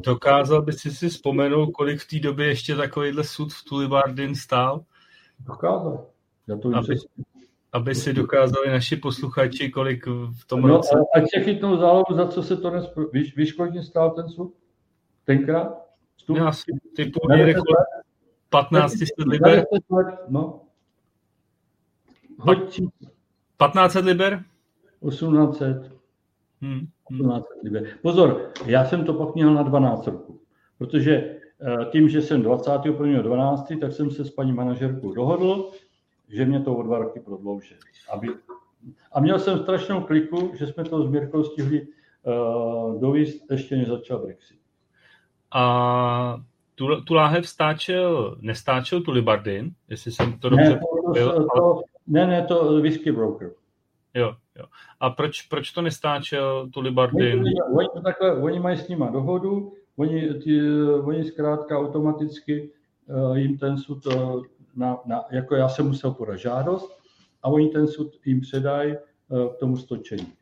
dokázal 0.00 0.62
by 0.62 0.72
si 0.72 0.90
si 0.90 1.08
vzpomenout, 1.08 1.70
kolik 1.70 2.00
v 2.00 2.08
té 2.08 2.18
době 2.18 2.46
ještě 2.46 2.76
takovýhle 2.76 3.24
sud 3.24 3.52
v 3.52 3.64
Tulibardin 3.64 4.34
stál? 4.34 4.84
Dokázal. 5.38 6.06
Já 6.48 6.56
to 6.56 6.68
aby, 6.68 6.96
aby 7.72 7.94
si 7.94 8.12
dokázali 8.12 8.70
naši 8.70 8.96
posluchači, 8.96 9.70
kolik 9.70 10.06
v 10.06 10.44
tom 10.46 10.60
no, 10.60 10.68
roce... 10.68 10.96
Ať 11.14 11.30
se 11.34 11.40
chytnou 11.40 11.76
zálohu, 11.76 12.16
za 12.16 12.28
co 12.28 12.42
se 12.42 12.56
to 12.56 12.70
nes... 12.70 12.84
Víš, 13.12 13.36
víš, 13.36 13.52
kolik 13.52 13.84
stál 13.84 14.10
ten 14.10 14.28
sud? 14.28 14.54
Tenkrát? 15.24 15.88
Vstup? 16.16 16.36
Já 16.36 16.48
asi 16.48 16.72
typu 16.96 17.28
někde 17.30 17.54
15 18.48 18.94
liber. 19.26 19.64
No. 20.28 20.60
Hoď 22.38 22.58
1500 22.58 24.04
liber? 24.04 24.44
1800. 25.08 25.92
Hmm. 26.60 26.80
1800 27.08 27.08
hmm. 27.08 27.64
liber. 27.64 27.98
Pozor, 28.02 28.52
já 28.66 28.84
jsem 28.84 29.04
to 29.04 29.14
pak 29.14 29.34
měl 29.34 29.54
na 29.54 29.62
12 29.62 30.06
roku, 30.06 30.40
protože 30.78 31.37
tím, 31.92 32.08
že 32.08 32.22
jsem 32.22 32.42
21.12., 32.42 33.80
tak 33.80 33.92
jsem 33.92 34.10
se 34.10 34.24
s 34.24 34.30
paní 34.30 34.52
manažerkou 34.52 35.14
dohodl, 35.14 35.70
že 36.28 36.44
mě 36.44 36.60
to 36.60 36.74
o 36.74 36.82
dva 36.82 36.98
roky 36.98 37.20
prodlouží. 37.20 37.74
Aby... 38.12 38.28
A 39.12 39.20
měl 39.20 39.38
jsem 39.38 39.58
strašnou 39.58 40.00
kliku, 40.00 40.50
že 40.54 40.66
jsme 40.66 40.84
to 40.84 41.02
s 41.02 41.10
Mirkou 41.10 41.44
stihli 41.44 41.86
uh, 42.22 43.00
dovíst, 43.00 43.50
ještě 43.50 43.76
než 43.76 43.88
začal 43.88 44.18
Brexit. 44.18 44.58
A 45.54 46.40
tu, 46.74 47.00
tu 47.00 47.14
láhev 47.14 47.48
stáčel, 47.48 48.36
nestáčel 48.40 49.00
tu 49.00 49.10
Libardin, 49.10 49.70
jestli 49.88 50.12
jsem 50.12 50.38
to 50.38 50.48
dobře 50.48 50.68
ne, 50.68 50.80
to, 51.24 51.46
to, 51.46 51.62
ale... 51.62 51.82
ne, 52.06 52.26
ne, 52.26 52.42
to 52.42 52.80
whisky 52.80 53.12
broker. 53.12 53.50
Jo, 54.14 54.34
jo. 54.58 54.64
A 55.00 55.10
proč, 55.10 55.42
proč 55.42 55.70
to 55.70 55.82
nestáčel 55.82 56.68
tu 56.70 56.80
Libardin? 56.80 57.40
Oni, 57.40 57.54
oni, 57.76 57.88
takhle, 58.04 58.36
oni 58.36 58.60
mají 58.60 58.76
s 58.76 58.88
nima 58.88 59.10
dohodu, 59.10 59.72
Oni, 59.98 60.34
ti, 60.34 60.60
oni 61.02 61.24
zkrátka 61.24 61.78
automaticky 61.78 62.70
uh, 63.06 63.36
jim 63.36 63.58
ten 63.58 63.78
sud, 63.78 64.06
uh, 64.06 64.42
na, 64.76 64.98
na, 65.06 65.24
jako 65.30 65.54
já 65.54 65.68
jsem 65.68 65.86
musel 65.86 66.10
podat 66.10 66.36
žádost, 66.36 66.98
a 67.42 67.48
oni 67.48 67.68
ten 67.68 67.86
sud 67.86 68.20
jim 68.24 68.40
předají 68.40 68.94
uh, 69.28 69.48
k 69.48 69.56
tomu 69.56 69.76
stočení. 69.76 70.32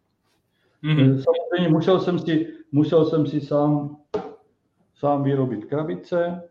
Mm-hmm. 0.84 1.22
Samozřejmě 1.22 1.68
musel 1.68 2.00
jsem 2.00 2.18
si, 2.18 2.52
musel 2.72 3.04
jsem 3.04 3.26
si 3.26 3.40
sám, 3.40 3.96
sám 4.94 5.22
vyrobit 5.22 5.64
krabice, 5.64 6.42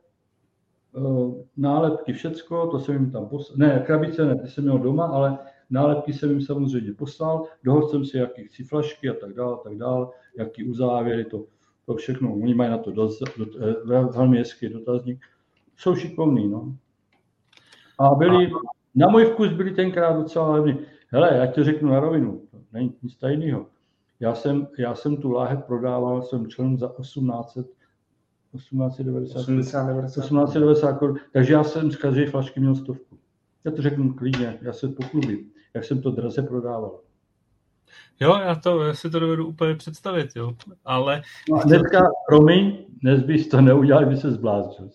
nálepky, 1.57 2.13
všecko, 2.13 2.67
to 2.67 2.79
jsem 2.79 2.95
jim 2.95 3.11
tam 3.11 3.25
poslal. 3.25 3.57
Ne, 3.57 3.83
krabice 3.85 4.25
ne, 4.25 4.35
ty 4.35 4.47
jsem 4.47 4.63
měl 4.63 4.79
doma, 4.79 5.05
ale 5.05 5.37
nálepky 5.69 6.13
jsem 6.13 6.29
jim 6.29 6.41
samozřejmě 6.41 6.93
poslal, 6.93 7.43
dohodl 7.63 7.87
jsem 7.87 8.05
si, 8.05 8.17
jaký 8.17 8.43
chci 8.43 8.63
flašky 8.63 9.09
a 9.09 9.13
tak 9.13 9.33
dále, 9.33 9.57
tak 9.63 9.77
dále, 9.77 10.07
jaký 10.37 10.63
uzávěry, 10.63 11.25
to 11.25 11.45
to 11.85 11.95
všechno. 11.95 12.33
Oni 12.33 12.53
mají 12.53 12.69
na 12.69 12.77
to 12.77 12.91
dost, 12.91 13.23
do, 13.37 13.45
velmi 14.07 14.37
hezký 14.37 14.69
dotazník. 14.69 15.25
Jsou 15.77 15.95
šikovní, 15.95 16.47
no. 16.47 16.75
A 17.99 18.15
byli, 18.15 18.51
na 18.95 19.07
můj 19.07 19.25
vkus 19.25 19.53
byli 19.53 19.71
tenkrát 19.71 20.13
docela 20.13 20.51
levní. 20.51 20.79
Hele, 21.07 21.37
já 21.37 21.45
ti 21.45 21.63
řeknu 21.63 21.89
na 21.89 21.99
rovinu, 21.99 22.41
není 22.73 22.93
nic 23.03 23.15
tajného. 23.15 23.67
Já 24.19 24.35
jsem, 24.35 24.67
já 24.77 24.95
jsem 24.95 25.17
tu 25.17 25.31
láhev 25.31 25.63
prodával, 25.63 26.21
jsem 26.21 26.47
člen 26.47 26.77
za 26.77 26.87
1800 27.01 27.67
1890, 28.55 29.39
1890 29.39 30.93
korun. 30.93 31.17
Takže 31.31 31.53
já 31.53 31.63
jsem 31.63 31.91
z 31.91 31.95
každé 31.95 32.25
flašky 32.25 32.59
měl 32.59 32.75
stovku. 32.75 33.17
Já 33.63 33.71
to 33.71 33.81
řeknu 33.81 34.13
klidně, 34.13 34.59
já 34.61 34.73
se 34.73 34.87
pochlubím, 34.87 35.51
jak 35.73 35.83
jsem 35.83 36.01
to 36.01 36.11
draze 36.11 36.41
prodával. 36.41 36.99
Jo, 38.19 38.39
já, 38.45 38.55
to, 38.55 38.83
já 38.83 38.93
si 38.93 39.09
to 39.09 39.19
dovedu 39.19 39.47
úplně 39.47 39.75
představit, 39.75 40.29
jo. 40.35 40.53
Ale... 40.85 41.21
No 41.49 41.59
dneska, 41.65 42.03
promiň, 42.29 42.77
dnes 43.01 43.23
bys 43.23 43.47
to 43.47 43.61
neudělal, 43.61 44.05
by 44.05 44.17
se 44.17 44.31
zbláznil. 44.31 44.89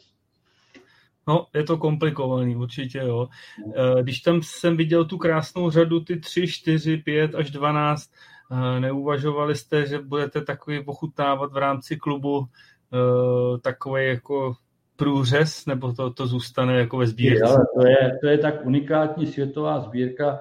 No, 1.29 1.47
je 1.55 1.65
to 1.65 1.77
komplikovaný, 1.77 2.57
určitě, 2.57 2.99
jo. 2.99 3.29
Eh, 3.77 4.03
když 4.03 4.21
tam 4.21 4.41
jsem 4.43 4.77
viděl 4.77 5.05
tu 5.05 5.19
krásnou 5.19 5.71
řadu, 5.71 6.01
ty 6.01 6.21
3, 6.21 6.47
4, 6.47 6.97
5 6.97 7.35
až 7.35 7.51
12, 7.51 8.11
eh, 8.53 8.81
neuvažovali 8.81 9.55
jste, 9.55 9.87
že 9.87 9.99
budete 9.99 10.41
takový 10.41 10.85
pochutnávat 10.85 11.53
v 11.53 11.57
rámci 11.57 11.97
klubu 11.97 12.39
uh, 12.39 13.59
takový 13.59 14.07
jako 14.07 14.55
průřez, 14.97 15.67
nebo 15.67 15.93
to, 15.93 16.11
to 16.11 16.27
zůstane 16.27 16.79
jako 16.79 16.97
ve 16.97 17.07
sbírce? 17.07 17.45
Ale 17.45 17.67
to 17.75 17.87
je, 17.87 18.19
to 18.21 18.29
je 18.29 18.39
tak 18.39 18.67
unikátní 18.67 19.27
světová 19.27 19.81
sbírka, 19.81 20.41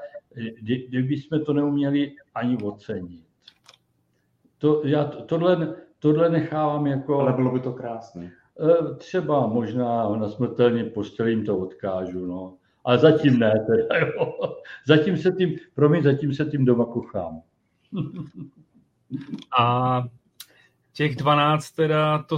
kdyby 0.87 1.17
jsme 1.17 1.39
to 1.39 1.53
neuměli 1.53 2.15
ani 2.35 2.57
ocenit. 2.57 3.23
To, 4.57 4.81
já 4.85 5.05
tohle, 5.05 5.75
tohle 5.99 6.29
nechávám 6.29 6.87
jako... 6.87 7.19
Ale 7.19 7.33
bylo 7.33 7.51
by 7.51 7.59
to 7.59 7.73
krásné. 7.73 8.31
Eh, 8.61 8.95
třeba 8.95 9.47
možná 9.47 10.15
na 10.15 10.29
smrtelně 10.29 10.83
postelím 10.83 11.45
to 11.45 11.57
odkážu, 11.57 12.25
no. 12.25 12.57
Ale 12.83 12.97
zatím 12.97 13.39
ne, 13.39 13.65
teda, 13.67 13.97
jo. 13.97 14.39
Zatím 14.87 15.17
se 15.17 15.31
tím, 15.31 15.57
promiň, 15.73 16.03
zatím 16.03 16.33
se 16.33 16.45
tím 16.45 16.65
doma 16.65 16.85
kuchám. 16.85 17.41
A 19.59 20.03
těch 20.93 21.15
12 21.15 21.71
teda, 21.71 22.23
to, 22.23 22.37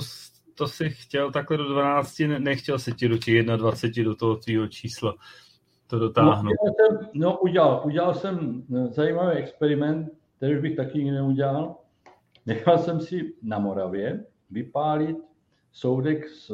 to 0.55 0.67
si 0.67 0.89
chtěl 0.89 1.31
takhle 1.31 1.57
do 1.57 1.69
12, 1.69 2.19
nechtěl 2.37 2.79
se 2.79 2.91
ti 2.91 3.07
do 3.07 3.17
těch 3.17 3.45
21 3.45 4.11
do 4.11 4.15
toho 4.15 4.35
tvýho 4.35 4.67
čísla 4.67 5.15
to 5.91 5.99
dotáhnout. 5.99 6.53
No, 6.65 6.73
jsem, 6.73 7.09
no 7.13 7.39
udělal, 7.39 7.81
udělal 7.85 8.13
jsem 8.13 8.63
eh, 8.75 8.87
zajímavý 8.87 9.37
experiment, 9.37 10.09
který 10.37 10.61
bych 10.61 10.75
taky 10.75 10.97
nikdy 10.97 11.11
neudělal. 11.11 11.75
Nechal 12.45 12.77
jsem 12.77 12.99
si 12.99 13.33
na 13.43 13.59
Moravě 13.59 14.25
vypálit 14.51 15.17
soudek 15.71 16.29
z 16.29 16.51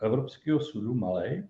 Evropského 0.00 0.60
sudu 0.60 0.94
malej, 0.94 1.46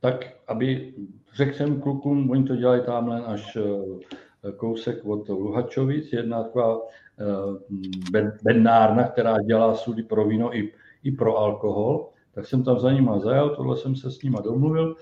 tak 0.00 0.24
aby, 0.48 0.94
řekl 1.34 1.56
jsem 1.56 1.80
klukům, 1.80 2.30
oni 2.30 2.44
to 2.44 2.56
dělají 2.56 2.82
tamhle 2.86 3.24
až 3.24 3.56
eh, 3.56 4.52
kousek 4.52 5.04
od 5.04 5.28
Luhačovic, 5.28 6.12
jedna 6.12 6.42
taková 6.42 6.80
eh, 7.20 8.24
bednárna, 8.42 9.08
která 9.08 9.42
dělá 9.42 9.74
sudy 9.74 10.02
pro 10.02 10.24
víno 10.28 10.56
i, 10.56 10.72
i 11.02 11.10
pro 11.12 11.36
alkohol, 11.36 12.08
tak 12.34 12.46
jsem 12.46 12.64
tam 12.64 12.80
za 12.80 12.92
nima 12.92 13.18
zajel, 13.18 13.56
tohle 13.56 13.76
jsem 13.76 13.96
se 13.96 14.10
s 14.10 14.22
nima 14.22 14.40
domluvil. 14.40 14.96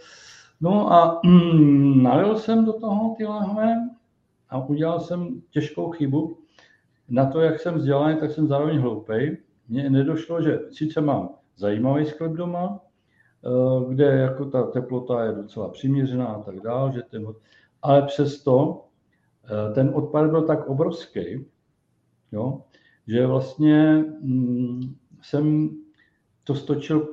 No 0.61 0.93
a 0.93 1.21
mm, 1.25 2.03
nalil 2.03 2.39
jsem 2.39 2.65
do 2.65 2.73
toho 2.73 3.15
ty 3.19 3.27
lahve 3.27 3.75
a 4.49 4.65
udělal 4.65 5.01
jsem 5.01 5.43
těžkou 5.51 5.91
chybu. 5.91 6.39
Na 7.09 7.27
to, 7.27 7.41
jak 7.41 7.61
jsem 7.61 7.75
vzdělaný, 7.75 8.21
tak 8.21 8.31
jsem 8.31 8.49
zároveň 8.49 8.79
hloupej. 8.79 9.39
Mně 9.69 9.91
nedošlo, 9.91 10.43
že 10.43 10.59
sice 10.71 11.01
mám 11.01 11.29
zajímavý 11.57 12.07
sklep 12.07 12.33
doma, 12.33 12.81
eh, 12.81 13.95
kde 13.95 14.05
jako 14.05 14.45
ta 14.45 14.63
teplota 14.63 15.25
je 15.25 15.33
docela 15.33 15.69
přiměřená 15.69 16.27
a 16.27 16.43
tak 16.43 16.61
dále, 16.61 16.93
že 16.93 17.03
ten, 17.03 17.27
ale 17.83 18.03
přesto 18.03 18.85
eh, 19.45 19.75
ten 19.75 19.91
odpad 19.95 20.31
byl 20.31 20.43
tak 20.43 20.67
obrovský, 20.67 21.47
jo, 22.33 22.63
že 23.07 23.27
vlastně 23.27 24.05
mm, 24.21 24.95
jsem 25.23 25.71
to 26.45 26.55
stočil, 26.55 27.09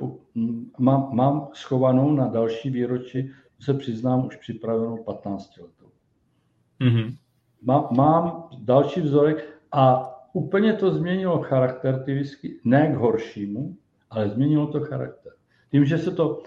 mám, 0.80 1.10
mám 1.16 1.48
schovanou 1.54 2.12
na 2.12 2.28
další 2.28 2.70
výročí, 2.70 3.32
se 3.60 3.74
přiznám, 3.74 4.26
už 4.26 4.36
připravenou 4.36 5.04
15 5.04 5.58
letou. 5.58 5.92
Mm-hmm. 6.82 7.16
Má, 7.62 7.90
mám 7.92 8.50
další 8.60 9.02
vzorek 9.02 9.60
a 9.72 10.14
úplně 10.34 10.74
to 10.74 10.92
změnilo 10.92 11.42
charakter 11.42 12.04
ty 12.04 12.14
whisky, 12.14 12.60
ne 12.64 12.92
k 12.94 12.96
horšímu, 12.96 13.76
ale 14.10 14.30
změnilo 14.30 14.68
to 14.68 14.80
charakter. 14.80 15.32
Tím, 15.72 15.86
že 15.86 15.98
se 15.98 16.12
to 16.12 16.30
uh, 16.30 16.44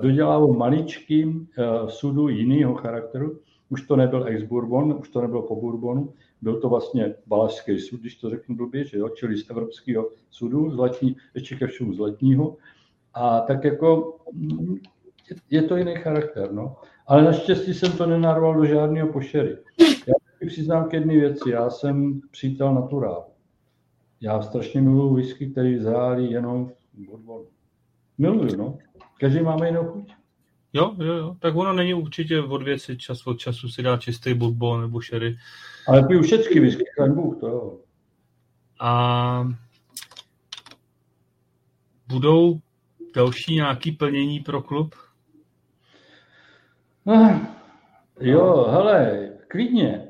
dodělalo 0.00 0.52
maličkým 0.54 1.48
uh, 1.58 1.88
sudu 1.88 2.28
jiného 2.28 2.74
charakteru, 2.74 3.40
už 3.68 3.82
to 3.82 3.96
nebyl 3.96 4.26
ex-bourbon, 4.26 4.96
už 5.00 5.08
to 5.08 5.20
nebylo 5.20 5.42
po 5.42 5.60
bourbonu, 5.60 6.12
byl 6.42 6.60
to 6.60 6.68
vlastně 6.68 7.14
balašský 7.26 7.78
sud, 7.78 8.00
když 8.00 8.16
to 8.16 8.30
řeknu 8.30 8.56
blbě, 8.56 8.84
že 8.84 8.98
jo, 8.98 9.08
čili 9.08 9.36
z 9.36 9.50
evropského 9.50 10.10
sudu, 10.30 10.70
z 10.70 10.76
letní, 10.76 11.16
ještě 11.34 11.56
ke 11.56 11.66
všemu 11.66 11.92
z 11.92 11.98
letního. 11.98 12.56
A 13.14 13.40
tak 13.40 13.64
jako 13.64 14.18
mm, 14.32 14.76
je 15.50 15.62
to 15.62 15.76
jiný 15.76 15.94
charakter, 15.94 16.52
no. 16.52 16.76
Ale 17.06 17.24
naštěstí 17.24 17.74
jsem 17.74 17.92
to 17.92 18.06
nenarval 18.06 18.54
do 18.54 18.64
žádného 18.64 19.12
pošery. 19.12 19.56
Já 19.80 20.14
přiznám 20.46 20.88
k 20.88 20.92
jedné 20.92 21.14
věci, 21.14 21.50
já 21.50 21.70
jsem 21.70 22.20
přítel 22.30 22.74
naturál. 22.74 23.26
Já 24.20 24.42
strašně 24.42 24.80
miluji 24.80 25.14
whisky, 25.14 25.50
který 25.50 25.78
zrálí 25.78 26.30
jenom 26.30 26.70
v. 26.94 27.46
Miluju, 28.18 28.56
no. 28.56 28.78
Každý 29.20 29.40
máme 29.40 29.66
jinou 29.66 29.84
chuť. 29.84 30.12
Jo, 30.76 30.94
jo, 30.98 31.12
jo. 31.14 31.36
Tak 31.38 31.56
ono 31.56 31.72
není 31.72 31.94
určitě 31.94 32.40
od 32.40 32.62
věci, 32.62 32.96
čas 32.96 33.26
od 33.26 33.38
času 33.38 33.68
si 33.68 33.82
dá 33.82 33.96
čistý 33.96 34.34
bourbon 34.34 34.80
nebo 34.80 35.00
sherry. 35.00 35.36
Ale 35.88 36.06
piju 36.06 36.22
všechny 36.22 36.60
whisky, 36.60 36.84
chraň 36.94 37.14
Bůh, 37.14 37.40
to 37.40 37.48
jo. 37.48 37.78
A 38.80 39.48
budou 42.08 42.60
další 43.14 43.54
nějaký 43.54 43.92
plnění 43.92 44.40
pro 44.40 44.62
klub? 44.62 44.94
Ah, 47.06 47.40
jo, 48.20 48.66
hele, 48.70 49.28
klidně. 49.48 50.08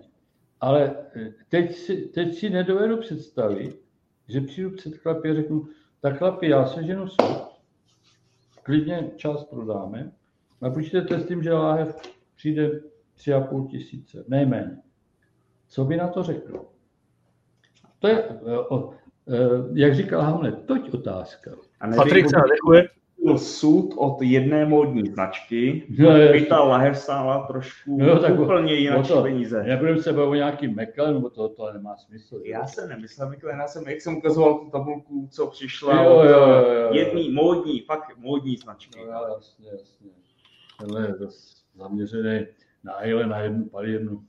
Ale 0.60 0.96
teď 1.48 1.76
si, 1.76 1.96
teď 1.96 2.34
si 2.34 2.50
nedovedu 2.50 2.96
představit, 2.96 3.80
že 4.28 4.40
přijdu 4.40 4.70
před 4.70 4.96
chlapy 4.96 5.30
a 5.30 5.34
řeknu, 5.34 5.68
tak 6.00 6.18
chlapi, 6.18 6.48
já 6.48 6.66
se 6.66 6.84
ženu 6.84 7.08
sud, 7.08 7.42
klidně 8.62 9.10
čas 9.16 9.44
prodáme, 9.44 10.12
a 10.66 10.70
počítejte 10.70 11.20
s 11.20 11.26
tím, 11.26 11.42
že 11.42 11.52
láhev 11.52 11.96
přijde 12.36 12.80
tři 13.14 13.34
a 13.34 13.40
půl 13.40 13.68
tisíce, 13.68 14.24
nejméně. 14.28 14.76
Co 15.68 15.84
by 15.84 15.96
na 15.96 16.08
to 16.08 16.22
řekl? 16.22 16.64
To 17.98 18.08
je, 18.08 18.28
o, 18.68 18.90
jak 19.74 19.94
říkal 19.94 20.22
Hamlet, 20.22 20.66
toť 20.66 20.94
otázka. 20.94 21.50
A 21.80 21.88
Patrik 21.88 22.30
se 22.30 22.36
nadechuje. 22.36 22.88
Sud 23.36 23.94
od 23.96 24.22
jedné 24.22 24.64
módní 24.64 25.06
značky, 25.06 25.86
no, 25.98 26.10
by 26.32 26.46
ta 26.48 26.60
lahev 26.60 26.98
stála 26.98 27.46
trošku 27.46 27.98
no, 27.98 28.18
tak 28.18 28.38
úplně 28.40 28.74
jinak 28.74 29.08
to, 29.08 29.22
peníze. 29.22 29.62
Nebudeme 29.62 30.02
se 30.02 30.12
bavit 30.12 30.30
o 30.30 30.34
nějaký 30.34 30.68
Meklen, 30.68 31.14
nebo 31.14 31.30
to, 31.30 31.48
to 31.48 31.72
nemá 31.72 31.96
smysl. 31.96 32.40
Já 32.44 32.66
jsem 32.66 32.88
nemyslel 32.88 33.28
Meklen, 33.28 33.58
já 33.58 33.68
jsem, 33.68 33.88
jak 33.88 34.00
jsem 34.00 34.16
ukazoval 34.16 34.58
tu 34.58 34.70
tabulku, 34.70 35.28
co 35.30 35.46
přišla 35.46 36.02
jo, 36.02 36.14
od 36.14 36.24
jo, 36.24 36.30
jo, 36.30 36.72
jo. 36.72 36.88
jedný 36.92 37.30
módní, 37.32 37.80
fakt 37.80 38.16
módní 38.16 38.56
značky. 38.56 39.00
No, 39.06 39.34
jasně, 39.34 39.68
jasně. 39.72 40.10
Tenhle 40.78 41.06
je 41.06 41.14
dost 41.18 41.64
zaměřený 41.74 42.46
na 42.84 42.92
ale 42.92 43.26
na 43.26 43.38
jednu 43.38 43.68
palírnu. 43.68 44.24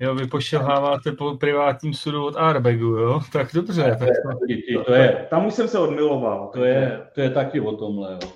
Jo, 0.00 0.14
vy 0.14 0.26
pošilháváte 0.26 1.12
po 1.12 1.36
privátním 1.36 1.94
sudu 1.94 2.24
od 2.24 2.36
Airbagu, 2.36 2.86
jo? 2.86 3.20
Tak 3.32 3.48
dobře. 3.54 3.96
To 3.98 4.04
je, 4.04 4.84
to 4.84 4.92
je, 4.92 5.26
tam 5.30 5.46
už 5.46 5.54
jsem 5.54 5.68
se 5.68 5.78
odmiloval. 5.78 6.50
To 6.52 6.64
je, 6.64 7.06
to 7.14 7.20
je 7.20 7.30
taky 7.30 7.60
o 7.60 7.76
tomhle, 7.76 8.12
jo. 8.12 8.32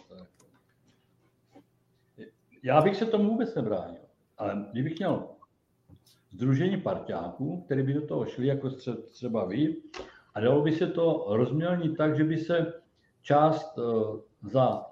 Já 2.62 2.80
bych 2.80 2.96
se 2.96 3.06
tomu 3.06 3.30
vůbec 3.30 3.54
nebránil, 3.54 4.02
ale 4.38 4.66
kdybych 4.72 4.98
měl 4.98 5.28
združení 6.30 6.80
parťáků, 6.80 7.62
které 7.64 7.82
by 7.82 7.94
do 7.94 8.06
toho 8.06 8.26
šli, 8.26 8.46
jako 8.46 8.70
třeba 9.10 9.44
vy, 9.44 9.76
a 10.34 10.40
dalo 10.40 10.62
by 10.62 10.72
se 10.72 10.86
to 10.86 11.26
rozmělnit 11.28 11.96
tak, 11.96 12.16
že 12.16 12.24
by 12.24 12.38
se 12.38 12.72
část 13.22 13.78
eh, 13.78 14.18
za 14.42 14.86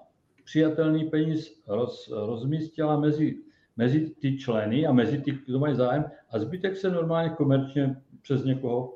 přijatelný 0.45 1.09
peníz 1.09 1.63
roz, 1.67 2.11
rozmístila 2.11 2.99
mezi, 2.99 3.37
mezi 3.77 4.09
ty 4.09 4.37
členy 4.37 4.87
a 4.87 4.91
mezi 4.91 5.17
ty, 5.21 5.31
kdo 5.45 5.59
mají 5.59 5.75
zájem 5.75 6.05
a 6.29 6.39
zbytek 6.39 6.77
se 6.77 6.89
normálně 6.89 7.29
komerčně 7.29 8.01
přes 8.21 8.43
někoho 8.43 8.93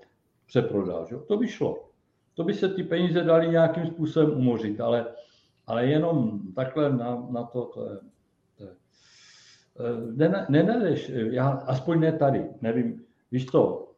přeprodá. 0.48 1.06
Že? 1.10 1.16
To 1.28 1.38
by 1.38 1.48
šlo. 1.48 1.90
To 2.34 2.44
by 2.44 2.54
se 2.54 2.70
ty 2.70 2.84
peníze 2.84 3.24
dali 3.24 3.48
nějakým 3.48 3.86
způsobem 3.88 4.38
umořit, 4.38 4.82
ale, 4.82 5.06
ale 5.68 5.86
jenom 5.86 6.42
takhle 6.56 6.98
na, 6.98 7.28
na 7.30 7.44
to, 7.44 7.66
to 7.66 7.90
je, 7.90 7.98
to 8.58 8.64
je. 8.64 10.46
Nenadeš, 10.50 11.12
já, 11.14 11.50
aspoň 11.50 12.00
ne 12.00 12.12
tady, 12.12 12.50
nevím, 12.62 13.04
víš 13.32 13.46
to, 13.46 13.92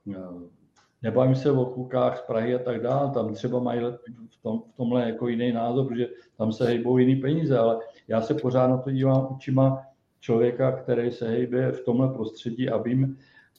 nebavím 1.01 1.35
se 1.35 1.51
o 1.51 1.65
klukách 1.65 2.17
z 2.17 2.21
Prahy 2.21 2.55
a 2.55 2.59
tak 2.59 2.81
dále, 2.81 3.11
tam 3.11 3.33
třeba 3.33 3.59
mají 3.59 3.81
v, 4.29 4.41
tom, 4.43 4.61
v 4.73 4.77
tomhle 4.77 5.05
jako 5.09 5.27
jiný 5.27 5.51
názor, 5.51 5.87
protože 5.87 6.07
tam 6.37 6.51
se 6.51 6.65
hejbou 6.65 6.97
jiný 6.97 7.15
peníze, 7.15 7.57
ale 7.57 7.79
já 8.07 8.21
se 8.21 8.33
pořád 8.33 8.67
na 8.67 8.77
to 8.77 8.91
dívám 8.91 9.27
očima 9.35 9.81
člověka, 10.19 10.71
který 10.71 11.11
se 11.11 11.29
hejbe 11.29 11.71
v 11.71 11.85
tomhle 11.85 12.13
prostředí 12.13 12.69
a 12.69 12.77
vím, 12.77 13.17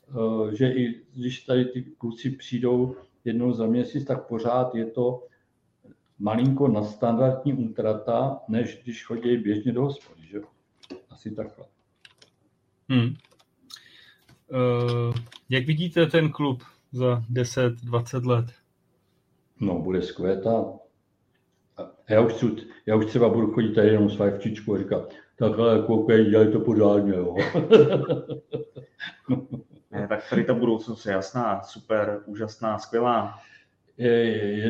eh, 0.09 0.57
že 0.57 0.73
i 0.73 1.01
když 1.15 1.41
tady 1.41 1.65
ty 1.65 1.83
kluci 1.83 2.31
přijdou 2.31 2.97
jednou 3.25 3.53
za 3.53 3.67
měsíc, 3.67 4.05
tak 4.05 4.27
pořád 4.27 4.75
je 4.75 4.87
to 4.87 5.27
malinko 6.19 6.69
na 6.69 6.83
standardní 6.83 7.53
útrata, 7.53 8.41
než 8.49 8.81
když 8.83 9.05
chodí 9.05 9.37
běžně 9.37 9.73
do 9.73 9.83
hospody, 9.83 10.23
že? 10.27 10.41
Asi 11.11 11.31
takhle. 11.31 11.67
Hmm. 12.89 13.15
Uh, 14.53 15.15
jak 15.49 15.67
vidíte 15.67 16.07
ten 16.07 16.31
klub 16.31 16.63
za 16.93 17.23
10-20 17.33 18.27
let? 18.27 18.47
No, 19.61 19.79
bude 19.79 20.03
skvětá. 20.03 20.65
Já 22.09 22.21
už, 22.21 22.33
chci, 22.33 22.47
já 22.87 22.97
už 22.97 23.07
třeba 23.07 23.29
budu 23.29 23.53
chodit 23.53 23.75
tady 23.75 23.89
jenom 23.89 24.11
s 24.11 24.17
fajfčičkou 24.17 24.75
a 24.75 24.79
říkat, 24.79 25.13
takhle 25.39 25.83
koukej, 25.87 26.31
dělej 26.31 26.53
to 26.53 26.61
pořádně, 26.61 27.15
jo. 27.15 27.37
ne, 29.91 30.09
tak 30.09 30.31
tady 30.31 30.45
ta 30.45 30.55
budoucnost 30.55 31.07
je 31.07 31.13
jasná, 31.13 31.63
super, 31.63 32.23
úžasná, 32.27 32.79
skvělá. 32.79 33.35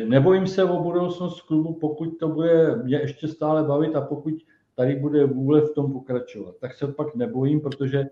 Nebojím 0.07 0.47
se 0.47 0.63
o 0.63 0.83
budoucnost 0.83 1.41
klubu, 1.41 1.73
pokud 1.73 2.17
to 2.19 2.27
bude 2.27 2.75
mě 2.75 2.97
ještě 2.97 3.27
stále 3.27 3.63
bavit 3.63 3.95
a 3.95 4.01
pokud 4.01 4.33
tady 4.75 4.95
bude 4.95 5.25
vůle 5.25 5.61
v 5.61 5.73
tom 5.73 5.93
pokračovat. 5.93 6.55
Tak 6.59 6.73
se 6.73 6.87
pak 6.87 7.15
nebojím, 7.15 7.61
protože 7.61 7.99
uh, 7.99 8.07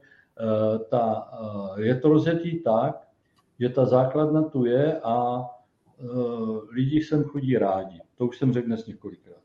ta, 0.89 1.29
uh, 1.41 1.79
je 1.79 1.95
to 1.95 2.09
rozjetý 2.09 2.63
tak, 2.63 3.10
že 3.61 3.69
ta 3.69 3.85
základna 3.85 4.41
tu 4.41 4.65
je 4.65 5.01
a 5.01 5.41
uh, 5.97 6.59
lidi 6.69 7.03
sem 7.03 7.23
chodí 7.23 7.57
rádi. 7.57 8.01
To 8.17 8.25
už 8.25 8.38
jsem 8.38 8.53
řekl 8.53 8.67
dnes 8.67 8.85
několikrát. 8.85 9.41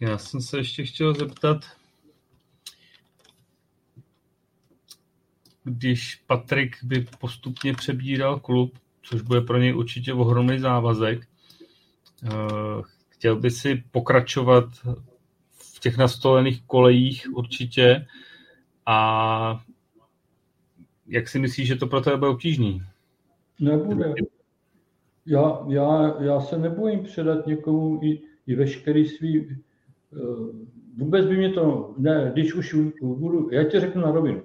Já 0.00 0.18
jsem 0.18 0.40
se 0.40 0.58
ještě 0.58 0.84
chtěl 0.84 1.14
zeptat, 1.14 1.56
když 5.64 6.14
Patrik 6.26 6.76
by 6.82 7.06
postupně 7.20 7.74
přebíral 7.74 8.40
klub, 8.40 8.78
což 9.02 9.22
bude 9.22 9.40
pro 9.40 9.58
něj 9.58 9.74
určitě 9.74 10.12
ohromný 10.12 10.58
závazek, 10.58 11.28
eh, 12.24 12.28
chtěl 13.08 13.36
by 13.36 13.50
si 13.50 13.84
pokračovat 13.90 14.64
v 15.52 15.80
těch 15.80 15.96
nastolených 15.96 16.62
kolejích 16.62 17.26
určitě 17.32 18.06
a 18.86 19.64
jak 21.10 21.28
si 21.28 21.38
myslíš, 21.38 21.68
že 21.68 21.76
to 21.76 21.86
pro 21.86 22.00
tebe 22.00 22.16
bude 22.16 22.30
obtížný? 22.30 22.82
Nebude. 23.60 24.14
Já, 25.26 25.64
já, 25.68 26.16
já 26.22 26.40
se 26.40 26.58
nebojím 26.58 27.02
předat 27.02 27.46
někomu 27.46 28.00
i, 28.02 28.20
i 28.46 28.54
veškerý 28.54 29.08
svý... 29.08 29.48
Eh, 29.50 30.16
vůbec 30.96 31.26
by 31.26 31.36
mě 31.36 31.50
to... 31.50 31.94
Ne, 31.98 32.30
když 32.32 32.54
už 32.54 32.74
budu... 33.02 33.50
Já 33.52 33.64
ti 33.64 33.80
řeknu 33.80 34.02
na 34.02 34.10
rovinu. 34.10 34.42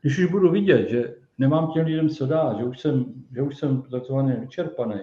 Když 0.00 0.18
už 0.18 0.26
budu 0.26 0.50
vidět, 0.50 0.88
že 0.88 1.14
nemám 1.38 1.72
těm 1.72 1.86
lidem 1.86 2.08
co 2.08 2.26
dát, 2.26 2.58
že 2.58 2.64
už 2.64 2.80
jsem, 2.80 3.04
že 3.34 3.42
už 3.42 3.56
jsem 3.56 3.82
takzvaně 3.82 4.36
vyčerpaný, 4.40 5.00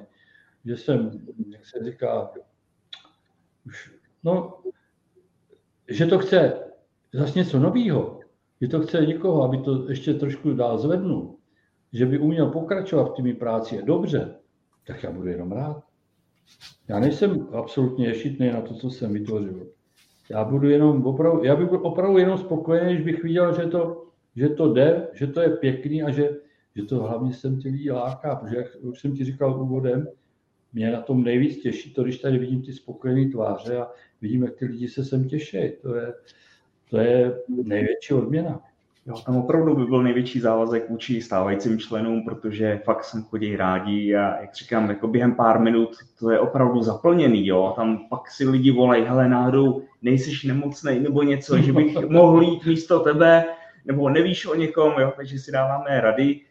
že 0.66 0.78
jsem, 0.78 1.12
jak 1.52 1.66
se 1.66 1.92
říká, 1.92 2.32
už, 3.66 3.94
no, 4.24 4.60
že 5.88 6.06
to 6.06 6.20
chce 6.20 6.54
zase 7.14 7.40
něco 7.40 7.60
nového, 7.60 8.15
že 8.66 8.70
to 8.70 8.82
chce 8.82 9.06
někoho, 9.06 9.44
aby 9.44 9.58
to 9.58 9.90
ještě 9.90 10.14
trošku 10.14 10.54
dál 10.54 10.78
zvednul, 10.78 11.36
že 11.94 12.06
by 12.06 12.20
uměl 12.20 12.50
pokračovat 12.50 13.04
v 13.04 13.16
tými 13.16 13.34
práci 13.34 13.76
je 13.76 13.82
dobře, 13.82 14.36
tak 14.88 15.04
já 15.04 15.12
budu 15.12 15.28
jenom 15.28 15.52
rád. 15.52 15.84
Já 16.88 17.00
nejsem 17.00 17.48
absolutně 17.52 18.08
ješitný 18.08 18.50
na 18.50 18.62
to, 18.62 18.74
co 18.74 18.90
jsem 18.90 19.14
vytvořil. 19.14 19.68
Já 20.30 20.44
budu 20.44 20.70
jenom 20.70 21.06
opravdu, 21.06 21.44
já 21.44 21.56
bych 21.56 21.70
byl 21.70 21.80
opravdu 21.84 22.18
jenom 22.18 22.38
spokojený, 22.38 22.94
když 22.94 23.06
bych 23.06 23.24
viděl, 23.24 23.56
že 23.56 23.68
to, 23.68 24.06
že 24.36 24.50
to 24.50 24.74
jde, 24.74 25.08
že 25.14 25.28
to 25.28 25.42
je 25.42 25.50
pěkný 25.50 26.04
a 26.04 26.12
že, 26.12 26.30
že 26.76 26.84
to 26.84 27.04
hlavně 27.04 27.34
jsem 27.34 27.62
ty 27.62 27.70
lidi 27.70 27.92
láká, 27.92 28.36
protože 28.36 28.58
jak 28.58 28.68
už 28.82 29.00
jsem 29.00 29.16
ti 29.16 29.26
říkal 29.26 29.62
úvodem, 29.62 30.08
mě 30.74 30.92
na 30.92 31.02
tom 31.02 31.24
nejvíc 31.24 31.62
těší 31.62 31.94
to, 31.94 32.04
když 32.04 32.20
tady 32.20 32.38
vidím 32.38 32.62
ty 32.62 32.74
spokojené 32.74 33.32
tváře 33.32 33.78
a 33.78 33.92
vidím, 34.22 34.44
jak 34.44 34.56
ty 34.56 34.66
lidi 34.66 34.88
se 34.88 35.06
sem 35.06 35.28
těší. 35.28 35.58
To 35.82 35.96
je, 35.96 36.14
to 36.90 36.98
je 36.98 37.34
největší 37.48 38.14
odměna. 38.14 38.62
Jo, 39.08 39.16
tam 39.26 39.38
opravdu 39.38 39.76
by 39.76 39.86
byl 39.86 40.04
největší 40.04 40.40
závazek 40.40 40.90
vůči 40.90 41.22
stávajícím 41.22 41.80
členům, 41.80 42.26
protože 42.26 42.82
fakt 42.84 43.04
sem 43.04 43.24
chodí 43.24 43.56
rádi 43.56 44.16
a 44.16 44.42
jak 44.42 44.56
říkám, 44.56 44.90
jako 44.90 45.08
během 45.08 45.36
pár 45.36 45.60
minut 45.60 45.90
to 46.20 46.30
je 46.30 46.40
opravdu 46.40 46.82
zaplněný, 46.82 47.48
jo. 47.48 47.74
Tam 47.76 48.08
pak 48.10 48.32
si 48.32 48.50
lidi 48.50 48.72
volají, 48.72 49.04
hele, 49.04 49.30
náhodou 49.30 49.82
nejsiš 50.02 50.44
nemocný 50.44 51.00
nebo 51.00 51.24
něco, 51.24 51.58
že 51.58 51.74
bych 51.74 51.96
mohl 52.10 52.42
jít 52.42 52.66
místo 52.66 53.00
tebe, 53.00 53.46
nebo 53.86 54.10
nevíš 54.10 54.46
o 54.46 54.56
někom, 54.56 54.94
jo, 55.00 55.14
takže 55.16 55.40
si 55.40 55.52
dáváme 55.52 56.02
rady. 56.02 56.42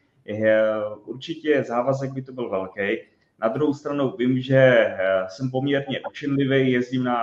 Určitě 1.04 1.64
závazek 1.68 2.12
by 2.12 2.22
to 2.22 2.32
byl 2.32 2.50
velký. 2.50 3.00
Na 3.44 3.50
druhou 3.50 3.74
stranu 3.74 4.14
vím, 4.18 4.40
že 4.40 4.56
eh, 4.56 4.96
jsem 5.28 5.50
poměrně 5.50 6.00
učenlivý, 6.10 6.72
jezdím 6.72 7.04
na 7.04 7.18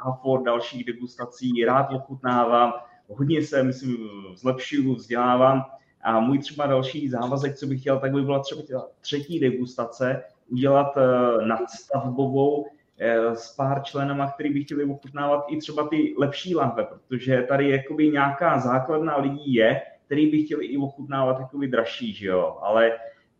Haford, 0.00 0.44
dalších 0.44 0.84
degustací, 0.84 1.64
rád 1.64 1.92
ochutnávám, 1.92 2.72
hodně 3.08 3.42
se, 3.42 3.62
myslím, 3.62 3.96
zlepšuju, 4.34 4.94
vzdělávám. 4.94 5.64
A 6.02 6.20
můj 6.20 6.38
třeba 6.38 6.66
další 6.66 7.08
závazek, 7.08 7.56
co 7.56 7.66
bych 7.66 7.80
chtěl, 7.80 8.00
tak 8.00 8.12
by 8.12 8.22
byla 8.22 8.38
třeba 8.38 8.62
třetí 9.00 9.40
degustace, 9.40 10.22
udělat 10.48 10.96
eh, 10.96 11.46
nadstavbovou 11.46 12.66
eh, 12.98 13.36
s 13.36 13.54
pár 13.56 13.82
členama, 13.82 14.30
který 14.30 14.50
by 14.50 14.64
chtěli 14.64 14.84
ochutnávat 14.84 15.44
i 15.48 15.56
třeba 15.56 15.88
ty 15.88 16.14
lepší 16.18 16.54
lahve, 16.54 16.84
protože 16.84 17.42
tady 17.48 17.70
jakoby 17.70 18.08
nějaká 18.08 18.58
základna 18.58 19.16
lidí 19.16 19.54
je, 19.54 19.82
který 20.06 20.30
by 20.30 20.42
chtěli 20.42 20.66
i 20.66 20.76
ochutnávat 20.76 21.40
jakoby 21.40 21.68
dražší, 21.68 22.12
že 22.14 22.26
jo, 22.26 22.58
ale 22.62 22.92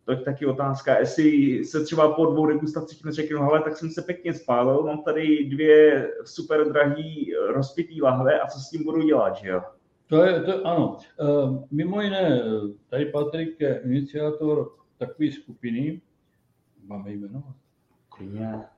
to 0.07 0.13
je 0.13 0.17
taky 0.17 0.45
otázka, 0.45 0.99
jestli 0.99 1.65
se 1.65 1.83
třeba 1.83 2.13
po 2.13 2.25
dvou 2.25 2.45
degustacích 2.45 3.05
neřeknu, 3.05 3.41
ale 3.41 3.61
tak 3.61 3.77
jsem 3.77 3.89
se 3.89 4.01
pěkně 4.01 4.33
spálil, 4.33 4.83
mám 4.83 5.03
tady 5.03 5.45
dvě 5.45 6.09
super 6.25 6.71
drahý 6.71 7.33
rozpitý 7.47 8.01
lahve 8.01 8.39
a 8.39 8.47
co 8.47 8.59
s 8.59 8.69
tím 8.69 8.83
budu 8.83 9.01
dělat, 9.01 9.35
že 9.35 9.49
jo? 9.49 9.61
To 10.09 10.23
je, 10.23 10.41
to, 10.41 10.67
ano. 10.67 10.97
Uh, 11.19 11.63
mimo 11.71 12.01
jiné, 12.01 12.41
tady 12.89 13.05
Patrik 13.05 13.59
je 13.59 13.81
iniciátor 13.85 14.71
takové 14.97 15.31
skupiny, 15.31 16.01
máme 16.83 17.11
jméno? 17.11 17.43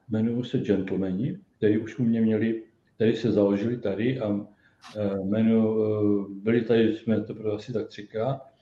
Jmenují 0.10 0.46
se 0.46 0.58
Gentlemani, 0.58 1.40
který 1.58 1.78
už 1.78 2.00
u 2.00 2.04
mě 2.04 2.22
měli, 2.22 2.64
který 2.96 3.16
se 3.16 3.32
založili 3.32 3.78
tady 3.78 4.20
a 4.20 4.46
jmenu, 5.24 5.78
byli 6.30 6.62
tady, 6.62 6.96
jsme 6.96 7.24
to 7.24 7.54
asi 7.54 7.74
tak 7.74 7.88
třikrát, 7.88 8.42
Eh, 8.42 8.59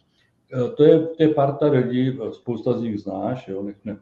to 0.75 0.83
je, 0.83 0.99
to 0.99 1.23
je 1.23 1.29
parta 1.29 1.65
lidí, 1.65 2.09
eh, 2.09 2.33
spousta 2.33 2.73
z 2.73 2.81
nich 2.81 2.99
znáš, 2.99 3.47
jo, 3.47 3.63
nech 3.63 3.85
ne. 3.85 3.97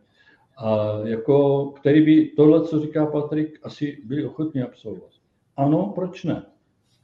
A 0.57 0.99
jako, 1.03 1.65
který 1.65 2.05
by 2.05 2.26
tohle, 2.35 2.63
co 2.63 2.80
říká 2.80 3.05
Patrik, 3.05 3.59
asi 3.63 3.97
byli 4.05 4.26
ochotní 4.26 4.61
absolvovat. 4.61 5.11
Ano, 5.57 5.91
proč 5.95 6.23
ne? 6.23 6.45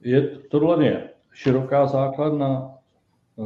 Je, 0.01 0.27
tohle 0.49 0.85
je 0.85 1.09
široká 1.33 1.87
základna 1.87 2.71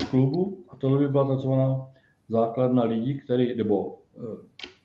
klubu 0.10 0.64
a 0.70 0.76
tohle 0.76 1.00
by 1.00 1.08
byla 1.08 1.28
takzvaná 1.28 1.88
základna 2.30 2.84
lidí, 2.84 3.20
který, 3.20 3.56
nebo 3.56 3.98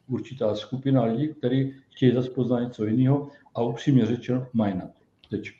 určitá 0.08 0.54
skupina 0.54 1.04
lidí, 1.04 1.28
kteří 1.28 1.74
chtějí 1.90 2.14
zase 2.14 2.30
poznat 2.30 2.60
něco 2.60 2.84
jiného 2.84 3.28
a 3.54 3.62
upřímně 3.62 4.06
řečeno 4.06 4.46
mají 4.52 4.74
na 4.74 4.86
to. 4.86 5.00
Tečka. 5.30 5.59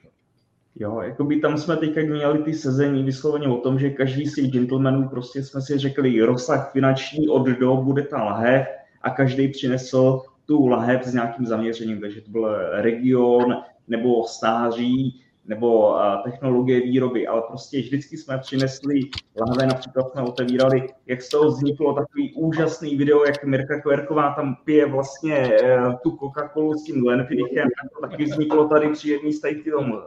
Jo, 0.76 1.00
jako 1.00 1.24
by 1.24 1.40
tam 1.40 1.58
jsme 1.58 1.76
teďka 1.76 2.00
měli 2.00 2.42
ty 2.42 2.54
sezení 2.54 3.02
vysloveně 3.02 3.48
o 3.48 3.56
tom, 3.56 3.78
že 3.78 3.90
každý 3.90 4.26
z 4.26 4.34
těch 4.34 4.50
gentlemanů 4.50 5.08
prostě 5.08 5.42
jsme 5.42 5.62
si 5.62 5.78
řekli 5.78 6.22
rozsah 6.22 6.72
finanční 6.72 7.28
od 7.28 7.46
do 7.46 7.76
bude 7.76 8.02
ta 8.02 8.22
lahev 8.24 8.66
a 9.02 9.10
každý 9.10 9.48
přinesl 9.48 10.22
tu 10.46 10.66
lahev 10.66 11.06
s 11.06 11.14
nějakým 11.14 11.46
zaměřením, 11.46 12.00
takže 12.00 12.20
to 12.20 12.30
byl 12.30 12.56
region 12.82 13.56
nebo 13.88 14.24
stáří 14.24 15.22
nebo 15.50 15.98
technologie 16.24 16.80
výroby, 16.80 17.26
ale 17.26 17.42
prostě 17.48 17.80
vždycky 17.80 18.16
jsme 18.16 18.38
přinesli 18.38 19.00
lahve, 19.40 19.66
například 19.66 20.10
jsme 20.10 20.22
otevírali, 20.22 20.88
jak 21.06 21.22
z 21.22 21.28
toho 21.28 21.48
vzniklo 21.48 21.94
takový 21.94 22.34
úžasný 22.34 22.96
video, 22.96 23.24
jak 23.24 23.44
Mirka 23.44 23.80
Kverková 23.80 24.34
tam 24.34 24.56
pije 24.64 24.86
vlastně 24.86 25.36
e, 25.36 25.78
tu 26.02 26.10
Coca-Colu 26.10 26.74
s 26.74 26.84
tím 26.84 27.00
Glenfidichem, 27.00 27.68
to 27.94 28.08
taky 28.08 28.24
vzniklo 28.24 28.68
tady 28.68 28.88
při 28.92 29.10
jedné 29.10 29.32
z 29.32 29.40
tom 29.40 29.92
e, 29.92 29.98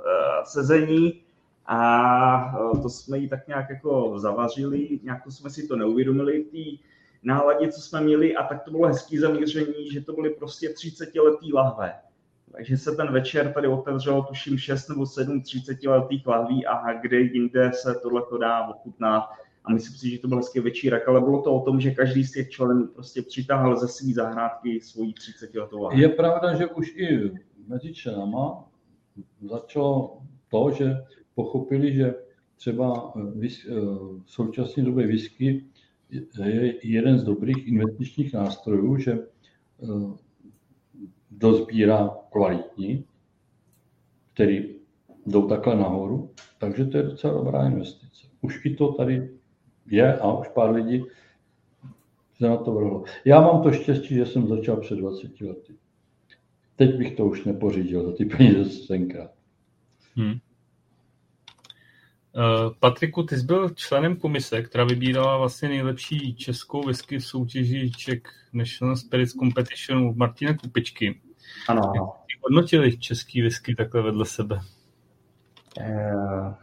sezení. 0.45 1.21
A 1.65 2.55
to 2.81 2.89
jsme 2.89 3.17
ji 3.17 3.29
tak 3.29 3.47
nějak 3.47 3.69
jako 3.69 4.19
zavařili, 4.19 4.99
nějak 5.03 5.21
jsme 5.29 5.49
si 5.49 5.67
to 5.67 5.75
neuvědomili 5.75 6.43
té 6.43 6.83
náladě, 7.23 7.71
co 7.71 7.81
jsme 7.81 8.01
měli 8.01 8.35
a 8.35 8.43
tak 8.43 8.63
to 8.63 8.71
bylo 8.71 8.87
hezký 8.87 9.17
zaměření, 9.17 9.91
že 9.91 10.01
to 10.01 10.13
byly 10.13 10.29
prostě 10.29 10.69
30 10.69 11.15
letý 11.15 11.53
lahve 11.53 11.93
takže 12.55 12.77
se 12.77 12.91
ten 12.91 13.11
večer 13.11 13.53
tady 13.53 13.67
otevřelo, 13.67 14.23
tuším, 14.23 14.57
6 14.57 14.87
nebo 14.89 15.05
7 15.05 15.41
30 15.41 15.83
letých 15.83 16.27
lahví 16.27 16.65
a 16.65 16.93
kde 17.01 17.19
jinde 17.19 17.71
se 17.73 17.95
tohle 18.01 18.21
dá 18.39 18.67
ochutnat. 18.67 19.23
a 19.65 19.73
myslím 19.73 19.95
si, 19.97 20.09
že 20.09 20.19
to 20.19 20.27
byl 20.27 20.37
hezký 20.37 20.59
večírek, 20.59 21.07
ale 21.07 21.21
bylo 21.21 21.41
to 21.41 21.55
o 21.55 21.65
tom, 21.65 21.81
že 21.81 21.91
každý 21.91 22.23
z 22.23 22.31
těch 22.31 22.49
členů 22.49 22.87
prostě 22.87 23.21
přitáhl 23.21 23.79
ze 23.79 23.87
své 23.87 24.13
zahrádky 24.13 24.81
svoji 24.81 25.13
30 25.13 25.55
letou 25.55 25.91
Je 25.91 26.09
pravda, 26.09 26.55
že 26.55 26.67
už 26.67 26.95
i 26.95 27.31
mezi 27.67 27.93
členama 27.93 28.65
začalo 29.41 30.21
to, 30.49 30.71
že 30.77 30.97
pochopili, 31.35 31.93
že 31.93 32.13
třeba 32.55 33.13
v 34.23 34.31
současné 34.31 34.83
době 34.83 35.07
whisky 35.07 35.65
je 36.43 36.87
jeden 36.87 37.19
z 37.19 37.23
dobrých 37.23 37.67
investičních 37.67 38.33
nástrojů, 38.33 38.97
že 38.97 39.19
dozbírá 41.37 42.17
kvalitní, 42.31 43.05
který 44.33 44.75
jdou 45.25 45.47
takhle 45.47 45.75
nahoru, 45.75 46.31
takže 46.59 46.85
to 46.85 46.97
je 46.97 47.03
docela 47.03 47.33
dobrá 47.33 47.67
investice. 47.67 48.27
Už 48.41 48.65
i 48.65 48.75
to 48.75 48.93
tady 48.93 49.29
je 49.85 50.17
a 50.17 50.33
už 50.33 50.47
pár 50.47 50.71
lidí 50.71 51.03
se 52.37 52.47
na 52.47 52.57
to 52.57 52.73
vrhlo. 52.73 53.03
Já 53.25 53.41
mám 53.41 53.63
to 53.63 53.71
štěstí, 53.71 54.15
že 54.15 54.25
jsem 54.25 54.47
začal 54.47 54.77
před 54.77 54.95
20 54.95 55.41
lety. 55.41 55.73
Teď 56.75 56.97
bych 56.97 57.15
to 57.15 57.25
už 57.25 57.45
nepořídil 57.45 58.03
za 58.03 58.15
ty 58.15 58.25
peníze 58.25 58.87
tenkrát. 58.87 59.31
Hmm. 60.15 60.33
Uh, 62.35 62.73
Patriku, 62.79 63.23
ty 63.23 63.37
jsi 63.37 63.45
byl 63.45 63.69
členem 63.69 64.15
komise, 64.15 64.61
která 64.61 64.83
vybírala 64.83 65.37
vlastně 65.37 65.69
nejlepší 65.69 66.35
českou 66.35 66.81
whisky 66.83 67.17
v 67.17 67.25
soutěži 67.25 67.91
Czech 67.91 68.21
National 68.53 68.95
Spirits 68.95 69.33
Competition 69.33 70.17
Martina 70.17 70.57
Kupičky. 70.57 71.21
Ano. 71.67 71.81
Jak 71.95 72.41
hodnotili 72.41 72.97
český 72.97 73.41
whisky 73.41 73.75
takhle 73.75 74.01
vedle 74.01 74.25
sebe? 74.25 74.59
Uh, 75.79 76.53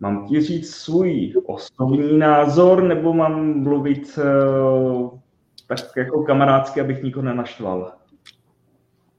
mám 0.00 0.28
ti 0.28 0.40
říct 0.40 0.74
svůj 0.74 1.34
osobní 1.46 2.18
názor, 2.18 2.82
nebo 2.82 3.12
mám 3.12 3.62
mluvit 3.62 4.18
uh, 4.18 5.18
tak 5.66 5.78
jako 5.96 6.22
kamarádsky, 6.22 6.80
abych 6.80 7.02
nikoho 7.02 7.24
nenaštval? 7.24 7.92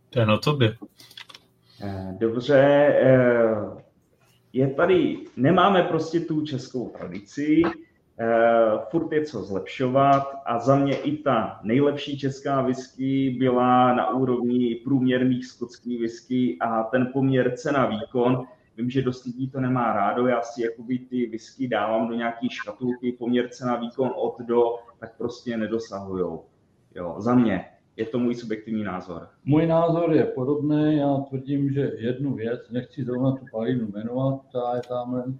To 0.10 0.20
je 0.20 0.26
na 0.26 0.38
tobě. 0.38 0.78
Uh, 1.84 2.18
dobře, 2.20 2.88
uh, 3.04 3.83
je 4.54 4.68
tady, 4.74 5.18
nemáme 5.38 5.84
prostě 5.84 6.20
tu 6.20 6.46
českou 6.46 6.90
tradici, 6.90 7.62
Uh, 8.20 8.82
furt 8.92 9.12
je 9.12 9.26
co 9.26 9.44
zlepšovat 9.44 10.34
a 10.46 10.60
za 10.60 10.76
mě 10.76 10.96
i 10.96 11.18
ta 11.18 11.60
nejlepší 11.64 12.20
česká 12.20 12.62
whisky 12.62 13.36
byla 13.40 13.94
na 13.94 14.10
úrovni 14.14 14.76
průměrných 14.76 15.46
skotských 15.46 16.00
whisky 16.00 16.58
a 16.62 16.84
ten 16.84 17.10
poměr 17.14 17.56
cena-výkon 17.56 18.46
Vím, 18.78 18.90
že 18.90 19.02
dost 19.02 19.26
lidí 19.26 19.50
to 19.50 19.60
nemá 19.60 19.94
rádo, 19.94 20.28
já 20.28 20.42
si 20.42 20.62
jakoby 20.62 21.00
ty 21.00 21.26
whisky 21.26 21.68
dávám 21.68 22.08
do 22.08 22.14
nějaký 22.14 22.50
škatulky, 22.50 23.12
poměr 23.12 23.50
cena 23.50 23.76
výkon 23.76 24.12
od 24.16 24.40
do, 24.40 24.64
tak 25.00 25.18
prostě 25.18 25.58
nedosahujou. 25.58 26.46
Jo, 26.96 27.16
za 27.18 27.36
mě. 27.36 27.73
Je 27.98 28.06
to 28.06 28.20
můj 28.20 28.36
subjektivní 28.36 28.84
názor. 28.84 29.28
Můj 29.46 29.68
názor 29.68 30.14
je 30.14 30.24
podobný. 30.24 30.98
Já 30.98 31.18
tvrdím, 31.30 31.72
že 31.72 31.92
jednu 31.98 32.34
věc, 32.34 32.70
nechci 32.70 33.04
zrovna 33.04 33.32
tu 33.32 33.46
palinu 33.52 33.88
jmenovat, 33.94 34.42
ta 34.52 34.76
je 34.76 34.82
tam 34.88 35.40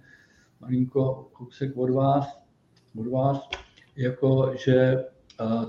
malinko 0.60 1.28
kousek 1.32 1.76
od 1.76 1.90
vás, 1.90 2.40
od 2.98 3.06
vás 3.06 3.48
jako 3.96 4.52
že 4.64 5.04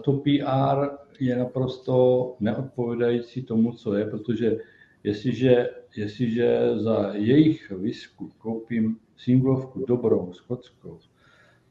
to 0.02 0.14
PR 0.14 0.90
je 1.20 1.36
naprosto 1.36 2.36
neodpovídající 2.40 3.44
tomu, 3.44 3.72
co 3.72 3.95
je, 3.95 4.06
protože 4.06 4.57
jestliže 5.03 5.70
jestliže 5.95 6.70
za 6.76 7.14
jejich 7.14 7.72
visku 7.72 8.32
koupím 8.38 8.98
singlovku 9.18 9.86
dobrou, 9.88 10.34
skotskou, 10.34 10.99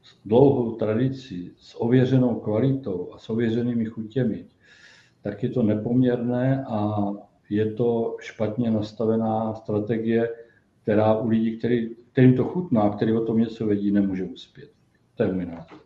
s 0.02 0.16
dlouhou 0.24 0.76
tradicí, 0.76 1.52
s 1.56 1.80
ověřenou 1.80 2.40
kvalitou 2.40 3.10
a 3.12 3.18
s 3.18 3.30
ověřenými 3.30 3.84
chutěmi, 3.84 4.44
tak 5.24 5.42
je 5.42 5.48
to 5.48 5.62
nepoměrné 5.62 6.64
a 6.68 6.96
je 7.50 7.72
to 7.72 8.16
špatně 8.20 8.70
nastavená 8.70 9.54
strategie, 9.54 10.28
která 10.82 11.14
u 11.14 11.28
lidí, 11.28 11.58
který, 11.58 11.96
kterým 12.12 12.36
to 12.36 12.44
chutná, 12.44 12.90
který 12.90 13.12
o 13.12 13.24
tom 13.24 13.38
něco 13.38 13.66
vědí, 13.66 13.90
nemůže 13.90 14.24
uspět. 14.24 14.70
To 15.14 15.22
je 15.22 15.32
můj 15.32 15.46
názor. 15.46 15.78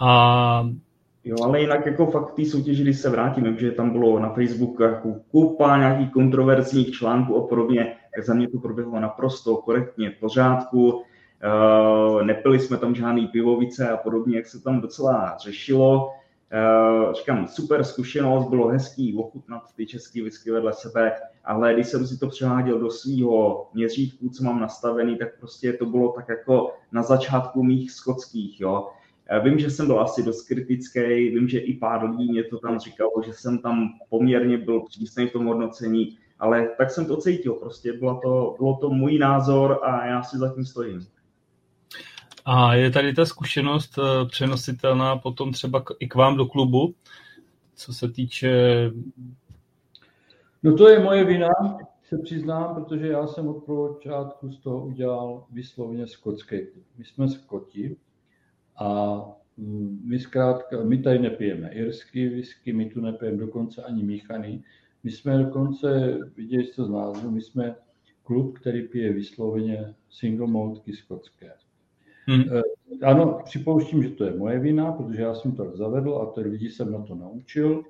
A 0.00 0.70
Jo, 1.28 1.36
ale 1.44 1.60
jinak 1.60 1.86
jako 1.86 2.06
fakt 2.06 2.34
té 2.34 2.44
soutěži, 2.44 2.82
když 2.82 2.98
se 2.98 3.10
vrátím, 3.10 3.58
že 3.58 3.70
tam 3.70 3.90
bylo 3.90 4.18
na 4.18 4.30
Facebooku 4.30 4.82
jako 4.82 5.14
kupa 5.30 5.76
nějakých 5.76 6.12
kontroverzních 6.12 6.90
článků 6.90 7.36
a 7.36 7.48
podobně, 7.48 7.96
tak 8.14 8.24
za 8.24 8.34
mě 8.34 8.48
to 8.48 8.58
proběhlo 8.58 9.00
naprosto 9.00 9.56
korektně, 9.56 10.10
v 10.10 10.20
pořádku. 10.20 10.90
Uh, 10.90 12.22
nepili 12.22 12.58
jsme 12.60 12.76
tam 12.76 12.94
žádný 12.94 13.26
pivovice 13.26 13.88
a 13.88 13.96
podobně, 13.96 14.36
jak 14.36 14.46
se 14.46 14.62
tam 14.62 14.80
docela 14.80 15.36
řešilo. 15.38 16.10
Uh, 16.52 17.12
říkám, 17.12 17.46
super 17.48 17.84
zkušenost, 17.84 18.48
bylo 18.48 18.68
hezký 18.68 19.16
ochutnat 19.16 19.62
ty 19.76 19.86
české 19.86 20.22
whisky 20.22 20.50
vedle 20.50 20.72
sebe, 20.72 21.12
ale 21.44 21.74
když 21.74 21.86
jsem 21.86 22.06
si 22.06 22.18
to 22.18 22.28
přeháděl 22.28 22.78
do 22.78 22.90
svého 22.90 23.68
měřítku, 23.74 24.28
co 24.28 24.44
mám 24.44 24.60
nastavený, 24.60 25.16
tak 25.18 25.38
prostě 25.38 25.72
to 25.72 25.86
bylo 25.86 26.12
tak 26.12 26.28
jako 26.28 26.74
na 26.92 27.02
začátku 27.02 27.62
mých 27.62 27.90
skotských, 27.90 28.60
jo. 28.60 28.88
Vím, 29.42 29.58
že 29.58 29.70
jsem 29.70 29.86
byl 29.86 30.00
asi 30.00 30.22
dost 30.22 30.48
kritický, 30.48 31.00
vím, 31.28 31.48
že 31.48 31.58
i 31.58 31.74
pár 31.74 32.10
lidí 32.10 32.30
mě 32.32 32.44
to 32.44 32.58
tam 32.58 32.78
říkalo, 32.78 33.12
že 33.26 33.32
jsem 33.32 33.58
tam 33.58 33.88
poměrně 34.08 34.58
byl 34.58 34.80
přísný 34.80 35.26
v 35.26 35.32
tom 35.32 35.46
hodnocení, 35.46 36.18
ale 36.38 36.68
tak 36.78 36.90
jsem 36.90 37.06
to 37.06 37.16
cítil, 37.16 37.54
prostě 37.54 37.92
bylo 37.92 38.20
to, 38.22 38.54
bylo 38.58 38.76
to 38.76 38.90
můj 38.90 39.18
názor 39.18 39.80
a 39.82 40.06
já 40.06 40.22
si 40.22 40.38
za 40.38 40.54
tím 40.54 40.64
stojím. 40.64 41.06
A 42.48 42.74
je 42.74 42.90
tady 42.90 43.14
ta 43.14 43.24
zkušenost 43.24 43.98
eh, 43.98 44.26
přenositelná 44.26 45.16
potom 45.16 45.52
třeba 45.52 45.84
i 45.98 46.08
k 46.08 46.14
vám 46.14 46.36
do 46.36 46.46
klubu, 46.46 46.94
co 47.74 47.94
se 47.94 48.08
týče... 48.08 48.50
No 50.62 50.76
to 50.76 50.88
je 50.88 50.98
moje 50.98 51.24
vina, 51.24 51.48
se 52.08 52.18
přiznám, 52.18 52.74
protože 52.74 53.06
já 53.06 53.26
jsem 53.26 53.48
od 53.48 53.64
počátku 53.64 54.52
z 54.52 54.58
toho 54.58 54.86
udělal 54.86 55.44
vyslovně 55.50 56.06
skotský 56.06 56.58
klub. 56.72 56.84
My 56.98 57.04
jsme 57.04 57.28
skoti, 57.28 57.96
a 58.76 59.16
mm, 59.56 60.00
my 60.04 60.18
zkrátka, 60.18 60.84
my 60.84 60.98
tady 60.98 61.18
nepijeme 61.18 61.72
irský 61.72 62.28
whisky, 62.28 62.72
my 62.72 62.90
tu 62.90 63.00
nepijeme 63.00 63.38
dokonce 63.38 63.82
ani 63.82 64.02
míchaný. 64.02 64.64
My 65.04 65.10
jsme 65.10 65.38
dokonce, 65.38 66.18
viděli 66.36 66.64
jste 66.64 66.84
z 66.84 66.88
názvu, 66.88 67.30
my 67.30 67.40
jsme 67.40 67.76
klub, 68.22 68.58
který 68.58 68.88
pije 68.88 69.12
vysloveně 69.12 69.94
single 70.10 70.46
maltky 70.46 70.92
skotské. 70.92 71.52
Hmm. 72.28 72.44
Ano, 73.02 73.40
připouštím, 73.44 74.02
že 74.02 74.10
to 74.10 74.24
je 74.24 74.36
moje 74.36 74.58
vina, 74.58 74.92
protože 74.92 75.22
já 75.22 75.34
jsem 75.34 75.52
to 75.52 75.76
zavedl 75.76 76.16
a 76.16 76.26
to 76.26 76.40
lidi 76.40 76.70
jsem 76.70 76.92
na 76.92 77.02
to 77.02 77.14
naučil. 77.14 77.84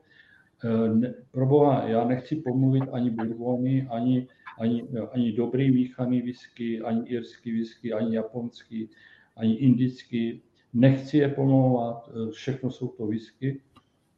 Eh, 0.65 0.95
ne, 0.95 1.15
proboha, 1.31 1.89
já 1.89 2.05
nechci 2.05 2.37
pomluvit 2.37 2.85
ani 2.93 3.11
bourbony, 3.11 3.89
ani, 3.91 4.29
ani, 4.59 4.89
ani 5.13 5.33
dobrý 5.33 5.71
míchaný 5.71 6.23
whisky, 6.23 6.81
ani 6.81 7.09
irský 7.09 7.53
whisky, 7.53 7.93
ani 7.93 8.17
japonský, 8.17 8.91
ani 9.37 9.55
indický 9.55 10.43
nechci 10.73 11.19
je 11.19 11.29
pomlouvat, 11.29 12.09
eh, 12.09 12.31
všechno 12.31 12.71
jsou 12.71 12.89
to 12.89 13.07
whisky, 13.07 13.63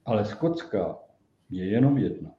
ale 0.05 0.24
skotská 0.24 0.99
je 1.51 1.65
jenom 1.65 1.99
jedna. 1.99 2.31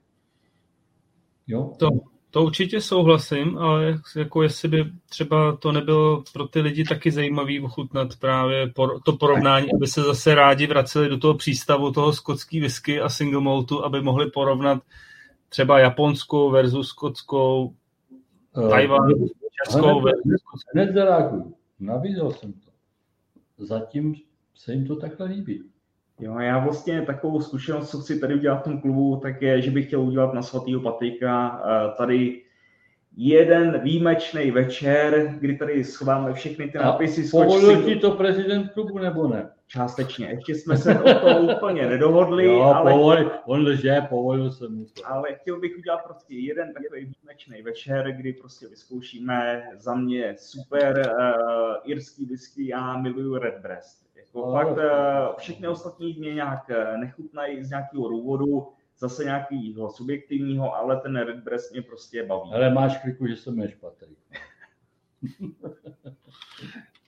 Jo? 1.47 1.73
To, 1.79 1.89
to 2.31 2.43
určitě 2.43 2.81
souhlasím, 2.81 3.57
ale 3.57 3.99
jako 4.15 4.43
jestli 4.43 4.69
by 4.69 4.85
třeba 5.09 5.55
to 5.55 5.71
nebylo 5.71 6.23
pro 6.33 6.47
ty 6.47 6.61
lidi 6.61 6.83
taky 6.83 7.11
zajímavý 7.11 7.61
ochutnat 7.61 8.15
právě 8.19 8.73
to 9.05 9.13
porovnání, 9.19 9.67
aby 9.73 9.87
se 9.87 10.01
zase 10.01 10.35
rádi 10.35 10.67
vraceli 10.67 11.09
do 11.09 11.17
toho 11.17 11.33
přístavu 11.33 11.91
toho 11.91 12.13
skotský 12.13 12.59
whisky 12.59 13.01
a 13.01 13.09
single 13.09 13.41
maltu, 13.41 13.85
aby 13.85 14.01
mohli 14.01 14.31
porovnat 14.31 14.83
třeba 15.49 15.79
japonskou 15.79 16.51
versus 16.51 16.87
skotskou, 16.87 17.73
uh, 18.57 18.69
Tajvan, 18.69 19.09
českou 19.65 20.01
versus 20.01 20.61
Hned 20.73 20.93
zareaguju. 20.93 21.55
Nabízel 21.79 22.31
jsem 22.31 22.53
to 22.53 22.69
zatím 23.65 24.15
se 24.55 24.73
jim 24.73 24.87
to 24.87 24.95
takhle 24.95 25.25
líbí. 25.25 25.63
Jo, 26.19 26.39
já 26.39 26.59
vlastně 26.59 27.01
takovou 27.01 27.41
zkušenost, 27.41 27.89
co 27.89 27.99
chci 27.99 28.19
tady 28.19 28.35
udělat 28.35 28.59
v 28.59 28.63
tom 28.63 28.81
klubu, 28.81 29.15
tak 29.15 29.41
je, 29.41 29.61
že 29.61 29.71
bych 29.71 29.87
chtěl 29.87 30.01
udělat 30.01 30.33
na 30.33 30.41
svatýho 30.41 30.81
Patrika 30.81 31.61
tady 31.97 32.41
jeden 33.17 33.81
výjimečný 33.83 34.51
večer, 34.51 35.35
kdy 35.39 35.57
tady 35.57 35.83
schováme 35.83 36.33
všechny 36.33 36.67
ty 36.67 36.77
nápisy. 36.77 37.29
Povolil 37.31 37.83
ti 37.83 37.95
to 37.95 38.11
prezident 38.11 38.71
klubu 38.73 38.97
nebo 38.97 39.27
ne? 39.27 39.49
Částečně. 39.67 40.27
Ještě 40.27 40.55
jsme 40.55 40.77
se 40.77 40.99
o 40.99 41.13
to 41.19 41.41
úplně 41.55 41.87
nedohodli. 41.87 42.45
Jo, 42.45 42.61
ale... 42.61 42.91
Povolil, 42.91 43.31
on 43.45 43.61
lže, 43.61 44.01
povolil 44.09 44.51
jsem 44.51 44.75
mu 44.75 44.85
to. 44.85 45.07
Ale 45.07 45.33
chtěl 45.33 45.59
bych 45.59 45.77
udělat 45.77 46.03
prostě 46.05 46.35
jeden 46.35 46.73
takový 46.73 47.05
výjimečný 47.05 47.61
večer, 47.61 48.11
kdy 48.11 48.33
prostě 48.33 48.67
vyzkoušíme 48.67 49.63
za 49.77 49.95
mě 49.95 50.35
super 50.37 51.11
uh, 51.17 51.91
irský 51.91 52.25
whisky, 52.25 52.67
já 52.67 52.97
miluju 52.97 53.37
Redbreast. 53.37 54.08
Jako 54.35 54.45
no, 54.47 54.53
fakt 54.53 54.77
uh, 54.77 54.83
všechny 55.37 55.67
ostatní 55.67 56.13
mě 56.13 56.33
nějak 56.33 56.69
eh, 56.69 56.97
nechutnají 56.97 57.63
z 57.63 57.69
nějakého 57.69 58.09
důvodu, 58.09 58.67
zase 58.97 59.23
nějakého 59.23 59.89
subjektivního, 59.89 60.75
ale 60.75 60.97
ten 60.97 61.15
Redbreast 61.15 61.71
mě 61.71 61.81
prostě 61.81 62.23
baví. 62.23 62.51
Ale 62.53 62.73
máš 62.73 62.97
kliku, 62.97 63.27
že 63.27 63.35
se 63.35 63.49
jmenuješ 63.49 63.75
Patrik. 63.75 64.17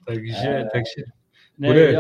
Takže, 0.06 0.44
ne, 0.44 0.70
takže 0.74 1.02
ne, 1.58 1.68
bude, 1.68 1.92
já, 1.92 2.00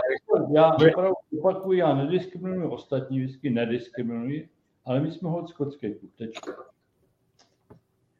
já 0.56 0.72
bude. 0.72 0.92
opravdu 0.92 1.16
opakuju, 1.40 1.80
já 1.80 1.96
nediskriminuji 1.96 2.68
ostatní 2.68 3.20
whisky, 3.20 3.50
nediskriminuji, 3.50 4.50
ale 4.86 5.00
my 5.00 5.12
jsme 5.12 5.30
hod 5.30 5.50
skotský 5.50 5.94
klub, 5.94 6.16
tečka. 6.16 6.52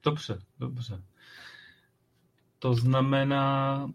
Dobře, 0.04 0.40
dobře. 0.60 1.02
To 2.60 2.74
znamená, 2.74 3.88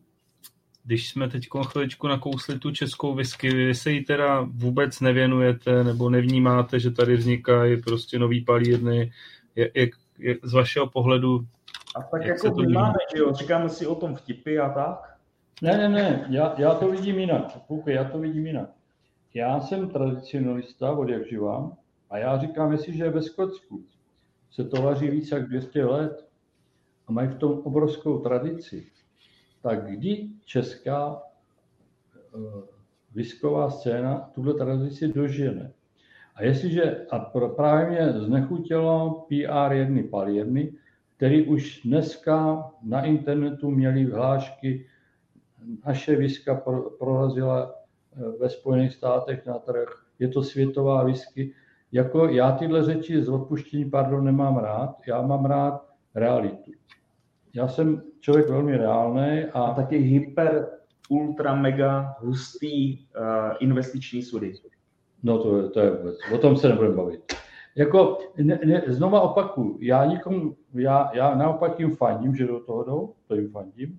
když 0.86 1.08
jsme 1.08 1.28
teď 1.28 1.48
chviličku 1.66 2.06
nakousli 2.08 2.58
tu 2.58 2.70
českou 2.70 3.14
whisky, 3.14 3.50
vy 3.50 3.74
se 3.74 3.90
jí 3.90 4.04
teda 4.04 4.46
vůbec 4.50 5.00
nevěnujete 5.00 5.84
nebo 5.84 6.10
nevnímáte, 6.10 6.80
že 6.80 6.90
tady 6.90 7.16
vznikají 7.16 7.82
prostě 7.82 8.18
nový 8.18 8.44
palírny, 8.44 9.12
jak, 9.56 9.70
jak, 9.74 9.90
jak 10.18 10.38
z 10.42 10.52
vašeho 10.52 10.86
pohledu 10.86 11.46
a 11.96 12.02
tak 12.02 12.24
jak 12.24 12.44
jako 12.44 12.56
vnímáme, 12.56 12.94
že 13.14 13.22
jo, 13.22 13.32
říkáme 13.32 13.68
si 13.68 13.86
o 13.86 13.94
tom 13.94 14.14
vtipy 14.14 14.58
a 14.58 14.68
tak? 14.68 15.16
Ne, 15.62 15.78
ne, 15.78 15.88
ne, 15.88 16.26
já, 16.30 16.54
já 16.58 16.74
to 16.74 16.90
vidím 16.90 17.18
jinak. 17.18 17.66
Půjde, 17.66 17.92
já 17.92 18.04
to 18.04 18.18
vidím 18.18 18.46
jinak. 18.46 18.70
Já 19.34 19.60
jsem 19.60 19.88
tradicionalista, 19.88 20.92
od 20.92 21.08
jak 21.08 21.28
živám, 21.28 21.76
a 22.10 22.18
já 22.18 22.38
říkám, 22.38 22.72
jestliže 22.72 23.10
ve 23.10 23.22
Skotsku 23.22 23.84
se 24.50 24.64
to 24.64 24.82
vaří 24.82 25.10
více 25.10 25.34
jak 25.34 25.48
200 25.48 25.84
let 25.84 26.28
a 27.06 27.12
mají 27.12 27.28
v 27.28 27.34
tom 27.34 27.52
obrovskou 27.52 28.18
tradici, 28.18 28.86
tak 29.66 29.86
kdy 29.86 30.28
česká 30.44 31.10
uh, 31.16 32.62
visková 33.14 33.70
scéna 33.70 34.30
tuhle 34.34 34.55
tradici 34.55 35.09
dožene? 35.09 35.72
A 36.34 36.43
jestliže, 36.43 37.06
a 37.10 37.18
právě 37.56 37.86
mě 37.86 38.20
znechutilo 38.20 39.26
PR 39.28 39.72
jedny 39.72 40.02
palírny, 40.02 40.72
který 41.16 41.47
už 41.47 41.82
dneska 41.84 42.64
na 42.82 43.05
internetu 43.05 43.70
měli 43.70 44.05
vyhlášky, 44.05 44.86
naše 45.86 46.16
viska 46.16 46.62
prorazila 46.98 47.74
eh, 47.74 48.38
ve 48.40 48.48
Spojených 48.48 48.93
státech 48.93 49.47
na 49.47 49.59
trh, 49.59 49.88
je 50.18 50.28
to 50.28 50.43
světová 50.43 51.05
whisky. 51.05 51.55
Jako 51.93 52.28
já 52.28 52.52
tyhle 52.52 52.84
řeči 52.84 53.22
z 53.22 53.28
odpuštění, 53.28 53.90
pardon, 53.90 54.24
nemám 54.24 54.56
rád, 54.56 54.97
já 55.06 55.22
mám 55.22 55.44
rád 55.44 55.86
realitu. 56.14 56.72
Já 57.57 57.69
jsem 57.69 58.03
člověk 58.20 58.49
velmi 58.49 58.77
reálný 58.77 59.45
a... 59.53 59.74
taky 59.74 59.99
hyper, 59.99 60.69
ultra, 61.09 61.55
mega 61.55 62.16
hustý 62.19 62.99
uh, 62.99 63.05
investiční 63.61 64.23
sudy. 64.23 64.53
No 65.23 65.43
to 65.43 65.59
je, 65.59 65.69
to 65.69 65.81
je 65.81 65.91
vůbec, 65.91 66.16
o 66.35 66.39
tom 66.39 66.57
se 66.57 66.69
nebudeme 66.69 66.95
bavit. 66.95 67.33
Jako, 67.77 68.19
ne, 68.43 68.59
ne, 68.65 68.83
znova 68.87 69.20
opaku, 69.20 69.78
já 69.81 70.05
nikomu, 70.05 70.57
já, 70.74 71.11
já 71.15 71.35
naopak 71.35 71.81
jim 71.81 71.97
fandím, 71.97 72.37
že 72.37 72.47
do 72.47 72.61
toho 72.61 72.85
jdou, 72.85 73.15
to 73.28 73.35
jim 73.35 73.51
fandím, 73.51 73.99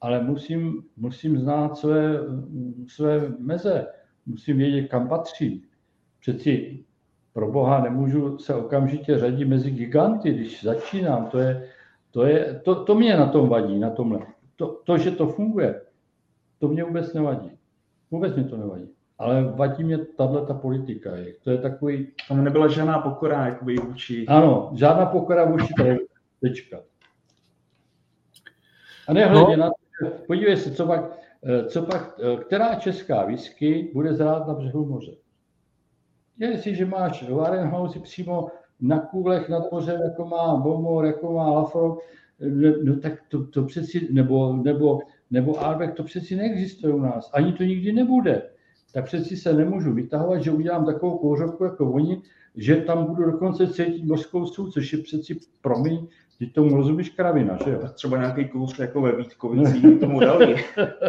ale 0.00 0.22
musím, 0.22 0.82
musím 0.96 1.38
znát 1.38 1.76
své, 1.76 2.20
své 2.88 3.28
meze, 3.38 3.86
musím 4.26 4.58
vědět, 4.58 4.88
kam 4.88 5.08
patří. 5.08 5.64
Přeci 6.20 6.84
pro 7.32 7.52
boha 7.52 7.80
nemůžu 7.80 8.38
se 8.38 8.54
okamžitě 8.54 9.18
řadit 9.18 9.44
mezi 9.44 9.70
giganty, 9.70 10.32
když 10.32 10.64
začínám, 10.64 11.26
to 11.26 11.38
je, 11.38 11.68
to, 12.10 12.24
je, 12.24 12.60
to, 12.64 12.84
to 12.84 12.94
mě 12.94 13.16
na 13.16 13.26
tom 13.26 13.48
vadí, 13.48 13.78
na 13.78 13.90
tomhle. 13.90 14.20
To, 14.56 14.80
to, 14.84 14.98
že 14.98 15.10
to 15.10 15.26
funguje, 15.26 15.80
to 16.58 16.68
mě 16.68 16.84
vůbec 16.84 17.14
nevadí. 17.14 17.50
Vůbec 18.10 18.34
mě 18.34 18.44
to 18.44 18.56
nevadí. 18.56 18.88
Ale 19.18 19.42
vadí 19.44 19.84
mě 19.84 19.98
tahle 19.98 20.46
ta 20.46 20.54
politika. 20.54 21.10
To 21.44 21.50
je 21.50 21.58
takový... 21.58 22.12
Tam 22.28 22.44
nebyla 22.44 22.68
žádná 22.68 22.98
pokora 22.98 23.46
jakoby 23.46 23.76
vůči... 23.76 24.26
Ano, 24.26 24.72
žádná 24.74 25.06
pokora 25.06 25.44
vůči 25.44 25.74
tečka. 26.40 26.80
A 29.08 29.12
nehledě 29.12 29.56
no. 29.56 29.62
na 29.62 29.70
to, 29.70 30.10
podívej 30.26 30.56
se, 30.56 30.70
co 30.70 30.86
pak, 30.86 31.18
eh, 31.44 31.64
co 31.64 31.82
pak, 31.82 32.20
eh, 32.20 32.36
která 32.36 32.74
česká 32.74 33.24
whisky 33.24 33.90
bude 33.94 34.14
zrát 34.14 34.46
na 34.46 34.54
břehu 34.54 34.86
moře. 34.86 35.12
Jestliže 36.38 36.86
máš 36.86 37.30
Warenhouse 37.30 38.00
přímo 38.00 38.48
na 38.80 38.98
kůlech 38.98 39.48
nad 39.48 39.72
mořem, 39.72 40.00
jako 40.02 40.24
má 40.24 40.56
Bomor, 40.56 41.04
jako 41.04 41.32
má 41.32 41.50
Lafroig, 41.50 41.98
no 42.84 42.96
tak 42.96 43.12
to, 43.28 43.46
to 43.46 43.62
přeci, 43.62 44.08
nebo, 44.10 44.56
nebo, 44.56 44.98
nebo 45.30 45.60
Arbeck, 45.60 45.94
to 45.94 46.02
přeci 46.02 46.36
neexistuje 46.36 46.94
u 46.94 47.00
nás. 47.00 47.30
Ani 47.32 47.52
to 47.52 47.62
nikdy 47.62 47.92
nebude 47.92 48.42
tak 48.92 49.04
přeci 49.04 49.36
se 49.36 49.52
nemůžu 49.52 49.92
vytahovat, 49.92 50.42
že 50.42 50.50
udělám 50.50 50.86
takovou 50.86 51.18
kouřovku 51.18 51.64
jako 51.64 51.92
oni, 51.92 52.22
že 52.56 52.76
tam 52.76 53.04
budu 53.04 53.30
dokonce 53.30 53.66
cítit 53.66 54.04
mořskou 54.04 54.46
sůl, 54.46 54.70
což 54.70 54.92
je 54.92 54.98
přeci 54.98 55.40
promiň, 55.60 56.06
ty 56.38 56.46
tomu 56.46 56.76
rozumíš 56.76 57.10
kravina, 57.10 57.58
že 57.64 57.70
jo? 57.70 57.80
Třeba 57.94 58.16
nějaký 58.16 58.48
kouř 58.48 58.78
jako 58.78 59.00
ve 59.00 59.16
Vítkovici 59.16 59.98
tomu 60.00 60.20
dali. 60.20 60.56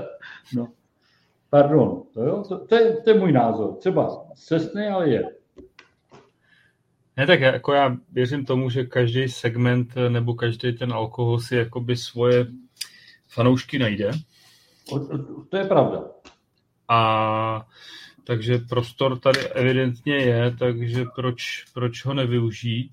no. 0.55 0.67
Pardon, 1.49 2.03
to, 2.13 2.23
jo? 2.23 2.43
To, 2.49 2.65
to, 2.65 2.75
je, 2.75 2.97
to 2.97 3.09
je 3.09 3.19
můj 3.19 3.31
názor. 3.31 3.73
Třeba 3.73 4.25
cestný, 4.35 4.87
ale 4.87 5.09
je. 5.09 5.29
Ne, 7.17 7.27
tak 7.27 7.41
jako 7.41 7.73
já 7.73 7.97
věřím 8.11 8.45
tomu, 8.45 8.69
že 8.69 8.83
každý 8.83 9.29
segment 9.29 9.95
nebo 10.09 10.33
každý 10.33 10.73
ten 10.73 10.93
alkohol 10.93 11.39
si 11.39 11.55
jakoby 11.55 11.97
svoje 11.97 12.47
fanoušky 13.27 13.79
najde. 13.79 14.11
To 15.49 15.57
je 15.57 15.65
pravda. 15.65 16.03
A 16.87 17.67
takže 18.23 18.57
prostor 18.57 19.19
tady 19.19 19.47
evidentně 19.47 20.15
je, 20.15 20.55
takže 20.59 21.05
proč, 21.15 21.65
proč 21.73 22.05
ho 22.05 22.13
nevyužít? 22.13 22.91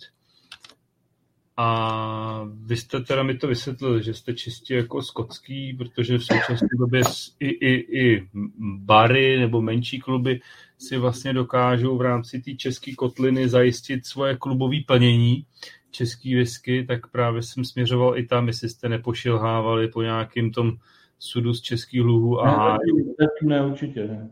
A 1.60 2.48
vy 2.64 2.76
jste 2.76 3.01
teda 3.01 3.22
mi 3.22 3.39
to 3.39 3.47
vysvětlili, 3.47 4.02
že 4.02 4.14
jste 4.14 4.35
čistě 4.35 4.76
jako 4.76 5.02
skotský, 5.02 5.74
protože 5.74 6.18
v 6.18 6.24
současné 6.24 6.68
době 6.78 7.02
i, 7.40 7.48
i, 7.48 7.98
i 8.01 8.28
bary 8.60 9.39
nebo 9.39 9.62
menší 9.62 9.98
kluby 9.98 10.40
si 10.78 10.98
vlastně 10.98 11.32
dokážou 11.32 11.98
v 11.98 12.02
rámci 12.02 12.40
té 12.40 12.55
české 12.55 12.94
kotliny 12.94 13.48
zajistit 13.48 14.06
svoje 14.06 14.36
klubové 14.36 14.76
plnění 14.86 15.47
český 15.90 16.35
whisky, 16.35 16.85
tak 16.85 17.10
právě 17.10 17.43
jsem 17.43 17.64
směřoval 17.64 18.18
i 18.18 18.26
tam, 18.26 18.47
jestli 18.47 18.68
jste 18.68 18.89
nepošilhávali 18.89 19.89
po 19.89 20.02
nějakým 20.02 20.52
tom 20.52 20.72
sudu 21.18 21.55
z 21.55 21.60
českých 21.60 22.02
luhů 22.02 22.40
a 22.40 22.72
ne, 22.72 22.78
ne, 23.20 23.26
ne, 23.43 23.66
určitě 23.66 24.06
ne. 24.06 24.30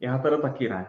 Já 0.00 0.18
teda 0.18 0.36
taky 0.36 0.68
ne. 0.68 0.86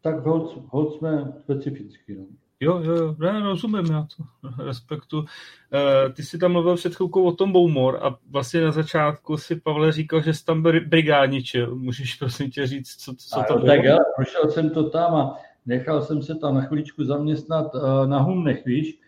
Tak 0.00 0.24
hod, 0.24 0.62
hod 0.68 0.94
jsme 0.94 1.32
specifický. 1.38 2.14
No. 2.14 2.26
Jo, 2.60 2.80
jo, 2.84 2.94
jo, 2.94 3.14
ne, 3.18 3.40
rozumím, 3.40 3.86
já 3.86 4.06
to 4.16 4.24
respektu. 4.64 5.18
Uh, 5.18 6.12
ty 6.12 6.22
jsi 6.22 6.38
tam 6.38 6.52
mluvil 6.52 6.76
před 6.76 6.94
chvilkou 6.94 7.24
o 7.24 7.32
tom 7.32 7.52
Boumor 7.52 7.98
a 8.02 8.16
vlastně 8.30 8.60
na 8.60 8.72
začátku 8.72 9.36
si 9.36 9.56
Pavle 9.56 9.92
říkal, 9.92 10.22
že 10.22 10.34
jsi 10.34 10.44
tam 10.44 10.62
brigádničil. 10.62 11.74
Můžeš 11.76 12.14
prosím 12.14 12.50
tě 12.50 12.66
říct, 12.66 12.96
co, 12.96 13.14
co 13.14 13.36
tam 13.36 13.56
bylo? 13.60 13.66
Tak 13.66 13.84
já 13.84 13.96
prošel 14.16 14.50
jsem 14.50 14.70
to 14.70 14.90
tam 14.90 15.14
a 15.14 15.36
nechal 15.66 16.02
jsem 16.02 16.22
se 16.22 16.34
tam 16.34 16.54
na 16.54 16.60
chviličku 16.60 17.04
zaměstnat 17.04 17.74
uh, 17.74 18.06
na 18.06 18.18
Humnech, 18.18 18.64
víš, 18.64 18.98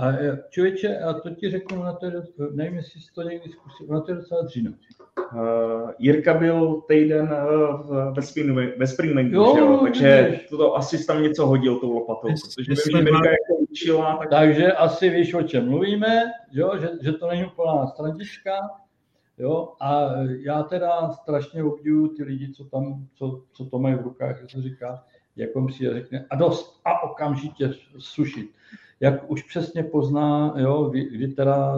a 0.00 0.12
e, 0.12 0.38
člověče, 0.50 0.98
a 0.98 1.12
to 1.12 1.30
ti 1.30 1.50
řeknu, 1.50 1.82
na 1.82 1.92
to 1.92 2.06
je, 2.06 2.12
nevím, 2.52 2.76
jestli 2.76 3.00
jsi 3.00 3.12
to 3.14 3.22
někdy 3.22 3.50
zkusil, 3.50 3.86
na 3.90 4.00
to 4.00 4.10
je 4.10 4.16
docela 4.16 4.42
dříno. 4.42 4.72
Uh, 5.32 5.90
Jirka 5.98 6.34
byl 6.34 6.80
týden 6.80 7.34
uh, 7.90 8.14
ve, 8.14 8.22
Spring, 8.22 8.78
ve 8.78 8.86
Springbanku, 8.86 9.34
jo, 9.34 9.56
jo, 9.56 9.80
takže 9.82 10.40
to 10.50 10.76
asi 10.76 11.06
tam 11.06 11.22
něco 11.22 11.46
hodil 11.46 11.78
tou 11.78 11.92
lopatou, 11.92 12.28
protože 12.28 12.98
vím, 12.98 13.06
že 13.06 13.30
jako 13.30 13.54
učila. 13.58 14.16
Tak... 14.16 14.30
Takže 14.30 14.72
asi 14.72 15.10
víš, 15.10 15.34
o 15.34 15.42
čem 15.42 15.68
mluvíme, 15.68 16.22
jo, 16.52 16.78
že, 16.80 16.88
že 17.02 17.12
to 17.12 17.28
není 17.28 17.44
úplná 17.44 17.86
strandička, 17.86 18.52
jo, 19.38 19.72
a 19.80 20.10
já 20.26 20.62
teda 20.62 21.10
strašně 21.10 21.64
obdivuju 21.64 22.08
ty 22.08 22.22
lidi, 22.22 22.52
co 22.52 22.64
tam, 22.64 23.06
co, 23.14 23.42
co 23.52 23.64
to 23.64 23.78
mají 23.78 23.94
v 23.94 24.02
rukách, 24.02 24.40
jak 24.40 24.50
se 24.50 24.62
říká, 24.62 25.04
jako 25.36 25.68
si 25.68 25.94
řekne, 25.94 26.26
a 26.30 26.36
dost, 26.36 26.80
a 26.84 27.02
okamžitě 27.02 27.70
sušit 27.98 28.50
jak 29.00 29.30
už 29.30 29.42
přesně 29.42 29.82
pozná, 29.82 30.54
jo, 30.56 30.84
kdy, 30.84 31.04
kdy 31.04 31.28
teda 31.28 31.74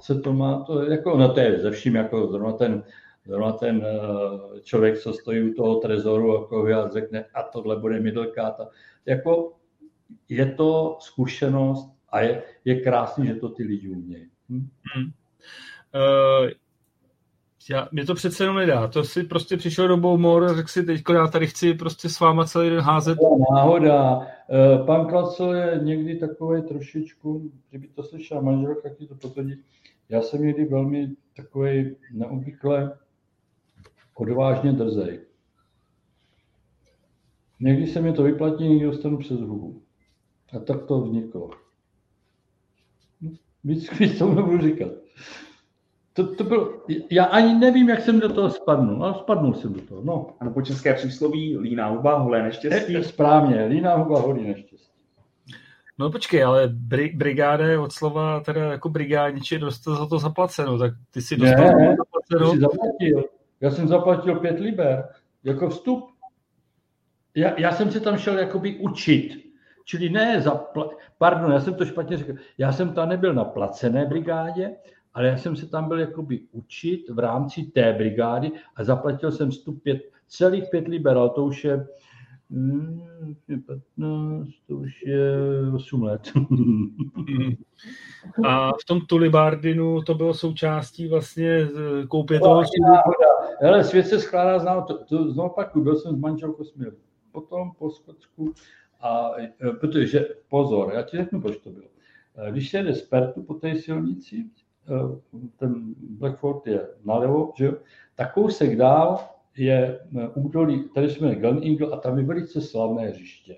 se 0.00 0.20
to 0.20 0.32
má, 0.32 0.64
to 0.64 0.82
jako, 0.82 1.16
no 1.16 1.34
to 1.34 1.40
je 1.40 1.60
ze 1.60 1.70
vším, 1.70 1.94
jako 1.94 2.26
zrovna 2.26 2.52
ten, 2.52 2.84
zrovna 3.26 3.52
ten 3.52 3.86
eh, 3.86 4.60
člověk, 4.60 4.98
co 4.98 5.12
stojí 5.12 5.50
u 5.50 5.54
toho 5.54 5.76
trezoru, 5.76 6.34
jako 6.34 6.66
a 6.66 6.88
řekne, 6.88 7.24
a 7.34 7.42
tohle 7.42 7.76
bude 7.76 8.00
middlecard. 8.00 8.56
Jako 9.06 9.52
je 10.28 10.46
to 10.46 10.96
zkušenost 11.00 11.92
a 12.08 12.20
je, 12.20 12.42
je 12.64 12.80
krásný, 12.80 13.26
že 13.26 13.34
to 13.34 13.48
ty 13.48 13.62
lidi 13.62 13.88
umějí. 13.88 14.28
Hm? 14.50 14.68
Hmm. 14.94 15.12
Uh, 15.94 16.50
já, 17.70 17.88
mě 17.92 18.04
to 18.04 18.14
přece 18.14 18.44
jenom 18.44 18.56
nedá. 18.56 18.88
To 18.88 19.04
si 19.04 19.22
prostě 19.22 19.56
přišel 19.56 19.88
do 19.88 19.96
Boumor 19.96 20.44
a 20.44 20.54
řekl 20.54 20.68
si, 20.68 20.82
teď 20.82 21.02
já 21.14 21.26
tady 21.26 21.46
chci 21.46 21.74
prostě 21.74 22.08
s 22.08 22.20
váma 22.20 22.44
celý 22.44 22.70
den 22.70 22.80
házet. 22.80 23.18
Náhoda. 23.54 24.20
Eh, 24.52 24.84
pan 24.86 25.06
Klacel 25.06 25.54
je 25.54 25.80
někdy 25.82 26.16
takový 26.16 26.62
trošičku, 26.62 27.52
kdyby 27.70 27.88
to 27.88 28.02
slyšel 28.02 28.42
manželka, 28.42 28.88
ti 28.88 29.06
to 29.06 29.14
potvrdí, 29.14 29.62
já 30.08 30.22
jsem 30.22 30.42
někdy 30.42 30.64
velmi 30.64 31.16
takový 31.36 31.96
neobvykle 32.12 32.98
odvážně 34.14 34.72
drzej. 34.72 35.20
Někdy 37.60 37.86
se 37.86 38.00
mi 38.00 38.12
to 38.12 38.22
vyplatí, 38.22 38.68
někdy 38.68 38.86
dostanu 38.86 39.18
přes 39.18 39.40
hubu. 39.40 39.82
A 40.56 40.58
tak 40.58 40.86
to 40.86 41.00
vzniklo. 41.00 41.50
Víc, 43.64 43.98
víc 43.98 44.18
to 44.18 44.34
nebudu 44.34 44.62
říkat. 44.62 44.92
To, 46.12 46.34
to 46.34 46.44
bylo, 46.44 46.82
já 47.10 47.24
ani 47.24 47.54
nevím, 47.54 47.88
jak 47.88 48.00
jsem 48.00 48.20
do 48.20 48.32
toho 48.32 48.50
spadnul, 48.50 49.04
ale 49.04 49.14
spadnul 49.14 49.54
jsem 49.54 49.72
do 49.72 49.80
toho. 49.80 50.02
No. 50.04 50.26
A 50.40 50.50
po 50.50 50.62
české 50.62 50.94
přísloví 50.94 51.58
líná 51.58 51.88
huba, 51.88 52.18
holé 52.18 52.42
neštěstí. 52.42 52.92
Je, 52.92 53.04
správně, 53.04 53.64
líná 53.64 53.94
huba, 53.94 54.20
holé 54.20 54.40
neštěstí. 54.40 54.92
No 55.98 56.10
počkej, 56.10 56.44
ale 56.44 56.68
bri, 56.68 57.12
brigáda 57.16 57.66
je 57.66 57.78
od 57.78 57.92
slova 57.92 58.40
teda 58.40 58.72
jako 58.72 58.88
brigádniče 58.88 59.58
dostal 59.58 59.96
za 59.96 60.06
to 60.06 60.18
zaplaceno, 60.18 60.78
tak 60.78 60.92
ty 61.10 61.22
si 61.22 61.36
dostal 61.36 61.64
ne, 61.64 61.74
ne, 61.74 61.96
zaplaceno. 61.96 62.52
Jsi 62.52 62.60
zaplatil. 62.60 63.24
Já 63.60 63.70
jsem 63.70 63.88
zaplatil 63.88 64.34
pět 64.34 64.60
liber 64.60 65.08
jako 65.44 65.68
vstup. 65.68 66.08
Já, 67.34 67.60
já 67.60 67.72
jsem 67.72 67.90
se 67.90 68.00
tam 68.00 68.16
šel 68.16 68.38
jakoby 68.38 68.78
učit. 68.78 69.52
Čili 69.84 70.10
ne, 70.10 70.40
zapla... 70.40 70.88
pardon, 71.18 71.52
já 71.52 71.60
jsem 71.60 71.74
to 71.74 71.84
špatně 71.84 72.16
řekl. 72.16 72.32
Já 72.58 72.72
jsem 72.72 72.94
tam 72.94 73.08
nebyl 73.08 73.34
na 73.34 73.44
placené 73.44 74.06
brigádě, 74.06 74.70
ale 75.14 75.26
já 75.26 75.36
jsem 75.36 75.56
se 75.56 75.66
tam 75.66 75.88
byl 75.88 75.98
jakoby 75.98 76.40
učit 76.52 77.10
v 77.10 77.18
rámci 77.18 77.62
té 77.62 77.92
brigády 77.92 78.52
a 78.76 78.84
zaplatil 78.84 79.32
jsem 79.32 79.50
vstup 79.50 79.82
pět, 79.82 80.02
celých 80.28 80.64
pět 80.70 80.88
liber, 80.88 81.16
ale 81.16 81.30
to 81.30 81.44
už 81.44 81.64
je 81.64 81.86
Hmm, 82.54 83.02
15, 83.66 84.48
to 84.68 84.76
už 84.76 85.02
je 85.02 85.20
8 85.74 86.02
let. 86.02 86.22
A 88.44 88.72
v 88.72 88.84
tom 88.86 89.00
Tulibardinu 89.00 90.02
to 90.02 90.14
bylo 90.14 90.34
součástí 90.34 91.08
vlastně 91.08 91.68
koupě 92.08 92.40
toho... 92.40 92.62
Ale 93.68 93.84
svět 93.84 94.06
se 94.06 94.20
skládá 94.20 94.58
znám, 94.58 94.84
to, 94.84 95.04
to 95.04 95.32
znovu 95.32 95.50
pak 95.54 95.70
byl 95.76 95.96
jsem 95.96 96.16
s 96.16 96.18
manželkou 96.18 96.64
směr 96.64 96.92
potom 97.32 97.72
po 97.78 97.90
Skotsku, 97.90 98.54
a, 99.00 99.30
e, 99.40 99.72
protože, 99.72 100.28
pozor, 100.48 100.92
já 100.94 101.02
ti 101.02 101.16
řeknu, 101.16 101.40
proč 101.40 101.56
to 101.56 101.70
bylo. 101.70 101.86
E, 102.36 102.50
když 102.50 102.70
se 102.70 102.76
jede 102.76 102.94
z 102.94 103.02
Pertu 103.02 103.42
po 103.42 103.54
té 103.54 103.74
silnici, 103.74 104.44
ten 105.56 105.94
Blackford 106.18 106.66
je 106.66 106.88
nalevo, 107.04 107.52
že 107.56 107.64
jo, 107.64 107.74
tak 108.16 108.34
kousek 108.34 108.76
dál 108.76 109.18
je 109.56 110.00
eh, 110.18 110.28
údolí, 110.34 110.88
tady 110.94 111.10
jsme 111.10 111.34
Glen 111.34 111.60
Eagle 111.64 111.88
a 111.90 111.96
tam 111.96 112.18
je 112.18 112.24
velice 112.24 112.60
slavné 112.60 113.08
hřiště, 113.08 113.56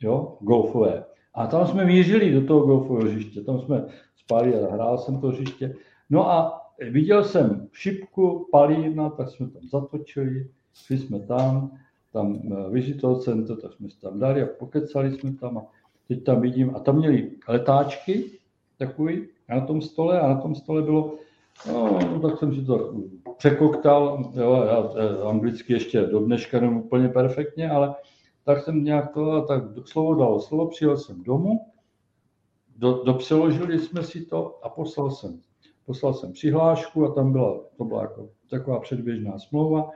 jo, 0.00 0.36
golfové. 0.40 1.04
A 1.34 1.46
tam 1.46 1.66
jsme 1.66 1.84
mířili 1.84 2.32
do 2.32 2.46
toho 2.46 2.66
golfového 2.66 3.10
hřiště, 3.10 3.40
tam 3.40 3.60
jsme 3.60 3.84
spali 4.16 4.54
a 4.54 4.72
hrál 4.72 4.98
jsem 4.98 5.20
to 5.20 5.26
hřiště. 5.26 5.74
No 6.10 6.30
a 6.30 6.62
viděl 6.90 7.24
jsem 7.24 7.68
šipku, 7.72 8.48
palírna, 8.52 9.10
tak 9.10 9.30
jsme 9.30 9.50
tam 9.50 9.62
zatočili, 9.68 10.50
šli 10.74 10.98
jsme 10.98 11.20
tam, 11.20 11.70
tam 12.12 12.40
eh, 12.52 12.70
visitor 12.70 13.20
center, 13.20 13.56
tak 13.56 13.72
jsme 13.72 13.90
se 13.90 14.00
tam 14.00 14.18
dali 14.18 14.42
a 14.42 14.46
pokecali 14.58 15.12
jsme 15.12 15.32
tam 15.32 15.58
a 15.58 15.66
teď 16.08 16.24
tam 16.24 16.40
vidím, 16.40 16.76
a 16.76 16.80
tam 16.80 16.96
měli 16.96 17.30
letáčky 17.48 18.35
takový 18.78 19.28
na 19.48 19.60
tom 19.60 19.82
stole 19.82 20.20
a 20.20 20.28
na 20.28 20.40
tom 20.40 20.54
stole 20.54 20.82
bylo 20.82 21.18
No, 21.68 21.98
no, 21.98 22.20
tak 22.20 22.38
jsem 22.38 22.54
si 22.54 22.64
to 22.64 22.94
překoktal, 23.36 24.32
jo, 24.34 24.64
já 24.66 25.28
anglicky 25.28 25.72
ještě 25.72 26.02
do 26.02 26.20
dneška 26.20 26.60
nevím 26.60 26.76
úplně 26.76 27.08
perfektně, 27.08 27.70
ale 27.70 27.94
tak 28.44 28.62
jsem 28.62 28.84
nějak 28.84 29.12
to, 29.12 29.42
tak 29.42 29.62
slovo 29.84 30.14
dalo 30.14 30.40
slovo, 30.40 30.66
přijel 30.66 30.96
jsem 30.96 31.22
domů, 31.22 31.66
do, 32.76 33.02
dopřeložili 33.04 33.78
jsme 33.78 34.02
si 34.02 34.24
to 34.24 34.58
a 34.62 34.68
poslal 34.68 35.10
jsem, 35.10 35.40
poslal 35.86 36.14
jsem 36.14 36.32
přihlášku 36.32 37.04
a 37.04 37.14
tam 37.14 37.32
byla, 37.32 37.60
to 37.76 37.84
byla 37.84 38.02
jako 38.02 38.28
taková 38.50 38.80
předběžná 38.80 39.38
smlouva. 39.38 39.90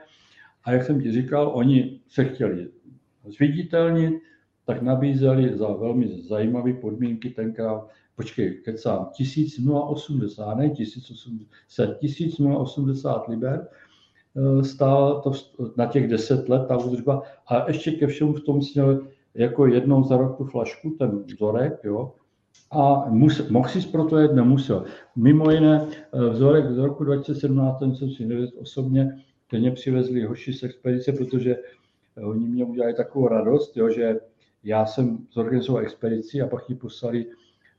A 0.63 0.71
jak 0.71 0.83
jsem 0.83 1.01
ti 1.01 1.11
říkal, 1.11 1.51
oni 1.53 1.99
se 2.07 2.25
chtěli 2.25 2.69
zviditelnit, 3.25 4.21
tak 4.65 4.81
nabízeli 4.81 5.57
za 5.57 5.67
velmi 5.67 6.21
zajímavé 6.21 6.73
podmínky 6.73 7.29
tenkrát 7.29 7.87
počkej, 8.15 8.61
kecám, 8.65 9.09
1080, 9.13 10.55
ne 10.55 10.69
1080, 10.69 11.97
1080 11.99 13.27
liber, 13.27 13.67
eh, 14.35 14.63
stála 14.63 15.21
to 15.21 15.31
na 15.77 15.85
těch 15.85 16.07
10 16.07 16.49
let 16.49 16.67
ta 16.67 16.77
údržba 16.77 17.21
a 17.47 17.67
ještě 17.67 17.91
ke 17.91 18.07
všemu 18.07 18.33
v 18.33 18.43
tom 18.43 18.59
měl 18.73 19.07
jako 19.33 19.67
jednou 19.67 20.03
za 20.03 20.17
rok 20.17 20.37
tu 20.37 20.45
flašku, 20.45 20.89
ten 20.99 21.23
vzorek, 21.23 21.79
jo, 21.83 22.13
a 22.71 23.09
mus, 23.09 23.49
mohl 23.49 23.69
si 23.69 23.87
proto 23.87 24.17
jet, 24.17 24.33
nemusel. 24.33 24.85
Mimo 25.15 25.51
jiné, 25.51 25.87
eh, 26.13 26.29
vzorek 26.29 26.71
z 26.71 26.77
roku 26.77 27.03
2017, 27.03 27.79
ten 27.79 27.95
jsem 27.95 28.09
si 28.09 28.25
nevěděl 28.25 28.59
osobně, 28.59 29.23
ten 29.49 29.59
mě 29.59 29.71
přivezli 29.71 30.23
hoši 30.23 30.53
z 30.53 30.63
expedice, 30.63 31.11
protože 31.11 31.55
eh, 32.17 32.25
oni 32.25 32.47
mě 32.47 32.65
udělali 32.65 32.93
takovou 32.93 33.27
radost, 33.27 33.77
jo, 33.77 33.89
že 33.89 34.19
já 34.63 34.85
jsem 34.85 35.17
zorganizoval 35.31 35.83
expedici 35.83 36.41
a 36.41 36.47
pak 36.47 36.69
ji 36.69 36.75
poslali 36.75 37.25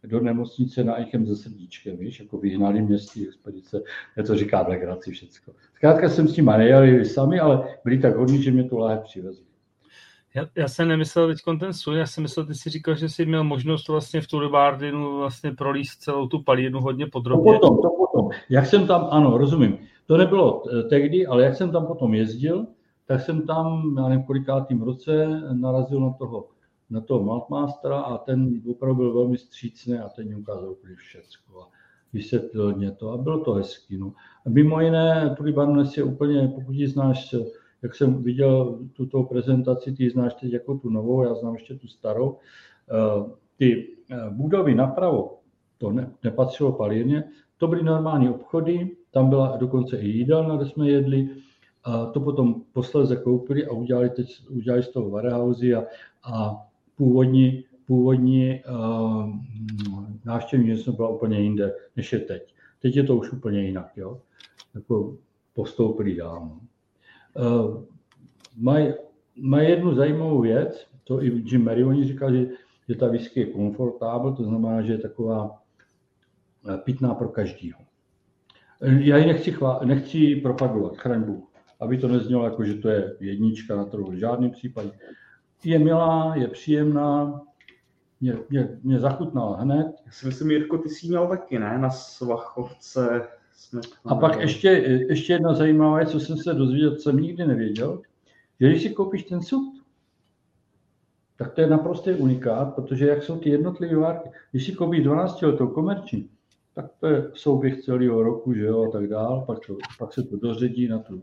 do 0.04 0.20
nemocnice 0.20 0.84
na 0.84 0.98
Eichem 0.98 1.26
se 1.26 1.36
srdíčkem, 1.36 1.96
víš, 1.96 2.20
jako 2.20 2.38
vyhnali 2.38 2.82
mě 2.82 2.98
z 2.98 3.06
té 3.06 3.20
expedice, 3.20 3.82
je 4.16 4.22
to 4.22 4.36
říká 4.36 4.68
legraci 4.68 5.10
všecko. 5.10 5.52
Zkrátka 5.74 6.08
jsem 6.08 6.28
s 6.28 6.34
tím 6.34 6.46
nejeli 6.46 7.04
sami, 7.04 7.40
ale 7.40 7.76
byli 7.84 7.98
tak 7.98 8.16
hodní, 8.16 8.42
že 8.42 8.50
mě 8.50 8.64
tu 8.64 8.78
láhev 8.78 9.00
přivezli. 9.04 9.44
Já, 10.34 10.46
já 10.56 10.68
jsem 10.68 10.88
nemyslel 10.88 11.28
teď 11.28 11.38
ten 11.60 11.72
svůj, 11.72 11.98
já 11.98 12.06
jsem 12.06 12.22
myslel, 12.22 12.46
ty 12.46 12.54
jsi 12.54 12.70
říkal, 12.70 12.94
že 12.94 13.08
jsi 13.08 13.26
měl 13.26 13.44
možnost 13.44 13.88
vlastně 13.88 14.20
v 14.20 14.26
Turibardinu 14.26 15.16
vlastně 15.18 15.52
prolíst 15.52 16.00
celou 16.00 16.26
tu 16.26 16.42
palírnu 16.42 16.80
hodně 16.80 17.06
podrobně. 17.06 17.52
To 17.52 17.58
potom, 17.58 17.76
to 17.76 17.90
potom. 17.90 18.30
Jak 18.50 18.66
jsem 18.66 18.86
tam, 18.86 19.08
ano, 19.10 19.38
rozumím. 19.38 19.78
To 20.06 20.16
nebylo 20.16 20.62
eh, 20.66 20.82
tehdy, 20.82 21.26
ale 21.26 21.44
jak 21.44 21.54
jsem 21.54 21.72
tam 21.72 21.86
potom 21.86 22.14
jezdil, 22.14 22.66
tak 23.06 23.20
jsem 23.20 23.46
tam, 23.46 23.94
já 23.96 24.08
nevím, 24.08 24.24
kolikátým 24.24 24.82
roce 24.82 25.42
narazil 25.52 26.00
na 26.00 26.10
toho 26.12 26.48
na 26.92 27.00
toho 27.00 27.24
Maltmastera 27.24 28.00
a 28.00 28.18
ten 28.18 28.62
opravdu 28.70 28.96
byl 28.96 29.14
velmi 29.14 29.38
střícný 29.38 29.98
a 29.98 30.08
ten 30.08 30.28
mi 30.28 30.34
ukázal 30.34 30.70
úplně 30.70 30.94
všechno 30.94 31.60
a 31.60 31.68
vysvětlil 32.12 32.74
mě 32.74 32.90
to 32.90 33.10
a 33.10 33.16
bylo 33.16 33.44
to 33.44 33.52
hezký. 33.52 33.98
No. 33.98 34.12
A 34.46 34.50
mimo 34.50 34.80
jiné, 34.80 35.34
Tuli 35.36 35.52
Barnes 35.52 35.96
je 35.96 36.02
úplně, 36.02 36.52
pokud 36.54 36.72
ji 36.72 36.88
znáš, 36.88 37.34
jak 37.82 37.94
jsem 37.94 38.22
viděl 38.22 38.78
tuto 38.92 39.22
prezentaci, 39.22 39.92
ty 39.92 40.10
znáš 40.10 40.34
teď 40.34 40.52
jako 40.52 40.74
tu 40.74 40.90
novou, 40.90 41.22
já 41.22 41.34
znám 41.34 41.54
ještě 41.54 41.74
tu 41.74 41.88
starou, 41.88 42.36
eh, 42.90 43.30
ty 43.56 43.88
eh, 44.10 44.30
budovy 44.30 44.74
napravo, 44.74 45.38
to 45.78 45.92
ne, 45.92 46.12
nepatřilo 46.24 46.72
palírně, 46.72 47.24
to 47.56 47.66
byly 47.68 47.82
normální 47.82 48.28
obchody, 48.28 48.96
tam 49.10 49.28
byla 49.28 49.56
dokonce 49.56 49.96
i 49.96 50.08
jídelna, 50.08 50.56
kde 50.56 50.66
jsme 50.66 50.90
jedli, 50.90 51.28
a 51.84 52.06
to 52.06 52.20
potom 52.20 52.62
posledně 52.72 53.16
koupili 53.16 53.66
a 53.66 53.72
udělali, 53.72 54.10
teď, 54.10 54.48
udělali 54.50 54.82
z 54.82 54.88
toho 54.88 55.10
warehouse 55.10 55.74
a, 55.74 55.84
a 56.22 56.66
původní, 57.02 57.64
původní 57.86 58.62
uh, 58.70 59.36
návštěvní 60.24 60.66
město 60.66 60.92
byla 60.92 61.08
úplně 61.08 61.40
jinde, 61.40 61.74
než 61.96 62.12
je 62.12 62.18
teď. 62.18 62.54
Teď 62.82 62.96
je 62.96 63.02
to 63.02 63.16
už 63.16 63.32
úplně 63.32 63.62
jinak, 63.62 63.96
jo? 63.96 64.20
Jako 64.74 65.16
postoupili 65.54 66.16
dál. 66.16 66.50
No. 66.50 66.60
Uh, 67.44 67.82
mají 68.56 68.94
maj 69.40 69.70
jednu 69.70 69.94
zajímavou 69.94 70.40
věc, 70.40 70.86
to 71.04 71.22
i 71.22 71.42
Jim 71.44 71.64
Mary, 71.64 71.84
oni 71.84 72.04
říkali, 72.04 72.40
že, 72.40 72.46
že 72.88 72.94
ta 72.94 73.08
whisky 73.08 73.40
je 73.40 73.46
komfortábel, 73.46 74.32
to 74.32 74.44
znamená, 74.44 74.82
že 74.82 74.92
je 74.92 74.98
taková 74.98 75.62
eh, 76.68 76.76
pitná 76.76 77.14
pro 77.14 77.28
každýho. 77.28 77.78
Já 78.80 79.16
ji 79.16 79.26
nechci, 79.26 79.52
chvá, 79.52 79.80
nechci 79.84 80.36
propagovat, 80.36 80.96
chraň 80.96 81.22
Bůh, 81.22 81.44
aby 81.80 81.98
to 81.98 82.08
neznělo 82.08 82.44
jako, 82.44 82.64
že 82.64 82.74
to 82.74 82.88
je 82.88 83.16
jednička 83.20 83.76
na 83.76 83.84
trhu. 83.84 84.10
V 84.10 84.14
žádném 84.14 84.50
případě 84.50 84.90
je 85.64 85.78
milá, 85.78 86.36
je 86.36 86.48
příjemná, 86.48 87.40
mě, 88.20 88.36
mě, 88.50 88.78
mě 88.82 89.00
zachutnala 89.00 89.56
hned. 89.56 89.86
Já 90.06 90.12
si 90.12 90.26
myslím, 90.26 90.50
Jirko, 90.50 90.78
ty 90.78 90.88
jsi 90.88 91.08
měl 91.08 91.26
taky, 91.26 91.58
ne? 91.58 91.78
Na 91.78 91.90
Svachovce 91.90 93.28
jsme... 93.52 93.80
A 94.04 94.14
pak 94.14 94.40
ještě, 94.40 94.68
ještě 95.08 95.32
jedna 95.32 95.54
zajímavá 95.54 95.96
věc, 95.96 96.10
co 96.10 96.20
jsem 96.20 96.36
se 96.36 96.54
dozvěděl, 96.54 96.94
co 96.94 97.02
jsem 97.02 97.16
nikdy 97.16 97.46
nevěděl, 97.46 98.02
že 98.60 98.68
když 98.68 98.82
si 98.82 98.90
koupíš 98.90 99.22
ten 99.22 99.42
sud, 99.42 99.82
tak 101.36 101.52
to 101.52 101.60
je 101.60 101.66
naprostý 101.66 102.10
unikát, 102.10 102.74
protože 102.74 103.06
jak 103.06 103.22
jsou 103.22 103.38
ty 103.38 103.50
jednotlivé 103.50 103.96
várky, 103.96 104.28
když 104.50 104.66
si 104.66 104.72
koupíš 104.72 105.04
12 105.04 105.42
letou 105.42 105.66
komerční, 105.66 106.30
tak 106.74 106.86
to 107.00 107.06
je 107.06 107.30
souběh 107.34 107.82
celého 107.82 108.22
roku, 108.22 108.54
že 108.54 108.64
jo, 108.64 108.84
a 108.84 108.90
tak 108.90 109.06
dál, 109.06 109.44
pak, 109.46 109.66
to, 109.66 109.76
pak 109.98 110.12
se 110.12 110.22
to 110.22 110.36
doředí 110.36 110.88
na 110.88 110.98
tu. 110.98 111.22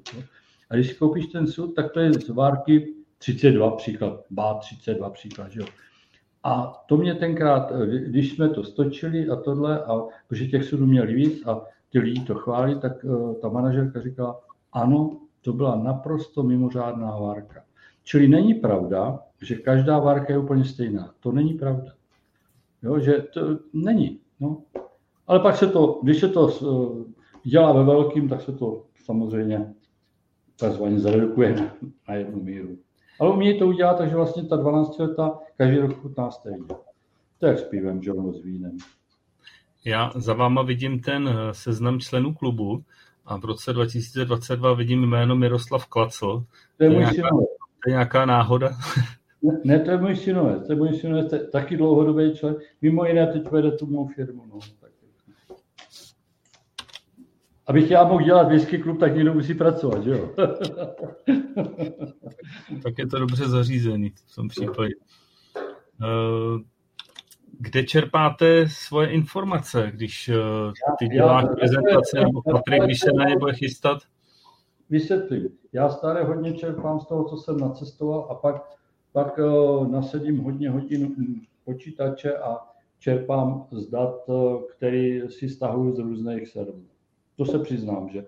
A 0.70 0.76
když 0.76 0.90
si 0.90 0.95
koupíš 0.95 1.28
ten 1.28 1.48
sud, 1.48 1.76
tak 1.76 1.91
to 1.91 1.99
je 1.99 2.14
z 2.14 2.30
várky 2.30 2.98
32 3.20 3.72
příklad, 3.72 4.24
bá 4.30 4.54
32 4.54 5.10
příklad, 5.10 5.52
že 5.52 5.60
jo. 5.60 5.66
A 6.44 6.84
to 6.88 6.98
mě 6.98 7.16
tenkrát, 7.16 7.72
když 8.06 8.32
jsme 8.32 8.50
to 8.50 8.64
stočili 8.64 9.30
a 9.30 9.36
tohle, 9.36 9.84
a 9.84 10.02
protože 10.28 10.48
těch 10.48 10.66
sudů 10.66 10.86
měli 10.86 11.14
víc 11.14 11.48
a 11.48 11.62
ty 11.90 12.00
lidi 12.00 12.22
to 12.22 12.36
chválí, 12.36 12.80
tak 12.80 13.04
uh, 13.04 13.36
ta 13.36 13.50
manažerka 13.50 14.02
říkala, 14.02 14.40
ano, 14.74 15.18
to 15.41 15.54
byla 15.54 15.76
naprosto 15.76 16.44
mimořádná 16.44 17.18
várka. 17.18 17.64
Čili 18.04 18.28
není 18.28 18.54
pravda, 18.54 19.20
že 19.41 19.56
každá 19.56 20.00
várka 20.00 20.34
je 20.34 20.40
úplně 20.40 20.66
stejná. 20.66 21.14
To 21.20 21.32
není 21.32 21.54
pravda. 21.54 21.91
Jo, 22.84 23.00
že 23.00 23.14
to 23.34 23.60
není. 23.74 24.20
No. 24.40 24.64
Ale 25.28 25.40
pak 25.40 25.56
se 25.56 25.68
to, 25.68 26.00
když 26.04 26.20
se 26.20 26.30
to 26.30 26.48
uh, 26.48 27.04
dělá 27.44 27.74
ve 27.74 27.84
velkým, 27.84 28.30
tak 28.30 28.41
se 28.41 28.52
to 28.52 28.86
samozřejmě 29.06 29.74
takzvaně 30.60 31.00
zredukuje 31.00 31.72
na 32.08 32.14
jednu 32.16 32.44
míru. 32.44 32.78
Ale 33.20 33.34
umějí 33.34 33.60
to 33.60 33.68
udělat, 33.68 33.98
takže 33.98 34.16
vlastně 34.16 34.44
ta 34.44 34.56
12 34.56 35.00
leta 35.00 35.40
každý 35.58 35.78
rok 35.78 36.02
chutná 36.02 36.32
stejně. 36.32 36.66
To 37.40 37.46
je 37.46 37.58
s 37.58 37.64
pivem, 37.64 38.02
že 38.02 38.14
ono 38.14 38.34
s 38.34 38.44
vínem. 38.44 38.78
Já 39.86 40.12
za 40.16 40.34
váma 40.34 40.62
vidím 40.62 41.00
ten 41.00 41.30
eh, 41.30 41.54
seznam 41.54 42.00
členů 42.00 42.34
klubu 42.34 42.84
a 43.26 43.38
v 43.38 43.46
roce 43.46 43.74
2022 43.74 44.74
vidím 44.74 45.02
jméno 45.02 45.36
Miroslav 45.36 45.86
Klacl. 45.86 46.44
To 46.78 46.84
je, 46.84 46.90
to 46.90 46.94
je, 46.94 47.00
nějaká, 47.00 47.30
to 47.30 47.88
je 47.88 47.91
nějaká 47.91 48.26
náhoda? 48.26 48.70
Ne, 49.41 49.60
ne, 49.64 49.80
to 49.80 49.91
je 49.91 49.98
můj 49.98 50.16
synovec, 50.16 50.68
to 50.68 50.74
je 50.74 50.78
můj 50.78 50.94
synovec, 50.94 51.30
to 51.30 51.36
je 51.36 51.48
taky 51.48 51.78
dlouhodobý 51.78 52.36
člen. 52.36 52.56
Mimo 52.82 53.06
jiné 53.06 53.28
teď 53.28 53.52
vede 53.52 53.72
tu 53.72 53.86
mou 53.86 54.08
firmu. 54.08 54.46
No. 54.54 54.60
Abych 57.70 57.91
já 57.91 58.04
mohl 58.04 58.24
dělat 58.24 58.48
whisky 58.48 58.78
klub, 58.78 59.00
tak 59.00 59.16
někdo 59.16 59.34
musí 59.34 59.54
pracovat, 59.54 60.04
že 60.04 60.12
jo? 60.12 60.30
tak 62.84 62.98
je 62.98 63.08
to 63.08 63.20
dobře 63.20 63.50
zařízený 63.50 64.14
v 64.26 64.36
tom 64.36 64.48
případě. 64.48 64.94
Eh, 66.04 66.60
kde 67.60 67.84
čerpáte 67.84 68.70
svoje 68.70 69.10
informace, 69.10 69.91
když 69.94 70.30
eh, 70.30 70.36
ty 71.00 71.08
děláš 71.08 71.46
prezentace 71.56 72.20
nebo 72.20 72.41
Patrik, 72.41 72.84
když 72.84 73.00
se 73.00 73.12
na 73.12 73.26
ně 73.26 73.38
bude 73.38 73.54
chystat? 73.54 73.98
Vysvětlím. 74.90 75.50
Já 75.74 75.90
stále 75.90 76.24
hodně 76.24 76.54
čerpám 76.54 77.00
z 77.00 77.08
toho, 77.08 77.24
co 77.24 77.38
jsem 77.38 77.58
nacestoval 77.60 78.28
a 78.30 78.36
pak, 78.36 78.64
pak 79.12 79.40
eh, 79.40 79.88
nasedím 79.88 80.38
hodně 80.38 80.70
hodin 80.70 81.16
počítače 81.66 82.38
a 82.38 82.58
čerpám 83.00 83.68
z 83.72 83.88
dat, 83.88 84.16
který 84.78 85.22
si 85.30 85.50
stahuju 85.50 85.96
z 85.96 86.00
různých 86.00 86.48
serverů. 86.48 86.86
To 87.40 87.45
se 87.45 87.60
přiznám, 87.60 88.10
že, 88.10 88.26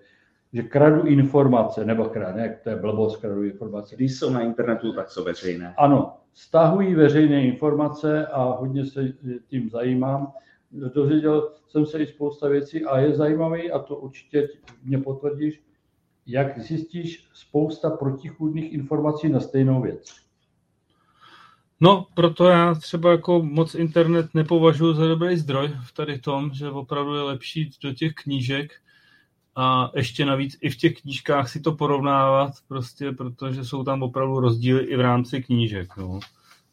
že 0.52 0.62
kradu 0.62 1.02
informace, 1.02 1.84
nebo 1.84 2.04
kradu, 2.04 2.38
ne, 2.38 2.60
to 2.62 2.70
je 2.70 2.76
blbost, 2.76 3.16
kradu 3.16 3.42
informace. 3.42 3.96
Když 3.96 4.18
jsou 4.18 4.30
na 4.30 4.40
internetu, 4.40 4.92
tak 4.92 5.10
jsou 5.10 5.24
veřejné. 5.24 5.74
Ano, 5.78 6.16
stahují 6.32 6.94
veřejné 6.94 7.44
informace 7.44 8.26
a 8.26 8.42
hodně 8.42 8.86
se 8.86 9.12
tím 9.48 9.70
zajímám. 9.70 10.32
Dozvěděl 10.94 11.52
jsem 11.68 11.86
se 11.86 11.98
i 12.02 12.06
spousta 12.06 12.48
věcí 12.48 12.84
a 12.84 12.98
je 12.98 13.14
zajímavý, 13.14 13.70
a 13.70 13.78
to 13.78 13.96
určitě 13.96 14.48
mě 14.82 14.98
potvrdíš, 14.98 15.62
jak 16.26 16.58
zjistíš 16.58 17.28
spousta 17.32 17.90
protichůdných 17.90 18.72
informací 18.72 19.28
na 19.28 19.40
stejnou 19.40 19.82
věc. 19.82 20.14
No, 21.80 22.06
proto 22.14 22.48
já 22.48 22.74
třeba 22.74 23.10
jako 23.10 23.42
moc 23.42 23.74
internet 23.74 24.26
nepovažuji 24.34 24.94
za 24.94 25.06
dobrý 25.06 25.36
zdroj 25.36 25.68
v 25.84 25.92
tady 25.92 26.18
tom, 26.18 26.50
že 26.54 26.70
opravdu 26.70 27.14
je 27.14 27.22
lepší 27.22 27.70
do 27.82 27.92
těch 27.92 28.12
knížek 28.14 28.72
a 29.56 29.90
ještě 29.94 30.24
navíc 30.24 30.56
i 30.60 30.70
v 30.70 30.76
těch 30.76 31.00
knížkách 31.00 31.48
si 31.48 31.60
to 31.60 31.72
porovnávat, 31.72 32.52
prostě, 32.68 33.12
protože 33.12 33.64
jsou 33.64 33.84
tam 33.84 34.02
opravdu 34.02 34.40
rozdíly 34.40 34.84
i 34.84 34.96
v 34.96 35.00
rámci 35.00 35.42
knížek. 35.42 35.96
No. 35.96 36.20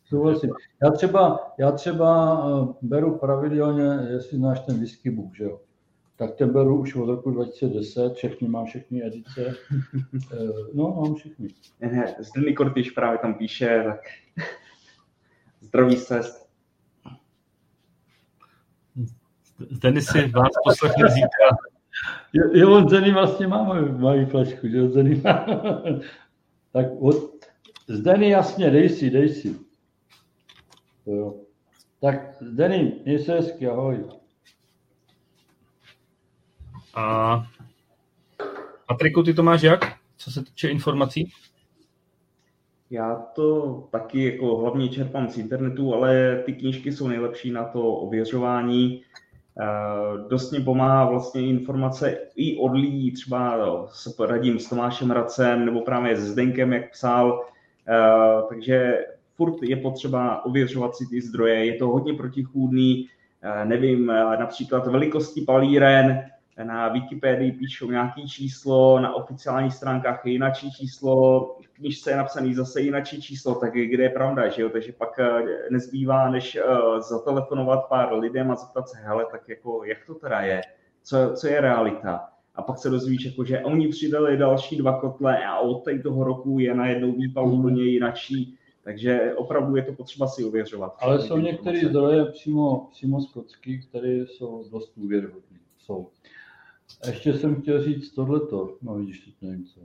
Souhlasím. 0.06 0.50
Já 0.84 0.92
třeba, 0.92 1.40
já 1.60 1.72
třeba 1.72 2.40
eh, 2.46 2.74
beru 2.82 3.18
pravidelně, 3.18 4.08
jestli 4.12 4.38
znáš 4.38 4.60
ten 4.60 4.80
whisky 4.80 5.12
book, 5.12 5.36
že 5.36 5.44
jo? 5.44 5.60
tak 6.20 6.36
ten 6.36 6.54
beru 6.54 6.80
už 6.80 6.96
od 6.96 7.06
roku 7.06 7.32
2010, 7.32 8.14
všechny 8.14 8.48
mám 8.48 8.66
všechny 8.66 9.06
edice. 9.06 9.56
Eh, 10.34 10.38
no, 10.74 11.02
mám 11.02 11.16
všechny. 11.16 11.48
Ne, 11.80 12.16
Zdený 12.20 12.56
Kortyš 12.56 12.92
právě 12.92 13.18
tam 13.18 13.34
píše, 13.34 13.84
tak 13.86 14.00
zdraví 15.62 15.98
cest. 15.98 16.50
Zdený 19.70 20.02
si 20.02 20.28
vás 20.28 20.50
poslechne 20.64 21.10
zítra. 21.10 21.58
Jo, 22.34 22.44
jo 22.54 22.72
on 22.72 22.88
Zdený 22.88 23.12
vlastně 23.12 23.48
má 23.48 23.64
moji 23.98 24.26
flašku, 24.26 24.68
že 24.68 24.88
Zdený 24.88 25.22
má. 25.24 25.46
tak 26.74 26.86
od, 27.00 27.46
Zdený 27.88 28.30
jasně, 28.30 28.72
dej 28.72 28.90
si, 28.90 29.10
dej 29.10 29.30
si. 29.30 29.60
To 31.06 31.12
jo. 31.12 31.36
Tak 32.02 32.36
Zdený, 32.42 33.02
měj 33.06 33.20
se 33.20 33.34
hezky, 33.34 33.68
ahoj. 33.68 34.06
A 36.96 37.38
Patriku, 38.88 39.24
ty 39.24 39.34
to 39.34 39.44
máš 39.44 39.62
jak, 39.62 39.80
co 40.18 40.32
se 40.32 40.44
týče 40.44 40.70
informací? 40.70 41.32
Já 42.90 43.16
to 43.16 43.72
taky 43.92 44.34
jako 44.34 44.58
hlavně 44.58 44.90
čerpám 44.90 45.30
z 45.30 45.38
internetu, 45.38 45.94
ale 45.94 46.42
ty 46.46 46.54
knížky 46.54 46.92
jsou 46.92 47.08
nejlepší 47.08 47.52
na 47.52 47.64
to 47.64 47.94
ověřování. 47.94 49.04
Dost 50.30 50.52
mě 50.52 50.62
pomáhá 50.62 51.06
vlastně 51.10 51.42
informace 51.42 52.18
i 52.36 52.58
od 52.58 52.74
lidí, 52.74 53.12
třeba 53.12 53.58
se 53.88 54.28
radím 54.28 54.60
s 54.60 54.70
Tomášem 54.70 55.12
Racem 55.12 55.66
nebo 55.66 55.82
právě 55.82 56.16
s 56.16 56.20
Zdenkem, 56.20 56.74
jak 56.74 56.92
psal. 56.92 57.46
Takže 58.50 59.06
furt 59.36 59.64
je 59.64 59.76
potřeba 59.76 60.46
ověřovat 60.46 60.96
si 60.96 61.06
ty 61.10 61.22
zdroje. 61.22 61.66
Je 61.66 61.74
to 61.74 61.88
hodně 61.88 62.14
protichůdný, 62.14 63.08
nevím, 63.64 64.06
například 64.40 64.88
velikosti 64.88 65.42
palíren, 65.42 66.26
na 66.64 66.88
Wikipedii 66.88 67.52
píšou 67.52 67.92
nějaké 67.92 68.22
číslo, 68.22 69.00
na 69.00 69.16
oficiálních 69.16 69.74
stránkách 69.74 70.22
je 70.26 70.32
jináčí 70.32 70.72
číslo, 70.72 71.42
v 71.62 71.70
knižce 71.74 72.12
je 72.12 72.18
napsaný 72.18 72.54
zase 72.54 72.82
jináčí 72.82 73.22
číslo, 73.22 73.56
tak 73.56 73.74
kde 73.74 74.04
je 74.04 74.10
pravda, 74.10 74.50
že 74.50 74.62
jo? 74.62 74.70
Takže 74.70 74.92
pak 74.92 75.20
eh, 75.20 75.42
nezbývá, 75.72 76.30
než 76.30 76.58
uh, 76.58 77.00
zatelefonovat 77.00 77.88
pár 77.88 78.14
lidem 78.14 78.52
a 78.52 78.56
zeptat 78.56 78.90
se, 78.90 78.98
hele, 78.98 79.26
tak 79.32 79.50
jako, 79.50 79.84
jak 79.84 79.98
to 80.08 80.16
teda 80.16 80.42
je? 80.42 80.62
Co, 81.04 81.18
co 81.36 81.48
je 81.48 81.62
realita? 81.62 82.30
A 82.56 82.62
pak 82.62 82.78
se 82.78 82.90
dozvíš, 82.90 83.26
jako, 83.26 83.44
že 83.44 83.60
oni 83.60 83.88
přidali 83.88 84.38
další 84.38 84.78
dva 84.78 85.00
kotle 85.00 85.46
a 85.46 85.60
od 85.60 85.84
toho 86.04 86.24
roku 86.24 86.60
je 86.60 86.76
najednou 86.76 87.12
výpal 87.12 87.48
úplně 87.48 87.84
jinačí. 87.84 88.58
Takže 88.84 89.34
opravdu 89.36 89.76
je 89.76 89.84
to 89.84 89.94
potřeba 89.94 90.28
si 90.28 90.44
uvěřovat. 90.44 90.98
Ale 91.00 91.22
jsou 91.22 91.38
některé 91.38 91.80
zdroje 91.80 92.26
přímo, 92.26 92.88
přímo 92.92 93.22
z 93.22 93.32
kocky, 93.32 93.82
které 93.90 94.10
jsou 94.10 94.64
dost 94.72 94.94
důvěryhodné. 94.98 95.60
Jsou. 95.80 96.08
Ještě 97.08 97.34
jsem 97.34 97.62
chtěl 97.62 97.84
říct 97.84 98.12
tohleto, 98.12 98.78
no 98.82 98.96
vidíš, 98.96 99.20
teď 99.20 99.34
nevím 99.42 99.66
co. 99.66 99.80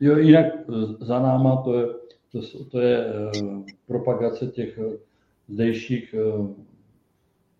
Jo, 0.00 0.16
jinak 0.16 0.46
eh, 0.46 1.04
za 1.04 1.20
náma 1.20 1.62
to 1.62 1.80
je, 1.80 1.86
to, 2.32 2.64
to 2.64 2.80
je 2.80 3.06
uh, 3.06 3.64
propagace 3.86 4.46
těch 4.46 4.78
uh, 4.78 4.92
zdejších 5.48 6.14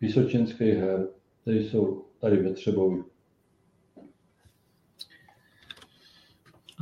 vysočenských 0.00 0.74
her, 0.74 1.08
které 1.42 1.56
jsou 1.56 2.04
tady 2.20 2.36
ve 2.36 2.52
Třebovi. 2.52 3.02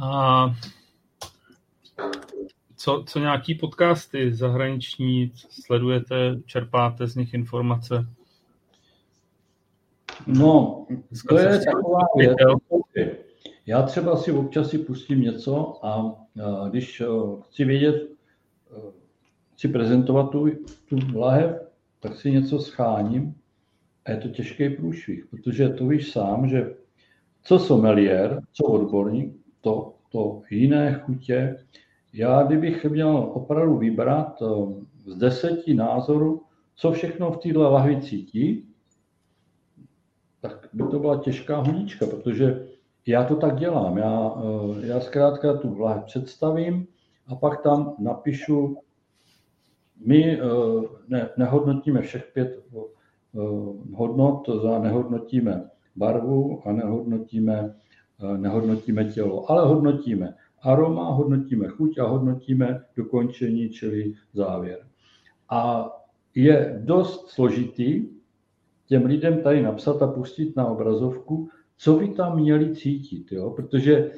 A 0.03 0.47
co, 2.77 3.05
co 3.07 3.19
nějaký 3.19 3.55
podcasty 3.55 4.35
zahraniční 4.35 5.33
sledujete, 5.65 6.37
čerpáte 6.47 7.07
z 7.07 7.17
nich 7.17 7.35
informace? 7.35 8.07
No, 10.27 10.87
to 11.29 11.39
je 11.39 11.61
taková 11.65 11.99
věc. 12.17 12.37
Já 13.67 13.83
třeba 13.83 14.17
si 14.17 14.33
občas 14.33 14.71
si 14.71 14.79
pustím 14.79 15.21
něco 15.21 15.87
a, 15.87 16.17
když 16.71 17.03
chci 17.43 17.65
vědět, 17.65 18.09
chci 19.55 19.69
prezentovat 19.69 20.31
tu, 20.31 20.49
tu 20.89 20.99
lahev, 21.15 21.57
tak 22.01 22.17
si 22.17 22.31
něco 22.31 22.59
scháním 22.59 23.35
a 24.05 24.11
je 24.11 24.17
to 24.17 24.29
těžký 24.29 24.71
průšvih, 24.71 25.27
protože 25.31 25.69
to 25.69 25.87
víš 25.87 26.13
sám, 26.13 26.49
že 26.49 26.75
co 27.43 27.59
sommelier, 27.59 28.43
co 28.53 28.65
odborník, 28.65 29.37
to, 29.61 29.95
to 30.13 30.43
jiné 30.51 30.95
chutě. 31.05 31.57
Já 32.13 32.43
kdybych 32.43 32.85
měl 32.85 33.31
opravdu 33.35 33.77
vybrat 33.77 34.43
z 35.07 35.15
deseti 35.17 35.75
názorů, 35.75 36.43
co 36.77 36.93
všechno 36.93 37.31
v 37.31 37.39
této 37.39 37.71
lahvi 37.71 38.01
cítí, 38.01 38.69
tak 40.49 40.69
by 40.73 40.83
to 40.91 40.99
byla 40.99 41.17
těžká 41.17 41.57
honička, 41.57 42.07
protože 42.07 42.67
já 43.07 43.25
to 43.25 43.37
tak 43.37 43.57
dělám. 43.57 43.99
Já, 43.99 44.35
eh, 44.37 44.87
já 44.87 45.01
zkrátka 45.01 45.57
tu 45.57 45.75
vlahev 45.75 46.05
představím 46.05 46.87
a 47.27 47.35
pak 47.35 47.63
tam 47.63 47.95
napíšu, 47.99 48.77
my 50.07 50.41
eh, 50.41 50.45
ne, 51.09 51.29
nehodnotíme 51.37 52.03
všech 52.03 52.31
pět 52.35 52.65
eh, 52.75 53.39
hodnot, 53.95 54.49
znamená 54.61 54.85
nehodnotíme 54.85 55.71
barvu 55.97 56.61
a 56.65 56.73
nehodnotíme, 56.73 57.75
nehodnotíme 58.37 59.05
tělo, 59.05 59.51
ale 59.51 59.69
hodnotíme 59.69 60.35
aroma, 60.63 61.11
hodnotíme 61.11 61.69
chuť 61.69 61.99
a 61.99 62.07
hodnotíme 62.07 62.81
dokončení, 62.97 63.69
čili 63.69 64.15
závěr. 64.33 64.79
A 65.51 65.91
je 66.35 66.83
dost 66.85 67.29
složitý 67.31 68.16
těm 68.87 69.07
lidem 69.07 69.43
tady 69.43 69.63
napsat 69.63 70.03
a 70.03 70.07
pustit 70.07 70.57
na 70.57 70.67
obrazovku, 70.67 71.49
co 71.77 71.99
by 71.99 72.09
tam 72.09 72.41
měli 72.41 72.77
cítit, 72.77 73.33
jo? 73.33 73.51
protože 73.51 74.11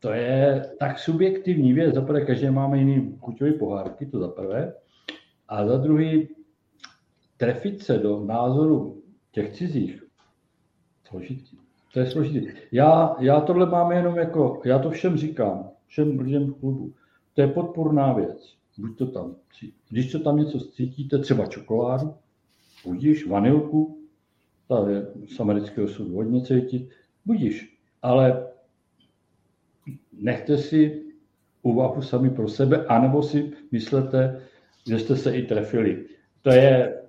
to 0.00 0.12
je 0.12 0.70
tak 0.78 0.98
subjektivní 0.98 1.72
věc. 1.72 1.94
Za 1.94 2.02
prvé, 2.02 2.24
každý 2.24 2.50
máme 2.50 2.78
jiný 2.78 3.18
chuťový 3.20 3.52
pohárky, 3.52 4.06
to 4.06 4.18
za 4.18 4.28
prvé. 4.28 4.74
A 5.48 5.66
za 5.66 5.76
druhý, 5.76 6.28
trefit 7.36 7.82
se 7.82 7.98
do 7.98 8.20
názoru 8.20 9.02
těch 9.32 9.52
cizích, 9.52 10.04
složitý. 11.08 11.56
To 11.92 12.00
je 12.00 12.06
složitý. 12.06 12.46
Já, 12.72 13.16
já 13.20 13.40
tohle 13.40 13.66
mám 13.66 13.92
jenom 13.92 14.16
jako, 14.16 14.62
já 14.64 14.78
to 14.78 14.90
všem 14.90 15.16
říkám, 15.16 15.70
všem 15.86 16.18
lidem 16.18 16.46
v 16.46 16.60
klubu. 16.60 16.92
To 17.34 17.40
je 17.40 17.48
podporná 17.48 18.12
věc. 18.12 18.54
Buď 18.78 18.98
to 18.98 19.06
tam, 19.06 19.36
když 19.90 20.12
to 20.12 20.18
tam 20.18 20.36
něco 20.36 20.58
cítíte, 20.58 21.18
třeba 21.18 21.46
čokoládu, 21.46 22.14
budíš 22.84 23.26
vanilku, 23.26 23.98
ta 24.68 24.90
je 24.90 25.06
z 25.26 25.40
amerického 25.40 25.88
soudu 25.88 26.14
hodně 26.14 26.42
cítit, 26.42 26.90
budíš. 27.24 27.78
Ale 28.02 28.46
nechte 30.12 30.58
si 30.58 31.02
úvahu 31.62 32.02
sami 32.02 32.30
pro 32.30 32.48
sebe, 32.48 32.86
anebo 32.86 33.22
si 33.22 33.52
myslete, 33.72 34.40
že 34.88 34.98
jste 34.98 35.16
se 35.16 35.36
i 35.36 35.42
trefili. 35.42 36.06
To 36.42 36.50
je... 36.50 37.00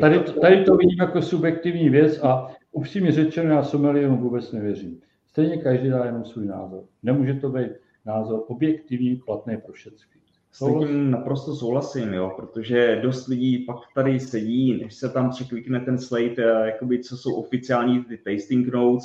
Tady, 0.00 0.20
tady 0.20 0.64
to 0.64 0.76
vidím 0.76 0.98
jako 1.00 1.22
subjektivní 1.22 1.90
věc 1.90 2.18
a 2.22 2.54
upřímně 2.72 3.12
řečeno, 3.12 3.50
já 3.50 3.62
somelierům 3.62 4.16
vůbec 4.16 4.52
nevěřím. 4.52 5.00
Stejně 5.26 5.56
každý 5.56 5.88
dá 5.88 6.04
jenom 6.04 6.24
svůj 6.24 6.46
názor. 6.46 6.84
Nemůže 7.02 7.34
to 7.34 7.48
být 7.48 7.70
názor 8.04 8.44
objektivní, 8.48 9.16
platný 9.16 9.56
pro 9.56 9.72
všechny. 9.72 10.15
S 10.52 10.58
tím 10.58 11.10
naprosto 11.10 11.54
souhlasím, 11.54 12.14
jo, 12.14 12.32
protože 12.36 13.00
dost 13.02 13.26
lidí 13.26 13.58
pak 13.58 13.76
tady 13.94 14.20
sedí, 14.20 14.80
než 14.82 14.94
se 14.94 15.08
tam 15.08 15.30
překlikne 15.30 15.80
ten 15.80 15.98
slate, 15.98 16.34
eh, 16.38 16.66
jakoby, 16.66 16.98
co 16.98 17.16
jsou 17.16 17.34
oficiální 17.34 18.04
ty 18.04 18.18
tasting 18.18 18.68
notes, 18.68 19.04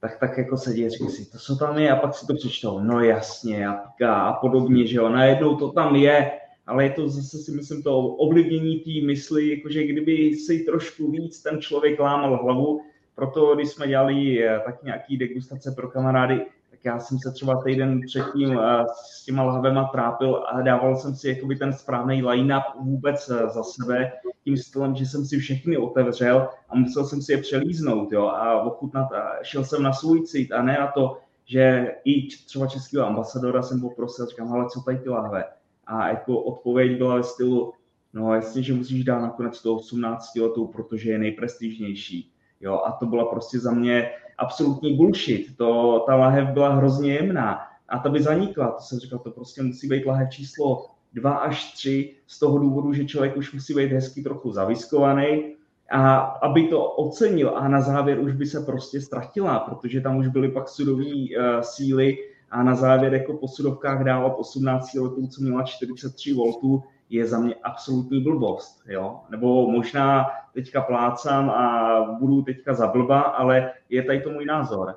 tak 0.00 0.18
tak 0.18 0.38
jako 0.38 0.56
sedí 0.56 0.86
a 0.86 0.88
říká 0.88 1.08
si, 1.08 1.30
to 1.32 1.38
co 1.38 1.56
tam 1.56 1.78
je, 1.78 1.90
a 1.90 1.96
pak 1.96 2.14
si 2.14 2.26
to 2.26 2.34
přečtou, 2.34 2.80
no 2.80 3.00
jasně, 3.00 3.68
a, 3.68 4.14
a 4.14 4.32
podobně, 4.32 4.86
že 4.86 4.96
jo, 4.96 5.08
najednou 5.08 5.56
to 5.56 5.72
tam 5.72 5.96
je, 5.96 6.30
ale 6.66 6.84
je 6.84 6.90
to 6.90 7.08
zase 7.08 7.38
si 7.38 7.52
myslím 7.52 7.82
to 7.82 7.98
ovlivnění 7.98 8.78
té 8.78 9.06
mysli, 9.06 9.50
jakože 9.50 9.86
kdyby 9.86 10.34
si 10.34 10.58
trošku 10.58 11.10
víc 11.10 11.42
ten 11.42 11.60
člověk 11.60 12.00
lámal 12.00 12.42
hlavu, 12.42 12.80
proto 13.14 13.54
když 13.54 13.68
jsme 13.68 13.88
dělali 13.88 14.44
eh, 14.44 14.60
tak 14.64 14.82
nějaký 14.82 15.16
degustace 15.16 15.72
pro 15.72 15.88
kamarády, 15.88 16.46
já 16.84 17.00
jsem 17.00 17.18
se 17.18 17.32
třeba 17.32 17.62
týden 17.62 18.00
předtím 18.06 18.58
eh, 18.58 18.84
s 19.04 19.24
těma 19.24 19.42
lahvema 19.42 19.84
trápil 19.84 20.44
a 20.52 20.62
dával 20.62 20.96
jsem 20.96 21.14
si 21.14 21.28
jakoby 21.28 21.56
ten 21.56 21.72
správný 21.72 22.22
line-up 22.22 22.62
vůbec 22.80 23.30
eh, 23.30 23.48
za 23.48 23.62
sebe, 23.62 24.12
tím 24.44 24.56
stylem, 24.56 24.94
že 24.94 25.06
jsem 25.06 25.24
si 25.24 25.38
všechny 25.38 25.76
otevřel 25.76 26.48
a 26.68 26.76
musel 26.76 27.04
jsem 27.04 27.22
si 27.22 27.32
je 27.32 27.38
přelíznout 27.38 28.12
jo, 28.12 28.26
a 28.26 28.62
ochutnat 28.62 29.12
a 29.12 29.42
šel 29.42 29.64
jsem 29.64 29.82
na 29.82 29.92
svůj 29.92 30.22
cít 30.22 30.52
a 30.52 30.62
ne 30.62 30.76
na 30.80 30.86
to, 30.86 31.18
že 31.44 31.94
i 32.04 32.26
třeba 32.26 32.66
českého 32.66 33.06
ambasadora 33.06 33.62
jsem 33.62 33.80
poprosil, 33.80 34.26
říkám, 34.26 34.52
ale 34.52 34.66
co 34.72 34.80
tady 34.80 34.98
ty 34.98 35.08
lahve? 35.08 35.44
A 35.86 36.08
jako 36.08 36.42
odpověď 36.42 36.98
byla 36.98 37.16
ve 37.16 37.22
stylu, 37.22 37.72
no 38.12 38.34
jasně, 38.34 38.62
že 38.62 38.74
musíš 38.74 39.04
dát 39.04 39.20
nakonec 39.20 39.62
to 39.62 39.76
18 39.76 40.36
letou, 40.36 40.66
protože 40.66 41.10
je 41.10 41.18
nejprestižnější. 41.18 42.32
Jo, 42.60 42.82
a 42.86 42.92
to 42.92 43.06
byla 43.06 43.24
prostě 43.24 43.58
za 43.58 43.70
mě 43.70 44.10
absolutní 44.40 44.96
bullshit. 44.96 45.56
To, 45.56 46.02
ta 46.06 46.16
lahev 46.16 46.48
byla 46.48 46.74
hrozně 46.74 47.12
jemná 47.12 47.60
a 47.88 47.98
ta 47.98 48.08
by 48.08 48.22
zanikla. 48.22 48.70
To 48.70 48.82
jsem 48.82 48.98
říkal, 48.98 49.18
to 49.18 49.30
prostě 49.30 49.62
musí 49.62 49.88
být 49.88 50.06
lahev 50.06 50.30
číslo 50.30 50.86
2 51.12 51.34
až 51.34 51.72
3 51.72 52.14
z 52.26 52.38
toho 52.38 52.58
důvodu, 52.58 52.92
že 52.92 53.04
člověk 53.04 53.36
už 53.36 53.52
musí 53.52 53.74
být 53.74 53.92
hezky 53.92 54.22
trochu 54.22 54.52
zaviskovaný 54.52 55.54
a 55.90 56.18
aby 56.18 56.68
to 56.68 56.84
ocenil 56.84 57.56
a 57.56 57.68
na 57.68 57.80
závěr 57.80 58.20
už 58.20 58.32
by 58.32 58.46
se 58.46 58.60
prostě 58.60 59.00
ztratila, 59.00 59.58
protože 59.58 60.00
tam 60.00 60.16
už 60.16 60.28
byly 60.28 60.48
pak 60.48 60.68
sudové 60.68 61.04
uh, 61.04 61.60
síly 61.60 62.18
a 62.50 62.62
na 62.62 62.74
závěr 62.74 63.14
jako 63.14 63.32
po 63.34 63.48
sudovkách 63.48 64.04
dávat 64.04 64.34
18 64.38 64.94
letů, 64.94 65.26
co 65.26 65.42
měla 65.42 65.62
43 65.62 66.32
V, 66.32 66.82
je 67.10 67.26
za 67.26 67.40
mě 67.40 67.54
absolutní 67.54 68.20
blbost. 68.20 68.82
Jo? 68.88 69.20
Nebo 69.30 69.70
možná 69.70 70.26
teďka 70.54 70.80
plácám 70.80 71.50
a 71.50 72.16
budu 72.20 72.42
teďka 72.42 72.74
za 72.74 72.86
blba, 72.86 73.20
ale 73.20 73.72
je 73.88 74.02
tady 74.02 74.20
to 74.20 74.30
můj 74.30 74.44
názor. 74.44 74.96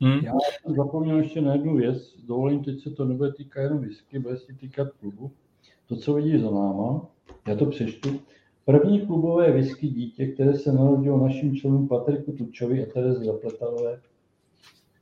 Hmm. 0.00 0.18
Já 0.18 0.32
jsem 0.32 0.74
zapomněl 0.74 1.18
ještě 1.18 1.40
na 1.40 1.52
jednu 1.52 1.76
věc. 1.76 2.16
Dovolím, 2.26 2.64
teď 2.64 2.80
se 2.80 2.90
to 2.90 3.04
nebude 3.04 3.32
týkat 3.32 3.60
jenom 3.60 3.78
whisky, 3.78 4.18
bude 4.18 4.36
se 4.36 4.52
týkat 4.52 4.88
klubu. 5.00 5.30
To, 5.88 5.96
co 5.96 6.14
vidí 6.14 6.38
za 6.38 6.50
náma, 6.50 7.06
já 7.48 7.56
to 7.56 7.66
přečtu. 7.66 8.20
První 8.64 9.06
klubové 9.06 9.52
whisky 9.52 9.88
dítě, 9.88 10.26
které 10.26 10.54
se 10.54 10.72
narodilo 10.72 11.18
našim 11.18 11.56
členům 11.56 11.88
Patriku 11.88 12.32
Tučovi 12.32 12.82
a 12.82 12.92
Tereze 12.92 13.24
Zapletalové, 13.24 14.00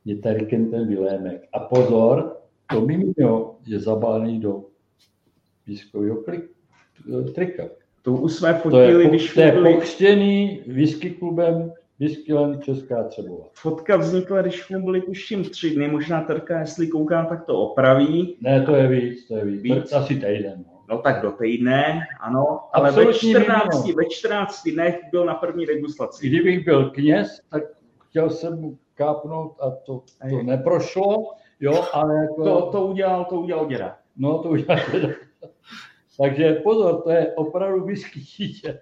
je 0.05 0.15
Terikentem 0.15 0.87
Vilémek. 0.87 1.47
A 1.53 1.59
pozor, 1.59 2.37
to 2.73 2.81
mimino 2.81 3.55
je 3.65 3.79
zabalený 3.79 4.39
do 4.39 4.63
whiskového 5.67 6.23
trika. 7.35 7.63
To 8.01 8.11
už 8.11 8.33
jsme 8.33 8.53
fotili, 8.53 8.93
to 8.93 8.99
je, 8.99 9.09
když 9.09 9.33
to 9.33 9.41
je 9.41 9.51
byli... 9.51 9.73
pochštěný 9.73 10.61
whisky 10.67 11.09
klubem 11.09 11.71
Whiskyland 11.99 12.63
Česká 12.63 13.03
Třebova. 13.03 13.45
Fotka 13.53 13.97
vznikla, 13.97 14.41
když 14.41 14.69
mu 14.69 14.85
byli 14.85 15.01
tuším 15.01 15.43
tři 15.43 15.75
dny, 15.75 15.87
možná 15.87 16.21
Terka, 16.21 16.59
jestli 16.59 16.87
koukám, 16.87 17.25
tak 17.25 17.45
to 17.45 17.61
opraví. 17.61 18.37
Ne, 18.41 18.61
to 18.61 18.75
je 18.75 18.87
víc, 18.87 19.27
to 19.27 19.37
je 19.37 19.45
víc, 19.45 19.61
víc. 19.61 19.93
asi 19.93 20.15
týden. 20.15 20.65
No. 20.67 20.83
no 20.89 20.97
tak 20.97 21.21
do 21.21 21.31
týdne, 21.31 21.99
ano, 22.19 22.59
ale 22.73 22.91
ve 22.91 23.13
14, 23.13 23.93
ve 23.93 24.05
14 24.09 24.63
dnech 24.67 24.99
byl 25.11 25.25
na 25.25 25.33
první 25.33 25.65
degustaci. 25.65 26.27
Kdybych 26.27 26.65
byl 26.65 26.89
kněz, 26.89 27.41
tak 27.49 27.63
chtěl 28.09 28.29
jsem 28.29 28.61
mu 28.61 28.77
kápnout 28.95 29.55
a 29.59 29.69
to, 29.69 30.03
to 30.29 30.43
neprošlo, 30.43 31.31
jo, 31.59 31.85
ale 31.93 32.15
jako... 32.21 32.43
To, 32.43 32.71
to 32.71 32.85
udělal, 32.85 33.25
to 33.25 33.35
udělal 33.35 33.65
děda. 33.67 33.97
No, 34.17 34.39
to 34.39 34.49
udělal 34.49 34.79
děda. 34.91 35.09
Takže 36.21 36.53
pozor, 36.53 37.01
to 37.01 37.09
je 37.09 37.33
opravdu 37.35 37.85
whisky 37.85 38.19
dítě. 38.19 38.79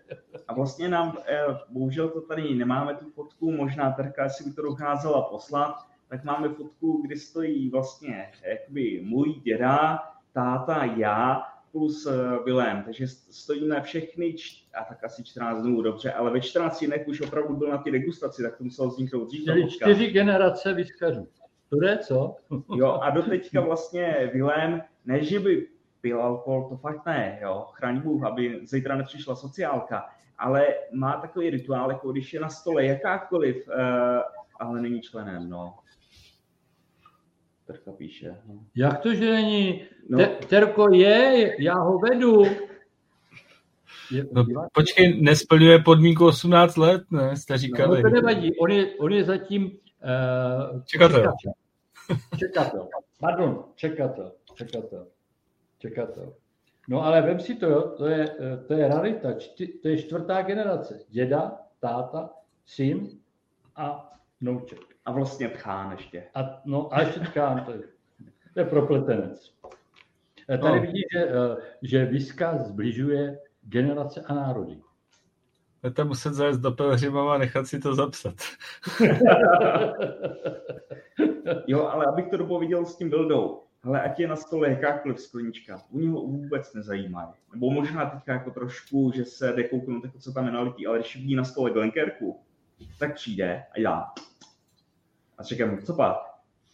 A 0.48 0.54
vlastně 0.54 0.90
nám, 0.90 1.18
eh, 1.28 1.46
bohužel 1.70 2.10
to 2.10 2.22
tady 2.22 2.56
nemáme 2.56 2.96
tu 2.96 3.10
fotku, 3.10 3.52
možná 3.52 3.92
Terka 3.92 4.30
si 4.30 4.50
by 4.50 4.56
to 4.56 4.62
dokázala 4.62 5.22
poslat, 5.22 5.76
tak 6.10 6.24
máme 6.24 6.50
fotku, 6.50 7.02
kdy 7.06 7.18
stojí 7.18 7.70
vlastně 7.70 8.32
jakoby 8.44 9.02
můj 9.04 9.34
děda, 9.44 10.00
táta, 10.34 10.86
já 10.86 11.44
plus 11.72 12.06
eh, 12.06 12.44
Vilém. 12.46 12.84
Takže 12.84 13.08
stojíme 13.08 13.82
všechny, 13.82 14.36
a 14.82 14.84
tak 14.84 15.04
asi 15.04 15.24
14 15.24 15.62
dnů, 15.62 15.82
dobře, 15.82 16.12
ale 16.12 16.32
ve 16.32 16.42
14 16.42 16.86
dnech 16.86 17.08
už 17.08 17.22
opravdu 17.22 17.56
byl 17.56 17.70
na 17.70 17.78
ty 17.78 17.92
degustaci, 17.92 18.44
tak 18.44 18.58
to 18.58 18.64
muselo 18.64 18.88
vzniknout 18.90 19.26
dřív. 19.26 19.42
Čtyři, 19.42 19.68
čtyři 19.70 20.08
generace 20.08 20.74
vyskařů. 20.74 21.28
To 21.70 21.86
je 21.86 21.98
co? 21.98 22.36
jo, 22.76 23.00
a 23.02 23.10
do 23.10 23.24
teďka 23.24 23.62
vlastně 23.62 24.30
Vilém, 24.34 24.82
ne, 25.06 25.24
že 25.24 25.40
by 25.40 25.68
pil 26.02 26.22
alkohol, 26.22 26.70
to 26.70 26.78
fakt 26.78 27.06
ne, 27.06 27.40
jo, 27.42 27.68
chraň 27.74 28.02
Bůh, 28.02 28.24
aby 28.24 28.60
zítra 28.64 28.96
nepřišla 28.96 29.36
sociálka, 29.36 30.06
ale 30.38 30.68
má 30.94 31.22
takový 31.22 31.50
rituál, 31.50 31.92
jako 31.92 32.12
když 32.12 32.34
je 32.34 32.40
na 32.40 32.50
stole 32.50 32.86
jakákoliv, 32.86 33.68
uh, 33.68 33.74
ale 34.60 34.82
není 34.82 35.02
členem, 35.02 35.50
no. 35.50 35.78
Terka 37.68 37.92
píše. 37.92 38.36
No. 38.48 38.60
Jak 38.76 39.00
to, 39.00 39.14
že 39.14 39.32
není? 39.32 39.82
No. 40.10 40.18
Te, 40.18 40.28
terko 40.28 40.94
je, 40.94 41.56
já 41.60 41.74
ho 41.74 42.00
vedu. 42.00 42.44
Je, 44.12 44.26
no, 44.32 44.46
počkej, 44.74 45.22
nesplňuje 45.22 45.80
podmínku 45.80 46.26
18 46.26 46.78
let, 46.78 47.04
ne? 47.12 47.38
Jste 47.38 47.58
říkali. 47.58 48.04
No, 48.04 48.10
to 48.10 48.16
nevadí, 48.16 48.58
on 48.60 48.72
je, 48.72 48.96
on 49.00 49.14
je 49.14 49.24
zatím 49.24 49.64
uh, 49.66 50.82
čekatel. 50.86 51.20
čekatel. 51.20 51.54
Čekatel. 52.40 52.88
Pardon, 53.20 53.64
čekatel. 53.76 54.32
Čekatel 54.56 55.08
čekatel. 55.82 56.34
No 56.90 57.04
ale 57.06 57.22
vem 57.22 57.40
si 57.40 57.56
to, 57.56 57.70
jo, 57.70 57.82
to 57.82 58.06
je, 58.06 58.36
to 58.68 58.74
je 58.74 58.88
rarita, 58.88 59.34
čty, 59.34 59.68
to 59.68 59.88
je 59.88 59.98
čtvrtá 59.98 60.42
generace. 60.42 61.00
Děda, 61.10 61.58
táta, 61.80 62.30
syn 62.66 63.10
a 63.76 64.14
nouček. 64.42 64.80
A 65.06 65.12
vlastně 65.12 65.50
tchán 65.50 65.92
ještě. 65.92 66.24
A, 66.36 66.62
no 66.66 66.94
a 66.94 67.02
ještě 67.02 67.20
tchán, 67.20 67.64
to 67.66 67.72
je, 67.72 67.82
to 68.54 68.60
je 68.60 68.66
propletenec. 68.66 69.54
Eh, 70.50 70.58
tady 70.58 70.76
no. 70.76 70.82
vidíte, 70.82 71.20
že, 71.20 71.30
eh, 71.30 71.58
že 71.82 72.06
Viska 72.06 72.58
zbližuje 72.58 73.40
generace 73.62 74.22
a 74.22 74.34
národy. 74.34 74.82
Budete 75.82 76.04
muset 76.04 76.34
zajít 76.34 76.60
do 76.60 76.72
Pelhřimova 76.72 77.36
a 77.36 77.38
nechat 77.38 77.68
si 77.68 77.80
to 77.80 77.96
zapsat. 77.96 78.36
jo, 81.68 81.88
ale 81.88 82.06
abych 82.06 82.28
to 82.30 82.38
dopověděl 82.38 82.86
s 82.86 82.98
tím 82.98 83.10
Bildou 83.10 83.71
ale 83.84 84.02
ať 84.02 84.20
je 84.20 84.28
na 84.28 84.36
stole 84.36 84.70
jakákoliv 84.70 85.20
sklenička, 85.20 85.82
u 85.90 86.00
něho 86.00 86.22
vůbec 86.22 86.74
nezajímají. 86.74 87.30
Nebo 87.54 87.72
možná 87.72 88.10
teďka 88.10 88.34
jako 88.34 88.52
trošku, 88.52 89.12
že 89.16 89.26
se 89.26 89.54
jde 89.54 89.64
kouknout, 89.64 90.04
jako 90.04 90.20
co 90.20 90.34
tam 90.34 90.46
je 90.46 90.52
nalitý, 90.52 90.88
ale 90.88 91.00
když 91.00 91.16
vidí 91.16 91.36
na 91.36 91.44
stole 91.44 91.72
Glenkerku, 91.72 92.40
tak 93.00 93.16
přijde 93.16 93.64
a 93.72 93.80
já. 93.80 94.06
A 95.38 95.44
říkám, 95.44 95.78
co 95.78 95.94
pak? 95.94 96.18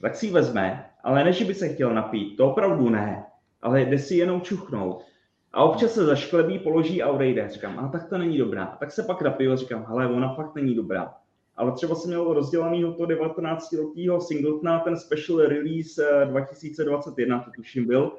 Tak 0.01 0.15
si 0.15 0.25
ji 0.25 0.31
vezme, 0.31 0.89
ale 1.03 1.23
než 1.23 1.43
by 1.43 1.53
se 1.53 1.69
chtěl 1.69 1.93
napít, 1.93 2.37
to 2.37 2.51
opravdu 2.51 2.89
ne, 2.89 3.25
ale 3.61 3.81
jde 3.81 3.99
si 3.99 4.15
jenom 4.15 4.41
čuchnout. 4.41 5.05
A 5.53 5.63
občas 5.63 5.91
se 5.91 6.05
zašklebí, 6.05 6.59
položí 6.59 7.03
a 7.03 7.09
odejde. 7.09 7.49
Říkám, 7.49 7.79
a 7.79 7.87
tak 7.87 8.09
to 8.09 8.17
není 8.17 8.37
dobrá. 8.37 8.65
A 8.65 8.77
tak 8.77 8.91
se 8.91 9.03
pak 9.03 9.21
napiju, 9.21 9.55
říkám, 9.55 9.85
hele, 9.87 10.07
ona 10.07 10.33
fakt 10.33 10.55
není 10.55 10.75
dobrá 10.75 11.15
ale 11.57 11.71
třeba 11.71 11.95
jsem 11.95 12.09
měl 12.09 12.33
rozdělanýho 12.33 12.93
to 12.93 13.03
19-letého 13.03 14.21
singletona, 14.21 14.79
ten 14.79 14.97
special 14.97 15.37
release 15.39 16.25
2021, 16.25 17.37
eh, 17.37 17.45
to 17.45 17.51
tuším 17.51 17.85
byl, 17.85 18.11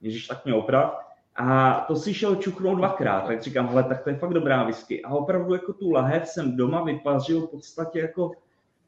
Ježíš 0.00 0.26
tak 0.26 0.44
mě 0.44 0.54
oprav, 0.54 1.08
a 1.36 1.80
to 1.88 1.96
si 1.96 2.14
šel 2.14 2.36
čuchnout 2.36 2.78
dvakrát, 2.78 3.26
tak 3.26 3.42
říkám, 3.42 3.68
hele, 3.68 3.84
tak 3.84 4.04
to 4.04 4.10
je 4.10 4.16
fakt 4.16 4.34
dobrá 4.34 4.64
whisky. 4.64 5.02
A 5.02 5.10
opravdu 5.10 5.54
jako 5.54 5.72
tu 5.72 5.90
lahev 5.90 6.28
jsem 6.28 6.56
doma 6.56 6.84
vypařil 6.84 7.40
v 7.40 7.50
podstatě 7.50 7.98
jako 7.98 8.32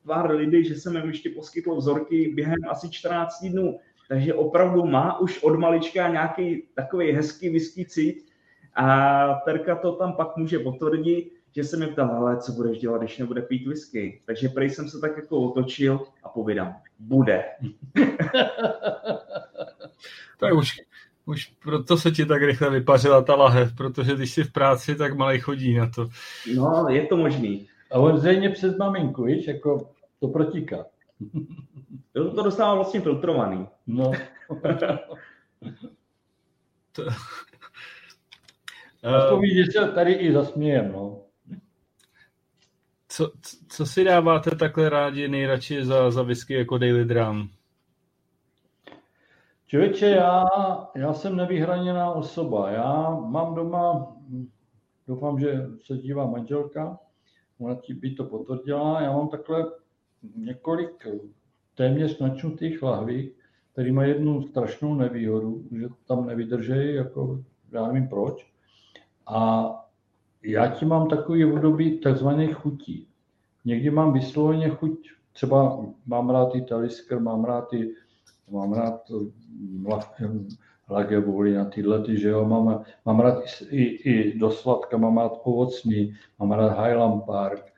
pár 0.06 0.30
lidí, 0.30 0.64
že 0.64 0.74
jsem 0.74 0.96
jim 0.96 1.08
ještě 1.08 1.30
poskytl 1.30 1.76
vzorky 1.76 2.32
během 2.34 2.58
asi 2.68 2.90
14 2.90 3.44
dnů. 3.44 3.78
Takže 4.08 4.34
opravdu 4.34 4.86
má 4.86 5.20
už 5.20 5.42
od 5.42 5.58
malička 5.58 6.08
nějaký 6.08 6.62
takový 6.74 7.12
hezký 7.12 7.50
whisky 7.50 7.84
cít 7.84 8.26
A 8.74 9.34
Terka 9.44 9.76
to 9.76 9.92
tam 9.92 10.12
pak 10.12 10.36
může 10.36 10.58
potvrdit, 10.58 11.32
že 11.56 11.64
se 11.64 11.76
mi 11.76 11.86
ptal, 11.86 12.10
ale 12.10 12.40
co 12.40 12.52
budeš 12.52 12.78
dělat, 12.78 12.98
když 12.98 13.18
nebude 13.18 13.42
pít 13.42 13.66
whisky. 13.66 14.20
Takže 14.26 14.48
prej 14.48 14.70
jsem 14.70 14.88
se 14.88 15.00
tak 15.00 15.16
jako 15.16 15.40
otočil 15.40 16.00
a 16.22 16.28
povídám, 16.28 16.76
bude. 16.98 17.44
tak 20.40 20.54
už, 20.54 20.80
už 21.24 21.46
proto 21.62 21.96
se 21.96 22.10
ti 22.10 22.26
tak 22.26 22.42
rychle 22.42 22.70
vypařila 22.70 23.22
ta 23.22 23.34
lahev, 23.34 23.76
protože 23.76 24.14
když 24.14 24.32
jsi 24.32 24.44
v 24.44 24.52
práci, 24.52 24.96
tak 24.96 25.14
malej 25.14 25.38
chodí 25.38 25.74
na 25.74 25.90
to. 25.90 26.08
No, 26.54 26.86
je 26.88 27.06
to 27.06 27.16
možný. 27.16 27.68
A 27.90 27.98
on 27.98 28.18
zřejmě 28.18 28.50
přes 28.50 28.76
maminku, 28.76 29.24
víš, 29.24 29.46
jako 29.46 29.90
to 30.20 30.28
protíká. 30.28 30.86
To, 32.12 32.34
to 32.34 32.42
dostává 32.42 32.74
vlastně 32.74 33.00
filtrovaný. 33.00 33.66
No. 33.86 34.12
to... 36.92 37.02
Aspoň 39.02 39.48
že 39.54 39.64
se 39.72 39.92
tady 39.92 40.12
i 40.12 40.32
zasmějem, 40.32 40.92
no. 40.92 41.22
Co, 43.20 43.32
co 43.68 43.86
si 43.86 44.04
dáváte 44.04 44.56
takhle 44.56 44.88
rádi 44.88 45.28
nejradši 45.28 45.84
za, 45.84 46.10
za 46.10 46.22
whisky 46.22 46.54
jako 46.54 46.78
Daily 46.78 47.04
Drum? 47.04 47.48
Člověče, 49.66 50.06
já, 50.06 50.46
já 50.96 51.12
jsem 51.12 51.36
nevyhraněná 51.36 52.12
osoba. 52.12 52.70
Já 52.70 53.10
mám 53.10 53.54
doma, 53.54 54.16
doufám, 55.08 55.40
že 55.40 55.66
se 55.84 55.96
dívá 55.96 56.26
manželka, 56.26 56.98
ona 57.58 57.74
ti 57.74 57.94
by 57.94 58.10
to 58.10 58.24
potvrdila, 58.24 59.02
já 59.02 59.12
mám 59.12 59.28
takhle 59.28 59.66
několik 60.36 61.06
téměř 61.74 62.18
načnutých 62.18 62.82
lahví, 62.82 63.32
který 63.72 63.92
mají 63.92 64.10
jednu 64.10 64.42
strašnou 64.42 64.94
nevýhodu, 64.94 65.64
že 65.78 65.88
tam 66.08 66.26
nevydržejí, 66.26 66.94
jako 66.94 67.44
já 67.72 67.86
nevím 67.86 68.08
proč. 68.08 68.52
A 69.26 69.70
já 70.42 70.66
ti 70.66 70.84
mám 70.84 71.08
takový 71.08 71.44
období 71.44 71.98
takzvaných 71.98 72.54
chutí. 72.54 73.09
Někdy 73.64 73.90
mám 73.90 74.12
vysloveně 74.12 74.68
chuť, 74.68 75.10
třeba 75.32 75.84
mám 76.06 76.30
rád 76.30 76.54
i 76.54 76.62
talisker, 76.62 77.20
mám 77.20 77.44
rád 77.44 77.72
i, 77.72 77.94
mám 78.50 78.72
rád 78.72 79.02
lagevuli 80.90 81.54
na 81.54 81.64
tyhle, 81.64 82.02
ty, 82.02 82.20
že 82.20 82.28
jo, 82.28 82.44
mám, 82.44 82.84
mám 83.04 83.20
rád 83.20 83.44
i, 83.70 83.82
i 83.84 84.38
do 84.38 84.50
sladka, 84.50 84.96
mám 84.96 85.18
rád 85.18 85.32
ovocný, 85.44 86.14
mám 86.38 86.52
rád 86.52 86.84
Highland 86.84 87.24
Park, 87.24 87.72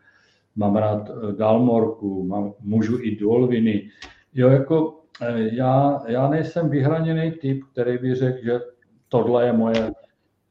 mám 0.57 0.77
rád 0.77 1.11
eh, 1.11 1.33
Dalmorku, 1.33 2.25
mám, 2.27 2.53
můžu 2.61 2.99
i 3.03 3.17
Dolviny. 3.17 3.91
Jo, 4.35 4.49
jako 4.49 5.01
eh, 5.23 5.49
já, 5.53 6.03
já 6.07 6.31
nejsem 6.31 6.69
vyhraněný 6.69 7.31
typ, 7.33 7.65
který 7.73 7.99
by 7.99 8.15
řekl, 8.15 8.45
že 8.45 8.61
tohle 9.09 9.47
je 9.47 9.53
moje 9.53 9.93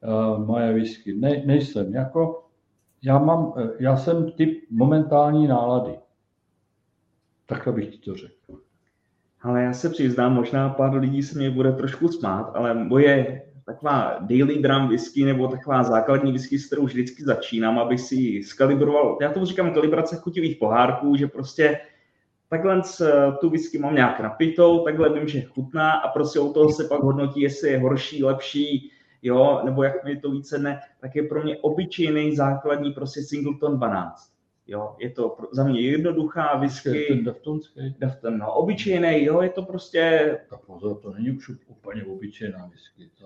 uh, 0.03 0.45
moje 0.45 0.73
whisky. 0.73 1.13
Ne, 1.13 1.43
nejsem. 1.45 1.93
Jako, 1.93 2.43
já, 3.03 3.19
mám, 3.19 3.53
eh, 3.57 3.69
já 3.79 3.97
jsem 3.97 4.31
typ 4.31 4.63
momentální 4.69 5.47
nálady. 5.47 5.91
Takhle 7.45 7.73
bych 7.73 7.89
ti 7.89 7.97
to 7.97 8.15
řekl. 8.15 8.61
Ale 9.41 9.63
já 9.63 9.73
se 9.73 9.89
přiznám, 9.89 10.33
možná 10.33 10.69
pár 10.69 10.95
lidí 10.95 11.23
se 11.23 11.39
mě 11.39 11.49
bude 11.49 11.71
trošku 11.71 12.07
smát, 12.07 12.51
ale 12.55 12.73
moje 12.73 13.41
taková 13.65 14.17
daily 14.19 14.61
drum 14.61 14.87
whisky 14.87 15.25
nebo 15.25 15.47
taková 15.47 15.83
základní 15.83 16.31
whisky, 16.31 16.59
s 16.59 16.67
kterou 16.67 16.85
vždycky 16.85 17.23
začínám, 17.23 17.79
abych 17.79 17.99
si 17.99 18.43
skalibroval, 18.43 19.17
já 19.21 19.31
to 19.31 19.45
říkám 19.45 19.73
kalibrace 19.73 20.15
chutivých 20.15 20.57
pohárků, 20.57 21.15
že 21.15 21.27
prostě 21.27 21.79
takhle 22.49 22.81
tu 23.41 23.49
whisky 23.49 23.79
mám 23.79 23.95
nějak 23.95 24.19
napitou, 24.19 24.83
takhle 24.83 25.13
vím, 25.13 25.27
že 25.27 25.41
chutná 25.41 25.91
a 25.91 26.07
prostě 26.07 26.39
u 26.39 26.53
toho 26.53 26.71
se 26.71 26.83
pak 26.83 27.03
hodnotí, 27.03 27.41
jestli 27.41 27.69
je 27.69 27.79
horší, 27.79 28.23
lepší, 28.23 28.91
jo, 29.21 29.61
nebo 29.63 29.83
jak 29.83 30.03
mi 30.03 30.19
to 30.19 30.31
více 30.31 30.57
ne, 30.57 30.81
tak 31.01 31.15
je 31.15 31.23
pro 31.23 31.43
mě 31.43 31.57
obyčejný 31.57 32.35
základní 32.35 32.91
prostě 32.91 33.23
Singleton 33.23 33.77
12. 33.77 34.31
Jo, 34.67 34.95
je 34.99 35.09
to 35.09 35.29
pro, 35.29 35.47
za 35.51 35.63
mě 35.63 35.81
jednoduchá 35.81 36.57
whisky. 36.57 37.05
Ten 37.07 37.23
Daftonský? 37.23 37.95
Dafton, 37.99 38.37
no, 38.37 38.53
obyčejný, 38.53 39.23
jo, 39.23 39.41
je 39.41 39.49
to 39.49 39.63
prostě... 39.63 40.37
Tak 40.49 40.59
pozor, 40.59 40.97
to 40.97 41.13
není 41.13 41.31
už 41.31 41.49
úplně 41.67 42.03
obyčejná 42.03 42.69
whisky. 42.71 43.09
To... 43.19 43.25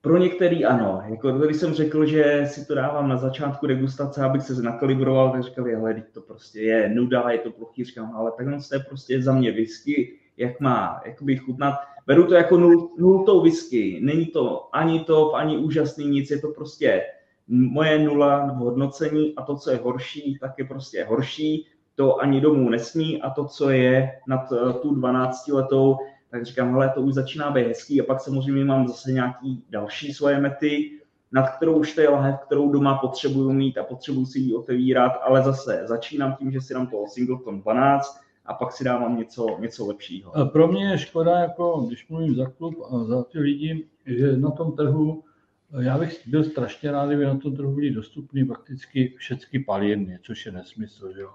Pro 0.00 0.18
některý 0.18 0.64
ano. 0.64 1.02
Jako 1.08 1.32
když 1.32 1.56
jsem 1.56 1.74
řekl, 1.74 2.06
že 2.06 2.46
si 2.46 2.66
to 2.66 2.74
dávám 2.74 3.08
na 3.08 3.16
začátku 3.16 3.66
degustace, 3.66 4.22
abych 4.22 4.42
se 4.42 4.62
nakalibroval, 4.62 5.32
tak 5.32 5.42
říkali, 5.42 5.74
hele, 5.74 6.02
to 6.12 6.20
prostě 6.20 6.60
je 6.60 6.88
nuda, 6.88 7.30
je 7.30 7.38
to 7.38 7.50
plochý, 7.50 7.84
říkám, 7.84 8.16
ale 8.16 8.32
takhle 8.36 8.58
to 8.68 8.74
je 8.74 8.80
prostě 8.80 9.22
za 9.22 9.34
mě 9.34 9.52
whisky, 9.52 10.18
jak 10.36 10.60
má 10.60 11.00
jakoby 11.04 11.36
chutnat 11.36 11.74
beru 12.06 12.26
to 12.26 12.34
jako 12.34 12.56
nul, 12.56 12.90
nultou 12.98 13.42
whisky. 13.42 14.00
Není 14.02 14.26
to 14.26 14.68
ani 14.72 15.00
top, 15.00 15.34
ani 15.34 15.58
úžasný 15.58 16.06
nic, 16.06 16.30
je 16.30 16.38
to 16.38 16.48
prostě 16.48 17.02
moje 17.48 17.98
nula 17.98 18.46
v 18.46 18.56
hodnocení 18.56 19.34
a 19.36 19.42
to, 19.42 19.56
co 19.56 19.70
je 19.70 19.76
horší, 19.76 20.38
tak 20.40 20.52
je 20.58 20.64
prostě 20.64 21.04
horší. 21.04 21.66
To 21.94 22.20
ani 22.20 22.40
domů 22.40 22.70
nesmí 22.70 23.22
a 23.22 23.30
to, 23.30 23.44
co 23.44 23.70
je 23.70 24.20
nad 24.28 24.52
eh, 24.52 24.72
tu 24.72 24.94
12 24.94 25.48
letou, 25.48 25.96
tak 26.30 26.44
říkám, 26.44 26.72
hele, 26.72 26.92
to 26.94 27.00
už 27.00 27.14
začíná 27.14 27.50
být 27.50 27.66
hezký 27.66 28.00
a 28.00 28.04
pak 28.04 28.20
samozřejmě 28.20 28.64
mám 28.64 28.88
zase 28.88 29.12
nějaký 29.12 29.64
další 29.70 30.12
svoje 30.12 30.40
mety, 30.40 30.90
nad 31.32 31.56
kterou 31.56 31.78
už 31.78 31.94
to 31.94 32.00
je 32.00 32.08
lahev, 32.08 32.40
kterou 32.40 32.72
doma 32.72 32.98
potřebuju 32.98 33.52
mít 33.52 33.78
a 33.78 33.84
potřebuju 33.84 34.26
si 34.26 34.38
ji 34.38 34.54
otevírat, 34.54 35.12
ale 35.22 35.42
zase 35.42 35.82
začínám 35.84 36.36
tím, 36.38 36.52
že 36.52 36.60
si 36.60 36.74
dám 36.74 36.86
toho 36.86 37.08
Singleton 37.08 37.60
12, 37.60 38.23
a 38.46 38.54
pak 38.54 38.72
si 38.72 38.84
dávám 38.84 39.18
něco, 39.18 39.46
něco 39.60 39.86
lepšího. 39.86 40.32
Pro 40.52 40.68
mě 40.68 40.84
je 40.84 40.98
škoda, 40.98 41.38
jako 41.38 41.84
když 41.88 42.08
mluvím 42.08 42.34
za 42.34 42.46
klub 42.46 42.74
a 42.90 43.04
za 43.04 43.22
ty 43.24 43.38
lidi, 43.38 43.86
že 44.06 44.36
na 44.36 44.50
tom 44.50 44.72
trhu, 44.72 45.24
já 45.80 45.98
bych 45.98 46.28
byl 46.28 46.44
strašně 46.44 46.92
rád, 46.92 47.06
kdyby 47.06 47.24
na 47.24 47.38
tom 47.38 47.56
trhu 47.56 47.74
byly 47.74 47.90
dostupné 47.90 48.44
prakticky 48.44 49.14
všechny 49.16 49.58
palírny, 49.58 50.18
což 50.22 50.46
je 50.46 50.52
nesmysl, 50.52 51.12
že 51.12 51.20
jo. 51.20 51.30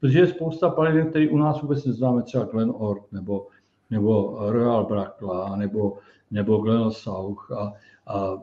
Protože 0.00 0.18
je 0.18 0.26
spousta 0.26 0.70
palíren, 0.70 1.10
které 1.10 1.28
u 1.28 1.36
nás 1.36 1.62
vůbec 1.62 1.84
neznáme, 1.84 2.22
třeba 2.22 2.44
Glen 2.44 2.72
Ord, 2.74 3.12
nebo, 3.12 3.46
nebo 3.90 4.36
Royal 4.50 4.84
Brakla, 4.84 5.56
nebo, 5.56 5.98
nebo 6.30 6.58
Glen 6.58 6.90
South 6.90 7.50
a, 7.50 7.72
a, 8.06 8.38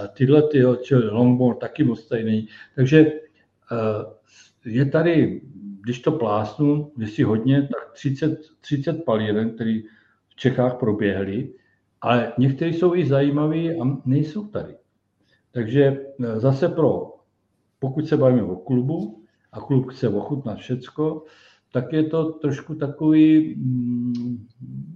a 0.00 0.06
tyhle 0.14 0.42
ty, 0.42 0.64
Longmore 1.10 1.56
taky 1.56 1.84
moc 1.84 2.00
stejný. 2.00 2.48
Takže 2.74 3.12
eh, 3.72 4.16
je 4.64 4.86
tady 4.86 5.40
když 5.86 6.00
to 6.00 6.12
plásnu, 6.12 6.92
si 7.04 7.22
hodně, 7.22 7.62
tak 7.62 7.92
30, 7.92 8.40
30 8.60 9.04
palíren, 9.04 9.50
které 9.50 9.80
v 10.28 10.36
Čechách 10.36 10.74
proběhly, 10.74 11.52
ale 12.00 12.32
některé 12.38 12.70
jsou 12.70 12.94
i 12.94 13.06
zajímavé 13.06 13.74
a 13.74 13.98
nejsou 14.04 14.46
tady. 14.46 14.76
Takže 15.52 15.82
e, 15.84 16.40
zase 16.40 16.68
pro, 16.68 17.14
pokud 17.78 18.08
se 18.08 18.16
bavíme 18.16 18.42
o 18.42 18.56
klubu 18.56 19.22
a 19.52 19.60
klub 19.60 19.90
chce 19.90 20.08
ochutnat 20.08 20.58
všecko, 20.58 21.24
tak 21.72 21.92
je 21.92 22.02
to 22.02 22.32
trošku 22.32 22.74
takový, 22.74 23.54
mm, 23.54 24.46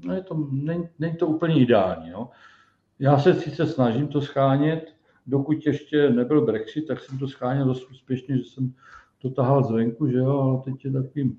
no 0.04 0.14
je 0.14 0.22
to, 0.22 0.48
není, 0.50 0.88
není 0.98 1.16
to 1.16 1.26
úplně 1.26 1.60
ideální. 1.60 2.10
No. 2.10 2.30
Já 2.98 3.18
se 3.18 3.34
sice 3.34 3.66
snažím 3.66 4.08
to 4.08 4.20
schánět, 4.20 4.94
dokud 5.26 5.66
ještě 5.66 6.10
nebyl 6.10 6.46
Brexit, 6.46 6.86
tak 6.86 7.00
jsem 7.00 7.18
to 7.18 7.28
scháněl 7.28 7.66
dost 7.66 7.90
úspěšně, 7.90 8.38
že 8.38 8.44
jsem 8.44 8.74
to 9.22 9.30
tahal 9.30 9.64
zvenku, 9.64 10.09
že 10.09 10.18
jo, 10.18 10.38
ale 10.38 10.62
teď 10.64 10.84
je 10.84 10.92
takový, 10.92 11.38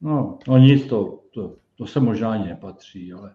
no, 0.00 0.38
no 0.48 0.58
nic, 0.58 0.86
to, 0.86 1.20
to, 1.34 1.56
to 1.74 1.86
se 1.86 2.00
možná 2.00 2.32
ani 2.32 2.44
nepatří, 2.44 3.12
ale 3.12 3.34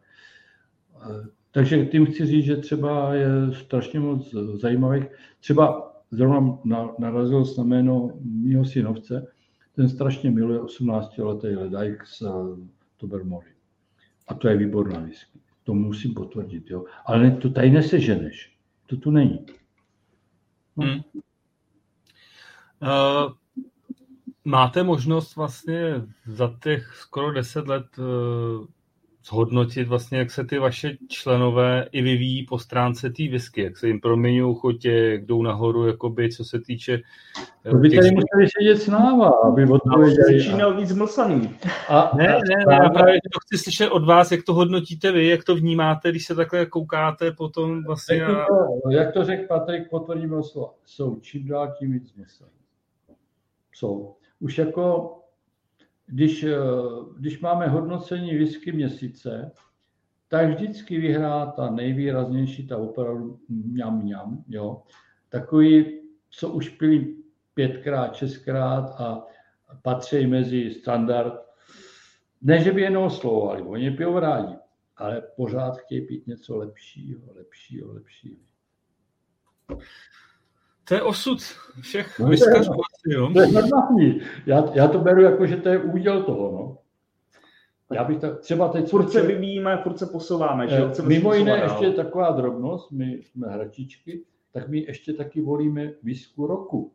takže 1.52 1.86
tím 1.86 2.06
chci 2.06 2.26
říct, 2.26 2.46
že 2.46 2.56
třeba 2.56 3.14
je 3.14 3.30
strašně 3.54 4.00
moc 4.00 4.36
zajímavých. 4.62 5.06
Třeba 5.40 5.94
zrovna 6.12 6.60
narazil 7.00 7.44
na 7.58 7.64
jméno 7.64 8.10
mého 8.24 8.66
synovce, 8.66 9.28
ten 9.76 9.90
strašně 9.90 10.32
miluje 10.32 10.60
18-letý 10.60 11.56
ledajk 11.56 12.06
z 12.06 12.24
Tobermory. 12.98 13.48
A 14.28 14.34
to 14.34 14.48
je 14.48 14.58
výborná 14.58 15.00
whisky. 15.00 15.40
To 15.64 15.74
musím 15.74 16.14
potvrdit, 16.14 16.70
jo. 16.70 16.86
Ale 17.06 17.32
to 17.32 17.50
tady 17.50 17.70
neseženeš. 17.70 18.58
To 18.86 18.98
tu 18.98 19.12
není. 19.12 19.46
No. 20.78 20.86
Hmm. 20.86 21.02
Uh, 22.82 23.32
máte 24.46 24.84
možnost 24.84 25.36
vlastně 25.36 26.02
za 26.26 26.54
těch 26.64 26.96
skoro 26.96 27.32
deset 27.32 27.68
let 27.68 27.86
uh, 27.98 28.66
zhodnotit 29.28 29.88
vlastně, 29.88 30.18
jak 30.18 30.32
se 30.32 30.44
ty 30.44 30.60
vaše 30.60 30.98
členové 31.08 31.88
i 31.92 32.02
vyvíjí 32.02 32.46
po 32.46 32.60
stránce 32.60 33.10
té 33.10 33.24
whisky, 33.24 33.64
jak 33.64 33.78
se 33.78 33.88
jim 33.88 34.00
proměňují 34.00 34.56
chutě, 34.56 34.92
jak 34.92 35.26
jdou 35.26 35.42
nahoru, 35.44 35.88
jakoby, 35.88 36.30
co 36.30 36.44
se 36.44 36.60
týče... 36.60 37.02
Eh, 37.66 37.70
to 37.70 37.78
by 37.78 37.90
tady 37.90 38.12
museli 38.12 38.50
sedět 38.60 38.78
s 38.78 38.88
náma, 38.88 39.32
aby 39.48 39.66
odpověděli. 39.66 40.40
Začínal 40.42 40.78
víc 40.78 40.94
mlsaný. 40.94 41.56
A, 41.90 42.12
ne, 42.18 42.28
ne, 42.28 42.66
ne, 42.68 42.76
já 42.84 42.90
právě 42.90 43.14
to 43.14 43.40
chci 43.40 43.64
slyšet 43.64 43.90
od 43.90 44.06
vás, 44.06 44.32
jak 44.32 44.44
to 44.44 44.54
hodnotíte 44.54 45.12
vy, 45.12 45.28
jak 45.28 45.44
to 45.44 45.56
vnímáte, 45.56 46.10
když 46.10 46.26
se 46.26 46.36
takhle 46.36 46.66
koukáte 46.66 47.32
potom 47.32 47.84
vlastně... 47.84 48.18
Jak 48.18 48.48
to, 48.48 48.90
jak 48.92 49.14
to 49.14 49.24
řekl 49.24 49.48
Patrik, 49.48 49.90
potvrdíme 49.90 50.44
slova, 50.44 50.70
jsou 50.86 51.20
čím 51.22 51.48
dál 51.48 51.74
tím 51.80 51.92
víc 51.92 52.14
mlsaný 52.16 52.65
jsou. 53.76 54.16
Už 54.40 54.58
jako, 54.58 55.16
když, 56.06 56.44
eh, 56.44 56.58
když 57.18 57.40
máme 57.40 57.68
hodnocení 57.68 58.38
whisky 58.38 58.72
měsíce, 58.72 59.52
tak 60.28 60.50
vždycky 60.50 61.00
vyhrá 61.00 61.46
ta 61.46 61.70
nejvýraznější, 61.70 62.68
ta 62.68 62.78
opravdu 62.78 63.40
mňam 63.50 64.04
mňam, 64.04 64.44
jo. 64.48 64.84
Takový, 65.30 66.02
co 66.30 66.50
už 66.50 66.70
pili 66.70 67.16
pětkrát, 67.54 68.16
šestkrát 68.16 69.02
a 69.02 69.26
patří 69.82 70.28
mezi 70.28 70.72
standard. 70.72 71.34
Ne, 72.42 72.64
že 72.64 72.72
by 72.72 72.82
jenom 72.82 73.04
oslovovali, 73.04 73.62
oni 73.62 73.92
pijou 73.92 74.20
rádi, 74.20 74.56
ale 74.98 75.22
pořád 75.36 75.78
chtějí 75.78 76.02
pít 76.02 76.28
něco 76.28 76.58
lepšího, 76.58 77.22
lepšího, 77.36 77.94
lepšího. 77.94 78.40
To 80.84 80.94
je 80.94 81.02
osud 81.02 81.40
všech 81.82 82.20
no, 82.20 82.28
vyskařů. 82.28 82.72
Jo. 83.08 83.30
To 83.34 83.42
je 83.42 83.48
normální. 83.48 84.22
Já, 84.46 84.66
já 84.74 84.88
to 84.88 85.00
beru 85.00 85.22
jako, 85.22 85.46
že 85.46 85.58
to 85.58 85.70
je 85.70 85.80
úděl 85.80 86.24
toho. 86.24 86.52
No. 86.52 86.78
Já 87.96 88.04
bych 88.04 88.18
to, 88.18 88.36
třeba 88.36 88.68
teď... 88.70 88.90
Furt 88.90 89.10
se 89.10 89.22
vyvíjíme, 89.22 89.78
furt 89.78 89.98
se 89.98 90.06
posouváme. 90.06 90.68
Že? 90.68 90.90
Chceme 90.90 91.08
mimo 91.08 91.34
jiné 91.34 91.60
ještě 91.64 91.92
taková 91.92 92.32
drobnost, 92.32 92.92
my 92.92 93.12
jsme 93.14 93.48
hračičky, 93.48 94.24
tak 94.52 94.68
my 94.68 94.80
ještě 94.80 95.14
taky 95.14 95.42
volíme 95.42 95.92
výsku 96.04 96.48
roku. 96.48 96.92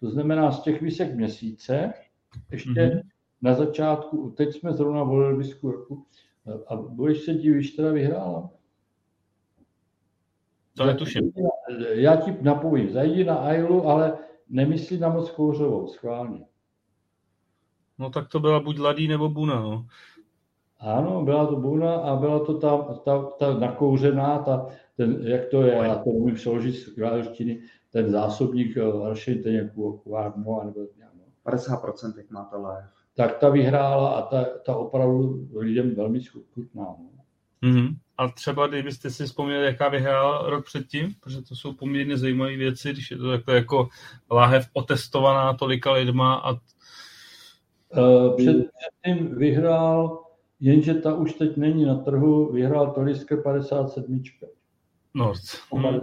To 0.00 0.10
znamená 0.10 0.52
z 0.52 0.62
těch 0.62 0.82
výsek 0.82 1.14
měsíce, 1.14 1.92
ještě 2.50 2.70
mm-hmm. 2.70 3.02
na 3.42 3.54
začátku, 3.54 4.34
teď 4.36 4.54
jsme 4.54 4.72
zrovna 4.72 5.02
volili 5.02 5.38
výsku 5.38 5.70
roku, 5.70 6.06
a 6.66 6.76
budeš 6.76 7.20
se 7.20 7.34
divíš, 7.34 7.70
teda 7.70 7.92
vyhrála. 7.92 8.50
To 10.76 10.86
netuším. 10.86 11.32
Já 11.92 12.16
ti 12.16 12.36
napovím, 12.42 12.90
zajdi 12.90 13.24
na 13.24 13.34
Ailu, 13.34 13.88
ale 13.88 14.18
nemyslí 14.48 14.98
na 14.98 15.08
moc 15.08 15.30
kouřovou, 15.30 15.86
schválně. 15.88 16.44
No 17.98 18.10
tak 18.10 18.28
to 18.28 18.40
byla 18.40 18.60
buď 18.60 18.78
Ladí 18.78 19.08
nebo 19.08 19.28
Buna, 19.28 19.60
no. 19.60 19.86
Ano, 20.80 21.24
byla 21.24 21.46
to 21.46 21.56
Buna 21.56 21.94
a 21.94 22.16
byla 22.16 22.44
to 22.44 22.58
ta, 22.58 22.82
ta, 22.82 23.22
ta 23.22 23.58
nakouřená, 23.58 24.38
ta, 24.38 24.66
ten, 24.96 25.26
jak 25.26 25.48
to 25.48 25.62
je, 25.62 25.72
já 25.72 25.94
to 25.94 26.10
umím 26.10 26.34
přeložit 26.34 26.74
z 26.74 26.94
královštiny, 26.94 27.60
ten 27.92 28.10
zásobník 28.10 28.76
Aršin, 28.78 29.42
ten 29.42 29.54
je 29.54 29.70
kuvárno, 29.74 30.62
nebo 30.64 30.80
no. 30.80 31.52
50% 31.52 32.16
jak 32.16 32.30
má 32.30 32.44
ta 32.44 32.58
lév. 32.58 32.84
Tak 33.14 33.38
ta 33.38 33.48
vyhrála 33.48 34.08
a 34.10 34.22
ta, 34.22 34.44
ta 34.44 34.76
opravdu 34.76 35.48
lidem 35.54 35.94
velmi 35.94 36.20
chutná. 36.24 36.84
No. 36.84 37.10
Mm-hmm. 37.62 37.96
A 38.18 38.28
třeba 38.28 38.66
kdybyste 38.66 39.10
si 39.10 39.24
vzpomněli, 39.26 39.66
jaká 39.66 39.88
vyhrála 39.88 40.50
rok 40.50 40.64
předtím, 40.64 41.14
protože 41.20 41.42
to 41.42 41.56
jsou 41.56 41.72
poměrně 41.72 42.16
zajímavé 42.16 42.56
věci, 42.56 42.92
když 42.92 43.10
je 43.10 43.16
to 43.16 43.30
takhle 43.30 43.54
jako 43.54 43.88
láhev 44.30 44.68
otestovaná 44.72 45.54
tolika 45.54 45.92
lidma. 45.92 46.34
A... 46.34 46.52
Uh, 46.52 48.36
předtím 48.36 49.38
vyhrál, 49.38 50.24
jenže 50.60 50.94
ta 50.94 51.14
už 51.14 51.34
teď 51.34 51.56
není 51.56 51.84
na 51.84 51.94
trhu, 51.94 52.52
vyhrál 52.52 52.90
Tolisker 52.90 53.42
57. 53.42 54.22
Nord. 55.14 55.40
Hmm. 55.72 56.00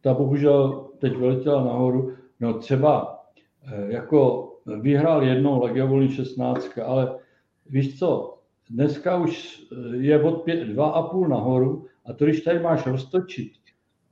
Ta 0.00 0.14
bohužel 0.14 0.88
teď 0.98 1.16
vyletěla 1.16 1.64
nahoru. 1.64 2.12
No 2.40 2.54
třeba 2.54 3.20
eh, 3.66 3.92
jako 3.92 4.50
vyhrál 4.80 5.22
jednou 5.22 5.62
Legiovoli 5.62 6.14
16, 6.14 6.78
ale 6.78 7.18
víš 7.66 7.98
co, 7.98 8.38
dneska 8.70 9.16
už 9.16 9.62
eh, 9.72 9.96
je 9.96 10.22
od 10.22 10.42
pět, 10.42 10.64
dva 10.64 10.90
a 10.90 11.02
půl 11.02 11.28
nahoru 11.28 11.86
a 12.06 12.12
to, 12.12 12.24
když 12.24 12.40
tady 12.40 12.58
máš 12.58 12.86
roztočit 12.86 13.52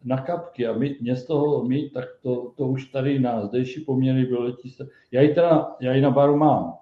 na 0.04 0.20
kapky 0.20 0.66
a 0.66 0.72
mít, 0.72 1.00
mě 1.00 1.16
z 1.16 1.26
toho 1.26 1.64
mít, 1.64 1.92
tak 1.92 2.04
to, 2.22 2.52
to 2.56 2.66
už 2.68 2.84
tady 2.84 3.18
na 3.18 3.46
zdejší 3.46 3.80
poměry 3.80 4.24
vyletí 4.24 4.70
se. 4.70 4.88
Já 5.12 5.20
ji 5.20 5.34
teda, 5.34 5.76
já 5.80 5.94
ji 5.94 6.00
na 6.00 6.10
baru 6.10 6.36
mám, 6.36 6.74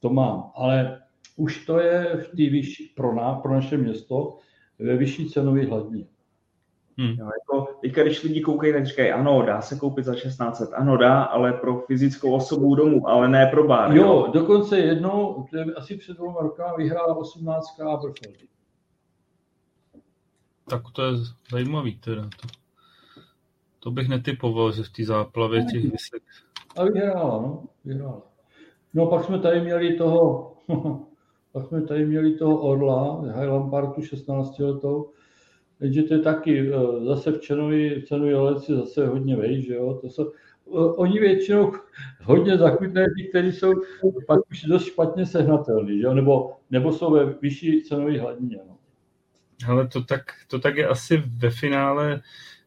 to 0.00 0.10
mám, 0.10 0.50
ale 0.54 1.02
už 1.36 1.66
to 1.66 1.80
je 1.80 2.16
v 2.16 2.28
té 2.28 2.50
vyšší, 2.50 2.92
pro, 2.96 3.14
ná, 3.14 3.34
pro 3.34 3.52
naše 3.52 3.76
město 3.76 4.38
ve 4.78 4.96
vyšší 4.96 5.30
cenové 5.30 5.64
hladině. 5.64 6.04
Hmm. 6.98 7.16
Jo, 7.18 7.26
jako, 7.40 7.78
teďka, 7.80 8.02
když 8.02 8.22
lidi 8.22 8.40
koukají, 8.40 8.72
tak 8.72 8.86
říkají, 8.86 9.10
ano, 9.10 9.42
dá 9.42 9.60
se 9.60 9.76
koupit 9.76 10.04
za 10.04 10.14
1600, 10.14 10.72
ano, 10.72 10.96
dá, 10.96 11.22
ale 11.22 11.52
pro 11.52 11.80
fyzickou 11.80 12.32
osobu 12.32 12.74
domů, 12.74 13.08
ale 13.08 13.28
ne 13.28 13.46
pro 13.46 13.68
bar. 13.68 13.96
Jo, 13.96 14.02
jo. 14.02 14.30
dokonce 14.32 14.78
jednou, 14.78 15.46
to 15.50 15.56
je 15.56 15.64
asi 15.64 15.96
před 15.96 16.16
dvěma 16.16 16.40
rokama, 16.40 16.76
vyhrála 16.76 17.16
18 17.16 17.80
Aberfeldy. 17.80 18.48
Tak 20.68 20.82
to 20.92 21.02
je 21.02 21.12
zajímavý 21.50 21.96
teda. 21.96 22.22
To, 22.22 22.48
to 23.78 23.90
bych 23.90 24.08
netypoval, 24.08 24.72
že 24.72 24.82
v 24.82 24.90
té 24.90 25.04
záplavě 25.04 25.64
těch 25.64 25.82
vysek. 25.82 26.22
A 26.76 26.84
vyhrála, 26.84 27.42
no, 27.42 27.64
vyhrála. 27.84 28.22
No 28.94 29.06
pak 29.06 29.24
jsme 29.24 29.38
tady 29.38 29.60
měli 29.60 29.96
toho, 29.96 30.52
pak 31.52 31.66
jsme 31.66 31.82
tady 31.82 32.06
měli 32.06 32.34
toho 32.34 32.60
Orla, 32.60 33.20
Highland 33.20 33.70
Partu 33.70 34.02
16 34.02 34.58
letou, 34.58 35.10
takže 35.82 36.02
to 36.02 36.14
je 36.14 36.20
taky 36.20 36.70
eh, 36.70 37.04
zase 37.04 37.32
v 37.32 37.40
Čenovi, 37.40 38.02
Čenovi 38.06 38.34
leci 38.34 38.74
zase 38.74 39.06
hodně 39.06 39.36
vej, 39.36 39.62
že 39.62 39.74
jo, 39.74 39.98
to 40.00 40.10
jsou, 40.10 40.32
oni 40.96 41.20
většinou 41.20 41.72
hodně 42.22 42.58
zachutné 42.58 43.06
ty, 43.16 43.28
kteří 43.28 43.52
jsou 43.52 43.72
pak 44.26 44.40
už 44.50 44.62
dost 44.62 44.84
špatně 44.84 45.26
sehnatelný, 45.26 45.98
že 45.98 46.04
jo? 46.04 46.14
Nebo, 46.14 46.52
nebo 46.70 46.92
jsou 46.92 47.12
ve 47.12 47.24
vyšší 47.42 47.82
cenové 47.82 48.20
hladině. 48.20 48.58
No. 48.68 48.76
Ale 49.68 49.88
to 49.88 50.04
tak, 50.04 50.22
to 50.48 50.58
tak 50.58 50.76
je 50.76 50.86
asi 50.86 51.22
ve 51.38 51.50
finále, 51.50 52.20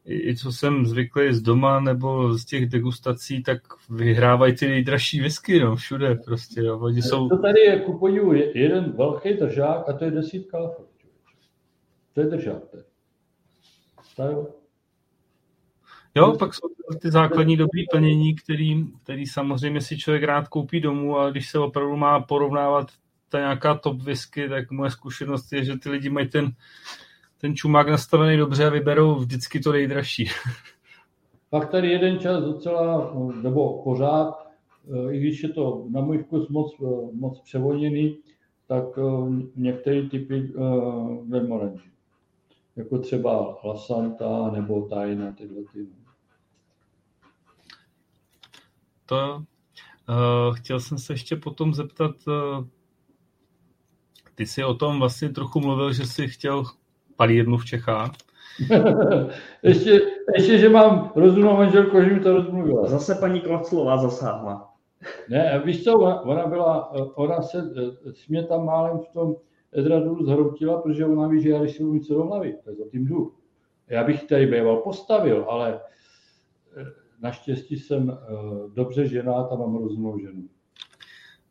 i 0.05 0.35
co 0.35 0.51
jsem 0.51 0.85
zvyklý 0.85 1.33
z 1.33 1.41
doma 1.41 1.79
nebo 1.79 2.33
z 2.33 2.45
těch 2.45 2.65
degustací, 2.65 3.43
tak 3.43 3.61
vyhrávají 3.89 4.55
ty 4.55 4.67
nejdražší 4.67 5.21
whisky, 5.21 5.59
no, 5.59 5.75
všude 5.75 6.15
prostě. 6.15 6.61
Jo. 6.61 6.79
Oni 6.79 7.01
jsou... 7.01 7.29
To 7.29 7.37
tady 7.37 7.61
je 7.61 7.79
ku 7.79 7.97
podivu 7.97 8.33
jeden 8.33 8.91
velký 8.97 9.33
držák 9.33 9.89
a 9.89 9.93
to 9.93 10.05
je 10.05 10.11
desítka 10.11 10.57
To 12.13 12.21
je 12.21 12.27
držák. 12.27 12.65
To 12.71 12.77
Jo, 16.15 16.35
pak 16.39 16.53
jsou 16.53 16.67
ty 17.01 17.11
základní 17.11 17.57
dobrý 17.57 17.85
plnění, 17.91 18.35
který, 18.35 18.85
který 19.03 19.25
samozřejmě 19.25 19.81
si 19.81 19.97
člověk 19.97 20.23
rád 20.23 20.47
koupí 20.47 20.79
domů, 20.79 21.17
ale 21.17 21.31
když 21.31 21.49
se 21.49 21.59
opravdu 21.59 21.95
má 21.95 22.19
porovnávat 22.19 22.87
ta 23.29 23.39
nějaká 23.39 23.75
top 23.75 24.01
whisky, 24.01 24.49
tak 24.49 24.71
moje 24.71 24.91
zkušenost 24.91 25.53
je, 25.53 25.65
že 25.65 25.77
ty 25.77 25.89
lidi 25.89 26.09
mají 26.09 26.29
ten, 26.29 26.51
ten 27.37 27.55
čumák 27.55 27.87
nastavený 27.87 28.37
dobře 28.37 28.65
a 28.65 28.69
vyberou 28.69 29.15
vždycky 29.15 29.59
to 29.59 29.71
nejdražší. 29.71 30.29
Pak 31.49 31.71
tady 31.71 31.91
jeden 31.91 32.19
čas 32.19 32.43
docela, 32.43 33.13
nebo 33.41 33.83
pořád, 33.83 34.47
i 35.11 35.19
když 35.19 35.43
je 35.43 35.49
to 35.49 35.85
na 35.89 36.01
můj 36.01 36.17
vkus 36.17 36.49
moc, 36.49 36.75
moc 37.13 37.39
převoněný, 37.39 38.17
tak 38.67 38.83
eh, 38.97 39.01
některé 39.55 40.09
typy 40.09 40.41
uh, 40.41 41.29
Vermoranži 41.29 41.94
jako 42.75 42.97
třeba 42.97 43.59
Lasanta 43.63 44.51
nebo 44.51 44.81
Tajna, 44.81 45.31
tyhle 45.31 45.61
ty. 45.73 45.87
To 49.05 49.43
uh, 50.09 50.55
chtěl 50.55 50.79
jsem 50.79 50.97
se 50.97 51.13
ještě 51.13 51.35
potom 51.35 51.73
zeptat, 51.73 52.15
uh, 52.27 52.65
ty 54.35 54.45
jsi 54.45 54.63
o 54.63 54.73
tom 54.73 54.99
vlastně 54.99 55.29
trochu 55.29 55.59
mluvil, 55.59 55.93
že 55.93 56.05
jsi 56.05 56.27
chtěl 56.27 56.63
palírnu 57.15 57.57
v 57.57 57.65
Čechách. 57.65 58.11
ještě, 59.63 60.01
ještě, 60.33 60.57
že 60.57 60.69
mám 60.69 61.11
rozumnou 61.15 61.57
manželku, 61.57 62.01
že 62.01 62.13
mi 62.13 62.19
to 62.19 62.33
rozmluvila. 62.33 62.87
Zase 62.87 63.15
paní 63.15 63.41
Klaclová 63.41 63.97
zasáhla. 63.97 64.73
Ne, 65.29 65.61
víš 65.65 65.83
co, 65.83 65.93
ona, 66.23 66.47
byla, 66.47 66.91
ona 67.15 67.41
se 67.41 67.63
mě 68.29 68.43
tam 68.43 68.65
málem 68.65 68.99
v 68.99 69.13
tom 69.13 69.35
Edradu 69.75 70.25
zhroutila, 70.25 70.81
protože 70.81 71.05
ona 71.05 71.27
ví, 71.27 71.41
že 71.41 71.49
já 71.49 71.61
když 71.61 71.75
si 71.75 71.83
něco 71.83 72.13
do 72.13 72.23
hlavy, 72.23 72.55
tak 72.65 72.75
za 72.75 72.83
tím 72.91 73.05
jdu. 73.05 73.33
Já 73.87 74.03
bych 74.03 74.23
tady 74.23 74.45
býval 74.45 74.77
postavil, 74.77 75.45
ale 75.49 75.79
eh, 76.77 76.85
naštěstí 77.21 77.79
jsem 77.79 78.09
eh, 78.09 78.25
dobře 78.73 79.07
žená 79.07 79.33
a 79.33 79.55
mám 79.55 79.75
rozumnou 79.75 80.19
ženu. 80.19 80.43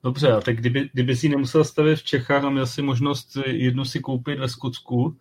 Dobře, 0.03 0.33
a 0.33 0.41
tak 0.41 0.57
kdyby, 0.57 0.89
kdyby 0.93 1.17
si 1.17 1.29
nemusel 1.29 1.65
stavit 1.65 1.99
v 1.99 2.03
Čechách 2.03 2.45
a 2.45 2.51
měl 2.51 2.67
si 2.67 2.83
možnost 2.83 3.39
jednu 3.47 3.85
si 3.85 4.01
koupit 4.01 4.39
ve 4.39 4.49
Skotsku, 4.49 5.17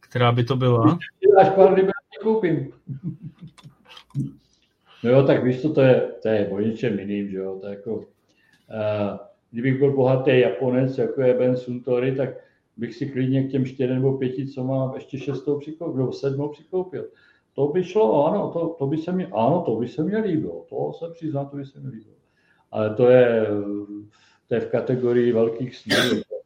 která 0.00 0.32
by 0.32 0.44
to 0.44 0.56
byla? 0.56 0.98
Až 1.38 1.48
pár 1.48 1.72
kdyby 1.72 1.92
koupím. 2.22 2.72
No 5.04 5.10
jo, 5.10 5.26
tak 5.26 5.44
víš, 5.44 5.62
co 5.62 5.72
to 5.72 5.80
je, 5.80 6.12
to 6.22 6.28
je 6.28 6.48
o 6.48 6.60
něčem 6.60 6.98
jiným, 6.98 7.30
že 7.30 7.36
jo, 7.36 7.58
to 7.60 7.66
je 7.66 7.74
jako, 7.74 7.94
uh, 7.94 8.04
kdybych 9.52 9.78
byl 9.78 9.92
bohatý 9.92 10.40
Japonec, 10.40 10.98
jako 10.98 11.22
je 11.22 11.34
Ben 11.34 11.56
Suntory, 11.56 12.16
tak 12.16 12.28
bych 12.76 12.94
si 12.94 13.06
klidně 13.06 13.42
k 13.42 13.50
těm 13.50 13.64
čtyřem 13.66 13.96
nebo 13.96 14.18
pěti, 14.18 14.46
co 14.46 14.64
mám, 14.64 14.94
ještě 14.94 15.18
šestou 15.18 15.58
přikoupil, 15.58 16.00
nebo 16.00 16.12
sedmou 16.12 16.48
přikoupil. 16.48 17.08
To 17.54 17.68
by 17.68 17.84
šlo, 17.84 18.26
ano, 18.26 18.50
to, 18.50 18.68
to 18.78 18.86
by 18.86 18.98
se 18.98 19.12
mi, 19.12 19.26
ano, 19.26 19.62
to 19.66 19.76
by 19.76 19.88
se 19.88 20.04
mi 20.04 20.16
líbilo, 20.16 20.66
to 20.68 20.92
se 20.92 21.12
přiznám, 21.12 21.48
to 21.48 21.56
by 21.56 21.64
se 21.64 21.80
mi 21.80 21.88
líbilo. 21.88 22.16
Ale 22.70 22.94
to 22.94 23.08
je, 23.08 23.46
to 24.48 24.54
je 24.54 24.60
v 24.60 24.70
kategorii 24.70 25.32
velkých 25.32 25.76
snů, 25.76 25.96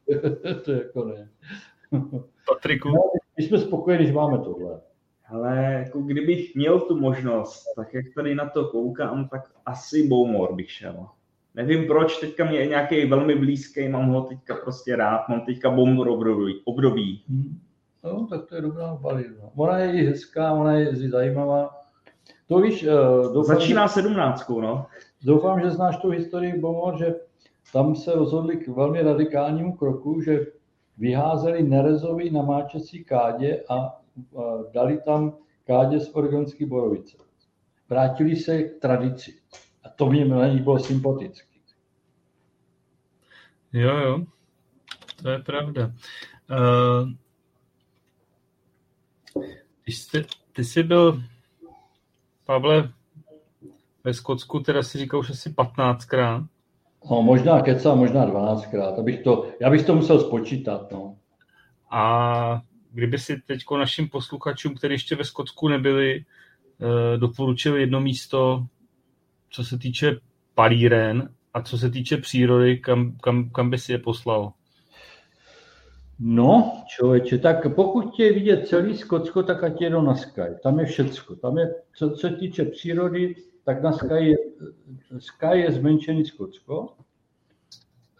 to 0.64 0.72
je 0.72 0.78
jako 0.78 1.04
ne. 1.04 1.28
Patriku? 2.48 2.88
No, 2.88 3.00
my 3.38 3.44
jsme 3.44 3.58
spokojeni, 3.58 4.04
když 4.04 4.14
máme 4.14 4.38
tohle. 4.38 4.80
Ale 5.28 5.64
jako 5.64 6.00
kdybych 6.00 6.54
měl 6.54 6.80
tu 6.80 7.00
možnost, 7.00 7.64
tak 7.76 7.94
jak 7.94 8.04
tady 8.14 8.34
na 8.34 8.48
to 8.48 8.64
koukám, 8.64 9.28
tak 9.28 9.52
asi 9.66 10.08
Bowmore 10.08 10.54
bych 10.54 10.70
šel. 10.70 11.06
Nevím 11.56 11.86
proč, 11.86 12.16
teďka 12.20 12.44
mě 12.44 12.58
je 12.58 12.66
nějaký 12.66 13.04
velmi 13.04 13.34
blízký, 13.34 13.88
mám 13.88 14.08
ho 14.08 14.20
teďka 14.22 14.54
prostě 14.54 14.96
rád, 14.96 15.28
mám 15.28 15.40
teďka 15.40 15.70
bombu 15.70 16.02
období. 16.14 16.60
období. 16.64 17.22
Hmm. 17.28 17.58
No, 18.04 18.26
tak 18.26 18.44
to 18.46 18.54
je 18.54 18.62
dobrá 18.62 18.94
balína. 18.94 19.50
Ona 19.56 19.78
je 19.78 19.92
i 19.92 20.06
hezká, 20.06 20.52
ona 20.52 20.72
je 20.72 20.96
zajímavá. 20.96 21.70
To 22.48 22.60
víš, 22.60 22.86
uh, 22.86 23.32
doufám, 23.32 23.56
Začíná 23.56 23.88
sedmnáctkou, 23.88 24.60
no. 24.60 24.86
Doufám, 25.24 25.60
že 25.60 25.70
znáš 25.70 25.96
tu 25.96 26.10
historii 26.10 26.60
Bomor, 26.60 26.98
že 26.98 27.14
tam 27.72 27.94
se 27.94 28.12
rozhodli 28.12 28.56
k 28.56 28.68
velmi 28.68 29.02
radikálnímu 29.02 29.76
kroku, 29.76 30.20
že 30.20 30.46
vyházeli 30.98 31.62
nerezový 31.62 32.30
namáčecí 32.30 33.04
kádě 33.04 33.62
a 33.68 34.00
dali 34.72 34.98
tam 35.04 35.36
kádě 35.66 36.00
z 36.00 36.14
organické 36.14 36.66
borovice. 36.66 37.16
Vrátili 37.88 38.36
se 38.36 38.62
k 38.62 38.80
tradici. 38.80 39.34
To 39.96 40.06
mě 40.06 40.24
na 40.24 40.46
ní 40.48 40.58
bylo 40.58 40.78
sympatické. 40.78 41.56
Jo, 43.72 43.96
jo, 43.96 44.24
to 45.22 45.30
je 45.30 45.38
pravda. 45.38 45.92
Uh, 46.50 47.10
ty, 49.84 49.92
jsi, 49.92 50.24
ty 50.52 50.64
jsi 50.64 50.82
byl, 50.82 51.22
Pavle, 52.44 52.92
ve 54.04 54.14
Skotsku 54.14 54.60
teda 54.60 54.82
si 54.82 54.98
říkal 54.98 55.20
už 55.20 55.30
asi 55.30 55.50
15krát. 55.50 56.46
No, 57.10 57.22
možná 57.22 57.62
keca, 57.62 57.94
možná 57.94 58.26
12krát. 58.26 58.98
Abych 59.00 59.22
to, 59.22 59.50
já 59.60 59.70
bych 59.70 59.86
to 59.86 59.94
musel 59.94 60.20
spočítat. 60.20 60.92
No. 60.92 61.16
A 61.90 62.62
kdyby 62.92 63.18
si 63.18 63.42
teď 63.46 63.60
našim 63.78 64.08
posluchačům, 64.08 64.74
kteří 64.74 64.94
ještě 64.94 65.16
ve 65.16 65.24
Skotsku 65.24 65.68
nebyli, 65.68 66.24
eh, 66.24 67.18
doporučil 67.18 67.76
jedno 67.76 68.00
místo, 68.00 68.66
co 69.56 69.64
se 69.64 69.78
týče 69.78 70.16
palíren 70.54 71.28
a 71.54 71.62
co 71.62 71.78
se 71.78 71.90
týče 71.90 72.16
přírody, 72.16 72.78
kam, 72.78 73.16
kam, 73.22 73.50
kam 73.50 73.70
by 73.70 73.78
si 73.78 73.92
je 73.92 73.98
poslal? 73.98 74.52
No, 76.18 76.82
člověče, 76.86 77.38
tak 77.38 77.74
pokud 77.74 78.14
tě 78.16 78.32
vidět 78.32 78.68
celý 78.68 78.96
Skotsko, 78.96 79.42
tak 79.42 79.64
ať 79.64 79.80
jedou 79.80 80.02
na 80.02 80.14
Sky. 80.14 80.40
Tam 80.62 80.80
je 80.80 80.86
všecko. 80.86 81.36
Tam 81.36 81.58
je, 81.58 81.74
co, 81.96 82.10
co 82.10 82.28
se 82.28 82.36
týče 82.36 82.64
přírody, 82.64 83.34
tak 83.64 83.82
na 83.82 83.92
Sky 83.92 84.14
je, 84.14 84.36
Sky 85.18 85.58
je 85.58 85.72
zmenšený 85.72 86.24
Skotsko, 86.24 86.94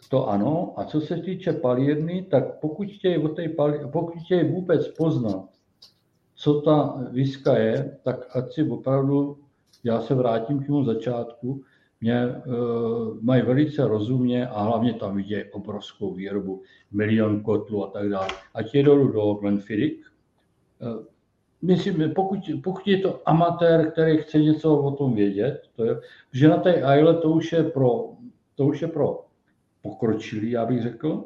to 0.09 0.29
ano. 0.29 0.75
A 0.77 0.85
co 0.85 1.01
se 1.01 1.17
týče 1.17 1.53
palírny, 1.53 2.27
tak 2.31 2.61
pokud 2.61 2.89
chtějí, 2.89 3.19
o 3.19 3.29
té 3.29 3.49
palí, 3.49 3.79
pokud 3.93 4.15
chtějí 4.25 4.53
vůbec 4.53 4.89
poznat, 4.89 5.45
co 6.35 6.61
ta 6.61 7.05
viska 7.11 7.59
je, 7.59 7.99
tak 8.03 8.37
ať 8.37 8.53
si 8.53 8.63
opravdu, 8.63 9.46
já 9.87 10.01
se 10.01 10.15
vrátím 10.15 10.59
k 10.59 10.67
tomu 10.67 10.85
začátku, 10.85 11.63
mě 12.01 12.27
uh, 12.27 13.23
mají 13.23 13.43
velice 13.43 13.89
rozumně 13.89 14.49
a 14.49 14.63
hlavně 14.63 14.95
tam 14.95 15.17
vidějí 15.17 15.45
obrovskou 15.53 16.15
výrobu, 16.15 16.63
milion 16.93 17.43
kotlů 17.43 17.85
a 17.85 17.91
tak 17.91 18.09
dále. 18.09 18.29
Ať 18.55 18.75
jedou 18.75 19.09
do 19.09 19.35
Glenfiddich, 19.35 20.13
uh, 20.83 21.05
myslím, 21.63 22.13
pokud, 22.15 22.39
pokud 22.65 22.87
je 22.87 22.99
to 22.99 23.29
amatér, 23.29 23.91
který 23.91 24.19
chce 24.19 24.39
něco 24.39 24.79
o 24.79 24.91
tom 24.91 25.15
vědět, 25.15 25.63
to 25.77 25.85
je, 25.85 26.01
že 26.33 26.49
na 26.49 26.57
té 26.57 26.83
Isle 26.99 27.15
to 27.15 27.31
už 27.31 27.53
je 27.53 27.63
pro, 27.65 28.09
to 28.55 28.67
už 28.67 28.83
je 28.83 28.89
pro 28.89 29.25
pokročilý, 29.83 30.51
já 30.51 30.67
bych 30.67 30.83
řekl. 30.83 31.25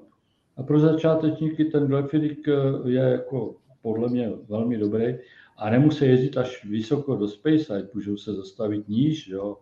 A 0.57 0.63
pro 0.63 0.81
začátečníky 0.81 1.65
ten 1.65 1.87
Glenfiddich 1.87 2.49
eh, 2.49 2.91
je 2.91 3.01
jako 3.01 3.55
podle 3.83 4.09
mě 4.09 4.31
velmi 4.49 4.79
dobrý 4.79 5.19
a 5.61 5.71
nemusí 5.71 6.05
jezdit 6.05 6.37
až 6.37 6.65
vysoko 6.65 7.17
do 7.17 7.29
Speyside, 7.29 7.89
můžou 7.95 8.17
se 8.17 8.35
zastavit 8.35 8.89
níž, 8.89 9.29
jo. 9.29 9.59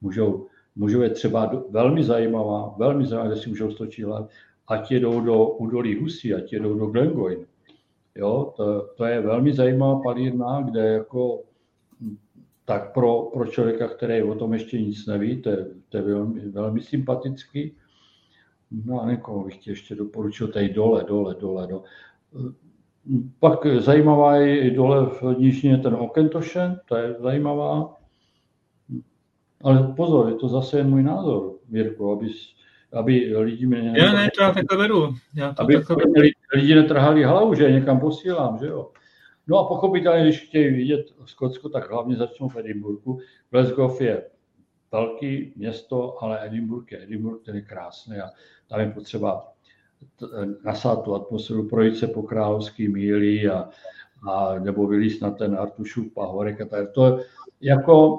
Můžou, 0.00 0.46
můžou 0.76 1.00
je 1.00 1.10
třeba 1.10 1.46
do, 1.46 1.64
velmi 1.70 2.04
zajímavá, 2.04 2.74
velmi 2.78 3.06
zajímavá, 3.06 3.32
kde 3.32 3.42
si 3.42 3.48
můžou 3.48 3.70
stočit 3.70 4.04
hlad, 4.04 4.30
ať 4.68 4.90
jedou 4.90 5.20
do 5.20 5.48
údolí 5.48 6.00
Husí, 6.00 6.34
ať 6.34 6.52
jedou 6.52 6.78
do 6.78 6.86
Glengoyne. 6.86 7.46
Jo, 8.14 8.52
to, 8.56 8.82
to, 8.96 9.04
je 9.04 9.20
velmi 9.20 9.52
zajímavá 9.52 10.00
palírna, 10.02 10.62
kde 10.62 10.80
jako 10.80 11.42
tak 12.64 12.92
pro, 12.92 13.22
pro 13.22 13.46
člověka, 13.46 13.88
který 13.88 14.22
o 14.22 14.34
tom 14.34 14.52
ještě 14.52 14.82
nic 14.82 15.06
neví, 15.06 15.42
to 15.42 15.50
je, 15.50 15.66
to 15.88 15.96
je 15.96 16.02
velmi, 16.02 16.40
velmi 16.40 16.80
sympatický. 16.80 17.72
No 18.84 19.02
a 19.02 19.10
někoho 19.10 19.44
bych 19.44 19.58
ti 19.58 19.70
ještě 19.70 19.94
doporučil 19.94 20.48
tady 20.48 20.68
dole, 20.68 21.04
dole, 21.08 21.36
dole. 21.40 21.66
Do. 21.66 21.84
Pak 23.40 23.66
zajímavá 23.66 24.36
je 24.36 24.60
i 24.60 24.70
dole 24.70 25.06
v 25.06 25.22
nížině 25.38 25.78
ten 25.78 25.94
Okentošen, 25.94 26.80
to 26.88 26.96
je 26.96 27.14
zajímavá. 27.18 27.94
Ale 29.62 29.92
pozor, 29.96 30.28
je 30.28 30.34
to 30.34 30.48
zase 30.48 30.78
jen 30.78 30.90
můj 30.90 31.02
názor, 31.02 31.52
Mirko, 31.68 32.12
aby, 32.12 32.28
aby 32.92 33.36
lidi 33.36 33.66
mě... 33.66 33.92
Já 33.96 34.12
ne, 34.12 34.28
to 34.36 34.42
já 34.42 34.52
takhle 34.52 34.78
beru. 34.78 35.14
Já 35.34 35.52
to 35.52 35.62
aby 35.62 35.74
takhle 35.74 35.96
beru. 35.96 36.28
lidi 36.54 36.74
netrhali 36.74 37.24
hlavu, 37.24 37.54
že 37.54 37.72
někam 37.72 38.00
posílám, 38.00 38.58
že 38.58 38.66
jo. 38.66 38.90
No 39.46 39.58
a 39.58 39.68
pochopitelně, 39.68 40.22
když 40.22 40.48
chtějí 40.48 40.74
vidět 40.74 41.06
Skotsko, 41.24 41.68
tak 41.68 41.90
hlavně 41.90 42.16
začnou 42.16 42.48
v 42.48 42.56
Edinburgu. 42.56 43.20
Glasgow 43.50 44.02
je 44.02 44.22
velký 44.92 45.52
město, 45.56 46.22
ale 46.24 46.46
Edinburgh 46.46 46.92
je 46.92 47.02
Edinburgh, 47.02 47.42
ten 47.44 47.56
je 47.56 47.62
krásný 47.62 48.16
a 48.16 48.30
tam 48.68 48.80
je 48.80 48.90
potřeba 48.90 49.52
nasát 50.64 51.02
tu 51.02 51.14
atmosféru, 51.14 51.68
projít 51.68 51.96
se 51.96 52.06
po 52.06 52.22
královský 52.22 52.88
míli 52.88 53.48
a, 53.48 53.68
a 54.28 54.58
nebo 54.58 54.86
vylíst 54.86 55.22
na 55.22 55.30
ten 55.30 55.54
Artušův 55.54 56.12
pahorek 56.14 56.60
a 56.60 56.64
tak. 56.64 56.90
To 56.92 57.20
jako 57.60 58.18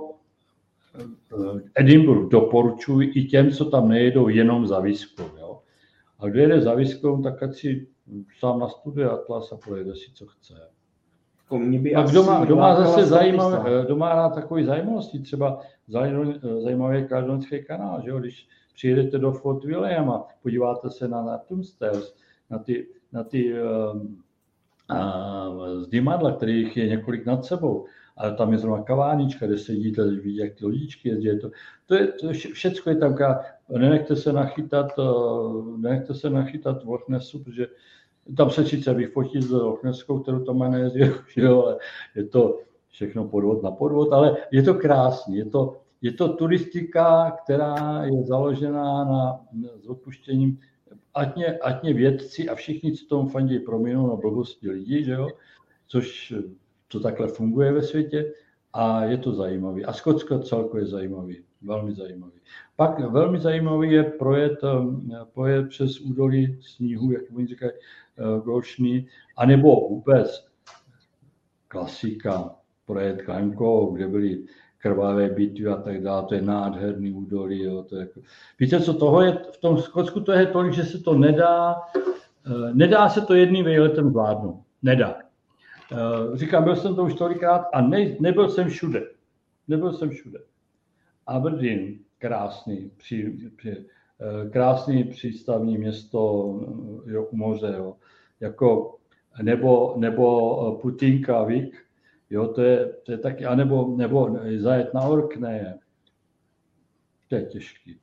eh, 1.00 1.62
Edinburgh 1.76 2.32
doporučuji 2.32 3.12
i 3.16 3.24
těm, 3.24 3.52
co 3.52 3.66
tam 3.66 3.90
nejedou 3.90 4.28
jenom 4.28 4.68
za 4.68 4.80
výzkum. 4.80 5.30
Jo? 5.40 5.60
A 6.20 6.28
kdo 6.28 6.40
jede 6.40 6.62
za 6.62 6.74
výzkum, 6.74 7.24
tak 7.24 7.44
ať 7.44 7.56
si 7.56 7.88
sám 8.40 8.60
nastuduje 8.60 9.10
Atlas 9.10 9.52
a 9.52 9.58
projede 9.58 9.96
si, 9.96 10.12
co 10.14 10.26
chce. 10.26 10.54
Jako 11.52 11.66
a 11.96 12.04
kdo 12.04 12.24
má, 12.24 12.46
kdo 12.46 12.56
má 12.56 12.76
zase 12.76 13.06
zajímavé, 13.06 13.86
kdo 13.86 13.96
má 13.96 14.16
rád 14.16 14.30
takové 14.30 14.64
zajímavosti, 14.64 15.20
třeba 15.20 15.62
zajímavý 16.64 17.08
kaldonský 17.08 17.64
kanál, 17.64 18.02
že 18.04 18.10
jo? 18.10 18.20
když 18.20 18.48
přijedete 18.78 19.18
do 19.18 19.32
Fort 19.32 19.64
William 19.64 20.10
a 20.10 20.28
podíváte 20.44 20.90
se 20.90 21.08
na, 21.08 21.22
na 21.22 21.38
Tombstairs, 21.38 22.16
na 22.50 22.60
ty, 22.60 22.88
na 23.12 23.24
ty 23.24 23.54
um, 23.54 24.24
uh, 24.92 25.82
zdymadla, 25.82 26.32
kterých 26.32 26.78
je 26.78 26.88
několik 26.88 27.26
nad 27.26 27.46
sebou, 27.46 27.86
ale 28.18 28.36
tam 28.36 28.52
je 28.52 28.58
zrovna 28.58 28.84
kavánička, 28.84 29.46
kde 29.46 29.58
sedíte, 29.58 30.08
vidíte, 30.08 30.44
jak 30.44 30.54
ty 30.54 30.66
lodičky 30.66 31.10
jezdí. 31.10 31.40
To, 31.40 31.50
to, 31.86 31.96
je, 31.96 32.08
to 32.08 32.34
všecko 32.34 32.90
je 32.90 32.96
tam, 32.96 33.16
nenechte 33.78 34.16
se 34.16 34.34
nachytat, 34.34 35.00
uh, 35.00 35.78
nenechte 35.78 36.14
se 36.14 36.30
nachytat 36.30 36.84
v 36.84 36.90
Lochnessu, 36.90 37.44
protože 37.44 37.68
tam 38.38 38.50
se 38.50 38.66
sice 38.66 38.94
vyfotit 38.94 39.44
s 39.44 39.52
Lochneskou, 39.52 40.20
kterou 40.20 40.40
tam 40.40 40.72
nejezdí, 40.72 41.02
ale 41.48 41.78
je 42.16 42.24
to 42.24 42.60
všechno 42.90 43.28
podvod 43.28 43.64
na 43.64 43.72
podvod, 43.72 44.14
ale 44.14 44.38
je 44.52 44.64
to 44.64 44.74
krásný, 44.74 45.38
je 45.38 45.46
to, 45.46 45.82
je 46.02 46.12
to 46.12 46.34
turistika, 46.34 47.32
která 47.44 48.04
je 48.06 48.24
založená 48.24 49.04
na, 49.04 49.46
s 49.82 49.88
odpuštěním, 49.88 50.60
ať 51.14 51.36
mě, 51.36 51.58
ať 51.58 51.84
mě 51.84 51.94
vědci 51.94 52.50
a 52.50 52.56
všichni, 52.56 52.94
co 52.94 53.06
tomu 53.06 53.30
fandí, 53.30 53.60
proměnou 53.60 54.08
na 54.08 54.16
blbosti 54.16 54.70
lidí, 54.70 55.04
že 55.04 55.12
jo? 55.12 55.28
což 55.88 56.34
to 56.88 57.00
takhle 57.00 57.28
funguje 57.28 57.72
ve 57.72 57.82
světě 57.82 58.34
a 58.74 59.04
je 59.04 59.18
to 59.18 59.34
zajímavý. 59.34 59.86
A 59.86 59.94
Skotsko 59.94 60.40
celkově 60.40 60.84
je 60.84 60.88
zajímavý, 60.88 61.44
velmi 61.62 61.94
zajímavý. 61.94 62.34
Pak 62.76 63.00
velmi 63.00 63.40
zajímavý 63.40 63.92
je 63.92 64.04
projet, 64.04 64.60
projet 65.34 65.70
přes 65.70 66.00
údolí 66.00 66.60
sníhu, 66.62 67.12
jak 67.12 67.24
oni 67.36 67.48
říkají, 67.48 67.72
eh, 67.72 68.42
Gošný, 68.42 69.08
anebo 69.38 69.90
vůbec 69.90 70.48
klasika, 71.68 72.56
projet 72.86 73.22
Klanko, 73.22 73.86
kde 73.86 74.08
byli 74.08 74.46
krvavé 74.78 75.30
bitvy 75.30 75.68
a 75.68 75.76
tak 75.76 76.04
dále, 76.04 76.26
to 76.26 76.36
je 76.36 76.42
nádherný 76.42 77.12
údolí. 77.12 77.64
Jo, 77.64 77.84
to 77.84 77.96
je 77.96 78.00
jako... 78.00 78.20
Víte, 78.60 78.82
co 78.82 78.94
toho 78.94 79.22
je 79.22 79.38
v 79.54 79.58
tom 79.58 79.78
Skotsku, 79.78 80.20
to 80.20 80.32
je 80.32 80.46
tolik, 80.46 80.74
že 80.74 80.84
se 80.84 81.00
to 81.00 81.14
nedá, 81.14 81.76
eh, 82.46 82.74
nedá 82.74 83.10
se 83.10 83.22
to 83.22 83.34
jedným 83.34 83.66
výletem 83.66 84.10
zvládnout. 84.10 84.62
Nedá. 84.84 85.18
Eh, 85.92 86.38
říkám, 86.38 86.64
byl 86.64 86.76
jsem 86.76 86.96
to 86.96 87.04
už 87.04 87.14
tolikrát 87.14 87.66
a 87.74 87.82
ne, 87.82 88.16
nebyl 88.20 88.50
jsem 88.50 88.70
všude. 88.70 89.04
Nebyl 89.68 89.94
jsem 89.94 90.10
všude. 90.10 90.40
Aberdeen, 91.28 92.00
krásný, 92.18 92.92
při, 92.98 93.38
při, 93.56 93.72
eh, 93.72 94.50
krásný 94.50 95.04
přístavní 95.04 95.78
město 95.78 96.20
jo, 97.06 97.24
u 97.24 97.38
moře, 97.38 97.74
jo. 97.78 97.96
Jako, 98.40 98.96
nebo, 99.42 99.94
nebo 99.98 100.80
Putinka, 100.82 101.44
Vik, 101.44 101.87
Jo, 102.30 102.48
to 102.48 102.62
je, 102.62 102.94
to 103.06 103.12
je 103.12 103.18
taky, 103.18 103.46
anebo 103.46 103.96
nebo 103.98 104.38
zajet 104.58 104.94
na 104.94 105.02
Orkneje. 105.02 105.74
To 107.28 107.36
je 107.36 107.46
těžký. 107.46 108.00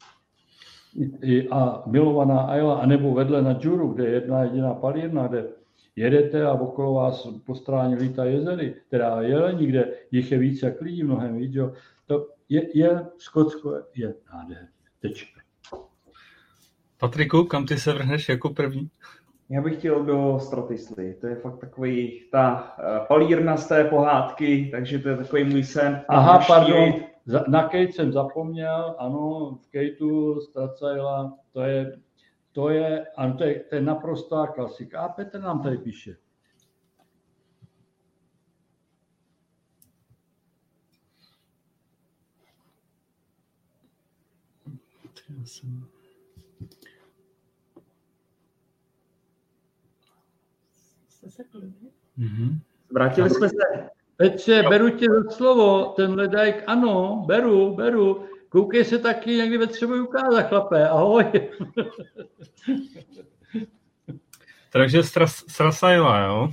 I, 1.23 1.49
a 1.49 1.83
milovaná 1.87 2.41
Ayla, 2.41 2.79
anebo 2.79 3.15
vedle 3.15 3.43
na 3.43 3.53
Džuru, 3.53 3.89
kde 3.89 4.05
je 4.05 4.11
jedna 4.11 4.43
jediná 4.43 4.75
palírna, 4.75 5.27
kde 5.27 5.49
jedete 5.97 6.47
a 6.47 6.53
okolo 6.53 6.95
vás 6.95 7.29
po 7.47 7.55
stráně 7.55 7.97
lítá 7.97 8.25
jezery, 8.25 8.75
teda 8.89 9.23
jelení, 9.23 9.67
kde 9.67 9.93
jich 10.11 10.33
je 10.33 10.39
víc 10.39 10.63
jak 10.63 10.81
lidí, 10.81 11.03
mnohem 11.05 11.37
víc. 11.37 11.55
Jo. 11.55 11.73
To 12.07 12.29
je, 12.49 12.79
je 12.79 13.07
Skotsko 13.19 13.83
je 13.95 14.15
nádherné. 14.33 14.69
Tečka. 15.01 15.41
Patriku, 16.99 17.45
kam 17.45 17.67
ty 17.67 17.79
se 17.79 17.93
vrhneš 17.93 18.29
jako 18.29 18.51
první? 18.51 18.91
Já 19.51 19.63
bych 19.63 19.79
chtěl 19.79 20.05
do 20.05 20.39
Stratisly. 20.41 21.15
To 21.21 21.27
je 21.27 21.37
fakt 21.37 21.59
takový 21.59 22.23
ta 22.33 22.75
uh, 22.79 23.07
palírna 23.07 23.57
z 23.57 23.69
té 23.69 23.85
pohádky, 23.85 24.69
takže 24.71 24.99
to 24.99 25.09
je 25.09 25.17
takový 25.17 25.45
můj 25.45 25.65
sen. 25.65 26.05
Aha, 26.09 26.45
pardon, 26.49 26.93
na 27.49 27.63
Kate 27.63 27.93
jsem 27.93 28.13
zapomněl, 28.13 28.95
ano, 28.99 29.59
v 29.63 29.71
Kateu 29.71 30.41
Stracajla, 30.41 31.39
to 31.53 31.61
je, 31.61 31.97
to 32.53 32.69
je, 32.69 33.07
ano, 33.17 33.37
to 33.37 33.45
je, 33.45 33.61
to 33.61 33.75
je 33.75 33.81
naprostá 33.81 34.47
klasika. 34.47 35.01
A 35.01 35.09
Petr 35.09 35.41
nám 35.41 35.63
tady 35.63 35.79
píše. 35.79 36.17
Mm-hmm. 52.19 52.59
Vrátili 52.93 53.31
jsme 53.31 53.49
se. 53.49 53.57
Petře, 54.17 54.63
beru 54.69 54.91
tě 54.91 55.07
za 55.11 55.31
slovo, 55.31 55.85
ten 55.97 56.15
ledajk, 56.15 56.65
ano, 56.67 57.25
beru, 57.27 57.75
beru. 57.75 58.25
Koukej 58.49 58.85
se 58.85 58.99
taky, 58.99 59.31
někdy 59.31 59.59
ve 59.59 59.67
třeba 59.67 60.03
ukázat, 60.03 60.43
chlapé, 60.43 60.89
ahoj. 60.89 61.25
Takže 64.73 65.03
Strasajla, 65.49 66.25
jo? 66.25 66.49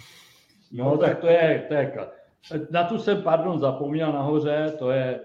No, 0.72 0.98
tak 0.98 1.20
to 1.20 1.28
je, 1.28 1.66
to 1.68 1.74
je, 1.74 1.94
na 2.72 2.84
tu 2.84 2.98
jsem, 2.98 3.22
pardon, 3.22 3.60
zapomněl 3.60 4.14
nahoře, 4.14 4.74
to 4.80 4.92
je, 4.92 5.20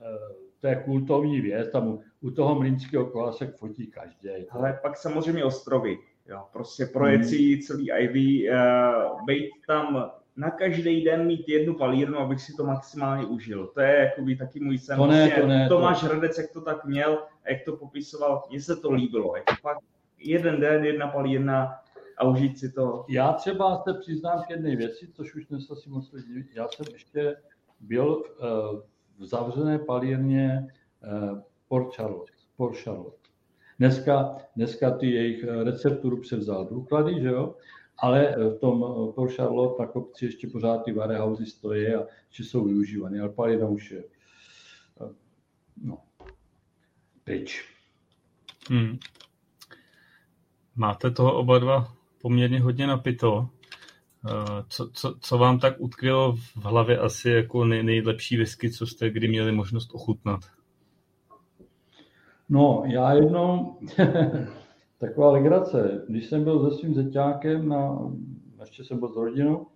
eh, 0.00 0.34
to 0.60 0.66
je 0.66 0.82
kultovní 0.84 1.40
věc, 1.40 1.70
tam 1.70 1.98
u 2.20 2.30
toho 2.30 2.54
mlínského 2.54 3.06
kola 3.06 3.32
se 3.32 3.46
fotí 3.46 3.86
každý. 3.86 4.28
Ale 4.50 4.78
pak 4.82 4.96
samozřejmě 4.96 5.44
ostrovy. 5.44 5.98
Jo, 6.30 6.44
prostě 6.52 6.86
projet 6.86 7.24
si 7.24 7.52
hmm. 7.52 7.62
celý 7.62 7.90
Ivy, 7.90 8.50
uh, 8.50 9.24
být 9.24 9.50
tam 9.66 10.10
na 10.36 10.50
každý 10.50 11.04
den 11.04 11.26
mít 11.26 11.48
jednu 11.48 11.74
palírnu, 11.74 12.18
abych 12.18 12.40
si 12.40 12.52
to 12.56 12.64
maximálně 12.64 13.26
užil. 13.26 13.66
To 13.66 13.80
je 13.80 13.96
jakoby 13.96 14.36
taky 14.36 14.60
můj 14.60 14.78
sen. 14.78 14.96
To 14.96 15.06
ne, 15.06 15.26
prostě 15.26 15.40
to 15.40 15.46
ne, 15.46 15.68
Tomáš 15.68 16.00
to... 16.00 16.06
Hradec, 16.06 16.38
jak 16.38 16.52
to 16.52 16.60
tak 16.60 16.84
měl 16.84 17.22
a 17.44 17.50
jak 17.50 17.64
to 17.64 17.76
popisoval, 17.76 18.42
mně 18.50 18.60
se 18.60 18.76
to 18.76 18.92
líbilo. 18.92 19.36
Jako 19.36 19.54
fakt 19.60 19.80
jeden 20.18 20.60
den, 20.60 20.84
jedna 20.84 21.08
palírna 21.08 21.74
a 22.18 22.24
užít 22.24 22.58
si 22.58 22.72
to. 22.72 23.04
Já 23.08 23.32
třeba 23.32 23.82
se 23.82 23.94
přiznám 23.94 24.42
k 24.46 24.50
jedné 24.50 24.76
věci, 24.76 25.08
což 25.12 25.34
už 25.34 25.46
dnes 25.46 25.70
asi 25.70 25.90
moc 25.90 26.12
lidí. 26.12 26.44
Já 26.54 26.68
jsem 26.68 26.86
ještě 26.92 27.36
byl 27.80 28.06
uh, 28.14 28.80
v 29.18 29.26
zavřené 29.26 29.78
palírně 29.78 30.72
uh, 31.12 31.38
Port 31.68 31.96
Charlotte. 31.96 32.32
Port 32.56 32.76
Charlotte. 32.76 33.19
Dneska, 33.80 34.36
dneska 34.56 34.90
ty 34.90 35.10
jejich 35.10 35.44
eh, 35.44 35.64
recepturu 35.64 36.20
převzal 36.20 36.64
důklady, 36.64 37.20
že 37.20 37.28
jo? 37.28 37.54
ale 38.02 38.36
v 38.36 38.58
tom 38.60 38.80
Port 39.14 39.32
Charlotte 39.32 39.82
na 39.82 39.88
kopci 39.88 40.24
ještě 40.24 40.48
pořád 40.48 40.78
ty 40.84 40.92
warehousy 40.92 41.46
stojí 41.46 41.94
a 41.94 42.06
že 42.30 42.44
jsou 42.44 42.64
využívané, 42.64 43.20
ale 43.20 43.28
palina 43.28 43.68
už 43.68 43.90
je 43.90 44.04
no, 45.82 45.98
pryč. 47.24 47.64
Hmm. 48.70 48.98
Máte 50.76 51.10
toho 51.10 51.38
oba 51.38 51.58
dva 51.58 51.96
poměrně 52.18 52.60
hodně 52.60 52.86
napito. 52.86 53.48
Co, 54.68 54.90
co, 54.92 55.16
co 55.20 55.38
vám 55.38 55.58
tak 55.58 55.74
utkvělo 55.78 56.36
v 56.36 56.56
hlavě 56.56 56.98
asi 56.98 57.30
jako 57.30 57.64
nej, 57.64 57.82
nejlepší 57.82 58.36
whisky, 58.36 58.70
co 58.70 58.86
jste 58.86 59.10
kdy 59.10 59.28
měli 59.28 59.52
možnost 59.52 59.90
ochutnat? 59.94 60.40
No, 62.52 62.82
já 62.86 63.12
jednou, 63.12 63.78
taková 64.98 65.30
legrace, 65.30 66.04
když 66.08 66.26
jsem 66.26 66.44
byl 66.44 66.70
se 66.70 66.76
svým 66.76 66.94
zeťákem, 66.94 67.68
na, 67.68 68.12
ještě 68.60 68.84
jsem 68.84 68.98
byl 68.98 69.08
s 69.08 69.16
rodinou, 69.16 69.66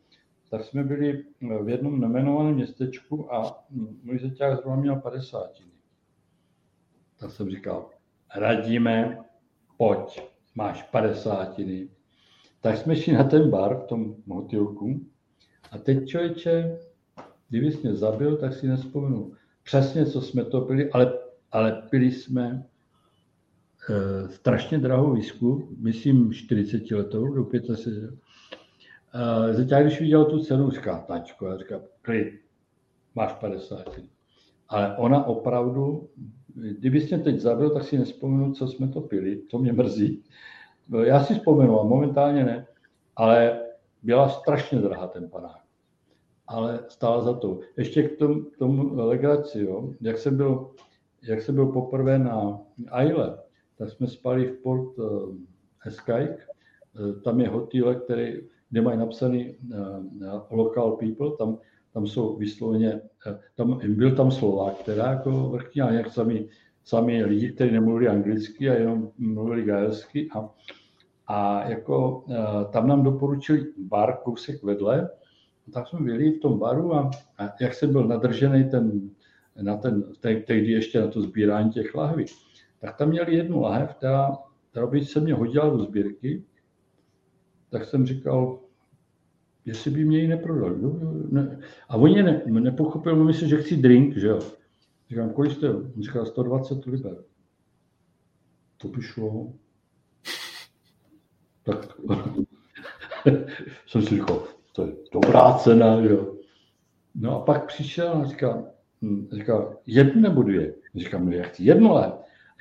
tak 0.51 0.65
jsme 0.65 0.85
byli 0.85 1.25
v 1.63 1.69
jednom 1.69 2.01
nemenovaném 2.01 2.55
městečku 2.55 3.35
a 3.35 3.65
můj 4.03 4.19
zeťák 4.19 4.57
zrovna 4.57 4.77
měl 4.77 4.97
50. 4.97 5.51
Tak 7.21 7.31
jsem 7.31 7.51
říkal, 7.51 7.91
radíme, 8.37 9.19
pojď, 9.77 10.23
máš 10.55 10.83
50. 10.83 11.61
Tak 12.61 12.77
jsme 12.77 12.97
šli 12.97 13.13
na 13.13 13.25
ten 13.25 13.51
bar 13.51 13.77
v 13.77 13.85
tom 13.85 14.15
motilku 14.27 15.01
a 15.71 15.79
teď 15.79 16.07
člověče, 16.07 16.79
kdyby 17.49 17.73
jsi 17.73 17.79
mě 17.83 17.95
zabil, 17.97 18.37
tak 18.37 18.55
si 18.55 18.67
nespomenu 18.69 19.33
přesně, 19.63 20.07
co 20.07 20.21
jsme 20.21 20.45
to 20.45 20.61
pili, 20.61 20.91
ale 20.91 21.24
ale 21.55 21.82
pili 21.90 22.12
jsme 22.12 22.66
e, 23.90 24.28
strašně 24.28 24.78
drahou 24.78 25.12
výzku, 25.12 25.68
myslím 25.78 26.32
40 26.32 26.90
letou, 26.90 27.35
do 27.35 27.48
75. 27.74 29.72
E, 29.72 29.82
když 29.82 30.01
viděl 30.01 30.24
tu 30.24 30.39
cenu, 30.39 30.70
říká, 30.70 30.98
tačko, 30.98 31.47
já 31.47 31.59
říkám, 31.59 31.81
klid, 32.02 32.40
máš 33.14 33.32
50. 33.32 34.01
Ale 34.68 34.97
ona 34.97 35.24
opravdu, 35.24 36.09
kdyby 36.55 37.01
mě 37.01 37.18
teď 37.18 37.40
zabil, 37.40 37.70
tak 37.70 37.85
si 37.85 37.98
nespomenu, 37.98 38.52
co 38.52 38.68
jsme 38.68 38.89
to 38.89 39.01
pili, 39.01 39.36
to 39.36 39.59
mě 39.59 39.72
mrzí. 39.72 40.24
Já 41.02 41.24
si 41.24 41.35
vzpomenu, 41.35 41.81
a 41.81 41.85
momentálně 41.85 42.44
ne, 42.44 42.66
ale 43.16 43.60
byla 44.02 44.28
strašně 44.28 44.78
drahá 44.78 45.06
ten 45.06 45.31
panák. 45.31 45.60
Ale 46.47 46.85
stála 46.89 47.20
za 47.20 47.35
to. 47.35 47.60
Ještě 47.76 48.02
k 48.02 48.18
tomu, 48.18 48.43
k 48.43 48.56
tomu 48.56 48.94
legraci, 48.94 49.60
jo. 49.60 49.93
jak 50.01 50.18
jsem 50.18 50.36
byl 50.36 50.70
jak 51.27 51.43
jsem 51.43 51.55
byl 51.55 51.67
poprvé 51.67 52.19
na 52.19 52.59
Aile, 52.91 53.39
tak 53.79 53.91
jsme 53.91 54.07
spali 54.07 54.47
v 54.47 54.63
Port 54.63 54.99
uh, 54.99 55.37
Escaik. 55.87 56.31
Uh, 56.31 57.23
tam 57.23 57.41
je 57.41 57.49
hotel, 57.49 57.95
který, 57.95 58.41
kde 58.71 58.81
mají 58.81 58.99
napsaný 58.99 59.57
uh, 59.75 60.43
local 60.51 60.93
people, 60.93 61.31
tam, 61.39 61.59
tam 61.93 62.07
jsou 62.07 62.37
vysloveně, 62.37 63.01
tam, 63.55 63.81
byl 63.89 64.17
tam 64.17 64.31
Slovák, 64.31 64.75
která 64.75 65.11
jako 65.11 65.31
vrchní, 65.31 65.83
a 65.83 65.93
jak 65.93 66.13
sami, 66.13 66.49
sami 66.85 67.25
lidi, 67.25 67.53
kteří 67.53 67.73
nemluvili 67.73 68.09
anglicky 68.09 68.71
a 68.71 68.75
jenom 68.75 69.11
mluvili 69.19 69.63
gaelsky. 69.63 70.29
A, 70.35 70.51
a 71.27 71.69
jako 71.69 72.25
tam 72.73 72.89
nám 72.89 73.03
doporučili 73.03 73.67
bar 73.79 74.17
kousek 74.25 74.63
vedle, 74.63 75.11
tak 75.73 75.89
jsme 75.89 76.01
byli 76.01 76.31
v 76.31 76.41
tom 76.41 76.59
baru 76.59 76.95
a, 76.95 77.11
a 77.39 77.51
jak 77.61 77.75
jsem 77.75 77.93
byl 77.93 78.05
nadržený 78.05 78.71
ten 78.71 79.11
na 79.62 79.76
ten, 79.76 80.05
tehdy 80.20 80.72
ještě 80.72 81.01
na 81.01 81.06
to 81.06 81.22
sbírání 81.22 81.70
těch 81.70 81.94
lahví, 81.94 82.24
tak 82.81 82.97
tam 82.97 83.09
měli 83.09 83.36
jednu 83.36 83.60
lahev, 83.60 83.94
která, 83.94 84.36
která 84.70 84.86
by 84.86 85.05
se 85.05 85.20
mě 85.20 85.35
hodila 85.35 85.68
do 85.68 85.78
sbírky, 85.78 86.44
tak 87.70 87.85
jsem 87.85 88.06
říkal, 88.06 88.60
jestli 89.64 89.90
by 89.90 90.05
mě 90.05 90.18
ji 90.18 90.28
neprodali. 90.28 90.82
No, 90.82 91.01
ne. 91.31 91.60
A 91.89 91.97
oni 91.97 92.22
ne, 92.22 92.43
nepochopili, 92.47 93.24
myslím, 93.24 93.48
že 93.48 93.62
chci 93.62 93.76
drink, 93.76 94.16
že 94.16 94.28
jo. 94.28 94.39
Říkám, 95.09 95.31
kolik 95.31 95.52
jste? 95.52 95.74
On 95.74 96.02
říkal 96.02 96.26
120 96.26 96.85
liber. 96.85 97.16
To 98.76 98.89
by 98.89 99.02
šlo. 99.02 99.52
Tak 101.62 101.97
jsem 103.86 104.02
si 104.02 104.14
říkal, 104.14 104.43
to 104.72 104.86
je 104.86 104.93
dobrá 105.12 105.52
cena, 105.52 105.94
jo. 105.94 106.35
No 107.14 107.36
a 107.36 107.44
pak 107.44 107.66
přišel 107.66 108.09
a 108.09 108.24
říkal, 108.24 108.64
Hm, 108.64 108.74
říkal, 109.32 109.76
jednu 109.86 110.20
nebo 110.22 110.43
dvě? 110.43 110.74
Říkám, 110.94 111.26
no 111.26 111.32
já 111.32 111.44
chci 111.44 111.64
jednu 111.64 111.93
let. 111.93 112.14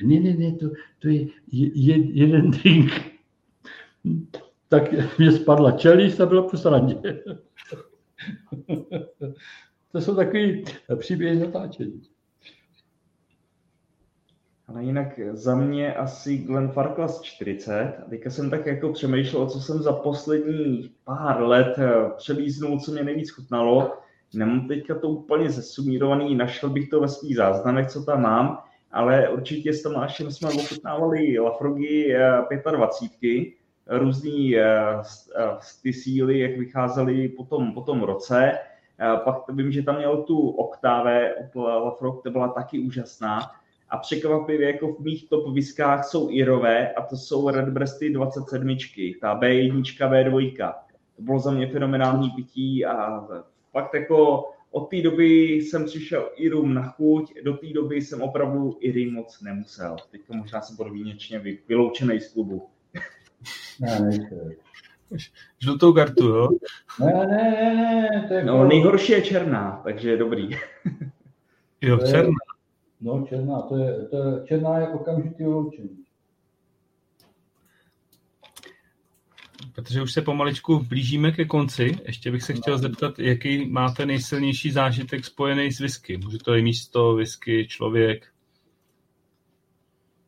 Ne, 0.03 0.19
ne, 0.19 0.33
ne, 0.33 0.51
to, 0.51 0.69
to 0.99 1.07
je 1.07 1.25
je, 1.51 1.97
jeden 1.97 2.51
drink. 2.51 2.91
Tak 4.69 4.83
mě 5.17 5.31
spadla 5.31 5.71
čelist 5.71 6.21
a 6.21 6.25
bylo 6.25 6.49
po 6.49 6.57
srandě. 6.57 6.95
to 9.91 10.01
jsou 10.01 10.15
takový 10.15 10.63
příběhy 10.99 11.39
zatáčení. 11.39 12.01
Ale 14.67 14.83
jinak 14.83 15.19
za 15.33 15.55
mě 15.55 15.93
asi 15.93 16.37
Glenn 16.37 16.71
Farklas 16.71 17.21
40. 17.21 17.71
A 17.73 18.09
teďka 18.09 18.29
jsem 18.29 18.49
tak 18.49 18.65
jako 18.65 18.93
přemýšlel, 18.93 19.49
co 19.49 19.59
jsem 19.59 19.81
za 19.81 19.93
poslední 19.93 20.91
pár 21.03 21.41
let 21.41 21.77
přelíznul, 22.17 22.79
co 22.79 22.91
mě 22.91 23.03
nejvíc 23.03 23.31
chutnalo. 23.31 24.02
Nemám 24.33 24.67
teďka 24.67 24.99
to 24.99 25.09
úplně 25.09 25.49
zesumírovaný, 25.49 26.35
našel 26.35 26.69
bych 26.69 26.89
to 26.89 26.99
ve 26.99 27.07
svých 27.07 27.35
záznamech, 27.35 27.87
co 27.87 28.03
tam 28.03 28.21
mám, 28.21 28.63
ale 28.91 29.29
určitě 29.29 29.73
s 29.73 29.81
Tomášem 29.83 30.31
jsme 30.31 30.49
ochutnávali 30.49 31.39
Lafrogy 31.39 32.15
25, 32.71 33.47
eh, 33.87 33.97
různý 33.97 34.57
eh, 34.57 34.63
eh, 35.37 35.57
ty 35.83 35.93
síly, 35.93 36.39
jak 36.39 36.57
vycházely 36.57 37.29
po 37.29 37.43
tom, 37.43 37.73
po 37.73 37.81
tom 37.81 38.03
roce. 38.03 38.51
Pak 39.23 39.49
vím, 39.49 39.71
že 39.71 39.83
tam 39.83 39.97
měl 39.97 40.23
tu 40.23 40.49
oktáve 40.49 41.35
od 41.35 41.61
Lafrog, 41.61 42.23
to 42.23 42.31
byla 42.31 42.47
taky 42.47 42.79
úžasná. 42.79 43.39
A 43.89 43.97
překvapivě 43.97 44.67
jako 44.67 44.93
v 44.93 44.99
mých 44.99 45.29
top 45.29 45.53
viskách 45.53 46.05
jsou 46.05 46.29
Irové 46.31 46.93
a 46.93 47.01
to 47.01 47.17
jsou 47.17 47.49
Redbreasty 47.49 48.09
27, 48.09 48.77
ta 49.21 49.39
B1, 49.39 49.81
B2. 49.81 50.73
To 51.15 51.21
bylo 51.21 51.39
za 51.39 51.51
mě 51.51 51.67
fenomenální 51.67 52.29
pití 52.29 52.85
a 52.85 53.27
fakt 53.73 53.93
jako 53.93 54.43
od 54.71 54.89
té 54.89 55.01
doby 55.01 55.53
jsem 55.53 55.85
přišel 55.85 56.29
i 56.35 56.49
rum 56.49 56.73
na 56.73 56.83
chuť, 56.83 57.33
do 57.43 57.53
té 57.53 57.67
doby 57.73 58.01
jsem 58.01 58.21
opravdu 58.21 58.77
i 58.79 59.05
rum 59.05 59.13
moc 59.13 59.41
nemusel. 59.41 59.95
Teď 60.11 60.21
možná 60.29 60.61
jsem 60.61 60.91
výjimečně 60.93 61.41
vyloučený 61.67 62.19
z 62.19 62.33
klubu. 62.33 62.67
Ne, 63.79 63.99
nejsem. 63.99 64.51
Žlutou 65.59 65.93
kartu, 65.93 66.27
jo? 66.27 66.49
Ne, 66.99 67.13
ne, 67.13 67.25
ne, 67.27 68.09
ne, 68.11 68.25
to 68.27 68.33
je 68.33 68.45
No, 68.45 68.67
nejhorší 68.67 69.11
je 69.11 69.21
černá, 69.21 69.81
takže 69.83 70.09
je 70.09 70.17
dobrý. 70.17 70.49
Jo, 71.81 71.97
černá. 71.97 72.33
No, 73.01 73.25
černá, 73.29 73.61
to 73.61 73.77
je, 73.77 74.05
to 74.05 74.17
je 74.17 74.45
černá 74.45 74.77
je 74.77 74.87
okamžitý 74.87 75.43
vyloučení. 75.43 76.02
Protože 79.75 80.01
už 80.01 80.13
se 80.13 80.21
pomaličku 80.21 80.79
blížíme 80.79 81.31
ke 81.31 81.45
konci. 81.45 81.97
Ještě 82.05 82.31
bych 82.31 82.43
se 82.43 82.53
chtěl 82.53 82.77
zeptat, 82.77 83.19
jaký 83.19 83.65
máte 83.69 84.05
nejsilnější 84.05 84.71
zážitek 84.71 85.25
spojený 85.25 85.71
s 85.71 85.79
whisky. 85.79 86.17
Může 86.17 86.37
to 86.37 86.55
i 86.55 86.61
místo, 86.61 87.15
whisky, 87.15 87.67
člověk. 87.67 88.27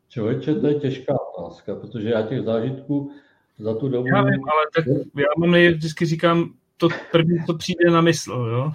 Člověče, 0.09 0.55
to 0.55 0.67
je 0.67 0.75
těžká 0.75 1.13
otázka, 1.37 1.75
protože 1.75 2.09
já 2.09 2.21
těch 2.21 2.41
zážitků 2.41 3.11
za 3.59 3.75
tu 3.75 3.89
dobu... 3.89 4.07
Já 4.07 4.21
vím, 4.21 4.43
ale 4.43 4.65
tak 4.75 4.85
já 5.15 5.27
mám 5.37 5.51
vždycky 5.51 6.05
říkám 6.05 6.53
to 6.77 6.87
první, 7.11 7.37
co 7.45 7.57
přijde 7.57 7.91
na 7.91 8.01
mysl, 8.01 8.31
jo? 8.31 8.71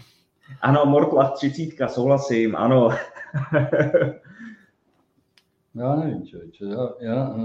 Ano, 0.61 0.87
Mortlach 0.87 1.33
30, 1.33 1.89
souhlasím, 1.89 2.57
ano. 2.57 2.89
Já 5.75 5.97
nevím, 5.97 6.27
člověče. 6.27 6.65
Já, 6.65 6.89
já, 7.01 7.37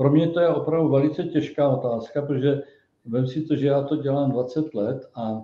pro 0.00 0.10
mě 0.10 0.28
to 0.28 0.40
je 0.40 0.48
opravdu 0.48 0.88
velice 0.88 1.24
těžká 1.24 1.68
otázka, 1.68 2.22
protože 2.22 2.62
vem 3.04 3.26
si 3.26 3.42
to, 3.42 3.56
že 3.56 3.66
já 3.66 3.82
to 3.82 3.96
dělám 3.96 4.30
20 4.30 4.74
let 4.74 5.10
a 5.14 5.42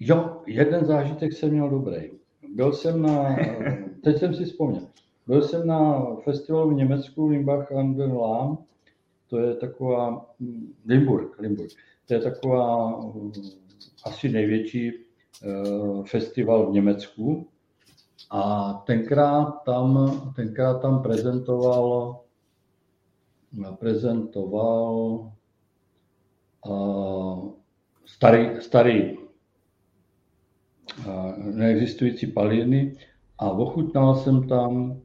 jo, 0.00 0.42
jeden 0.46 0.86
zážitek 0.86 1.32
jsem 1.32 1.50
měl 1.50 1.70
dobrý. 1.70 2.10
Byl 2.54 2.72
jsem 2.72 3.02
na, 3.02 3.36
teď 4.04 4.18
jsem 4.18 4.34
si 4.34 4.44
vzpomněl, 4.44 4.82
byl 5.26 5.42
jsem 5.42 5.66
na 5.66 6.06
festivalu 6.24 6.70
v 6.70 6.74
Německu 6.74 7.26
Limbach 7.26 7.72
an 7.72 7.94
den 7.94 8.12
Lahm, 8.12 8.58
to 9.28 9.38
je 9.38 9.54
taková, 9.54 10.26
hm, 10.40 10.74
Limburg, 10.86 11.38
Limburg, 11.38 11.70
to 12.08 12.14
je 12.14 12.20
taková 12.20 13.00
hm, 13.00 13.32
asi 14.04 14.28
největší 14.28 14.92
eh, 14.92 16.02
festival 16.04 16.70
v 16.70 16.72
Německu, 16.72 17.46
a 18.30 18.72
tenkrát 18.86 19.62
tam, 19.64 20.10
tenkrát 20.36 20.82
tam 20.82 21.02
prezentoval, 21.02 22.20
prezentoval 23.78 25.32
uh, 26.66 27.52
starý, 28.06 28.60
starý 28.60 29.16
uh, 29.16 29.22
neexistující 31.38 32.26
paliny 32.26 32.96
a 33.38 33.50
ochutnal 33.50 34.16
jsem 34.16 34.48
tam 34.48 35.00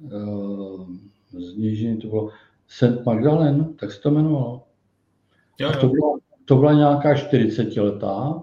uh, 0.00 0.90
z 1.30 1.56
Nížiny, 1.56 1.96
to 1.96 2.08
bylo 2.08 2.30
St. 2.66 3.06
Magdalen, 3.06 3.74
tak 3.74 3.92
se 3.92 4.00
to 4.00 4.08
jmenovalo. 4.08 4.62
Jo, 5.58 5.68
A 5.68 5.72
to 5.72 5.86
jo. 5.86 5.92
byla, 5.92 6.18
to 6.44 6.56
byla 6.56 6.72
nějaká 6.72 7.14
40 7.14 7.76
letá 7.76 8.42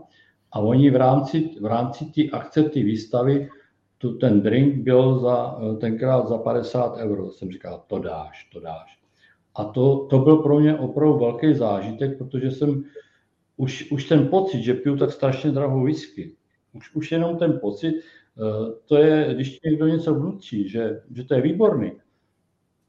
a 0.53 0.59
oni 0.59 0.90
v 0.90 0.95
rámci, 0.95 1.49
v 1.61 1.65
rámci 1.65 2.06
té 2.06 2.22
akce, 2.38 2.64
té 2.64 2.80
výstavy, 2.80 3.49
tu, 3.98 4.17
ten 4.17 4.41
drink 4.41 4.83
byl 4.83 5.19
za, 5.19 5.59
tenkrát 5.80 6.27
za 6.27 6.38
50 6.38 6.98
euro. 6.98 7.32
Jsem 7.32 7.51
říkal, 7.51 7.83
to 7.88 7.99
dáš, 7.99 8.49
to 8.53 8.59
dáš. 8.59 8.99
A 9.56 9.64
to, 9.64 10.07
to 10.09 10.19
byl 10.19 10.38
pro 10.38 10.59
mě 10.59 10.77
opravdu 10.77 11.19
velký 11.19 11.53
zážitek, 11.53 12.17
protože 12.17 12.51
jsem 12.51 12.83
už, 13.57 13.91
už 13.91 14.06
ten 14.06 14.27
pocit, 14.27 14.64
že 14.64 14.73
piju 14.73 14.98
tak 14.98 15.11
strašně 15.11 15.51
drahou 15.51 15.83
whisky, 15.83 16.35
už, 16.73 16.95
už 16.95 17.11
jenom 17.11 17.38
ten 17.38 17.59
pocit, 17.59 17.95
eh, 17.95 18.73
to 18.85 18.95
je, 18.95 19.33
když 19.33 19.61
někdo 19.61 19.88
něco 19.88 20.15
vnutí, 20.15 20.69
že, 20.69 21.01
že 21.11 21.23
to 21.23 21.33
je 21.33 21.41
výborný, 21.41 21.91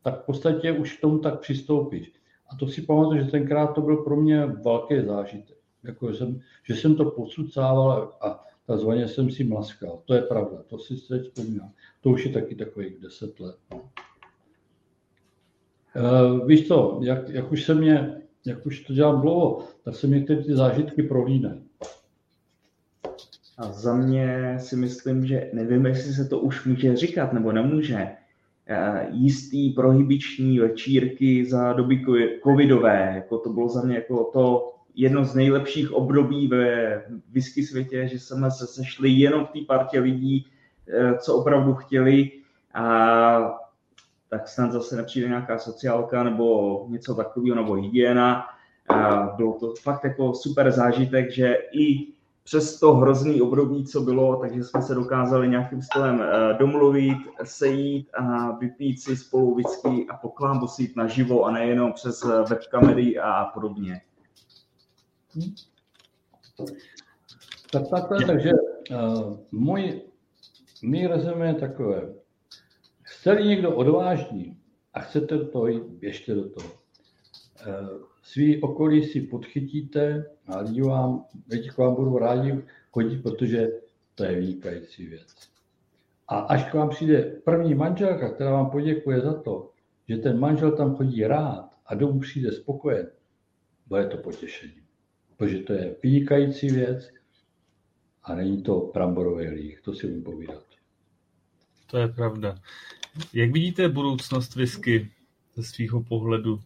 tak 0.03 0.23
v 0.23 0.27
podstatě 0.27 0.73
už 0.73 0.97
k 0.97 1.01
tomu 1.01 1.19
tak 1.19 1.41
přistoupíš. 1.41 2.13
A 2.51 2.57
to 2.57 2.69
si 2.69 2.83
pamatuju, 2.83 3.25
že 3.25 3.31
tenkrát 3.31 3.67
to 3.67 3.81
byl 3.81 3.97
pro 3.97 4.17
mě 4.17 4.47
velký 4.47 5.01
zážitek. 5.07 5.54
Jako, 5.85 6.15
jsem, 6.15 6.41
že 6.63 6.75
jsem 6.75 6.97
to 6.97 7.05
posucával 7.05 8.13
a 8.21 8.45
takzvaně 8.67 9.09
jsem 9.09 9.31
si 9.31 9.45
mlaskal. 9.45 10.03
To 10.05 10.15
je 10.15 10.23
pravda, 10.23 10.63
to 10.67 10.79
si 10.79 10.97
teď 11.09 11.23
vzpomínám. 11.23 11.71
To 12.01 12.11
už 12.11 12.27
je 12.27 12.33
taky 12.33 12.55
takových 12.55 12.99
deset 12.99 13.41
let. 13.41 13.57
No. 13.71 13.91
E, 15.97 16.47
víš 16.47 16.69
co, 16.69 17.01
jak, 17.03 17.29
jak, 17.29 17.53
už 17.53 17.65
se 17.65 17.75
mě, 17.75 18.23
jak 18.47 18.67
už 18.67 18.81
to 18.81 18.93
dělám 18.93 19.21
dlouho, 19.21 19.69
tak 19.85 19.97
se 19.97 20.07
mě 20.07 20.25
ty 20.25 20.55
zážitky 20.55 21.03
prolínají. 21.03 21.65
A 23.59 23.73
za 23.73 23.95
mě 23.95 24.57
si 24.61 24.77
myslím, 24.77 25.27
že 25.27 25.51
nevím, 25.53 25.87
jestli 25.87 26.13
se 26.13 26.25
to 26.25 26.41
už 26.41 26.65
může 26.65 26.97
říkat 26.97 27.33
nebo 27.33 27.53
nemůže. 27.53 28.09
Eh, 28.67 29.09
Jistý 29.11 29.71
prohybiční 29.71 30.59
večírky 30.59 31.45
za 31.47 31.73
doby 31.73 32.03
co- 32.05 32.51
covidové, 32.51 33.13
jako 33.15 33.39
to 33.39 33.53
bylo 33.53 33.69
za 33.69 33.83
mě 33.83 33.95
jako 33.95 34.25
to 34.25 34.74
jedno 34.95 35.25
z 35.25 35.35
nejlepších 35.35 35.93
období 35.93 36.49
ve 36.49 37.03
whisky 37.33 37.63
světě, 37.63 38.09
že 38.09 38.19
jsme 38.19 38.51
se 38.51 38.67
sešli 38.67 39.11
jenom 39.11 39.47
v 39.47 39.51
té 39.51 39.59
partě 39.67 40.01
lidí, 40.01 40.47
eh, 40.89 41.19
co 41.19 41.37
opravdu 41.37 41.75
chtěli 41.75 42.31
a 42.75 43.61
tak 44.29 44.49
snad 44.49 44.73
zase 44.73 44.97
nepřijde 44.97 45.29
nějaká 45.29 45.59
sociálka 45.59 46.23
nebo 46.23 46.87
něco 46.89 47.15
takového, 47.15 47.57
nebo 47.57 47.75
hygiena. 47.75 48.47
A 48.89 49.27
bylo 49.37 49.53
to 49.53 49.75
fakt 49.83 50.05
jako 50.05 50.35
super 50.35 50.71
zážitek, 50.71 51.31
že 51.33 51.57
i 51.73 52.15
přes 52.45 52.81
to 52.81 52.95
hrozný 52.95 53.43
období, 53.43 53.85
co 53.85 54.01
bylo, 54.01 54.37
takže 54.37 54.65
jsme 54.65 54.83
se 54.83 54.95
dokázali 54.95 55.49
nějakým 55.49 55.83
stylem 55.83 56.23
eh, 56.23 56.55
domluvit, 56.59 57.19
sejít 57.45 58.09
a 58.15 58.51
vypít 58.51 59.03
si 59.03 59.17
spolu 59.17 59.55
whisky 59.55 60.07
a 60.11 60.17
poklábosit 60.17 60.97
naživo 60.97 61.45
a 61.45 61.51
nejenom 61.51 61.93
přes 61.93 62.25
eh, 62.25 62.43
webkamery 62.51 63.19
a 63.19 63.45
podobně. 63.45 64.01
Tak 67.73 67.89
takhle, 67.91 68.25
takže 68.27 68.51
uh, 68.91 69.39
můj, 69.53 70.03
můj 70.83 71.07
rezumé 71.07 71.47
je 71.47 71.55
takové. 71.55 72.15
Chce 73.03 73.35
někdo 73.35 73.77
odvážný 73.77 74.59
a 74.95 75.01
chcete 75.01 75.37
do 75.37 75.49
toho 75.49 75.67
jít, 75.67 75.83
běžte 75.83 76.35
do 76.35 76.49
toho. 76.49 76.69
Uh, 77.67 77.89
svý 78.23 78.63
okolí 78.63 79.05
si 79.05 79.21
podchytíte 79.21 80.31
a 80.47 80.61
lidi 80.61 80.83
vám, 80.83 81.25
lidi 81.51 81.71
k 81.71 81.79
vám 81.79 81.95
budou 81.95 82.19
rádi 82.19 82.65
chodit, 82.91 83.23
protože 83.23 83.69
to 84.15 84.25
je 84.25 84.35
vynikající 84.41 85.07
věc. 85.07 85.35
A 86.29 86.39
až 86.39 86.71
k 86.71 86.75
vám 86.75 86.89
přijde 86.89 87.23
první 87.45 87.75
manželka, 87.75 88.35
která 88.35 88.53
vám 88.53 88.71
poděkuje 88.71 89.21
za 89.21 89.43
to, 89.43 89.71
že 90.09 90.17
ten 90.17 90.39
manžel 90.39 90.77
tam 90.77 90.97
chodí 90.97 91.27
rád 91.27 91.71
a 91.87 91.95
domů 91.95 92.21
přijde 92.21 92.53
spokojen, 92.53 93.11
bude 93.87 94.07
to 94.07 94.17
potěšení. 94.17 94.84
Protože 95.37 95.59
to 95.59 95.73
je 95.73 95.97
vynikající 96.03 96.71
věc 96.71 97.11
a 98.25 98.35
není 98.35 98.63
to 98.63 98.91
bramborový 98.95 99.49
líh, 99.49 99.81
to 99.85 99.95
si 99.95 100.07
budu 100.07 100.23
povídat. 100.23 100.63
To 101.91 101.99
je 101.99 102.09
pravda. 102.09 102.59
Jak 103.33 103.51
vidíte 103.51 103.89
budoucnost 103.89 104.57
whisky 104.57 105.11
ze 105.55 105.63
svého 105.63 106.03
pohledu? 106.03 106.61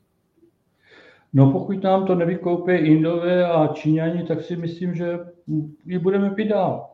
No 1.33 1.53
pokud 1.53 1.83
nám 1.83 2.07
to 2.07 2.15
nevykoupí 2.15 2.73
Indové 2.73 3.47
a 3.47 3.67
Číňani, 3.67 4.25
tak 4.25 4.43
si 4.43 4.57
myslím, 4.57 4.95
že 4.95 5.19
ji 5.87 5.99
budeme 5.99 6.31
pít 6.31 6.49
dál. 6.49 6.91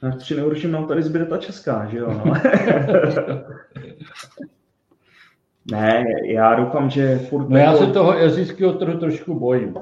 Tak 0.00 0.18
při 0.18 0.34
nejhorším 0.34 0.72
nám 0.72 0.88
tady 0.88 1.02
zbyde 1.02 1.26
ta 1.26 1.38
česká, 1.38 1.86
že 1.86 1.98
jo? 1.98 2.22
No. 2.24 2.24
ne, 5.70 6.04
já 6.24 6.54
doufám, 6.54 6.90
že 6.90 7.18
furt... 7.18 7.48
No 7.48 7.56
já 7.56 7.72
jako- 7.72 7.86
se 7.86 7.92
toho 7.92 8.18
jazyckého 8.18 8.72
trhu 8.72 8.98
trošku 8.98 9.38
bojím, 9.38 9.74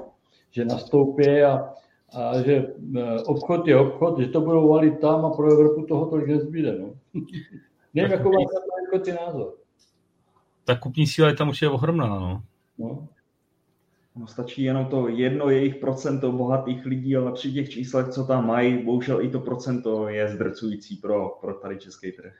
že 0.52 0.64
nastoupí 0.64 1.42
a, 1.42 1.74
a 2.18 2.42
že 2.42 2.74
eh, 2.96 3.20
obchod 3.26 3.68
je 3.68 3.76
obchod, 3.76 4.18
že 4.18 4.26
to 4.26 4.40
budou 4.40 4.68
valit 4.68 5.00
tam 5.00 5.24
a 5.24 5.30
pro 5.30 5.52
Evropu 5.52 5.86
toho 5.86 6.06
tolik 6.06 6.26
nezbyde. 6.26 6.78
No. 6.78 6.94
Nevím, 7.94 8.12
jako 8.12 8.30
máš 8.30 8.44
na 8.54 8.60
to 8.60 8.84
jako 8.84 9.04
ty 9.04 9.12
názor. 9.12 9.54
Ta 10.64 10.76
kupní 10.76 11.06
síla 11.06 11.28
je 11.28 11.34
tam 11.34 11.48
určitě 11.48 11.68
ohromná, 11.68 12.06
no. 12.06 12.42
No. 12.78 13.08
No, 14.16 14.26
stačí 14.26 14.62
jenom 14.62 14.86
to 14.86 15.08
jedno 15.08 15.50
jejich 15.50 15.76
procento 15.76 16.32
bohatých 16.32 16.86
lidí, 16.86 17.16
ale 17.16 17.32
při 17.32 17.52
těch 17.52 17.70
číslech, 17.70 18.08
co 18.08 18.24
tam 18.24 18.46
mají, 18.46 18.84
bohužel 18.84 19.22
i 19.22 19.28
to 19.28 19.40
procento 19.40 20.08
je 20.08 20.28
zdrcující 20.28 20.96
pro, 20.96 21.38
pro 21.40 21.54
tady 21.54 21.78
český 21.78 22.12
trh. 22.12 22.34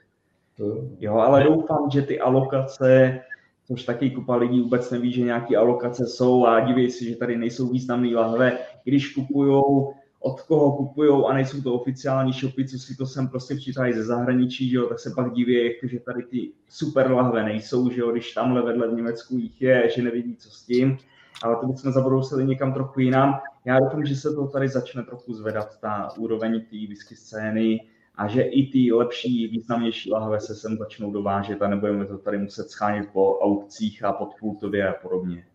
Jo, 0.99 1.15
ale 1.15 1.43
doufám, 1.43 1.89
že 1.89 2.01
ty 2.01 2.19
alokace, 2.19 3.19
což 3.67 3.83
taky 3.83 4.09
kupa 4.09 4.35
lidí 4.35 4.61
vůbec 4.61 4.91
neví, 4.91 5.11
že 5.11 5.21
nějaké 5.21 5.57
alokace 5.57 6.07
jsou 6.07 6.45
a 6.45 6.59
diví 6.59 6.91
si, 6.91 7.09
že 7.09 7.15
tady 7.15 7.37
nejsou 7.37 7.67
významné 7.67 8.15
lahve, 8.15 8.57
když 8.83 9.13
kupujou, 9.13 9.93
od 10.19 10.41
koho 10.41 10.77
kupujou 10.77 11.27
a 11.27 11.33
nejsou 11.33 11.61
to 11.61 11.73
oficiální 11.73 12.33
shopy, 12.33 12.67
co 12.67 12.79
si 12.79 12.95
to 12.95 13.05
sem 13.05 13.27
prostě 13.27 13.55
včítají 13.55 13.93
ze 13.93 14.03
zahraničí, 14.03 14.69
že 14.69 14.77
jo, 14.77 14.87
tak 14.87 14.99
se 14.99 15.11
pak 15.15 15.33
diví, 15.33 15.71
že 15.83 15.99
tady 15.99 16.23
ty 16.23 16.51
super 16.69 17.11
lahve 17.11 17.43
nejsou, 17.43 17.89
že 17.89 18.01
jo, 18.01 18.11
když 18.11 18.33
tamhle 18.33 18.61
vedle 18.61 18.87
v 18.87 18.93
Německu 18.93 19.37
jich 19.37 19.61
je, 19.61 19.89
že 19.95 20.01
nevidí, 20.01 20.35
co 20.35 20.49
s 20.49 20.65
tím. 20.65 20.97
ale 21.43 21.55
to 21.55 21.67
bychom 21.67 21.91
zabrousili 21.91 22.45
někam 22.45 22.73
trochu 22.73 22.99
jinam. 22.99 23.39
Já 23.65 23.79
doufám, 23.79 24.05
že 24.05 24.15
se 24.15 24.33
to 24.35 24.47
tady 24.47 24.69
začne 24.69 25.03
trochu 25.03 25.33
zvedat, 25.33 25.79
ta 25.79 26.09
úroveň 26.17 26.61
té 26.61 26.87
whisky 26.87 27.15
scény, 27.15 27.79
a 28.15 28.27
že 28.27 28.41
i 28.41 28.67
ty 28.67 28.91
lepší, 28.91 29.47
významnější 29.47 30.11
lahve 30.11 30.39
se 30.39 30.55
sem 30.55 30.77
začnou 30.77 31.11
dovážet 31.11 31.61
a 31.61 31.67
nebudeme 31.67 32.05
to 32.05 32.17
tady 32.17 32.37
muset 32.37 32.69
schánět 32.69 33.09
po 33.13 33.39
aukcích 33.39 34.03
a 34.03 34.13
pod 34.13 34.33
kultově 34.39 34.89
a 34.89 34.93
podobně. 34.93 35.45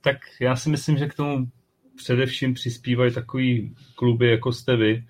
Tak 0.00 0.16
já 0.40 0.56
si 0.56 0.70
myslím, 0.70 0.98
že 0.98 1.06
k 1.06 1.14
tomu 1.14 1.46
především 1.96 2.54
přispívají 2.54 3.14
takový 3.14 3.74
kluby, 3.94 4.30
jako 4.30 4.52
jste 4.52 4.76
vy, 4.76 5.04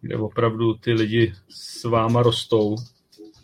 kde 0.00 0.16
opravdu 0.16 0.74
ty 0.74 0.92
lidi 0.92 1.34
s 1.48 1.84
váma 1.84 2.22
rostou, 2.22 2.76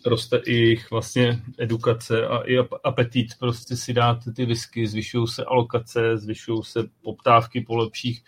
roste 0.07 0.37
i 0.47 0.53
jejich 0.53 0.91
vlastně 0.91 1.43
edukace 1.59 2.27
a 2.27 2.39
i 2.39 2.59
apetit. 2.85 3.27
Prostě 3.39 3.77
si 3.77 3.93
dát 3.93 4.19
ty 4.37 4.47
whisky, 4.47 4.87
zvyšují 4.87 5.27
se 5.27 5.45
alokace, 5.45 6.19
zvyšují 6.19 6.63
se 6.63 6.81
poptávky 7.03 7.61
po 7.61 7.77
lepších, 7.77 8.25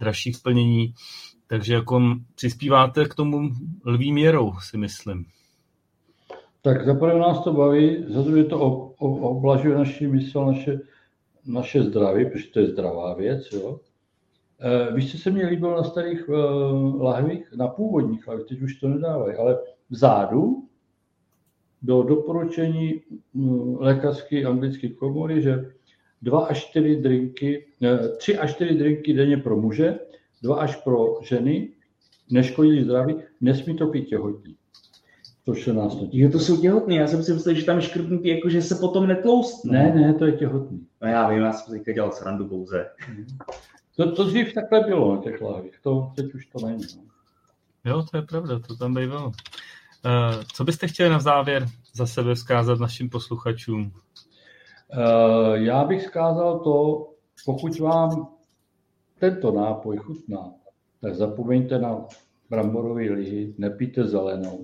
dražších 0.00 0.36
plnění, 0.42 0.94
takže 1.46 1.74
jako 1.74 2.00
přispíváte 2.34 3.04
k 3.04 3.14
tomu 3.14 3.50
lví 3.84 4.12
měrou, 4.12 4.52
si 4.70 4.76
myslím. 4.76 5.26
Tak 6.62 6.86
zaprvé 6.86 7.18
nás 7.18 7.44
to 7.44 7.52
baví, 7.52 8.04
za 8.08 8.22
druhé 8.22 8.44
to 8.44 8.60
oblažuje 8.98 9.78
naši 9.78 10.06
mysl, 10.06 10.44
naše, 10.46 10.80
naše 11.46 11.82
zdraví, 11.82 12.26
protože 12.30 12.48
to 12.48 12.60
je 12.60 12.66
zdravá 12.66 13.14
věc. 13.14 13.52
Jo? 13.52 13.80
E, 14.60 14.94
víš, 14.94 15.12
co 15.12 15.18
se 15.18 15.30
mně 15.30 15.46
líbilo 15.46 15.76
na 15.76 15.84
starých 15.84 16.28
uh, 16.28 17.02
lahvích, 17.02 17.52
na 17.56 17.68
původních 17.68 18.28
lahvích, 18.28 18.46
teď 18.46 18.62
už 18.62 18.74
to 18.74 18.88
nedávají, 18.88 19.36
ale 19.36 19.58
vzadu 19.90 20.68
bylo 21.82 22.02
doporučení 22.02 23.00
lékařské 23.78 24.44
anglické 24.44 24.88
komory, 24.88 25.42
že 25.42 25.72
dva 26.22 26.46
až 26.46 26.64
čtyři 26.64 26.96
drinky, 26.96 27.66
ne, 27.80 28.08
tři 28.08 28.38
až 28.38 28.54
čtyři 28.54 28.74
drinky 28.74 29.12
denně 29.12 29.36
pro 29.36 29.56
muže, 29.56 29.98
dva 30.44 30.56
až 30.56 30.76
pro 30.76 31.18
ženy, 31.22 31.68
neškodí 32.30 32.84
zdraví, 32.84 33.16
nesmí 33.40 33.76
to 33.76 33.86
pít 33.86 34.04
těhotní. 34.04 34.56
To 35.44 35.54
se 35.54 35.72
nás 35.72 35.96
to 35.96 36.08
Jo, 36.12 36.30
to 36.30 36.38
jsou 36.38 36.60
těhotný, 36.60 36.96
já 36.96 37.06
jsem 37.06 37.22
si 37.22 37.32
myslel, 37.32 37.54
že 37.54 37.64
tam 37.64 37.80
škrtnutý, 37.80 38.28
jako 38.28 38.48
že 38.48 38.62
se 38.62 38.74
potom 38.74 39.06
netloustne. 39.06 39.72
Ne, 39.72 40.00
ne, 40.00 40.14
to 40.14 40.26
je 40.26 40.32
těhotný. 40.32 40.86
No 41.02 41.08
já 41.08 41.28
vím, 41.28 41.42
já 41.42 41.52
jsem 41.52 41.74
teďka 41.74 41.92
dělal 41.92 42.12
srandu 42.12 42.48
pouze. 42.48 42.86
To, 43.96 44.12
to 44.12 44.24
dřív 44.24 44.54
takhle 44.54 44.80
bylo 44.80 45.16
na 45.16 45.22
těch 45.22 45.40
lahvích, 45.40 45.80
to, 45.82 46.12
teď 46.16 46.34
už 46.34 46.46
to 46.46 46.66
není. 46.66 46.84
No. 46.96 47.02
Jo, 47.84 48.04
to 48.10 48.16
je 48.16 48.22
pravda, 48.22 48.58
to 48.58 48.76
tam 48.76 48.94
bývalo. 48.94 49.26
Uh, 49.26 49.32
co 50.54 50.64
byste 50.64 50.88
chtěli 50.88 51.10
na 51.10 51.18
závěr 51.18 51.66
za 51.94 52.06
sebe 52.06 52.34
vzkázat 52.34 52.80
našim 52.80 53.10
posluchačům? 53.10 53.92
Uh, 54.96 55.54
já 55.54 55.84
bych 55.84 56.02
vzkázal 56.02 56.58
to, 56.58 57.08
pokud 57.46 57.78
vám 57.78 58.33
tento 59.18 59.52
nápoj 59.52 59.96
chutná, 59.96 60.52
tak 61.00 61.14
zapomeňte 61.14 61.78
na 61.78 62.06
bramborové 62.50 63.02
lihy, 63.02 63.54
nepijte 63.58 64.04
zelenou, 64.04 64.62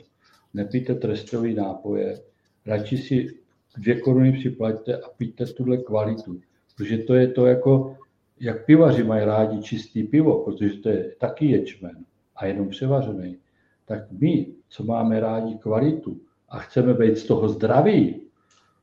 nepijte 0.54 0.94
trestový 0.94 1.54
nápoje, 1.54 2.20
radši 2.66 2.98
si 2.98 3.28
dvě 3.76 4.00
koruny 4.00 4.32
připlaťte 4.32 4.96
a 4.96 5.08
pijte 5.16 5.46
tuhle 5.46 5.76
kvalitu. 5.76 6.40
Protože 6.76 6.98
to 6.98 7.14
je 7.14 7.28
to 7.28 7.46
jako, 7.46 7.96
jak 8.40 8.64
pivaři 8.64 9.04
mají 9.04 9.24
rádi 9.24 9.62
čistý 9.62 10.02
pivo, 10.02 10.44
protože 10.44 10.70
to 10.70 10.88
je 10.88 11.14
taky 11.18 11.46
ječmen 11.46 12.04
a 12.36 12.46
jenom 12.46 12.68
převařený. 12.68 13.38
Tak 13.84 14.10
my, 14.10 14.46
co 14.68 14.84
máme 14.84 15.20
rádi 15.20 15.54
kvalitu 15.54 16.20
a 16.48 16.58
chceme 16.58 16.94
být 16.94 17.18
z 17.18 17.24
toho 17.24 17.48
zdraví, 17.48 18.20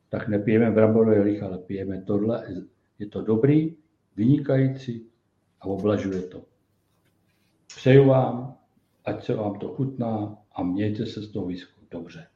tak 0.10 0.28
nepijeme 0.28 0.72
bramborové 0.72 1.22
lich, 1.22 1.44
ale 1.44 1.58
pijeme 1.58 2.02
tohle. 2.02 2.48
Je 3.00 3.08
to 3.08 3.22
dobrý, 3.22 3.76
vynikající, 4.16 5.06
a 5.62 5.66
oblažuje 5.66 6.22
to. 6.22 6.42
Přeju 7.68 8.06
vám, 8.06 8.56
ať 9.06 9.26
se 9.26 9.36
vám 9.36 9.60
to 9.60 9.68
chutná 9.68 10.38
a 10.56 10.64
mějte 10.64 11.06
se 11.06 11.22
z 11.22 11.32
toho 11.32 11.46
výzku 11.46 11.82
dobře. 11.92 12.28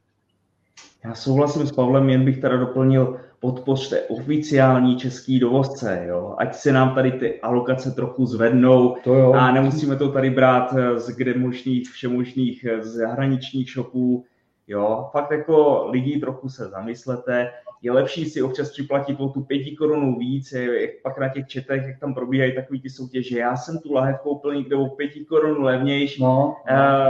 Já 1.04 1.14
souhlasím 1.14 1.66
s 1.66 1.72
Pavlem, 1.72 2.10
jen 2.10 2.24
bych 2.24 2.40
teda 2.40 2.56
doplnil, 2.56 3.20
podpořte 3.40 4.00
oficiální 4.02 4.96
český 4.96 5.38
dovozce, 5.38 6.04
jo? 6.08 6.34
ať 6.38 6.54
se 6.54 6.72
nám 6.72 6.94
tady 6.94 7.12
ty 7.12 7.40
alokace 7.40 7.90
trochu 7.90 8.26
zvednou 8.26 8.96
to 9.04 9.14
jo. 9.14 9.32
a 9.32 9.52
nemusíme 9.52 9.96
to 9.96 10.12
tady 10.12 10.30
brát 10.30 10.74
z 10.96 11.08
kde 11.08 11.38
možných, 11.38 11.90
všemožných 11.90 12.66
zahraničních 12.80 13.70
shopů. 13.70 14.24
Jo, 14.68 15.08
fakt 15.12 15.30
jako 15.30 15.86
lidi 15.90 16.20
trochu 16.20 16.48
se 16.48 16.68
zamyslete, 16.68 17.50
je 17.82 17.92
lepší 17.92 18.24
si 18.24 18.42
občas 18.42 18.70
připlatit 18.70 19.20
o 19.20 19.28
tu 19.28 19.40
pěti 19.40 19.76
korunu 19.76 20.18
víc, 20.18 20.52
jak 20.52 20.90
pak 21.02 21.18
na 21.18 21.28
těch 21.28 21.46
četech, 21.46 21.82
jak 21.86 22.00
tam 22.00 22.14
probíhají 22.14 22.54
takový 22.54 22.80
ty 22.80 22.90
soutěže. 22.90 23.38
Já 23.38 23.56
jsem 23.56 23.78
tu 23.78 23.92
lahev 23.92 24.20
koupil 24.20 24.54
někde 24.54 24.76
o 24.76 24.88
pěti 24.88 25.24
korun 25.24 25.64
levnější, 25.64 26.22
no, 26.22 26.28
no. 26.28 26.56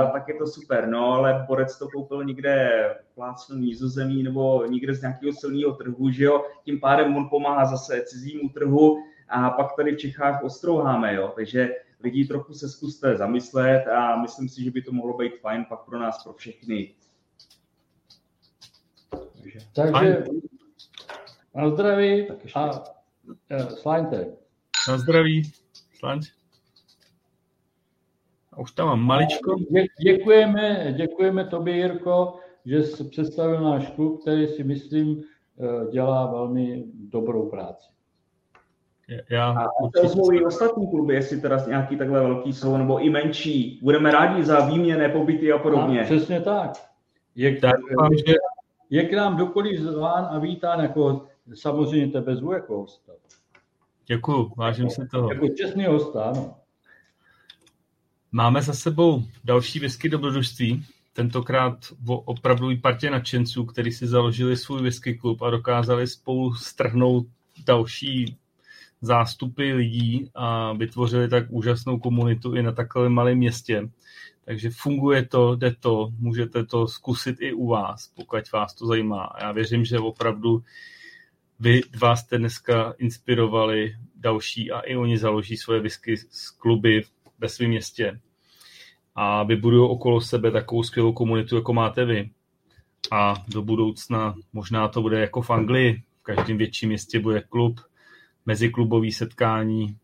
Uh, 0.04 0.12
tak 0.12 0.28
je 0.28 0.34
to 0.34 0.46
super, 0.46 0.88
no, 0.88 1.12
ale 1.12 1.44
Borec 1.48 1.78
to 1.78 1.88
koupil 1.88 2.24
někde 2.24 2.70
plácnu 3.14 3.56
nízozemí 3.56 4.22
nebo 4.22 4.66
někde 4.66 4.94
z 4.94 5.00
nějakého 5.00 5.32
silného 5.32 5.72
trhu, 5.72 6.10
že 6.10 6.24
jo, 6.24 6.44
tím 6.64 6.80
pádem 6.80 7.16
on 7.16 7.28
pomáhá 7.30 7.64
zase 7.64 8.02
cizímu 8.06 8.48
trhu 8.48 8.98
a 9.28 9.50
pak 9.50 9.76
tady 9.76 9.92
v 9.92 9.98
Čechách 9.98 10.44
ostrouháme, 10.44 11.14
jo, 11.14 11.32
takže 11.36 11.70
lidi 12.02 12.24
trochu 12.24 12.54
se 12.54 12.68
zkuste 12.68 13.16
zamyslet 13.16 13.86
a 13.86 14.22
myslím 14.22 14.48
si, 14.48 14.64
že 14.64 14.70
by 14.70 14.82
to 14.82 14.92
mohlo 14.92 15.18
být 15.18 15.40
fajn 15.40 15.64
pak 15.68 15.80
pro 15.84 15.98
nás, 15.98 16.24
pro 16.24 16.32
všechny. 16.32 16.94
Takže 19.74 20.24
na 21.54 21.70
zdraví 21.70 22.28
a 22.54 22.70
uh, 22.70 23.68
slaňte. 23.68 24.26
Na 24.88 24.98
zdraví. 24.98 25.52
Slaňte. 25.98 26.26
A 28.52 28.60
už 28.60 28.72
tam 28.72 28.86
mám 28.86 29.00
maličko. 29.00 29.56
Dě, 29.70 29.84
děkujeme, 30.02 30.94
děkujeme 30.96 31.44
tobě, 31.44 31.76
Jirko, 31.76 32.36
že 32.64 32.82
jsi 32.82 33.04
představil 33.04 33.60
náš 33.60 33.90
klub, 33.90 34.20
který 34.20 34.46
si 34.46 34.64
myslím 34.64 35.22
eh, 35.60 35.90
dělá 35.90 36.32
velmi 36.32 36.84
dobrou 36.94 37.50
práci. 37.50 37.92
Já, 39.30 39.50
a 39.50 39.68
to 39.94 40.32
i 40.32 40.44
ostatní 40.44 40.90
kluby, 40.90 41.14
jestli 41.14 41.40
teda 41.40 41.64
nějaký 41.68 41.96
takhle 41.96 42.20
velký 42.20 42.52
jsou, 42.52 42.76
nebo 42.76 42.98
i 42.98 43.10
menší. 43.10 43.80
Budeme 43.82 44.10
rádi 44.10 44.44
za 44.44 44.66
výměné 44.66 45.08
pobyty 45.08 45.52
a 45.52 45.58
podobně. 45.58 46.00
A, 46.00 46.04
přesně 46.04 46.40
tak. 46.40 46.72
Je, 47.34 47.60
tak, 47.60 47.76
je, 48.26 48.34
je 48.90 49.04
k 49.04 49.12
nám 49.12 49.36
dokoliv 49.36 49.80
zván 49.80 50.28
a 50.30 50.38
vítán 50.38 50.80
jako 50.80 51.26
samozřejmě 51.54 52.08
tebe 52.08 52.36
zvu 52.36 52.52
jako 52.52 52.78
hosta. 52.78 53.12
Děkuju, 54.06 54.52
vážím 54.56 54.90
si 54.90 55.08
toho. 55.08 55.32
Jako 55.32 55.48
čestný 55.48 55.84
hosta, 55.84 56.24
ano. 56.24 56.54
Máme 58.32 58.62
za 58.62 58.72
sebou 58.72 59.24
další 59.44 59.78
whisky 59.78 60.08
dobrodružství, 60.08 60.86
tentokrát 61.12 61.78
opravdu 62.06 62.70
i 62.70 62.76
partě 62.76 63.10
nadšenců, 63.10 63.64
kteří 63.64 63.92
si 63.92 64.06
založili 64.06 64.56
svůj 64.56 64.82
whisky 64.82 65.14
klub 65.14 65.42
a 65.42 65.50
dokázali 65.50 66.06
spolu 66.06 66.54
strhnout 66.54 67.26
další 67.66 68.36
zástupy 69.00 69.72
lidí 69.72 70.30
a 70.34 70.72
vytvořili 70.72 71.28
tak 71.28 71.44
úžasnou 71.48 71.98
komunitu 71.98 72.54
i 72.54 72.62
na 72.62 72.72
takovém 72.72 73.12
malém 73.12 73.38
městě. 73.38 73.88
Takže 74.44 74.70
funguje 74.70 75.26
to, 75.26 75.56
jde 75.56 75.74
to, 75.80 76.08
můžete 76.18 76.64
to 76.64 76.86
zkusit 76.86 77.36
i 77.40 77.52
u 77.52 77.66
vás, 77.66 78.12
pokud 78.16 78.52
vás 78.52 78.74
to 78.74 78.86
zajímá. 78.86 79.32
Já 79.40 79.52
věřím, 79.52 79.84
že 79.84 79.98
opravdu 79.98 80.62
vy 81.62 81.80
dva 81.90 82.16
jste 82.16 82.38
dneska 82.38 82.94
inspirovali 82.98 83.96
další 84.14 84.70
a 84.70 84.80
i 84.80 84.96
oni 84.96 85.18
založí 85.18 85.56
svoje 85.56 85.80
whisky 85.80 86.16
z 86.16 86.50
kluby 86.50 87.02
ve 87.38 87.48
svém 87.48 87.68
městě. 87.68 88.20
A 89.14 89.42
vybudují 89.42 89.90
okolo 89.90 90.20
sebe 90.20 90.50
takovou 90.50 90.82
skvělou 90.82 91.12
komunitu, 91.12 91.56
jako 91.56 91.72
máte 91.72 92.04
vy. 92.04 92.30
A 93.12 93.34
do 93.48 93.62
budoucna 93.62 94.34
možná 94.52 94.88
to 94.88 95.02
bude 95.02 95.20
jako 95.20 95.42
v 95.42 95.50
Anglii, 95.50 96.02
v 96.20 96.22
každém 96.22 96.58
větším 96.58 96.88
městě 96.88 97.20
bude 97.20 97.40
klub, 97.40 97.80
meziklubový 98.46 99.12
setkání, 99.12 99.96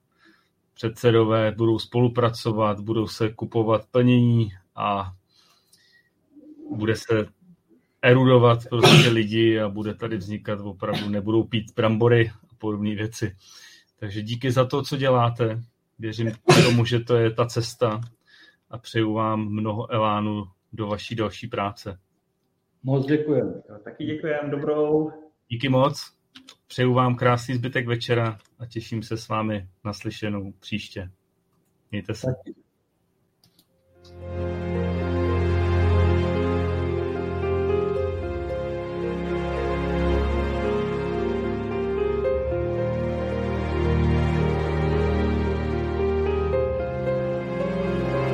předsedové 0.74 1.52
budou 1.52 1.78
spolupracovat, 1.78 2.80
budou 2.80 3.06
se 3.06 3.28
kupovat 3.32 3.86
plnění 3.90 4.52
a 4.76 5.12
bude 6.70 6.96
se 6.96 7.37
erudovat 8.02 8.58
prostě 8.70 9.08
lidi 9.08 9.60
a 9.60 9.68
bude 9.68 9.94
tady 9.94 10.16
vznikat 10.16 10.60
opravdu, 10.60 11.08
nebudou 11.08 11.44
pít 11.44 11.74
brambory 11.76 12.30
a 12.50 12.54
podobné 12.58 12.94
věci. 12.94 13.36
Takže 13.98 14.22
díky 14.22 14.50
za 14.50 14.64
to, 14.64 14.82
co 14.82 14.96
děláte. 14.96 15.62
Věřím 15.98 16.32
tomu, 16.64 16.84
že 16.84 17.00
to 17.00 17.16
je 17.16 17.30
ta 17.30 17.46
cesta 17.46 18.00
a 18.70 18.78
přeju 18.78 19.12
vám 19.12 19.48
mnoho 19.48 19.92
elánu 19.92 20.44
do 20.72 20.86
vaší 20.86 21.14
další 21.14 21.46
práce. 21.46 21.98
Moc 22.82 23.06
děkujeme. 23.06 23.52
Taky 23.84 24.04
děkujeme, 24.04 24.50
dobrou. 24.50 25.10
Díky 25.48 25.68
moc. 25.68 26.12
Přeju 26.66 26.94
vám 26.94 27.16
krásný 27.16 27.54
zbytek 27.54 27.86
večera 27.86 28.38
a 28.58 28.66
těším 28.66 29.02
se 29.02 29.16
s 29.16 29.28
vámi 29.28 29.68
naslyšenou 29.84 30.52
příště. 30.52 31.10
Mějte 31.90 32.14
se. 32.14 32.26
Taky. 32.26 32.54